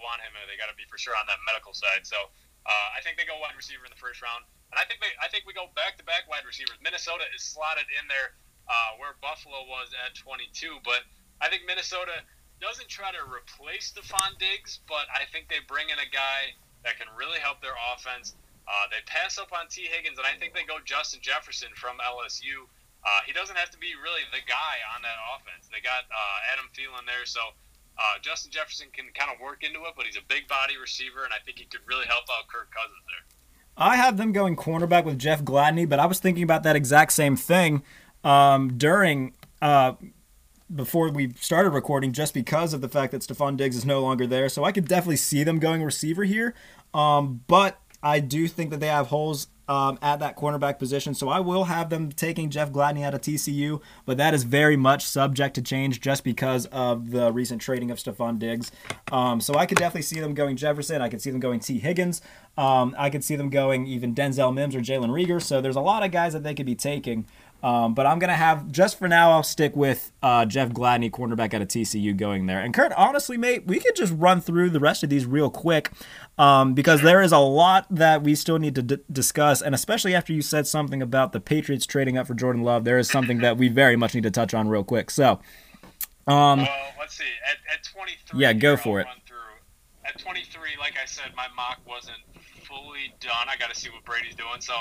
want 0.01 0.25
him, 0.25 0.33
they 0.49 0.57
got 0.57 0.73
to 0.73 0.77
be 0.77 0.89
for 0.89 0.97
sure 0.97 1.13
on 1.13 1.29
that 1.29 1.37
medical 1.45 1.73
side. 1.77 2.05
So 2.05 2.17
uh, 2.65 2.97
I 2.97 3.01
think 3.05 3.21
they 3.21 3.29
go 3.29 3.37
wide 3.37 3.53
receiver 3.53 3.85
in 3.85 3.93
the 3.93 4.01
first 4.01 4.25
round. 4.25 4.45
And 4.73 4.81
I 4.81 4.85
think 4.89 4.97
they, 4.97 5.13
I 5.21 5.29
think 5.29 5.45
we 5.45 5.53
go 5.53 5.69
back 5.77 6.01
to 6.01 6.03
back 6.05 6.25
wide 6.25 6.45
receivers. 6.49 6.81
Minnesota 6.81 7.29
is 7.33 7.45
slotted 7.45 7.85
in 7.93 8.09
there 8.09 8.37
uh, 8.69 8.97
where 8.97 9.17
Buffalo 9.21 9.69
was 9.69 9.93
at 10.01 10.17
22, 10.17 10.81
but 10.81 11.05
I 11.41 11.49
think 11.49 11.65
Minnesota 11.69 12.25
doesn't 12.57 12.89
try 12.89 13.13
to 13.13 13.21
replace 13.25 13.93
Stefon 13.93 14.37
Diggs, 14.41 14.81
but 14.89 15.05
I 15.13 15.29
think 15.29 15.45
they 15.45 15.61
bring 15.65 15.93
in 15.93 16.01
a 16.01 16.09
guy 16.09 16.57
that 16.87 16.95
can 16.95 17.11
really 17.19 17.43
help 17.43 17.59
their 17.59 17.75
offense. 17.91 18.39
Uh, 18.63 18.87
they 18.87 19.03
pass 19.03 19.35
up 19.35 19.51
on 19.51 19.67
Tee 19.67 19.91
Higgins, 19.91 20.15
and 20.15 20.23
I 20.23 20.39
think 20.39 20.55
they 20.55 20.63
go 20.63 20.79
Justin 20.87 21.19
Jefferson 21.19 21.67
from 21.75 21.99
LSU. 21.99 22.63
Uh, 23.03 23.21
he 23.27 23.35
doesn't 23.35 23.59
have 23.59 23.69
to 23.75 23.79
be 23.79 23.91
really 23.99 24.23
the 24.31 24.43
guy 24.47 24.79
on 24.95 25.03
that 25.03 25.19
offense. 25.35 25.67
They 25.67 25.83
got 25.83 26.07
uh, 26.07 26.51
Adam 26.55 26.71
Thielen 26.71 27.03
there, 27.03 27.27
so 27.27 27.51
uh, 27.99 28.19
Justin 28.23 28.51
Jefferson 28.51 28.87
can 28.95 29.11
kind 29.11 29.31
of 29.31 29.39
work 29.43 29.63
into 29.67 29.83
it, 29.83 29.93
but 29.95 30.07
he's 30.07 30.17
a 30.17 30.25
big 30.27 30.47
body 30.47 30.79
receiver, 30.79 31.27
and 31.27 31.35
I 31.35 31.43
think 31.43 31.59
he 31.59 31.67
could 31.67 31.83
really 31.87 32.07
help 32.07 32.23
out 32.31 32.47
Kirk 32.47 32.71
Cousins 32.71 33.03
there. 33.07 33.23
I 33.77 33.95
have 33.95 34.17
them 34.17 34.31
going 34.31 34.55
cornerback 34.55 35.05
with 35.05 35.19
Jeff 35.19 35.43
Gladney, 35.43 35.87
but 35.87 35.99
I 35.99 36.07
was 36.07 36.19
thinking 36.19 36.43
about 36.43 36.63
that 36.63 36.75
exact 36.75 37.13
same 37.13 37.35
thing 37.35 37.83
um, 38.23 38.77
during 38.77 39.33
uh, 39.61 39.93
before 40.73 41.09
we 41.09 41.33
started 41.33 41.69
recording, 41.69 42.11
just 42.11 42.33
because 42.33 42.73
of 42.73 42.81
the 42.81 42.89
fact 42.89 43.11
that 43.11 43.21
Stefon 43.21 43.55
Diggs 43.55 43.75
is 43.75 43.85
no 43.85 44.01
longer 44.01 44.27
there. 44.27 44.49
So 44.49 44.63
I 44.63 44.71
could 44.71 44.87
definitely 44.87 45.17
see 45.17 45.43
them 45.43 45.59
going 45.59 45.83
receiver 45.83 46.23
here, 46.23 46.53
um, 46.97 47.43
but 47.47 47.79
I 48.01 48.19
do 48.19 48.47
think 48.47 48.71
that 48.71 48.79
they 48.79 48.87
have 48.87 49.07
holes 49.07 49.47
um, 49.67 49.99
at 50.01 50.19
that 50.19 50.37
cornerback 50.37 50.79
position. 50.79 51.13
So 51.13 51.29
I 51.29 51.39
will 51.39 51.65
have 51.65 51.89
them 51.89 52.11
taking 52.11 52.49
Jeff 52.49 52.71
Gladney 52.71 53.03
out 53.03 53.13
of 53.13 53.21
TCU, 53.21 53.81
but 54.05 54.17
that 54.17 54.33
is 54.33 54.43
very 54.43 54.77
much 54.77 55.05
subject 55.05 55.55
to 55.55 55.61
change 55.61 55.99
just 55.99 56.23
because 56.23 56.65
of 56.67 57.11
the 57.11 57.31
recent 57.31 57.61
trading 57.61 57.91
of 57.91 57.97
Stefon 57.97 58.39
Diggs. 58.39 58.71
Um, 59.11 59.41
so 59.41 59.55
I 59.55 59.65
could 59.65 59.77
definitely 59.77 60.03
see 60.03 60.19
them 60.19 60.33
going 60.33 60.55
Jefferson. 60.55 61.01
I 61.01 61.09
could 61.09 61.21
see 61.21 61.31
them 61.31 61.39
going 61.39 61.59
Tee 61.59 61.79
Higgins. 61.79 62.21
Um, 62.57 62.95
I 62.97 63.09
could 63.09 63.23
see 63.23 63.35
them 63.35 63.49
going 63.49 63.85
even 63.85 64.15
Denzel 64.15 64.53
Mims 64.53 64.75
or 64.75 64.79
Jalen 64.79 65.09
Reagor. 65.09 65.41
So 65.41 65.61
there's 65.61 65.75
a 65.75 65.81
lot 65.81 66.03
of 66.03 66.11
guys 66.11 66.33
that 66.33 66.43
they 66.43 66.53
could 66.53 66.65
be 66.65 66.75
taking. 66.75 67.25
Um, 67.63 67.95
but 67.95 68.05
I'm 68.05 68.19
going 68.19 68.29
to 68.29 68.35
have, 68.35 68.71
just 68.71 68.99
for 68.99 69.07
now, 69.07 69.31
I'll 69.31 69.43
stick 69.43 69.75
with 69.75 70.11
uh, 70.21 70.45
Jeff 70.45 70.69
Gladney, 70.69 71.09
cornerback 71.09 71.53
out 71.53 71.61
of 71.61 71.67
TCU, 71.67 72.15
going 72.15 72.45
there. 72.45 72.59
And 72.59 72.73
Kurt, 72.73 72.93
honestly, 72.93 73.35
mate, 73.35 73.65
we 73.65 73.79
could 73.79 73.95
just 73.95 74.13
run 74.15 74.41
through 74.41 74.69
the 74.69 74.79
rest 74.79 75.03
of 75.03 75.09
these 75.09 75.25
real 75.25 75.49
quick 75.49 75.91
um, 76.37 76.75
because 76.75 77.01
there 77.01 77.21
is 77.21 77.31
a 77.31 77.39
lot 77.39 77.87
that 77.89 78.21
we 78.21 78.35
still 78.35 78.59
need 78.59 78.75
to 78.75 78.83
d- 78.83 78.97
discuss. 79.11 79.61
And 79.61 79.73
especially 79.73 80.13
after 80.13 80.33
you 80.33 80.43
said 80.43 80.67
something 80.67 81.01
about 81.01 81.31
the 81.31 81.39
Patriots 81.39 81.87
trading 81.87 82.17
up 82.17 82.27
for 82.27 82.35
Jordan 82.35 82.61
Love, 82.61 82.83
there 82.83 82.99
is 82.99 83.09
something 83.09 83.39
that 83.39 83.57
we 83.57 83.69
very 83.69 83.95
much 83.95 84.13
need 84.13 84.23
to 84.23 84.31
touch 84.31 84.53
on 84.53 84.67
real 84.67 84.83
quick. 84.83 85.09
So, 85.09 85.39
um, 86.27 86.59
well, 86.59 86.67
let's 86.99 87.17
see. 87.17 87.23
At, 87.49 87.79
at 87.79 87.83
23, 87.83 88.39
yeah, 88.39 88.53
go 88.53 88.77
for 88.77 88.99
it. 88.99 89.07
At 90.05 90.19
23, 90.19 90.61
like 90.79 90.93
I 91.01 91.05
said, 91.05 91.31
my 91.35 91.47
mock 91.55 91.79
wasn't 91.87 92.17
fully 92.63 93.13
done. 93.19 93.47
I 93.49 93.57
got 93.57 93.73
to 93.73 93.79
see 93.79 93.89
what 93.89 94.05
Brady's 94.05 94.35
doing. 94.35 94.61
So, 94.61 94.73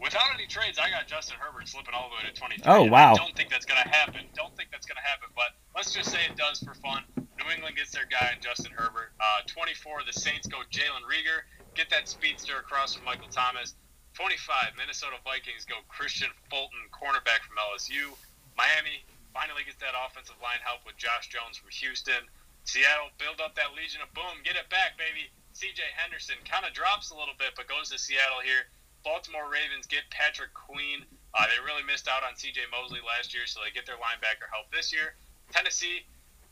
Without 0.00 0.32
any 0.32 0.48
trades, 0.48 0.80
I 0.80 0.88
got 0.88 1.04
Justin 1.06 1.36
Herbert 1.36 1.68
slipping 1.68 1.92
all 1.92 2.08
the 2.08 2.16
way 2.16 2.24
to 2.24 2.32
23. 2.32 2.64
Oh, 2.64 2.88
wow. 2.88 3.12
I 3.12 3.20
don't 3.20 3.36
think 3.36 3.52
that's 3.52 3.68
going 3.68 3.80
to 3.84 3.88
happen. 3.88 4.24
Don't 4.32 4.56
think 4.56 4.72
that's 4.72 4.88
going 4.88 4.96
to 4.96 5.04
happen, 5.04 5.28
but 5.36 5.52
let's 5.76 5.92
just 5.92 6.08
say 6.08 6.24
it 6.24 6.40
does 6.40 6.64
for 6.64 6.72
fun. 6.80 7.04
New 7.36 7.48
England 7.52 7.76
gets 7.76 7.92
their 7.92 8.08
guy 8.08 8.32
in 8.32 8.40
Justin 8.40 8.72
Herbert. 8.72 9.12
Uh, 9.20 9.44
24, 9.44 10.08
the 10.08 10.16
Saints 10.16 10.48
go 10.48 10.64
Jalen 10.72 11.04
Reagor. 11.04 11.44
Get 11.76 11.92
that 11.92 12.08
speedster 12.08 12.56
across 12.56 12.96
from 12.96 13.04
Michael 13.04 13.28
Thomas. 13.28 13.76
25, 14.16 14.80
Minnesota 14.80 15.20
Vikings 15.22 15.68
go 15.68 15.84
Kristian 15.92 16.32
Fulton, 16.48 16.80
cornerback 16.90 17.44
from 17.44 17.60
LSU. 17.60 18.16
Miami 18.56 19.04
finally 19.36 19.62
gets 19.68 19.78
that 19.84 19.92
offensive 19.94 20.36
line 20.40 20.58
help 20.64 20.80
with 20.88 20.96
Josh 20.96 21.28
Jones 21.28 21.60
from 21.60 21.68
Houston. 21.76 22.24
Seattle 22.64 23.12
build 23.20 23.40
up 23.40 23.52
that 23.56 23.76
Legion 23.76 24.00
of 24.00 24.10
Boom. 24.16 24.40
Get 24.44 24.56
it 24.56 24.68
back, 24.72 24.96
baby. 24.96 25.28
CJ 25.54 25.80
Henderson 25.96 26.40
kind 26.48 26.64
of 26.64 26.72
drops 26.72 27.12
a 27.12 27.16
little 27.16 27.36
bit, 27.36 27.52
but 27.56 27.68
goes 27.68 27.90
to 27.92 27.98
Seattle 27.98 28.40
here. 28.40 28.68
Baltimore 29.04 29.48
Ravens 29.48 29.86
get 29.86 30.04
Patrick 30.10 30.52
Queen. 30.52 31.04
Uh, 31.32 31.46
they 31.46 31.58
really 31.64 31.86
missed 31.86 32.08
out 32.08 32.22
on 32.26 32.36
C.J. 32.36 32.68
Mosley 32.70 33.00
last 33.00 33.32
year, 33.32 33.46
so 33.46 33.60
they 33.64 33.70
get 33.70 33.86
their 33.86 34.00
linebacker 34.02 34.50
help 34.50 34.68
this 34.74 34.92
year. 34.92 35.14
Tennessee, 35.52 36.04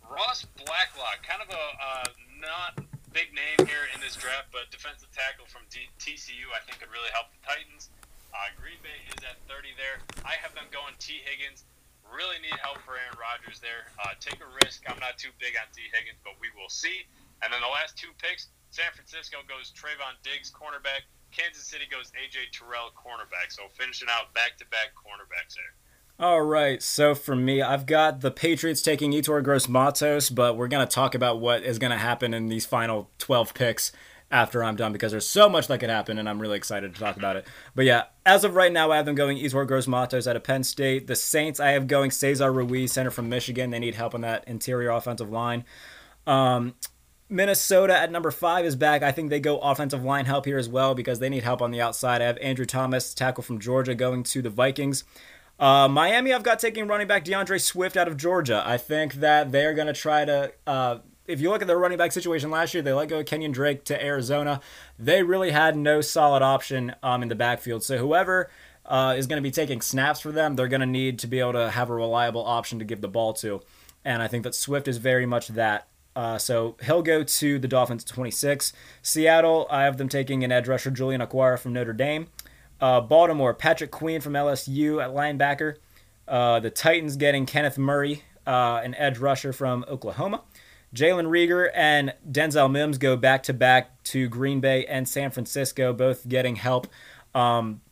Ross 0.06 0.46
Blacklock, 0.64 1.20
kind 1.26 1.42
of 1.42 1.50
a 1.50 1.64
uh, 1.76 2.08
not 2.40 2.78
big 3.12 3.34
name 3.34 3.58
here 3.66 3.90
in 3.94 4.00
this 4.00 4.16
draft, 4.16 4.48
but 4.52 4.70
defensive 4.70 5.10
tackle 5.12 5.46
from 5.50 5.66
D- 5.72 5.90
TCU, 5.98 6.48
I 6.54 6.62
think 6.64 6.80
could 6.80 6.92
really 6.92 7.10
help 7.12 7.32
the 7.34 7.40
Titans. 7.42 7.90
Uh, 8.32 8.52
Green 8.60 8.78
Bay 8.84 8.98
is 9.10 9.20
at 9.24 9.40
30 9.48 9.72
there. 9.74 10.04
I 10.22 10.36
have 10.38 10.52
them 10.54 10.68
going 10.70 10.94
Tee 11.00 11.20
Higgins. 11.24 11.64
Really 12.08 12.40
need 12.40 12.56
help 12.60 12.80
for 12.84 12.96
Aaron 12.96 13.16
Rodgers 13.20 13.60
there. 13.60 13.90
Uh, 14.00 14.16
take 14.20 14.40
a 14.40 14.48
risk. 14.64 14.84
I'm 14.88 15.00
not 15.00 15.20
too 15.20 15.32
big 15.36 15.56
on 15.60 15.68
Tee 15.76 15.88
Higgins, 15.92 16.20
but 16.24 16.36
we 16.40 16.48
will 16.56 16.72
see. 16.72 17.04
And 17.44 17.52
then 17.52 17.60
the 17.60 17.72
last 17.72 17.96
two 17.96 18.12
picks, 18.16 18.48
San 18.70 18.88
Francisco 18.96 19.44
goes 19.44 19.72
Trevon 19.76 20.16
Diggs, 20.24 20.48
cornerback. 20.48 21.08
Kansas 21.30 21.64
City 21.64 21.84
goes 21.90 22.12
AJ 22.12 22.52
Terrell, 22.52 22.90
cornerback. 22.96 23.50
So 23.50 23.62
finishing 23.72 24.08
out 24.10 24.34
back 24.34 24.56
to 24.58 24.66
back 24.66 24.92
cornerbacks 24.96 25.54
there. 25.54 25.74
All 26.20 26.42
right, 26.42 26.82
so 26.82 27.14
for 27.14 27.36
me, 27.36 27.62
I've 27.62 27.86
got 27.86 28.22
the 28.22 28.32
Patriots 28.32 28.82
taking 28.82 29.12
Yetur 29.12 29.40
Gross 29.44 29.68
Matos, 29.68 30.30
but 30.30 30.56
we're 30.56 30.66
going 30.66 30.84
to 30.84 30.92
talk 30.92 31.14
about 31.14 31.38
what 31.38 31.62
is 31.62 31.78
going 31.78 31.92
to 31.92 31.96
happen 31.96 32.34
in 32.34 32.48
these 32.48 32.66
final 32.66 33.08
12 33.18 33.54
picks 33.54 33.92
after 34.28 34.64
I'm 34.64 34.74
done 34.74 34.92
because 34.92 35.12
there's 35.12 35.28
so 35.28 35.48
much 35.48 35.68
that 35.68 35.78
could 35.78 35.90
happen, 35.90 36.18
and 36.18 36.28
I'm 36.28 36.40
really 36.40 36.56
excited 36.56 36.92
to 36.92 37.00
talk 37.00 37.16
about 37.16 37.36
it. 37.36 37.46
But 37.76 37.84
yeah, 37.84 38.04
as 38.26 38.42
of 38.42 38.56
right 38.56 38.72
now, 38.72 38.90
I 38.90 38.96
have 38.96 39.06
them 39.06 39.14
going 39.14 39.38
Yetur 39.38 39.64
Gross 39.68 39.86
Matos 39.86 40.26
out 40.26 40.34
of 40.34 40.42
Penn 40.42 40.64
State. 40.64 41.06
The 41.06 41.14
Saints, 41.14 41.60
I 41.60 41.70
have 41.70 41.86
going 41.86 42.10
Cesar 42.10 42.52
Ruiz, 42.52 42.92
center 42.92 43.12
from 43.12 43.28
Michigan. 43.28 43.70
They 43.70 43.78
need 43.78 43.94
help 43.94 44.12
on 44.12 44.22
that 44.22 44.42
interior 44.48 44.90
offensive 44.90 45.30
line. 45.30 45.64
Um, 46.26 46.74
Minnesota 47.30 47.96
at 47.96 48.10
number 48.10 48.30
five 48.30 48.64
is 48.64 48.74
back. 48.74 49.02
I 49.02 49.12
think 49.12 49.28
they 49.28 49.40
go 49.40 49.58
offensive 49.58 50.02
line 50.02 50.24
help 50.24 50.46
here 50.46 50.56
as 50.56 50.68
well 50.68 50.94
because 50.94 51.18
they 51.18 51.28
need 51.28 51.42
help 51.42 51.60
on 51.60 51.70
the 51.70 51.80
outside. 51.80 52.22
I 52.22 52.26
have 52.26 52.38
Andrew 52.38 52.64
Thomas, 52.64 53.12
tackle 53.12 53.42
from 53.42 53.58
Georgia, 53.58 53.94
going 53.94 54.22
to 54.24 54.40
the 54.40 54.50
Vikings. 54.50 55.04
Uh, 55.58 55.88
Miami, 55.88 56.32
I've 56.32 56.42
got 56.42 56.58
taking 56.58 56.86
running 56.86 57.06
back 57.06 57.24
D'Andre 57.24 57.58
Swift 57.58 57.96
out 57.96 58.08
of 58.08 58.16
Georgia. 58.16 58.62
I 58.64 58.78
think 58.78 59.14
that 59.14 59.52
they're 59.52 59.74
going 59.74 59.88
to 59.88 59.92
try 59.92 60.24
to. 60.24 60.52
Uh, 60.66 60.98
if 61.26 61.40
you 61.42 61.50
look 61.50 61.60
at 61.60 61.68
their 61.68 61.78
running 61.78 61.98
back 61.98 62.12
situation 62.12 62.50
last 62.50 62.72
year, 62.72 62.82
they 62.82 62.92
let 62.92 63.08
go 63.08 63.18
of 63.18 63.26
Kenyan 63.26 63.52
Drake 63.52 63.84
to 63.84 64.02
Arizona. 64.02 64.62
They 64.98 65.22
really 65.22 65.50
had 65.50 65.76
no 65.76 66.00
solid 66.00 66.42
option 66.42 66.94
um, 67.02 67.22
in 67.22 67.28
the 67.28 67.34
backfield. 67.34 67.82
So 67.82 67.98
whoever 67.98 68.48
uh, 68.86 69.14
is 69.18 69.26
going 69.26 69.36
to 69.36 69.46
be 69.46 69.50
taking 69.50 69.82
snaps 69.82 70.20
for 70.20 70.32
them, 70.32 70.56
they're 70.56 70.68
going 70.68 70.80
to 70.80 70.86
need 70.86 71.18
to 71.18 71.26
be 71.26 71.40
able 71.40 71.52
to 71.52 71.70
have 71.70 71.90
a 71.90 71.94
reliable 71.94 72.42
option 72.42 72.78
to 72.78 72.84
give 72.86 73.02
the 73.02 73.08
ball 73.08 73.34
to. 73.34 73.60
And 74.04 74.22
I 74.22 74.28
think 74.28 74.44
that 74.44 74.54
Swift 74.54 74.88
is 74.88 74.96
very 74.96 75.26
much 75.26 75.48
that. 75.48 75.88
Uh, 76.16 76.38
so 76.38 76.76
he'll 76.82 77.02
go 77.02 77.22
to 77.22 77.58
the 77.58 77.68
Dolphins 77.68 78.04
26. 78.04 78.72
Seattle, 79.02 79.66
I 79.70 79.84
have 79.84 79.98
them 79.98 80.08
taking 80.08 80.42
an 80.42 80.50
edge 80.50 80.66
rusher, 80.66 80.90
Julian 80.90 81.20
Okwara 81.20 81.58
from 81.58 81.72
Notre 81.72 81.92
Dame. 81.92 82.26
Uh, 82.80 83.00
Baltimore, 83.00 83.54
Patrick 83.54 83.90
Queen 83.90 84.20
from 84.20 84.32
LSU 84.32 85.02
at 85.02 85.10
linebacker. 85.10 85.76
Uh, 86.26 86.60
the 86.60 86.70
Titans 86.70 87.16
getting 87.16 87.46
Kenneth 87.46 87.78
Murray, 87.78 88.22
uh, 88.46 88.80
an 88.84 88.94
edge 88.96 89.18
rusher 89.18 89.52
from 89.52 89.84
Oklahoma. 89.88 90.42
Jalen 90.94 91.26
Reagor 91.26 91.70
and 91.74 92.14
Denzel 92.30 92.70
Mims 92.70 92.98
go 92.98 93.16
back 93.16 93.42
to 93.44 93.52
back 93.52 94.02
to 94.04 94.28
Green 94.28 94.60
Bay 94.60 94.86
and 94.86 95.08
San 95.08 95.30
Francisco, 95.30 95.92
both 95.92 96.28
getting 96.28 96.56
help. 96.56 96.86
Um, 97.34 97.82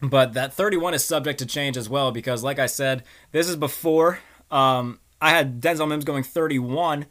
but 0.00 0.32
that 0.32 0.52
31 0.52 0.94
is 0.94 1.04
subject 1.04 1.38
to 1.38 1.46
change 1.46 1.76
as 1.76 1.88
well 1.88 2.10
because, 2.10 2.42
like 2.42 2.58
I 2.58 2.66
said, 2.66 3.04
this 3.30 3.48
is 3.48 3.54
before 3.54 4.18
um, 4.50 4.98
I 5.22 5.30
had 5.30 5.60
Denzel 5.60 5.88
Mims 5.88 6.04
going 6.04 6.24
31 6.24 7.06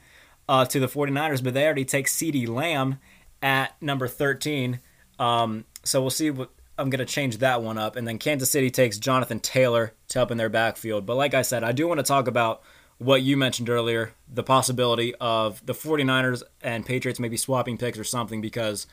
uh, 0.50 0.66
to 0.66 0.80
the 0.82 0.88
49ers, 0.88 1.42
but 1.42 1.54
they 1.54 1.64
already 1.64 1.86
take 1.86 2.08
CeeDee 2.08 2.48
Lamb 2.48 3.00
at 3.42 3.82
number 3.82 4.08
13. 4.08 4.82
Um, 5.18 5.64
so 5.86 6.02
we'll 6.02 6.10
see 6.10 6.30
what 6.30 6.52
I'm 6.78 6.90
going 6.90 7.00
to 7.00 7.06
change 7.06 7.38
that 7.38 7.64
one 7.64 7.78
up. 7.78 7.96
And 7.96 8.06
then 8.06 8.18
Kansas 8.18 8.52
City 8.52 8.70
takes 8.70 8.98
Jonathan 8.98 9.40
Taylor 9.40 9.94
to 10.10 10.20
help 10.20 10.30
in 10.30 10.38
their 10.38 10.50
backfield. 10.50 11.06
But 11.06 11.16
like 11.16 11.34
I 11.34 11.42
said, 11.42 11.64
I 11.64 11.72
do 11.72 11.88
want 11.88 12.00
to 12.00 12.04
talk 12.04 12.28
about 12.28 12.62
what 12.98 13.22
you 13.24 13.38
mentioned 13.38 13.70
earlier 13.70 14.14
the 14.32 14.44
possibility 14.44 15.16
of 15.16 15.66
the 15.66 15.74
49ers 15.74 16.44
and 16.62 16.86
Patriots 16.86 17.20
maybe 17.20 17.38
swapping 17.38 17.78
picks 17.78 17.98
or 17.98 18.04
something 18.04 18.42
because 18.42 18.88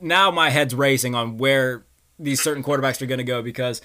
now 0.00 0.30
my 0.30 0.50
head's 0.50 0.74
racing 0.74 1.14
on 1.14 1.36
where 1.36 1.84
these 2.18 2.40
certain 2.40 2.62
quarterbacks 2.62 3.02
are 3.02 3.06
going 3.06 3.18
to 3.18 3.24
go 3.24 3.42
because 3.42 3.82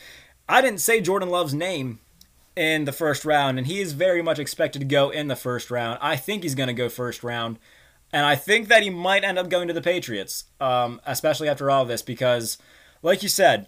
I 0.47 0.61
didn't 0.61 0.81
say 0.81 1.01
Jordan 1.01 1.29
Love's 1.29 1.53
name 1.53 1.99
in 2.57 2.85
the 2.85 2.91
first 2.91 3.23
round, 3.23 3.59
and 3.59 3.67
he 3.67 3.79
is 3.79 3.93
very 3.93 4.23
much 4.23 4.39
expected 4.39 4.79
to 4.79 4.85
go 4.85 5.11
in 5.11 5.27
the 5.27 5.35
first 5.35 5.69
round. 5.69 5.99
I 6.01 6.15
think 6.15 6.41
he's 6.41 6.55
going 6.55 6.67
to 6.67 6.73
go 6.73 6.89
first 6.89 7.23
round, 7.23 7.59
and 8.11 8.25
I 8.25 8.35
think 8.35 8.67
that 8.67 8.81
he 8.81 8.89
might 8.89 9.23
end 9.23 9.37
up 9.37 9.47
going 9.47 9.67
to 9.67 9.75
the 9.75 9.81
Patriots, 9.81 10.45
um, 10.59 10.99
especially 11.05 11.49
after 11.49 11.69
all 11.69 11.83
of 11.83 11.87
this, 11.87 12.01
because, 12.01 12.57
like 13.03 13.21
you 13.21 13.29
said, 13.29 13.67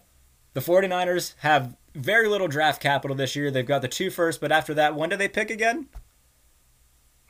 the 0.54 0.60
49ers 0.60 1.34
have 1.38 1.76
very 1.94 2.28
little 2.28 2.48
draft 2.48 2.82
capital 2.82 3.16
this 3.16 3.36
year. 3.36 3.50
They've 3.52 3.64
got 3.64 3.82
the 3.82 3.88
two 3.88 4.10
first, 4.10 4.40
but 4.40 4.50
after 4.50 4.74
that, 4.74 4.96
when 4.96 5.08
do 5.08 5.16
they 5.16 5.28
pick 5.28 5.50
again? 5.50 5.86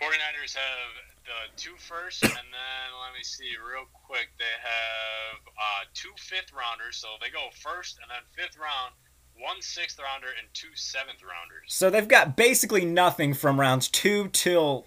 49ers 0.01 0.57
have 0.57 0.97
the 1.25 1.61
two 1.61 1.77
first, 1.77 2.23
and 2.23 2.33
then 2.33 2.89
let 3.05 3.13
me 3.13 3.23
see 3.23 3.53
real 3.61 3.85
quick. 3.93 4.31
They 4.39 4.57
have 4.63 5.41
uh, 5.47 5.85
two 5.93 6.13
fifth 6.17 6.55
rounders, 6.55 6.97
so 6.97 7.09
they 7.21 7.29
go 7.29 7.49
first 7.61 7.99
and 8.01 8.11
then 8.11 8.25
fifth 8.33 8.57
round 8.57 8.95
one 9.41 9.61
sixth 9.61 9.99
rounder 9.99 10.29
and 10.39 10.49
two 10.53 10.69
seventh 10.75 11.23
rounders. 11.23 11.67
So 11.69 11.91
they've 11.91 12.07
got 12.07 12.37
basically 12.37 12.85
nothing 12.85 13.35
from 13.35 13.59
rounds 13.59 13.89
two 13.89 14.29
till 14.29 14.87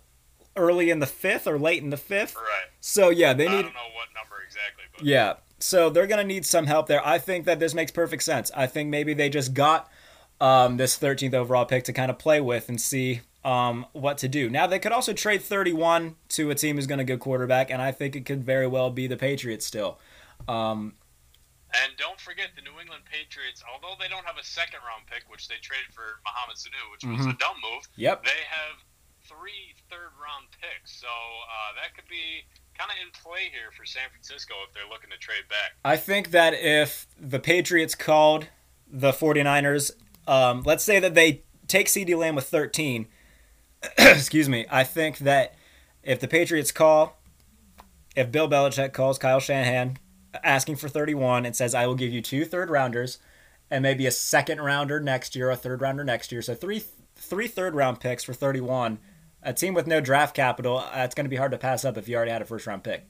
early 0.56 0.90
in 0.90 1.00
the 1.00 1.08
fifth 1.08 1.48
or 1.48 1.58
late 1.58 1.82
in 1.84 1.90
the 1.90 1.98
fifth. 1.98 2.36
Right. 2.36 2.70
So 2.80 3.10
yeah, 3.10 3.34
they 3.34 3.48
need. 3.48 3.52
I 3.52 3.62
don't 3.64 3.74
know 3.74 3.94
what 3.96 4.10
number 4.16 4.36
exactly, 4.46 4.84
but 4.96 5.06
yeah. 5.06 5.34
So 5.60 5.90
they're 5.90 6.08
going 6.08 6.20
to 6.20 6.28
need 6.28 6.46
some 6.46 6.66
help 6.66 6.88
there. 6.88 7.06
I 7.08 7.18
think 7.18 7.46
that 7.46 7.60
this 7.60 7.74
makes 7.74 7.90
perfect 7.90 8.24
sense. 8.24 8.52
I 8.54 8.68
think 8.68 8.90
maybe 8.90 9.14
they 9.14 9.30
just 9.30 9.54
got 9.54 9.90
um, 10.42 10.76
this 10.76 10.98
13th 10.98 11.34
overall 11.34 11.66
pick 11.66 11.86
to 11.86 11.94
kind 11.94 12.12
of 12.12 12.20
play 12.20 12.42
with 12.42 12.68
and 12.68 12.82
see 12.82 13.22
um, 13.46 13.86
what 13.94 14.18
to 14.20 14.28
do. 14.28 14.50
Now, 14.50 14.68
they 14.68 14.78
could 14.78 14.92
also 14.92 15.14
trade 15.14 15.42
31 15.42 16.16
to 16.30 16.50
a 16.50 16.56
team 16.56 16.76
who's 16.76 16.88
going 16.88 16.98
to 16.98 17.06
go 17.06 17.18
quarterback, 17.18 17.70
and 17.70 17.82
I 17.82 17.94
think 17.94 18.16
it 18.16 18.26
could 18.26 18.44
very 18.44 18.68
well 18.68 18.90
be 18.90 19.08
the 19.08 19.16
Patriots 19.16 19.66
still. 19.66 20.00
Um, 20.50 20.96
and 21.82 21.98
don't 21.98 22.20
forget 22.20 22.54
the 22.56 22.62
New 22.62 22.78
England 22.78 23.04
Patriots, 23.10 23.64
although 23.66 23.98
they 23.98 24.08
don't 24.08 24.26
have 24.26 24.38
a 24.38 24.46
second 24.46 24.86
round 24.86 25.10
pick, 25.10 25.26
which 25.32 25.48
they 25.48 25.58
traded 25.62 25.90
for 25.90 26.22
Mohamed 26.22 26.58
Sanu, 26.58 26.84
which 26.94 27.02
mm-hmm. 27.02 27.18
was 27.18 27.26
a 27.26 27.38
dumb 27.42 27.58
move. 27.66 27.90
Yep. 27.98 28.24
They 28.24 28.44
have 28.46 28.78
three 29.26 29.74
third 29.90 30.14
round 30.22 30.54
picks. 30.54 30.94
So 31.00 31.08
uh, 31.10 31.82
that 31.82 31.96
could 31.96 32.08
be 32.08 32.46
kind 32.78 32.92
of 32.92 32.98
in 33.02 33.10
play 33.12 33.50
here 33.50 33.72
for 33.76 33.86
San 33.86 34.10
Francisco 34.10 34.54
if 34.68 34.74
they're 34.74 34.90
looking 34.90 35.10
to 35.10 35.18
trade 35.18 35.50
back. 35.50 35.74
I 35.84 35.98
think 35.98 36.32
that 36.32 36.54
if 36.54 37.08
the 37.20 37.40
Patriots 37.40 37.96
called 37.96 38.48
the 38.88 39.12
49ers, 39.12 39.92
um, 40.28 40.64
let's 40.66 40.84
say 40.84 41.00
that 41.00 41.16
they 41.16 41.44
take 41.68 41.88
CeeDee 41.88 42.18
Lamb 42.18 42.36
with 42.36 42.46
13. 42.46 43.08
excuse 43.98 44.48
me. 44.48 44.66
I 44.70 44.84
think 44.84 45.20
that 45.20 45.56
if 46.04 46.20
the 46.20 46.28
Patriots 46.28 46.72
call, 46.72 47.20
if 48.16 48.32
Bill 48.32 48.48
Belichick 48.48 48.94
calls 48.94 49.18
Kyle 49.18 49.40
Shanahan 49.40 49.98
asking 50.44 50.78
for 50.78 50.90
31 50.90 51.46
and 51.46 51.56
says, 51.56 51.76
I 51.76 51.88
will 51.88 51.96
give 51.96 52.12
you 52.12 52.22
two 52.22 52.46
third 52.46 52.70
rounders 52.70 53.20
and 53.70 53.82
maybe 53.82 54.06
a 54.06 54.12
second 54.12 54.62
rounder 54.62 55.00
next 55.00 55.36
year, 55.36 55.50
a 55.50 55.56
third 55.56 55.82
rounder 55.82 56.04
next 56.04 56.32
year. 56.32 56.42
So 56.42 56.54
three 56.54 56.84
three 57.16 57.48
third 57.48 57.76
round 57.76 58.00
picks 58.00 58.24
for 58.24 58.34
31. 58.34 59.00
A 59.42 59.54
team 59.54 59.74
with 59.74 59.88
no 59.88 60.00
draft 60.00 60.36
capital, 60.36 60.78
uh, 60.78 61.04
it's 61.04 61.16
going 61.16 61.26
to 61.26 61.30
be 61.30 61.36
hard 61.36 61.52
to 61.52 61.58
pass 61.58 61.84
up 61.84 61.98
if 61.98 62.08
you 62.08 62.16
already 62.16 62.32
had 62.32 62.42
a 62.42 62.46
first 62.46 62.68
round 62.68 62.84
pick. 62.84 63.04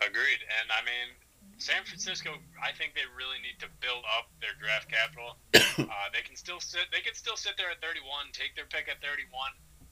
Agreed. 0.00 0.42
And 0.60 0.68
I 0.68 0.82
mean, 0.84 1.16
San 1.56 1.84
Francisco, 1.84 2.34
I 2.60 2.72
think 2.72 2.92
they 2.94 3.06
really 3.16 3.38
need 3.40 3.60
to 3.60 3.68
build 3.80 4.04
up 4.18 4.28
their 4.40 4.56
draft 4.58 4.90
capital. 4.90 5.38
uh, 5.54 6.08
they 6.12 6.24
can 6.26 6.36
still 6.36 6.60
sit. 6.60 6.88
They 6.92 7.00
can 7.00 7.14
still 7.14 7.36
sit 7.36 7.54
there 7.56 7.70
at 7.70 7.80
31, 7.80 8.32
take 8.32 8.56
their 8.56 8.68
pick 8.68 8.88
at 8.88 9.00
31, 9.00 9.28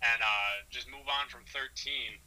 and 0.03 0.20
uh, 0.20 0.53
just 0.70 0.91
move 0.91 1.07
on 1.07 1.28
from 1.28 1.45
13 1.53 2.18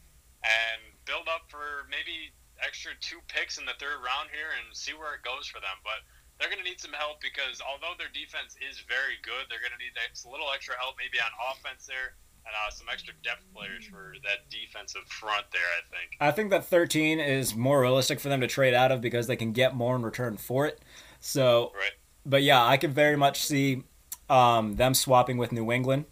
and 0.41 0.79
build 1.05 1.29
up 1.29 1.45
for 1.49 1.85
maybe 1.89 2.33
extra 2.61 2.93
two 3.01 3.19
picks 3.27 3.57
in 3.57 3.65
the 3.65 3.77
third 3.77 3.99
round 4.01 4.29
here 4.31 4.53
and 4.57 4.71
see 4.71 4.93
where 4.93 5.17
it 5.17 5.25
goes 5.25 5.49
for 5.49 5.59
them. 5.59 5.77
But 5.83 6.05
they're 6.39 6.49
going 6.49 6.61
to 6.61 6.65
need 6.65 6.81
some 6.81 6.93
help 6.93 7.21
because 7.21 7.61
although 7.61 7.93
their 7.97 8.09
defense 8.13 8.57
is 8.57 8.81
very 8.89 9.21
good, 9.21 9.45
they're 9.49 9.61
going 9.61 9.75
to 9.75 9.81
need 9.81 9.93
a 9.93 10.29
little 10.29 10.49
extra 10.49 10.73
help 10.81 10.97
maybe 10.97 11.21
on 11.21 11.29
offense 11.53 11.85
there 11.85 12.17
and 12.45 12.53
uh, 12.57 12.71
some 12.71 12.87
extra 12.91 13.13
depth 13.23 13.45
players 13.53 13.85
for 13.85 14.15
that 14.23 14.49
defensive 14.49 15.05
front 15.07 15.45
there. 15.53 15.61
I 15.61 15.81
think. 15.93 16.09
I 16.19 16.31
think 16.31 16.49
that 16.49 16.65
13 16.65 17.19
is 17.19 17.55
more 17.55 17.81
realistic 17.81 18.19
for 18.19 18.29
them 18.29 18.41
to 18.41 18.47
trade 18.47 18.73
out 18.73 18.91
of 18.91 19.01
because 19.01 19.27
they 19.27 19.35
can 19.35 19.51
get 19.51 19.75
more 19.75 19.95
in 19.95 20.01
return 20.01 20.37
for 20.37 20.65
it. 20.65 20.81
So, 21.19 21.71
right. 21.75 21.91
but 22.25 22.41
yeah, 22.41 22.65
I 22.65 22.77
could 22.77 22.93
very 22.93 23.15
much 23.15 23.43
see 23.43 23.83
um, 24.29 24.75
them 24.75 24.93
swapping 24.93 25.37
with 25.37 25.51
New 25.51 25.71
England 25.71 26.05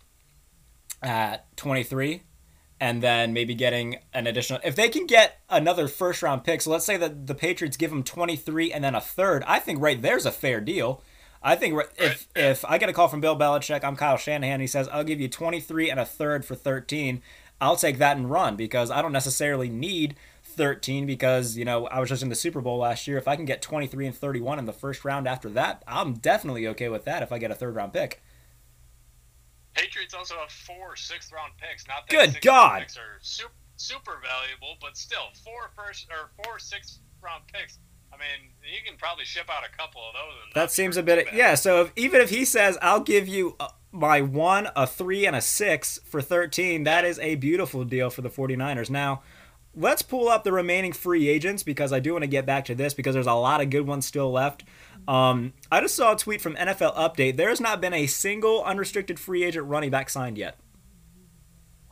at 1.02 1.56
23 1.58 2.22
and 2.80 3.04
then 3.04 3.34
maybe 3.34 3.54
getting 3.54 3.98
an 4.14 4.28
additional 4.28 4.60
if 4.64 4.76
they 4.76 4.90
can 4.90 5.06
get 5.06 5.40
another 5.50 5.88
first 5.88 6.24
round 6.24 6.44
pick 6.44 6.62
so 6.62 6.72
let's 6.72 6.86
say 6.86 6.98
that 6.98 7.28
the 7.28 7.36
patriots 7.36 7.78
give 7.78 7.90
them 7.90 8.04
23 8.04 8.72
and 8.72 8.84
then 8.84 8.96
a 8.96 9.02
third 9.02 9.44
i 9.48 9.60
think 9.60 9.82
right 9.82 10.02
there's 10.02 10.26
a 10.26 10.32
fair 10.32 10.62
deal. 10.62 11.02
I 11.42 11.56
think 11.56 11.82
if 11.98 12.28
if 12.36 12.66
i 12.66 12.78
get 12.78 12.90
a 12.90 12.94
call 12.94 13.08
from 13.08 13.22
bill 13.22 13.38
belichick 13.38 13.84
i'm 13.84 13.96
kyle 13.96 14.18
shanahan 14.18 14.60
he 14.60 14.68
says 14.68 14.90
i'll 14.90 15.06
give 15.06 15.22
you 15.22 15.30
23 15.30 15.90
and 15.90 16.00
a 16.00 16.06
third 16.06 16.44
for 16.44 16.54
13 16.56 17.22
i'll 17.62 17.78
take 17.78 17.98
that 17.98 18.18
and 18.18 18.30
run 18.30 18.58
because 18.58 18.92
i 18.92 19.02
don't 19.02 19.14
necessarily 19.14 19.70
need 19.70 20.18
13 20.44 21.06
because 21.06 21.56
you 21.56 21.64
know 21.64 21.88
i 21.88 22.00
was 22.00 22.10
just 22.10 22.24
in 22.24 22.28
the 22.28 22.36
super 22.36 22.60
bowl 22.60 22.80
last 22.80 23.08
year. 23.08 23.18
If 23.18 23.28
i 23.28 23.38
can 23.38 23.46
get 23.46 23.62
23 23.62 24.08
and 24.08 24.16
31 24.16 24.60
in 24.60 24.66
the 24.66 24.74
first 24.74 25.06
round 25.06 25.30
after 25.30 25.48
that 25.52 25.82
i'm 25.88 26.16
definitely 26.16 26.68
okay 26.68 26.90
with 26.90 27.06
that 27.06 27.24
if 27.24 27.32
i 27.32 27.38
get 27.38 27.52
a 27.52 27.56
third 27.56 27.74
round 27.74 27.94
pick 27.94 28.22
Patriots 29.74 30.14
also 30.14 30.36
have 30.36 30.52
four 30.52 30.96
sixth 30.96 31.32
round 31.32 31.54
picks. 31.58 31.88
Not 31.88 32.08
that 32.10 32.34
good 32.34 32.42
God, 32.42 32.80
picks 32.82 32.98
are 32.98 33.20
super, 33.22 33.54
super 33.78 34.14
valuable, 34.22 34.76
but 34.82 34.98
still 34.98 35.30
four 35.44 35.72
first 35.76 36.08
or 36.10 36.30
four 36.44 36.60
sixth 36.60 37.00
round 37.22 37.44
picks. 37.54 37.80
I 38.12 38.18
mean, 38.18 38.52
you 38.64 38.80
can 38.86 38.98
probably 38.98 39.26
ship 39.26 39.50
out 39.50 39.64
a 39.64 39.78
couple 39.78 40.02
of 40.02 40.14
those. 40.14 40.54
that 40.56 40.72
seems 40.72 40.98
a 40.98 41.04
bit. 41.04 41.28
Yeah. 41.34 41.56
So 41.56 41.82
if, 41.82 41.92
even 41.96 42.22
if 42.22 42.30
he 42.30 42.44
says, 42.46 42.78
"I'll 42.82 43.02
give 43.02 43.28
you 43.28 43.56
uh, 43.60 43.70
my 43.92 44.22
one, 44.22 44.70
a 44.76 44.88
three, 44.88 45.26
and 45.26 45.36
a 45.36 45.42
six 45.42 46.00
for 46.06 46.22
13," 46.22 46.84
that 46.86 47.06
is 47.06 47.20
a 47.20 47.36
beautiful 47.36 47.84
deal 47.86 48.10
for 48.10 48.22
the 48.22 48.30
49ers. 48.30 48.90
Now, 48.90 49.22
let's 49.76 50.02
pull 50.02 50.28
up 50.28 50.44
the 50.44 50.52
remaining 50.52 50.92
free 50.92 51.30
agents 51.30 51.64
because 51.64 51.94
I 51.94 52.00
do 52.00 52.14
want 52.14 52.24
to 52.24 52.28
get 52.28 52.46
back 52.46 52.66
to 52.66 52.76
this 52.76 52.94
because 52.94 53.14
there's 53.14 53.28
a 53.28 53.34
lot 53.34 53.62
of 53.62 53.70
good 53.70 53.86
ones 53.88 54.06
still 54.06 54.32
left. 54.32 54.64
Um, 55.08 55.54
I 55.72 55.82
just 55.82 55.96
saw 55.96 56.14
a 56.14 56.18
tweet 56.18 56.42
from 56.42 56.56
NFL 56.56 56.96
Update. 56.96 57.38
There 57.38 57.50
has 57.50 57.60
not 57.60 57.82
been 57.82 57.94
a 57.94 58.08
single 58.08 58.64
unrestricted 58.64 59.20
free 59.20 59.44
agent 59.44 59.66
running 59.68 59.90
back 59.90 60.10
signed 60.10 60.38
yet. 60.38 60.60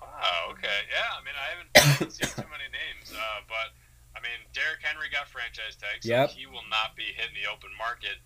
Oh, 0.02 0.52
okay. 0.52 0.80
Yeah, 0.90 1.10
I 1.14 1.22
mean, 1.26 1.38
I 1.38 1.48
haven't 1.82 2.12
seen 2.14 2.30
too 2.30 2.50
many 2.50 2.70
names, 2.70 3.14
uh, 3.14 3.42
but 3.48 3.74
I 4.18 4.22
mean, 4.22 4.38
Derrick 4.54 4.82
Henry 4.82 5.10
got 5.14 5.30
franchise 5.30 5.78
tag, 5.78 6.02
so 6.02 6.10
yep. 6.10 6.30
he 6.34 6.46
will 6.50 6.66
not 6.70 6.98
be 6.98 7.06
hitting 7.14 7.38
the 7.38 7.50
open 7.50 7.70
market. 7.78 8.18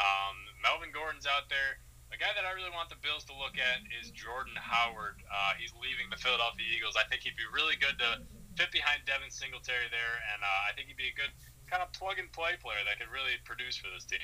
Um, 0.00 0.36
Melvin 0.64 0.90
Gordon's 0.92 1.28
out 1.28 1.52
there. 1.52 1.84
The 2.08 2.16
guy 2.16 2.30
that 2.32 2.46
I 2.46 2.54
really 2.54 2.72
want 2.72 2.88
the 2.88 3.00
Bills 3.02 3.26
to 3.26 3.34
look 3.34 3.58
at 3.58 3.82
is 4.00 4.14
Jordan 4.14 4.54
Howard. 4.56 5.18
Uh, 5.26 5.52
he's 5.58 5.74
leaving 5.76 6.06
the 6.08 6.20
Philadelphia 6.20 6.62
Eagles. 6.70 6.94
I 6.94 7.04
think 7.10 7.26
he'd 7.26 7.36
be 7.36 7.48
really 7.50 7.74
good 7.76 7.98
to 7.98 8.22
fit 8.54 8.70
behind 8.70 9.02
Devin 9.04 9.34
Singletary 9.34 9.90
there, 9.90 10.16
and 10.30 10.40
uh, 10.40 10.68
I 10.68 10.72
think 10.72 10.88
he'd 10.88 11.00
be 11.00 11.10
a 11.10 11.16
good 11.18 11.34
kind 11.70 11.82
of 11.82 11.92
plug 11.92 12.18
and 12.18 12.30
play 12.32 12.52
player 12.62 12.78
that 12.86 12.98
could 12.98 13.12
really 13.12 13.32
produce 13.44 13.76
for 13.76 13.88
this 13.94 14.04
team. 14.04 14.20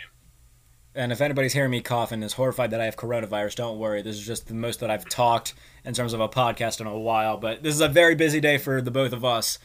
And 0.95 1.13
if 1.13 1.21
anybody's 1.21 1.53
hearing 1.53 1.71
me 1.71 1.81
cough 1.81 2.11
and 2.11 2.23
is 2.25 2.33
horrified 2.33 2.73
that 2.73 2.81
I 2.81 2.85
have 2.85 2.97
coronavirus, 2.97 3.55
don't 3.57 3.79
worry. 3.79 4.03
This 4.03 4.17
is 4.17 4.27
just 4.27 4.49
the 4.49 4.55
most 4.55 4.81
that 4.81 4.91
I've 4.91 5.09
talked 5.09 5.55
in 5.85 5.95
terms 5.95 6.13
of 6.13 6.21
a 6.21 6.29
podcast 6.29 6.81
in 6.81 6.87
a 6.87 6.99
while. 6.99 7.37
But 7.37 7.63
this 7.63 7.75
is 7.75 7.81
a 7.81 7.89
very 7.89 8.17
busy 8.17 8.41
day 8.41 8.59
for 8.59 8.83
the 8.83 8.91
both 8.91 9.13
of 9.13 9.25
us. 9.25 9.59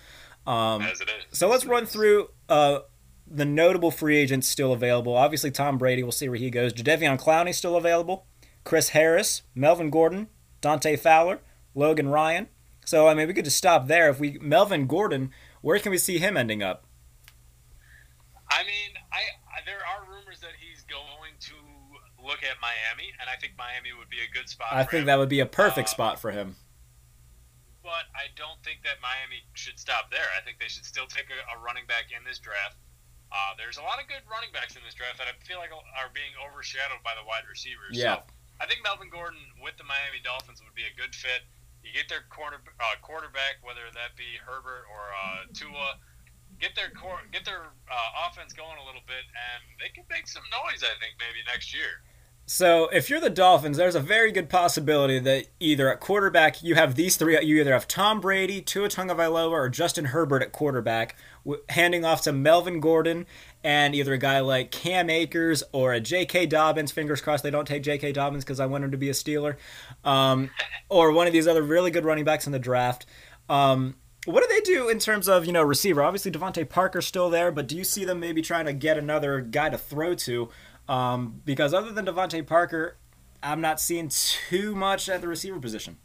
Um, 0.46 0.84
As 0.84 1.02
it 1.02 1.10
is. 1.10 1.38
So 1.40 1.48
let's 1.48 1.66
run 1.66 1.88
through 1.88 2.30
uh, 2.48 2.80
the 3.26 3.46
notable 3.46 3.90
free 3.90 4.18
agents 4.18 4.48
still 4.48 4.72
available. 4.72 5.16
Obviously, 5.16 5.50
Tom 5.50 5.80
Brady. 5.80 6.04
We'll 6.04 6.12
see 6.12 6.30
where 6.30 6.38
he 6.38 6.52
goes. 6.52 6.74
Jadeveon 6.74 7.20
Clowney 7.20 7.56
still 7.56 7.76
available. 7.76 8.28
Chris 8.64 8.90
Harris, 8.90 9.44
Melvin 9.56 9.90
Gordon, 9.90 10.28
Dante 10.62 10.96
Fowler, 10.96 11.40
Logan 11.74 12.10
Ryan. 12.10 12.48
So 12.86 13.08
I 13.08 13.16
mean, 13.16 13.28
we 13.28 13.34
could 13.34 13.46
just 13.46 13.58
stop 13.58 13.88
there. 13.88 14.10
If 14.10 14.20
we 14.20 14.38
Melvin 14.40 14.86
Gordon, 14.86 15.32
where 15.62 15.80
can 15.80 15.92
we 15.92 15.98
see 15.98 16.20
him 16.20 16.38
ending 16.38 16.62
up? 16.62 16.85
I 18.56 18.64
mean, 18.64 18.96
I, 19.12 19.20
I 19.52 19.60
there 19.68 19.84
are 19.84 20.08
rumors 20.08 20.40
that 20.40 20.56
he's 20.56 20.88
going 20.88 21.36
to 21.52 21.60
look 22.24 22.40
at 22.40 22.56
Miami, 22.64 23.12
and 23.20 23.28
I 23.28 23.36
think 23.36 23.60
Miami 23.60 23.92
would 23.92 24.08
be 24.08 24.24
a 24.24 24.30
good 24.32 24.48
spot. 24.48 24.72
I 24.72 24.88
think 24.88 25.04
him. 25.04 25.12
that 25.12 25.20
would 25.20 25.28
be 25.28 25.44
a 25.44 25.50
perfect 25.50 25.92
uh, 25.92 25.96
spot 26.00 26.16
for 26.24 26.32
him. 26.32 26.56
But 27.84 28.08
I 28.16 28.32
don't 28.40 28.58
think 28.64 28.82
that 28.88 29.04
Miami 29.04 29.44
should 29.60 29.76
stop 29.76 30.08
there. 30.08 30.26
I 30.34 30.42
think 30.42 30.64
they 30.64 30.72
should 30.72 30.88
still 30.88 31.06
take 31.06 31.28
a, 31.28 31.38
a 31.52 31.60
running 31.60 31.84
back 31.86 32.16
in 32.16 32.24
this 32.24 32.40
draft. 32.40 32.80
Uh, 33.28 33.52
there's 33.60 33.76
a 33.76 33.84
lot 33.84 34.00
of 34.00 34.08
good 34.08 34.24
running 34.32 34.50
backs 34.56 34.80
in 34.80 34.82
this 34.88 34.96
draft 34.96 35.20
that 35.20 35.28
I 35.28 35.36
feel 35.44 35.60
like 35.60 35.76
are 35.76 36.10
being 36.16 36.32
overshadowed 36.40 37.04
by 37.04 37.12
the 37.20 37.28
wide 37.28 37.44
receivers. 37.44 37.92
Yeah. 37.92 38.24
So 38.24 38.32
I 38.64 38.66
think 38.72 38.88
Melvin 38.88 39.12
Gordon 39.12 39.44
with 39.60 39.76
the 39.76 39.84
Miami 39.84 40.24
Dolphins 40.24 40.64
would 40.64 40.74
be 40.74 40.88
a 40.88 40.96
good 40.96 41.12
fit. 41.12 41.44
You 41.84 41.92
get 41.92 42.08
their 42.08 42.24
corner, 42.32 42.64
uh, 42.80 42.96
quarterback, 43.04 43.60
whether 43.62 43.86
that 43.92 44.16
be 44.16 44.40
Herbert 44.40 44.88
or 44.88 45.04
uh, 45.12 45.46
Tua 45.52 46.00
get 46.60 46.76
their 46.76 46.90
core, 46.92 47.22
get 47.32 47.46
their 47.46 47.72
uh, 47.90 48.28
offense 48.30 48.54
going 48.54 48.78
a 48.82 48.86
little 48.86 49.04
bit, 49.08 49.24
and 49.30 49.62
they 49.80 49.90
can 49.94 50.04
make 50.10 50.28
some 50.28 50.44
noise. 50.52 50.84
I 50.84 50.96
think 51.00 51.16
maybe 51.20 51.44
next 51.48 51.74
year. 51.74 52.04
So 52.48 52.90
if 52.90 53.10
you're 53.10 53.20
the 53.20 53.32
Dolphins, 53.32 53.78
there's 53.78 53.96
a 53.96 54.00
very 54.00 54.32
good 54.32 54.50
possibility 54.50 55.18
that 55.18 55.48
either 55.60 55.92
at 55.92 56.00
quarterback 56.00 56.62
you 56.62 56.76
have 56.76 56.94
these 56.94 57.18
three. 57.18 57.40
You 57.44 57.60
either 57.60 57.74
have 57.74 57.88
Tom 57.88 58.22
Brady, 58.22 58.62
Tua 58.62 58.88
Tagovailoa, 58.88 59.50
or 59.50 59.68
Justin 59.68 60.06
Herbert 60.06 60.44
at 60.44 60.52
quarterback, 60.52 61.16
handing 61.70 62.06
off 62.06 62.22
to 62.24 62.32
Melvin 62.32 62.80
Gordon 62.80 63.26
and 63.64 63.96
either 63.96 64.14
a 64.14 64.20
guy 64.20 64.42
like 64.42 64.70
Cam 64.70 65.10
Akers 65.10 65.64
or 65.72 65.94
a 65.94 66.00
J.K. 66.00 66.46
Dobbins. 66.46 66.92
Fingers 66.92 67.20
crossed 67.20 67.44
they 67.44 67.50
don't 67.50 67.68
take 67.68 67.82
J.K. 67.82 68.12
Dobbins 68.12 68.44
because 68.44 68.60
I 68.60 68.68
want 68.68 68.84
him 68.84 68.92
to 68.92 68.98
be 68.98 69.10
a 69.10 69.14
Steeler, 69.14 69.56
um, 70.04 70.52
or 70.88 71.12
one 71.12 71.26
of 71.26 71.34
these 71.34 71.48
other 71.48 71.64
really 71.64 71.90
good 71.90 72.06
running 72.06 72.26
backs 72.26 72.46
in 72.46 72.52
the 72.52 72.60
draft. 72.60 73.08
Um, 73.50 73.96
what 74.26 74.42
do 74.42 74.54
they 74.54 74.62
do 74.62 74.90
in 74.90 75.00
terms 75.00 75.28
of 75.28 75.46
you 75.46 75.54
know 75.54 75.64
receiver? 75.64 76.04
Obviously 76.04 76.32
DeVante 76.32 76.68
Parker's 76.68 77.06
still 77.06 77.30
there, 77.30 77.52
but 77.52 77.68
do 77.68 77.78
you 77.78 77.84
see 77.84 78.06
them 78.06 78.20
maybe 78.20 78.42
trying 78.42 78.66
to 78.66 78.74
get 78.74 78.98
another 78.98 79.42
guy 79.42 79.70
to 79.70 79.78
throw 79.78 80.16
to? 80.16 80.50
Um, 80.88 81.42
because 81.46 81.74
other 81.74 81.92
than 81.92 82.06
DeVante 82.06 82.46
Parker, 82.46 82.98
I'm 83.42 83.62
not 83.62 83.80
seeing 83.80 84.10
too 84.10 84.76
much 84.76 85.10
at 85.10 85.22
the 85.22 85.28
receiver 85.28 85.60
position. 85.60 85.98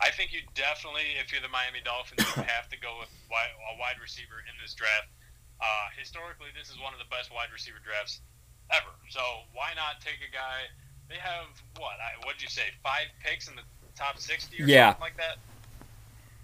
I 0.00 0.10
think 0.10 0.32
you 0.32 0.40
definitely, 0.54 1.14
if 1.22 1.30
you're 1.30 1.40
the 1.40 1.52
Miami 1.52 1.78
Dolphins, 1.84 2.26
you 2.36 2.42
have 2.42 2.68
to 2.70 2.78
go 2.80 2.98
with 2.98 3.08
a 3.30 3.78
wide 3.78 4.02
receiver 4.02 4.42
in 4.50 4.54
this 4.60 4.74
draft. 4.74 5.06
Uh, 5.62 5.94
historically, 5.94 6.50
this 6.58 6.74
is 6.74 6.80
one 6.82 6.92
of 6.92 6.98
the 6.98 7.06
best 7.06 7.30
wide 7.30 7.54
receiver 7.54 7.78
drafts 7.84 8.20
ever. 8.74 8.90
So 9.08 9.22
why 9.54 9.70
not 9.78 10.02
take 10.02 10.18
a 10.18 10.32
guy? 10.34 10.66
They 11.08 11.22
have 11.22 11.46
what? 11.78 11.94
What 12.26 12.34
did 12.34 12.42
you 12.42 12.50
say? 12.50 12.74
Five 12.82 13.14
picks 13.22 13.46
in 13.46 13.54
the 13.54 13.62
top 13.94 14.18
sixty 14.18 14.58
or 14.58 14.66
yeah. 14.66 14.90
something 14.90 15.06
like 15.06 15.16
that. 15.22 15.38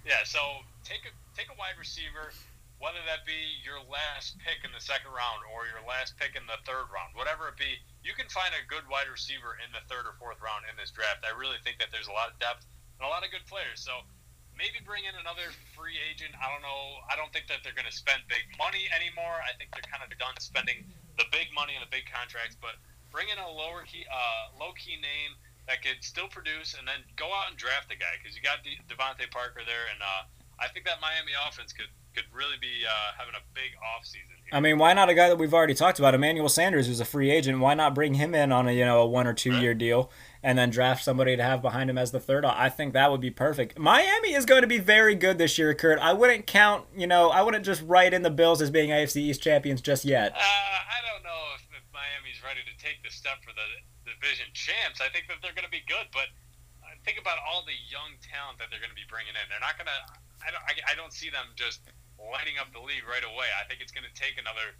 Yeah, 0.08 0.24
so 0.24 0.64
take 0.88 1.04
a 1.04 1.12
take 1.36 1.52
a 1.52 1.56
wide 1.60 1.76
receiver. 1.76 2.32
whether 2.80 3.02
that 3.10 3.26
be 3.26 3.58
your 3.66 3.82
last 3.90 4.38
pick 4.38 4.62
in 4.62 4.70
the 4.70 4.78
second 4.78 5.10
round 5.10 5.42
or 5.50 5.66
your 5.66 5.82
last 5.82 6.14
pick 6.14 6.38
in 6.38 6.46
the 6.46 6.56
third 6.62 6.86
round, 6.94 7.10
whatever 7.18 7.50
it 7.50 7.58
be, 7.58 7.74
you 8.06 8.14
can 8.14 8.30
find 8.30 8.54
a 8.54 8.62
good 8.70 8.86
wide 8.86 9.10
receiver 9.10 9.58
in 9.58 9.66
the 9.74 9.82
third 9.90 10.06
or 10.06 10.14
fourth 10.16 10.38
round 10.38 10.62
in 10.70 10.78
this 10.78 10.94
draft. 10.94 11.26
I 11.26 11.34
really 11.34 11.58
think 11.66 11.82
that 11.82 11.90
there's 11.90 12.06
a 12.06 12.14
lot 12.14 12.30
of 12.30 12.38
depth 12.38 12.64
and 12.96 13.04
a 13.04 13.10
lot 13.10 13.26
of 13.26 13.34
good 13.34 13.42
players. 13.50 13.82
So 13.82 14.06
maybe 14.54 14.78
bring 14.86 15.04
in 15.10 15.14
another 15.18 15.50
free 15.74 15.98
agent. 15.98 16.38
I 16.38 16.46
don't 16.54 16.62
know. 16.62 17.02
I 17.10 17.18
don't 17.18 17.34
think 17.34 17.50
that 17.50 17.66
they're 17.66 17.76
going 17.76 17.90
to 17.90 17.94
spend 17.94 18.22
big 18.30 18.46
money 18.56 18.86
anymore. 18.94 19.42
I 19.42 19.52
think 19.58 19.74
they're 19.74 19.90
kind 19.90 20.06
of 20.06 20.14
done 20.14 20.38
spending 20.38 20.86
the 21.18 21.26
big 21.34 21.50
money 21.50 21.74
and 21.74 21.82
the 21.82 21.90
big 21.90 22.06
contracts. 22.08 22.54
But 22.54 22.78
bring 23.10 23.26
in 23.26 23.42
a 23.42 23.50
lower 23.50 23.82
key, 23.84 24.06
uh, 24.06 24.54
low 24.54 24.70
key 24.78 24.96
name 25.02 25.34
that 25.68 25.84
could 25.84 26.02
still 26.02 26.28
produce, 26.28 26.74
and 26.74 26.88
then 26.88 27.04
go 27.14 27.26
out 27.26 27.52
and 27.52 27.56
draft 27.56 27.88
the 27.88 27.94
guy 27.94 28.16
because 28.18 28.34
you 28.34 28.42
got 28.42 28.64
De- 28.64 28.80
DeVante 28.88 29.30
Parker 29.30 29.60
there, 29.64 29.86
and 29.92 30.00
uh, 30.02 30.24
I 30.58 30.68
think 30.68 30.86
that 30.86 31.00
Miami 31.00 31.32
offense 31.46 31.72
could 31.72 31.92
could 32.16 32.24
really 32.32 32.56
be 32.60 32.84
uh, 32.88 33.12
having 33.16 33.34
a 33.34 33.44
big 33.54 33.76
offseason. 33.78 34.34
I 34.50 34.60
mean, 34.60 34.78
why 34.78 34.92
not 34.94 35.08
a 35.10 35.14
guy 35.14 35.28
that 35.28 35.36
we've 35.36 35.52
already 35.52 35.74
talked 35.74 35.98
about, 35.98 36.14
Emmanuel 36.14 36.48
Sanders, 36.48 36.86
who's 36.86 37.00
a 37.00 37.04
free 37.04 37.30
agent? 37.30 37.60
Why 37.60 37.74
not 37.74 37.94
bring 37.94 38.14
him 38.14 38.34
in 38.34 38.50
on 38.50 38.66
a 38.66 38.72
you 38.72 38.84
know 38.84 39.02
a 39.02 39.06
one 39.06 39.26
or 39.26 39.34
two 39.34 39.52
right. 39.52 39.62
year 39.62 39.74
deal 39.74 40.10
and 40.42 40.56
then 40.56 40.70
draft 40.70 41.04
somebody 41.04 41.36
to 41.36 41.42
have 41.42 41.60
behind 41.60 41.90
him 41.90 41.98
as 41.98 42.10
the 42.10 42.18
third? 42.18 42.44
I 42.44 42.70
think 42.70 42.94
that 42.94 43.10
would 43.10 43.20
be 43.20 43.30
perfect. 43.30 43.78
Miami 43.78 44.32
is 44.32 44.46
going 44.46 44.62
to 44.62 44.66
be 44.66 44.78
very 44.78 45.14
good 45.14 45.36
this 45.36 45.58
year, 45.58 45.74
Kurt. 45.74 45.98
I 45.98 46.14
wouldn't 46.14 46.46
count, 46.46 46.86
you 46.96 47.06
know, 47.06 47.28
I 47.28 47.42
wouldn't 47.42 47.64
just 47.64 47.82
write 47.82 48.14
in 48.14 48.22
the 48.22 48.30
Bills 48.30 48.62
as 48.62 48.70
being 48.70 48.88
AFC 48.88 49.16
East 49.16 49.42
champions 49.42 49.82
just 49.82 50.04
yet. 50.04 50.32
Uh, 50.32 50.38
I 50.38 51.04
don't 51.12 51.22
know 51.22 51.54
if, 51.56 51.62
if 51.76 51.84
Miami's 51.92 52.42
ready 52.42 52.60
to 52.64 52.84
take 52.84 53.02
the 53.04 53.10
step 53.10 53.44
for 53.44 53.52
the 53.52 53.66
division 54.18 54.50
champs. 54.52 54.98
I 54.98 55.08
think 55.14 55.30
that 55.30 55.38
they're 55.40 55.54
going 55.54 55.68
to 55.68 55.72
be 55.72 55.86
good, 55.86 56.10
but 56.10 56.28
uh, 56.82 56.92
think 57.06 57.22
about 57.22 57.38
all 57.46 57.62
the 57.62 57.78
young 57.86 58.18
talent 58.18 58.58
that 58.58 58.68
they're 58.68 58.82
going 58.82 58.92
to 58.92 58.98
be 58.98 59.06
bringing 59.06 59.32
in. 59.38 59.44
They're 59.46 59.62
not 59.62 59.78
going 59.78 59.88
to. 59.88 60.00
I 60.42 60.50
don't. 60.50 60.64
I, 60.66 60.72
I 60.90 60.94
don't 60.98 61.14
see 61.14 61.30
them 61.30 61.46
just 61.54 61.86
lighting 62.18 62.58
up 62.58 62.74
the 62.74 62.82
league 62.82 63.06
right 63.06 63.24
away. 63.24 63.46
I 63.54 63.62
think 63.70 63.78
it's 63.78 63.94
going 63.94 64.06
to 64.06 64.16
take 64.18 64.36
another. 64.36 64.74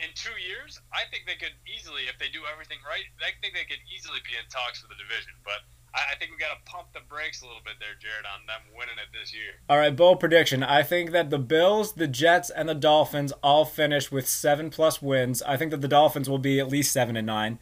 In 0.00 0.08
two 0.16 0.36
years, 0.40 0.80
I 0.88 1.04
think 1.12 1.28
they 1.28 1.36
could 1.36 1.52
easily, 1.68 2.08
if 2.08 2.16
they 2.16 2.32
do 2.32 2.48
everything 2.48 2.80
right, 2.80 3.04
I 3.20 3.36
think 3.44 3.52
they 3.52 3.68
could 3.68 3.84
easily 3.92 4.24
be 4.24 4.32
in 4.40 4.48
talks 4.48 4.80
for 4.80 4.88
the 4.88 4.96
division. 4.96 5.36
But 5.44 5.68
I, 5.94 6.16
think 6.16 6.30
we 6.30 6.38
got 6.38 6.56
to 6.56 6.72
pump 6.72 6.88
the 6.94 7.00
brakes 7.08 7.42
a 7.42 7.46
little 7.46 7.60
bit 7.64 7.74
there, 7.78 7.94
Jared, 8.00 8.24
on 8.24 8.46
them 8.46 8.60
winning 8.76 8.96
it 8.96 9.12
this 9.12 9.34
year. 9.34 9.60
All 9.68 9.76
right, 9.76 9.94
bold 9.94 10.20
prediction. 10.20 10.62
I 10.62 10.82
think 10.82 11.10
that 11.10 11.28
the 11.28 11.38
Bills, 11.38 11.92
the 11.92 12.08
Jets, 12.08 12.48
and 12.48 12.68
the 12.68 12.74
Dolphins 12.74 13.32
all 13.42 13.64
finish 13.64 14.10
with 14.10 14.26
seven 14.26 14.70
plus 14.70 15.02
wins. 15.02 15.42
I 15.42 15.56
think 15.56 15.70
that 15.70 15.82
the 15.82 15.88
Dolphins 15.88 16.30
will 16.30 16.38
be 16.38 16.58
at 16.58 16.68
least 16.68 16.92
seven 16.92 17.16
and 17.16 17.26
nine. 17.26 17.58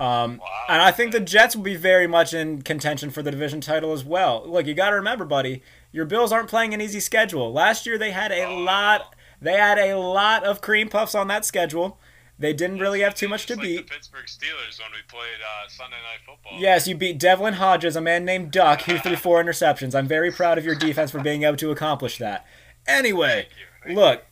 Um, 0.00 0.38
wow. 0.38 0.46
And 0.68 0.80
I 0.80 0.90
think 0.92 1.12
the 1.12 1.20
Jets 1.20 1.54
will 1.54 1.62
be 1.62 1.76
very 1.76 2.06
much 2.06 2.32
in 2.32 2.62
contention 2.62 3.10
for 3.10 3.22
the 3.22 3.30
division 3.30 3.60
title 3.60 3.92
as 3.92 4.02
well. 4.02 4.42
Look, 4.46 4.66
you 4.66 4.72
got 4.72 4.90
to 4.90 4.96
remember, 4.96 5.26
buddy, 5.26 5.62
your 5.92 6.06
Bills 6.06 6.32
aren't 6.32 6.48
playing 6.48 6.72
an 6.72 6.80
easy 6.80 7.00
schedule. 7.00 7.52
Last 7.52 7.84
year 7.84 7.98
they 7.98 8.10
had 8.10 8.32
a 8.32 8.44
oh. 8.44 8.58
lot. 8.58 9.14
They 9.42 9.54
had 9.54 9.78
a 9.78 9.98
lot 9.98 10.42
of 10.42 10.62
cream 10.62 10.88
puffs 10.88 11.14
on 11.14 11.28
that 11.28 11.44
schedule. 11.44 12.00
They 12.38 12.54
didn't 12.54 12.78
really 12.78 13.00
have 13.00 13.14
too 13.14 13.28
much 13.28 13.44
to 13.46 13.54
like 13.54 13.62
beat. 13.62 13.76
The 13.88 13.94
Pittsburgh 13.94 14.24
Steelers 14.24 14.80
when 14.80 14.90
we 14.92 15.02
played 15.06 15.40
uh, 15.44 15.68
Sunday 15.68 15.96
Night 15.96 16.20
Football. 16.24 16.58
Yes, 16.58 16.88
you 16.88 16.94
beat 16.94 17.18
Devlin 17.18 17.54
Hodges, 17.54 17.96
a 17.96 18.00
man 18.00 18.24
named 18.24 18.50
Duck, 18.50 18.80
who 18.82 18.96
threw 18.96 19.16
four 19.16 19.44
interceptions. 19.44 19.94
I'm 19.94 20.08
very 20.08 20.32
proud 20.32 20.56
of 20.56 20.64
your 20.64 20.74
defense 20.74 21.10
for 21.10 21.20
being 21.20 21.42
able 21.42 21.58
to 21.58 21.70
accomplish 21.70 22.16
that. 22.16 22.46
Anyway, 22.86 23.46
Thank 23.48 23.48
you. 23.50 23.66
Thank 23.84 23.96
look, 23.96 24.24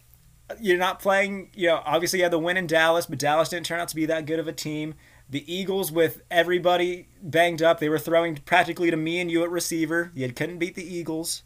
you're 0.58 0.78
not 0.78 1.00
playing. 1.00 1.50
You 1.54 1.68
know, 1.68 1.82
obviously 1.84 2.20
you 2.20 2.22
had 2.22 2.32
the 2.32 2.38
win 2.38 2.56
in 2.56 2.66
Dallas, 2.66 3.04
but 3.04 3.18
Dallas 3.18 3.50
didn't 3.50 3.66
turn 3.66 3.78
out 3.78 3.88
to 3.88 3.96
be 3.96 4.06
that 4.06 4.24
good 4.24 4.38
of 4.38 4.48
a 4.48 4.52
team. 4.52 4.94
The 5.30 5.52
Eagles, 5.52 5.92
with 5.92 6.22
everybody 6.30 7.08
banged 7.22 7.62
up, 7.62 7.80
they 7.80 7.88
were 7.88 7.98
throwing 7.98 8.36
practically 8.36 8.90
to 8.90 8.96
me 8.96 9.20
and 9.20 9.30
you 9.30 9.42
at 9.44 9.50
receiver. 9.50 10.10
You 10.14 10.32
couldn't 10.32 10.58
beat 10.58 10.74
the 10.74 10.94
Eagles. 10.96 11.42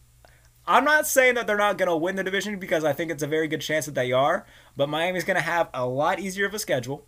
I'm 0.66 0.84
not 0.84 1.08
saying 1.08 1.34
that 1.34 1.48
they're 1.48 1.56
not 1.56 1.78
going 1.78 1.88
to 1.88 1.96
win 1.96 2.14
the 2.14 2.22
division 2.22 2.58
because 2.60 2.84
I 2.84 2.92
think 2.92 3.10
it's 3.10 3.24
a 3.24 3.26
very 3.26 3.48
good 3.48 3.60
chance 3.60 3.86
that 3.86 3.96
they 3.96 4.12
are, 4.12 4.46
but 4.76 4.88
Miami's 4.88 5.24
going 5.24 5.36
to 5.36 5.42
have 5.42 5.68
a 5.74 5.84
lot 5.86 6.20
easier 6.20 6.46
of 6.46 6.54
a 6.54 6.58
schedule. 6.60 7.06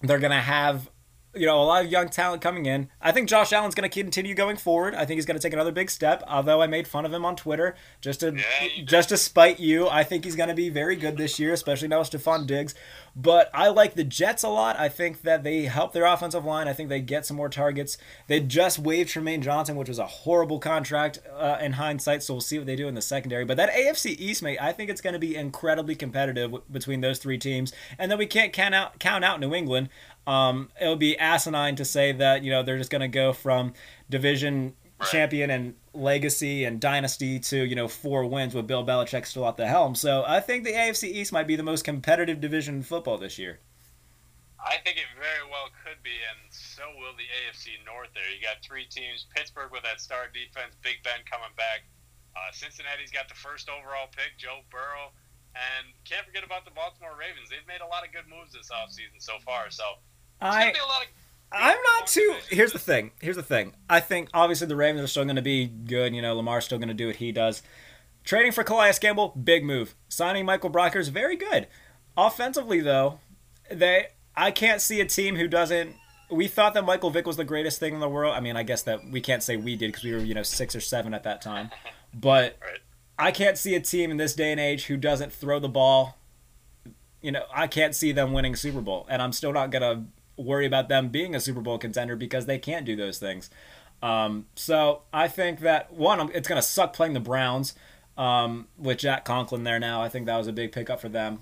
They're 0.00 0.20
going 0.20 0.30
to 0.30 0.36
have 0.38 0.88
you 1.34 1.46
know, 1.46 1.60
a 1.60 1.64
lot 1.64 1.84
of 1.84 1.90
young 1.90 2.08
talent 2.08 2.42
coming 2.42 2.66
in. 2.66 2.88
I 3.00 3.10
think 3.12 3.28
Josh 3.28 3.52
Allen's 3.52 3.74
going 3.74 3.88
to 3.88 4.02
continue 4.02 4.34
going 4.34 4.56
forward. 4.56 4.94
I 4.94 5.04
think 5.06 5.16
he's 5.16 5.26
going 5.26 5.38
to 5.38 5.42
take 5.42 5.52
another 5.52 5.72
big 5.72 5.90
step. 5.90 6.22
Although 6.26 6.60
I 6.60 6.66
made 6.66 6.86
fun 6.86 7.06
of 7.06 7.12
him 7.12 7.24
on 7.24 7.36
Twitter 7.36 7.74
just 8.00 8.20
to 8.20 8.34
yeah, 8.36 8.84
just 8.84 9.08
to 9.08 9.16
spite 9.16 9.58
you, 9.58 9.88
I 9.88 10.04
think 10.04 10.24
he's 10.24 10.36
going 10.36 10.50
to 10.50 10.54
be 10.54 10.68
very 10.68 10.96
good 10.96 11.16
this 11.16 11.38
year, 11.38 11.52
especially 11.52 11.88
now 11.88 12.00
with 12.00 12.10
Stefon 12.10 12.46
Diggs. 12.46 12.74
But 13.14 13.50
I 13.52 13.68
like 13.68 13.94
the 13.94 14.04
Jets 14.04 14.42
a 14.42 14.48
lot. 14.48 14.78
I 14.78 14.88
think 14.88 15.22
that 15.22 15.42
they 15.42 15.64
help 15.64 15.92
their 15.92 16.06
offensive 16.06 16.44
line. 16.44 16.66
I 16.66 16.72
think 16.72 16.88
they 16.88 17.00
get 17.00 17.26
some 17.26 17.36
more 17.36 17.50
targets. 17.50 17.98
They 18.26 18.40
just 18.40 18.78
waived 18.78 19.10
Trumaine 19.10 19.42
Johnson, 19.42 19.76
which 19.76 19.88
was 19.88 19.98
a 19.98 20.06
horrible 20.06 20.58
contract 20.58 21.18
uh, 21.34 21.58
in 21.60 21.72
hindsight. 21.72 22.22
So 22.22 22.34
we'll 22.34 22.40
see 22.40 22.58
what 22.58 22.66
they 22.66 22.76
do 22.76 22.88
in 22.88 22.94
the 22.94 23.02
secondary. 23.02 23.44
But 23.44 23.58
that 23.58 23.70
AFC 23.70 24.18
East, 24.18 24.42
mate, 24.42 24.58
I 24.60 24.72
think 24.72 24.88
it's 24.90 25.02
going 25.02 25.12
to 25.12 25.18
be 25.18 25.36
incredibly 25.36 25.94
competitive 25.94 26.50
w- 26.50 26.64
between 26.70 27.02
those 27.02 27.18
three 27.18 27.38
teams. 27.38 27.72
And 27.98 28.10
then 28.10 28.18
we 28.18 28.26
can't 28.26 28.52
count 28.52 28.74
out 28.74 28.98
count 28.98 29.24
out 29.24 29.40
New 29.40 29.54
England. 29.54 29.90
Um, 30.26 30.70
it 30.80 30.86
would 30.86 30.98
be 30.98 31.18
asinine 31.18 31.76
to 31.76 31.84
say 31.84 32.12
that 32.12 32.44
you 32.44 32.50
know 32.50 32.62
they're 32.62 32.78
just 32.78 32.90
going 32.90 33.00
to 33.00 33.08
go 33.08 33.32
from 33.32 33.72
division 34.08 34.74
champion 35.10 35.50
and 35.50 35.74
legacy 35.92 36.64
and 36.64 36.80
dynasty 36.80 37.38
to 37.38 37.64
you 37.64 37.74
know 37.74 37.88
four 37.88 38.24
wins 38.26 38.54
with 38.54 38.66
Bill 38.66 38.84
Belichick 38.84 39.26
still 39.26 39.46
at 39.48 39.56
the 39.56 39.66
helm. 39.66 39.94
So 39.94 40.24
I 40.26 40.40
think 40.40 40.64
the 40.64 40.72
AFC 40.72 41.04
East 41.04 41.32
might 41.32 41.46
be 41.46 41.56
the 41.56 41.62
most 41.62 41.84
competitive 41.84 42.40
division 42.40 42.76
in 42.76 42.82
football 42.82 43.18
this 43.18 43.38
year. 43.38 43.60
I 44.62 44.78
think 44.86 44.96
it 44.96 45.10
very 45.18 45.42
well 45.50 45.74
could 45.82 45.98
be, 46.06 46.14
and 46.14 46.38
so 46.54 46.86
will 46.94 47.18
the 47.18 47.26
AFC 47.26 47.82
North. 47.82 48.14
There, 48.14 48.22
you 48.30 48.38
got 48.38 48.62
three 48.62 48.86
teams: 48.86 49.26
Pittsburgh 49.34 49.74
with 49.74 49.82
that 49.82 50.00
star 50.00 50.30
defense, 50.30 50.78
Big 50.82 51.02
Ben 51.02 51.26
coming 51.26 51.50
back. 51.58 51.82
Uh, 52.32 52.48
Cincinnati's 52.54 53.10
got 53.10 53.28
the 53.28 53.34
first 53.34 53.68
overall 53.68 54.08
pick, 54.14 54.38
Joe 54.38 54.62
Burrow, 54.70 55.12
and 55.52 55.90
can't 56.06 56.24
forget 56.24 56.46
about 56.46 56.64
the 56.64 56.70
Baltimore 56.70 57.18
Ravens. 57.18 57.50
They've 57.50 57.66
made 57.66 57.82
a 57.82 57.90
lot 57.90 58.06
of 58.06 58.14
good 58.14 58.24
moves 58.30 58.54
this 58.54 58.70
offseason 58.70 59.20
so 59.20 59.36
far. 59.44 59.68
So 59.68 60.00
I. 60.42 60.72
I'm 61.54 61.76
not 61.98 62.06
too. 62.06 62.34
Here's 62.48 62.72
the 62.72 62.78
thing. 62.78 63.10
Here's 63.20 63.36
the 63.36 63.42
thing. 63.42 63.74
I 63.88 64.00
think 64.00 64.30
obviously 64.32 64.66
the 64.66 64.76
Ravens 64.76 65.04
are 65.04 65.06
still 65.06 65.24
going 65.24 65.36
to 65.36 65.42
be 65.42 65.66
good. 65.66 66.14
You 66.14 66.22
know, 66.22 66.34
Lamar's 66.34 66.64
still 66.64 66.78
going 66.78 66.88
to 66.88 66.94
do 66.94 67.08
what 67.08 67.16
he 67.16 67.30
does. 67.30 67.62
Trading 68.24 68.52
for 68.52 68.64
Calais 68.64 68.94
Campbell, 69.00 69.28
big 69.30 69.64
move. 69.64 69.94
Signing 70.08 70.46
Michael 70.46 70.70
Brockers, 70.70 71.10
very 71.10 71.36
good. 71.36 71.66
Offensively, 72.16 72.80
though, 72.80 73.18
they 73.70 74.08
I 74.36 74.50
can't 74.50 74.80
see 74.80 75.00
a 75.00 75.04
team 75.04 75.36
who 75.36 75.48
doesn't. 75.48 75.96
We 76.30 76.48
thought 76.48 76.72
that 76.74 76.84
Michael 76.84 77.10
Vick 77.10 77.26
was 77.26 77.36
the 77.36 77.44
greatest 77.44 77.78
thing 77.78 77.92
in 77.92 78.00
the 78.00 78.08
world. 78.08 78.34
I 78.34 78.40
mean, 78.40 78.56
I 78.56 78.62
guess 78.62 78.82
that 78.82 79.04
we 79.10 79.20
can't 79.20 79.42
say 79.42 79.56
we 79.56 79.76
did 79.76 79.88
because 79.88 80.04
we 80.04 80.12
were 80.12 80.20
you 80.20 80.34
know 80.34 80.42
six 80.42 80.74
or 80.74 80.80
seven 80.80 81.12
at 81.14 81.24
that 81.24 81.42
time, 81.42 81.70
but 82.14 82.56
right. 82.62 82.78
I 83.18 83.30
can't 83.30 83.58
see 83.58 83.74
a 83.74 83.80
team 83.80 84.10
in 84.10 84.16
this 84.16 84.34
day 84.34 84.50
and 84.52 84.60
age 84.60 84.86
who 84.86 84.96
doesn't 84.96 85.32
throw 85.32 85.58
the 85.58 85.68
ball. 85.68 86.16
You 87.20 87.32
know, 87.32 87.44
I 87.54 87.66
can't 87.66 87.94
see 87.94 88.12
them 88.12 88.32
winning 88.32 88.56
Super 88.56 88.80
Bowl, 88.80 89.06
and 89.08 89.20
I'm 89.20 89.32
still 89.32 89.52
not 89.52 89.70
gonna 89.70 90.06
worry 90.36 90.66
about 90.66 90.88
them 90.88 91.08
being 91.08 91.34
a 91.34 91.40
Super 91.40 91.60
Bowl 91.60 91.78
contender 91.78 92.16
because 92.16 92.46
they 92.46 92.58
can't 92.58 92.86
do 92.86 92.96
those 92.96 93.18
things. 93.18 93.50
Um, 94.02 94.46
so 94.56 95.02
I 95.12 95.28
think 95.28 95.60
that 95.60 95.92
one, 95.92 96.30
it's 96.34 96.48
going 96.48 96.60
to 96.60 96.66
suck 96.66 96.92
playing 96.92 97.12
the 97.12 97.20
Browns 97.20 97.74
um, 98.16 98.66
with 98.76 98.98
Jack 98.98 99.24
Conklin 99.24 99.64
there 99.64 99.78
now. 99.78 100.02
I 100.02 100.08
think 100.08 100.26
that 100.26 100.36
was 100.36 100.48
a 100.48 100.52
big 100.52 100.72
pickup 100.72 101.00
for 101.00 101.08
them. 101.08 101.40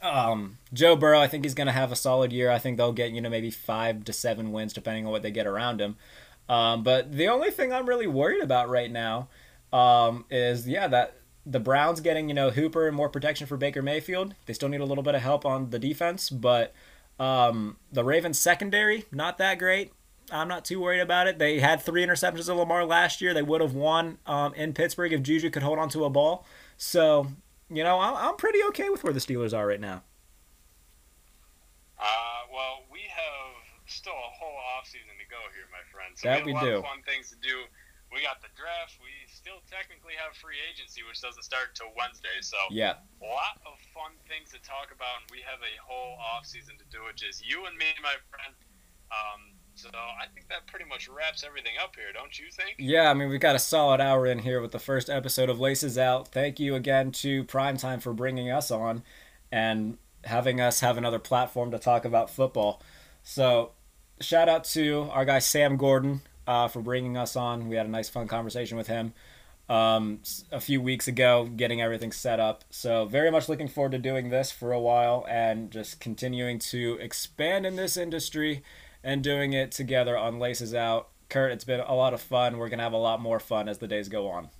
Um, 0.00 0.58
Joe 0.72 0.96
Burrow, 0.96 1.20
I 1.20 1.28
think 1.28 1.44
he's 1.44 1.54
going 1.54 1.66
to 1.66 1.72
have 1.72 1.92
a 1.92 1.96
solid 1.96 2.32
year. 2.32 2.50
I 2.50 2.58
think 2.58 2.76
they'll 2.76 2.92
get 2.92 3.12
you 3.12 3.20
know 3.20 3.28
maybe 3.28 3.50
five 3.50 4.04
to 4.04 4.12
seven 4.12 4.52
wins 4.52 4.72
depending 4.72 5.04
on 5.06 5.12
what 5.12 5.22
they 5.22 5.30
get 5.30 5.46
around 5.46 5.80
him. 5.80 5.96
Um, 6.48 6.82
but 6.82 7.12
the 7.12 7.28
only 7.28 7.50
thing 7.50 7.72
I'm 7.72 7.88
really 7.88 8.06
worried 8.06 8.42
about 8.42 8.68
right 8.68 8.90
now 8.90 9.28
um, 9.72 10.24
is 10.30 10.66
yeah 10.66 10.88
that 10.88 11.16
the 11.44 11.60
Browns 11.60 12.00
getting 12.00 12.28
you 12.28 12.34
know 12.34 12.50
Hooper 12.50 12.86
and 12.86 12.96
more 12.96 13.08
protection 13.08 13.46
for 13.46 13.56
Baker 13.56 13.82
Mayfield. 13.82 14.34
They 14.46 14.54
still 14.54 14.68
need 14.68 14.80
a 14.80 14.86
little 14.86 15.04
bit 15.04 15.14
of 15.14 15.22
help 15.22 15.44
on 15.44 15.70
the 15.70 15.78
defense, 15.78 16.30
but 16.30 16.72
um, 17.22 17.76
the 17.92 18.02
Ravens 18.02 18.36
secondary, 18.36 19.04
not 19.12 19.38
that 19.38 19.60
great. 19.60 19.92
I'm 20.32 20.48
not 20.48 20.64
too 20.64 20.80
worried 20.80 21.00
about 21.00 21.28
it. 21.28 21.38
They 21.38 21.60
had 21.60 21.80
three 21.80 22.04
interceptions 22.04 22.48
of 22.48 22.56
Lamar 22.56 22.84
last 22.84 23.20
year. 23.20 23.32
They 23.32 23.42
would 23.42 23.60
have 23.60 23.74
won 23.74 24.18
um, 24.26 24.54
in 24.54 24.72
Pittsburgh 24.72 25.12
if 25.12 25.22
Juju 25.22 25.50
could 25.50 25.62
hold 25.62 25.78
on 25.78 25.88
to 25.90 26.04
a 26.04 26.10
ball. 26.10 26.44
So, 26.78 27.28
you 27.70 27.84
know, 27.84 28.00
I'm, 28.00 28.16
I'm 28.16 28.36
pretty 28.36 28.58
okay 28.70 28.90
with 28.90 29.04
where 29.04 29.12
the 29.12 29.20
Steelers 29.20 29.56
are 29.56 29.66
right 29.66 29.80
now. 29.80 30.02
Uh, 31.96 32.42
well, 32.52 32.82
we 32.90 33.00
have 33.06 33.54
still 33.86 34.18
a 34.18 34.32
whole 34.34 34.58
offseason 34.74 35.14
to 35.14 35.26
go 35.30 35.38
here, 35.54 35.70
my 35.70 35.84
friend. 35.94 36.10
So 36.16 36.26
that 36.26 36.44
we, 36.44 36.54
have 36.54 36.62
we 36.62 36.68
do. 36.70 36.82
fun 36.82 37.06
things 37.06 37.30
to 37.30 37.36
do. 37.36 37.62
We 38.10 38.22
got 38.22 38.42
the 38.42 38.50
draft. 38.58 38.98
We 38.98 39.14
still 39.42 39.58
technically 39.66 40.14
have 40.14 40.38
free 40.38 40.62
agency, 40.70 41.02
which 41.02 41.18
doesn't 41.18 41.42
start 41.42 41.74
until 41.74 41.90
Wednesday. 41.98 42.38
So 42.46 42.56
yeah, 42.70 43.02
a 43.18 43.26
lot 43.26 43.58
of 43.66 43.74
fun 43.90 44.14
things 44.30 44.54
to 44.54 44.62
talk 44.62 44.94
about, 44.94 45.26
and 45.26 45.28
we 45.34 45.42
have 45.42 45.58
a 45.58 45.74
whole 45.82 46.14
off 46.22 46.46
season 46.46 46.78
to 46.78 46.86
do 46.94 47.10
it. 47.10 47.18
Just 47.18 47.42
you 47.42 47.66
and 47.66 47.74
me, 47.74 47.90
my 47.98 48.14
friend. 48.30 48.54
Um, 49.10 49.58
so 49.74 49.90
I 49.90 50.30
think 50.32 50.46
that 50.48 50.70
pretty 50.70 50.86
much 50.86 51.08
wraps 51.08 51.42
everything 51.42 51.74
up 51.82 51.96
here, 51.98 52.14
don't 52.14 52.38
you 52.38 52.46
think? 52.54 52.76
Yeah, 52.78 53.10
I 53.10 53.14
mean 53.14 53.28
we've 53.28 53.42
got 53.42 53.58
a 53.58 53.58
solid 53.58 54.00
hour 54.00 54.26
in 54.26 54.38
here 54.38 54.62
with 54.62 54.70
the 54.70 54.78
first 54.78 55.10
episode 55.10 55.50
of 55.50 55.58
Laces 55.58 55.98
Out. 55.98 56.28
Thank 56.28 56.60
you 56.60 56.76
again 56.76 57.10
to 57.26 57.42
Primetime 57.44 58.00
for 58.00 58.14
bringing 58.14 58.48
us 58.48 58.70
on 58.70 59.02
and 59.50 59.98
having 60.24 60.60
us 60.60 60.80
have 60.80 60.96
another 60.96 61.18
platform 61.18 61.72
to 61.72 61.78
talk 61.80 62.04
about 62.04 62.30
football. 62.30 62.80
So 63.24 63.72
shout 64.20 64.48
out 64.48 64.64
to 64.64 65.08
our 65.10 65.24
guy 65.24 65.40
Sam 65.40 65.76
Gordon 65.76 66.22
uh, 66.46 66.68
for 66.68 66.80
bringing 66.80 67.16
us 67.16 67.36
on. 67.36 67.68
We 67.68 67.76
had 67.76 67.86
a 67.86 67.90
nice, 67.90 68.08
fun 68.08 68.28
conversation 68.28 68.76
with 68.76 68.86
him. 68.86 69.14
Um, 69.68 70.20
a 70.50 70.60
few 70.60 70.80
weeks 70.80 71.08
ago, 71.08 71.48
getting 71.56 71.80
everything 71.80 72.12
set 72.12 72.40
up. 72.40 72.64
So, 72.70 73.06
very 73.06 73.30
much 73.30 73.48
looking 73.48 73.68
forward 73.68 73.92
to 73.92 73.98
doing 73.98 74.30
this 74.30 74.50
for 74.50 74.72
a 74.72 74.80
while 74.80 75.24
and 75.28 75.70
just 75.70 76.00
continuing 76.00 76.58
to 76.70 76.98
expand 77.00 77.66
in 77.66 77.76
this 77.76 77.96
industry 77.96 78.62
and 79.02 79.22
doing 79.22 79.52
it 79.52 79.72
together 79.72 80.16
on 80.16 80.38
Laces 80.38 80.74
Out. 80.74 81.08
Kurt, 81.28 81.52
it's 81.52 81.64
been 81.64 81.80
a 81.80 81.94
lot 81.94 82.12
of 82.12 82.20
fun. 82.20 82.58
We're 82.58 82.68
going 82.68 82.78
to 82.78 82.84
have 82.84 82.92
a 82.92 82.98
lot 82.98 83.20
more 83.20 83.40
fun 83.40 83.68
as 83.68 83.78
the 83.78 83.88
days 83.88 84.08
go 84.08 84.28
on. 84.28 84.50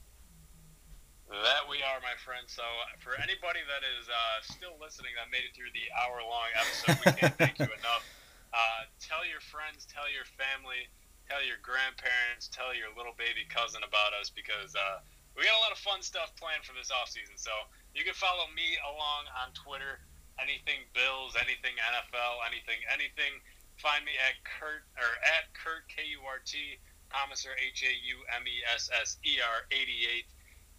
That 1.28 1.68
we 1.68 1.76
are, 1.78 2.00
my 2.00 2.16
friend. 2.24 2.44
So, 2.46 2.62
for 3.00 3.14
anybody 3.16 3.60
that 3.68 3.82
is 3.98 4.08
uh, 4.08 4.52
still 4.52 4.76
listening 4.80 5.12
that 5.16 5.30
made 5.30 5.44
it 5.48 5.56
through 5.56 5.72
the 5.74 5.88
hour 5.92 6.20
long 6.24 6.48
episode, 6.56 6.96
we 7.04 7.12
can't 7.20 7.36
thank 7.36 7.58
you 7.58 7.72
enough. 7.80 8.04
Uh, 8.52 8.84
tell 9.00 9.24
your 9.24 9.40
friends, 9.40 9.88
tell 9.88 10.04
your 10.12 10.28
family 10.36 10.88
tell 11.28 11.42
your 11.44 11.60
grandparents, 11.62 12.48
tell 12.50 12.74
your 12.74 12.90
little 12.94 13.14
baby 13.16 13.46
cousin 13.48 13.82
about 13.86 14.14
us 14.16 14.30
because 14.30 14.74
uh, 14.74 15.02
we 15.36 15.46
got 15.46 15.56
a 15.56 15.62
lot 15.62 15.72
of 15.72 15.80
fun 15.80 16.02
stuff 16.02 16.34
planned 16.36 16.64
for 16.66 16.74
this 16.76 16.92
off 16.92 17.08
season. 17.08 17.36
So 17.36 17.52
you 17.94 18.04
can 18.04 18.16
follow 18.16 18.48
me 18.52 18.76
along 18.84 19.30
on 19.38 19.54
Twitter. 19.56 20.02
Anything 20.40 20.88
Bills, 20.96 21.36
anything 21.36 21.76
NFL, 21.76 22.40
anything, 22.48 22.80
anything. 22.88 23.36
Find 23.76 24.00
me 24.04 24.16
at 24.16 24.40
Kurt 24.44 24.84
or 24.96 25.12
at 25.22 25.52
Kurt 25.52 25.84
K 25.92 26.08
U 26.16 26.24
R 26.24 26.40
T 26.40 26.80
Commisser 27.12 27.52
H 27.60 27.84
A 27.84 27.92
U 27.92 28.16
M 28.32 28.44
E 28.48 28.64
S 28.72 28.88
S 28.88 29.20
E 29.28 29.38
R 29.44 29.68
eighty 29.70 30.08
eight 30.08 30.24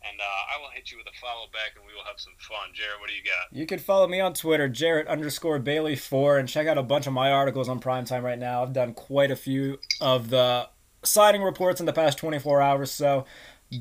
and 0.07 0.19
uh, 0.19 0.53
I 0.55 0.61
will 0.61 0.69
hit 0.73 0.91
you 0.91 0.97
with 0.97 1.07
a 1.07 1.17
follow 1.19 1.47
back, 1.51 1.75
and 1.75 1.85
we 1.85 1.93
will 1.93 2.05
have 2.05 2.19
some 2.19 2.33
fun. 2.39 2.69
Jarrett, 2.73 2.99
what 2.99 3.09
do 3.09 3.15
you 3.15 3.23
got? 3.23 3.57
You 3.57 3.65
can 3.65 3.79
follow 3.79 4.07
me 4.07 4.19
on 4.19 4.33
Twitter, 4.33 4.67
Jarrett 4.67 5.07
underscore 5.07 5.59
Bailey 5.59 5.95
four, 5.95 6.37
and 6.37 6.47
check 6.47 6.67
out 6.67 6.77
a 6.77 6.83
bunch 6.83 7.07
of 7.07 7.13
my 7.13 7.31
articles 7.31 7.69
on 7.69 7.79
Primetime 7.79 8.23
right 8.23 8.39
now. 8.39 8.63
I've 8.63 8.73
done 8.73 8.93
quite 8.93 9.31
a 9.31 9.35
few 9.35 9.79
of 10.01 10.29
the 10.29 10.69
signing 11.03 11.43
reports 11.43 11.79
in 11.79 11.85
the 11.85 11.93
past 11.93 12.17
24 12.17 12.61
hours, 12.61 12.91
so 12.91 13.25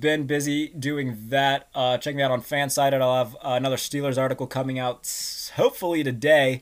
been 0.01 0.27
busy 0.27 0.69
doing 0.69 1.19
that. 1.29 1.69
Uh, 1.75 1.99
check 1.99 2.15
me 2.15 2.23
out 2.23 2.31
on 2.31 2.43
Fansided. 2.43 3.01
I'll 3.01 3.25
have 3.25 3.37
another 3.43 3.77
Steelers 3.77 4.19
article 4.19 4.47
coming 4.47 4.79
out 4.79 5.09
hopefully 5.57 6.03
today. 6.03 6.61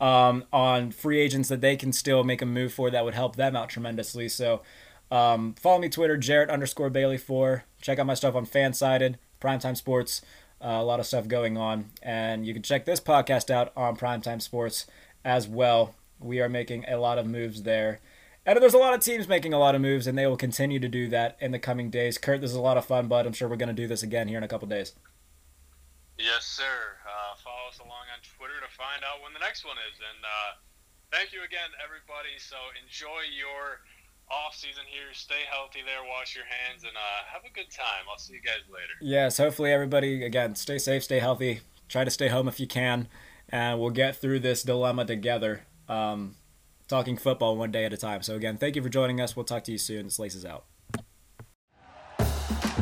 Um, 0.00 0.46
on 0.52 0.90
free 0.90 1.20
agents 1.20 1.48
that 1.48 1.60
they 1.60 1.76
can 1.76 1.92
still 1.92 2.24
make 2.24 2.42
a 2.42 2.46
move 2.46 2.72
for 2.72 2.90
that 2.90 3.04
would 3.04 3.14
help 3.14 3.36
them 3.36 3.54
out 3.54 3.68
tremendously. 3.68 4.28
So 4.28 4.62
um, 5.12 5.54
follow 5.54 5.78
me 5.78 5.88
Twitter, 5.88 6.16
Jarrett 6.16 6.50
underscore 6.50 6.90
Bailey 6.90 7.18
four. 7.18 7.66
Check 7.82 7.98
out 7.98 8.06
my 8.06 8.14
stuff 8.14 8.34
on 8.34 8.46
Fansided, 8.46 9.16
Primetime 9.40 9.76
Sports. 9.76 10.22
Uh, 10.64 10.78
a 10.78 10.84
lot 10.84 11.00
of 11.00 11.06
stuff 11.06 11.26
going 11.26 11.56
on, 11.58 11.90
and 12.00 12.46
you 12.46 12.54
can 12.54 12.62
check 12.62 12.84
this 12.84 13.00
podcast 13.00 13.50
out 13.50 13.72
on 13.76 13.96
Primetime 13.96 14.40
Sports 14.40 14.86
as 15.24 15.48
well. 15.48 15.96
We 16.20 16.40
are 16.40 16.48
making 16.48 16.84
a 16.86 16.96
lot 16.96 17.18
of 17.18 17.26
moves 17.26 17.64
there. 17.64 17.98
And 18.46 18.62
there's 18.62 18.74
a 18.74 18.78
lot 18.78 18.94
of 18.94 19.00
teams 19.00 19.26
making 19.26 19.52
a 19.52 19.58
lot 19.58 19.74
of 19.74 19.80
moves, 19.80 20.06
and 20.06 20.16
they 20.16 20.26
will 20.26 20.36
continue 20.36 20.78
to 20.78 20.88
do 20.88 21.08
that 21.08 21.36
in 21.40 21.50
the 21.50 21.58
coming 21.58 21.90
days. 21.90 22.18
Kurt, 22.18 22.40
this 22.40 22.50
is 22.50 22.56
a 22.56 22.62
lot 22.62 22.76
of 22.76 22.84
fun, 22.84 23.08
bud. 23.08 23.26
I'm 23.26 23.32
sure 23.32 23.48
we're 23.48 23.56
going 23.56 23.74
to 23.74 23.82
do 23.82 23.88
this 23.88 24.04
again 24.04 24.28
here 24.28 24.38
in 24.38 24.44
a 24.44 24.48
couple 24.48 24.68
days. 24.68 24.94
Yes, 26.18 26.46
sir. 26.46 26.98
Uh, 27.02 27.34
follow 27.42 27.66
us 27.70 27.78
along 27.78 28.06
on 28.14 28.22
Twitter 28.22 28.58
to 28.62 28.70
find 28.70 29.02
out 29.02 29.22
when 29.22 29.34
the 29.34 29.42
next 29.42 29.66
one 29.66 29.76
is. 29.90 29.98
And 29.98 30.22
uh, 30.22 30.50
thank 31.10 31.32
you 31.32 31.42
again, 31.42 31.70
everybody. 31.82 32.38
So 32.38 32.54
enjoy 32.78 33.26
your 33.34 33.82
off 34.32 34.56
season 34.56 34.84
here. 34.88 35.12
Stay 35.12 35.44
healthy 35.50 35.80
there. 35.84 36.02
Wash 36.08 36.34
your 36.34 36.44
hands 36.44 36.84
and 36.84 36.92
uh, 36.96 37.22
have 37.32 37.42
a 37.44 37.52
good 37.52 37.70
time. 37.70 38.08
I'll 38.10 38.18
see 38.18 38.34
you 38.34 38.40
guys 38.40 38.64
later. 38.68 38.94
Yes, 39.00 39.36
hopefully 39.36 39.72
everybody 39.72 40.24
again 40.24 40.54
stay 40.54 40.78
safe, 40.78 41.04
stay 41.04 41.18
healthy. 41.18 41.60
Try 41.88 42.04
to 42.04 42.10
stay 42.10 42.28
home 42.28 42.48
if 42.48 42.58
you 42.58 42.66
can, 42.66 43.08
and 43.50 43.78
we'll 43.78 43.90
get 43.90 44.16
through 44.16 44.40
this 44.40 44.62
dilemma 44.62 45.04
together. 45.04 45.66
Um, 45.88 46.36
talking 46.88 47.16
football 47.18 47.56
one 47.56 47.70
day 47.70 47.84
at 47.84 47.92
a 47.92 47.98
time. 47.98 48.22
So 48.22 48.34
again, 48.34 48.56
thank 48.56 48.76
you 48.76 48.82
for 48.82 48.88
joining 48.88 49.20
us. 49.20 49.36
We'll 49.36 49.44
talk 49.44 49.64
to 49.64 49.72
you 49.72 49.78
soon. 49.78 50.04
This 50.04 50.18
laces 50.18 50.44
out. 50.44 50.64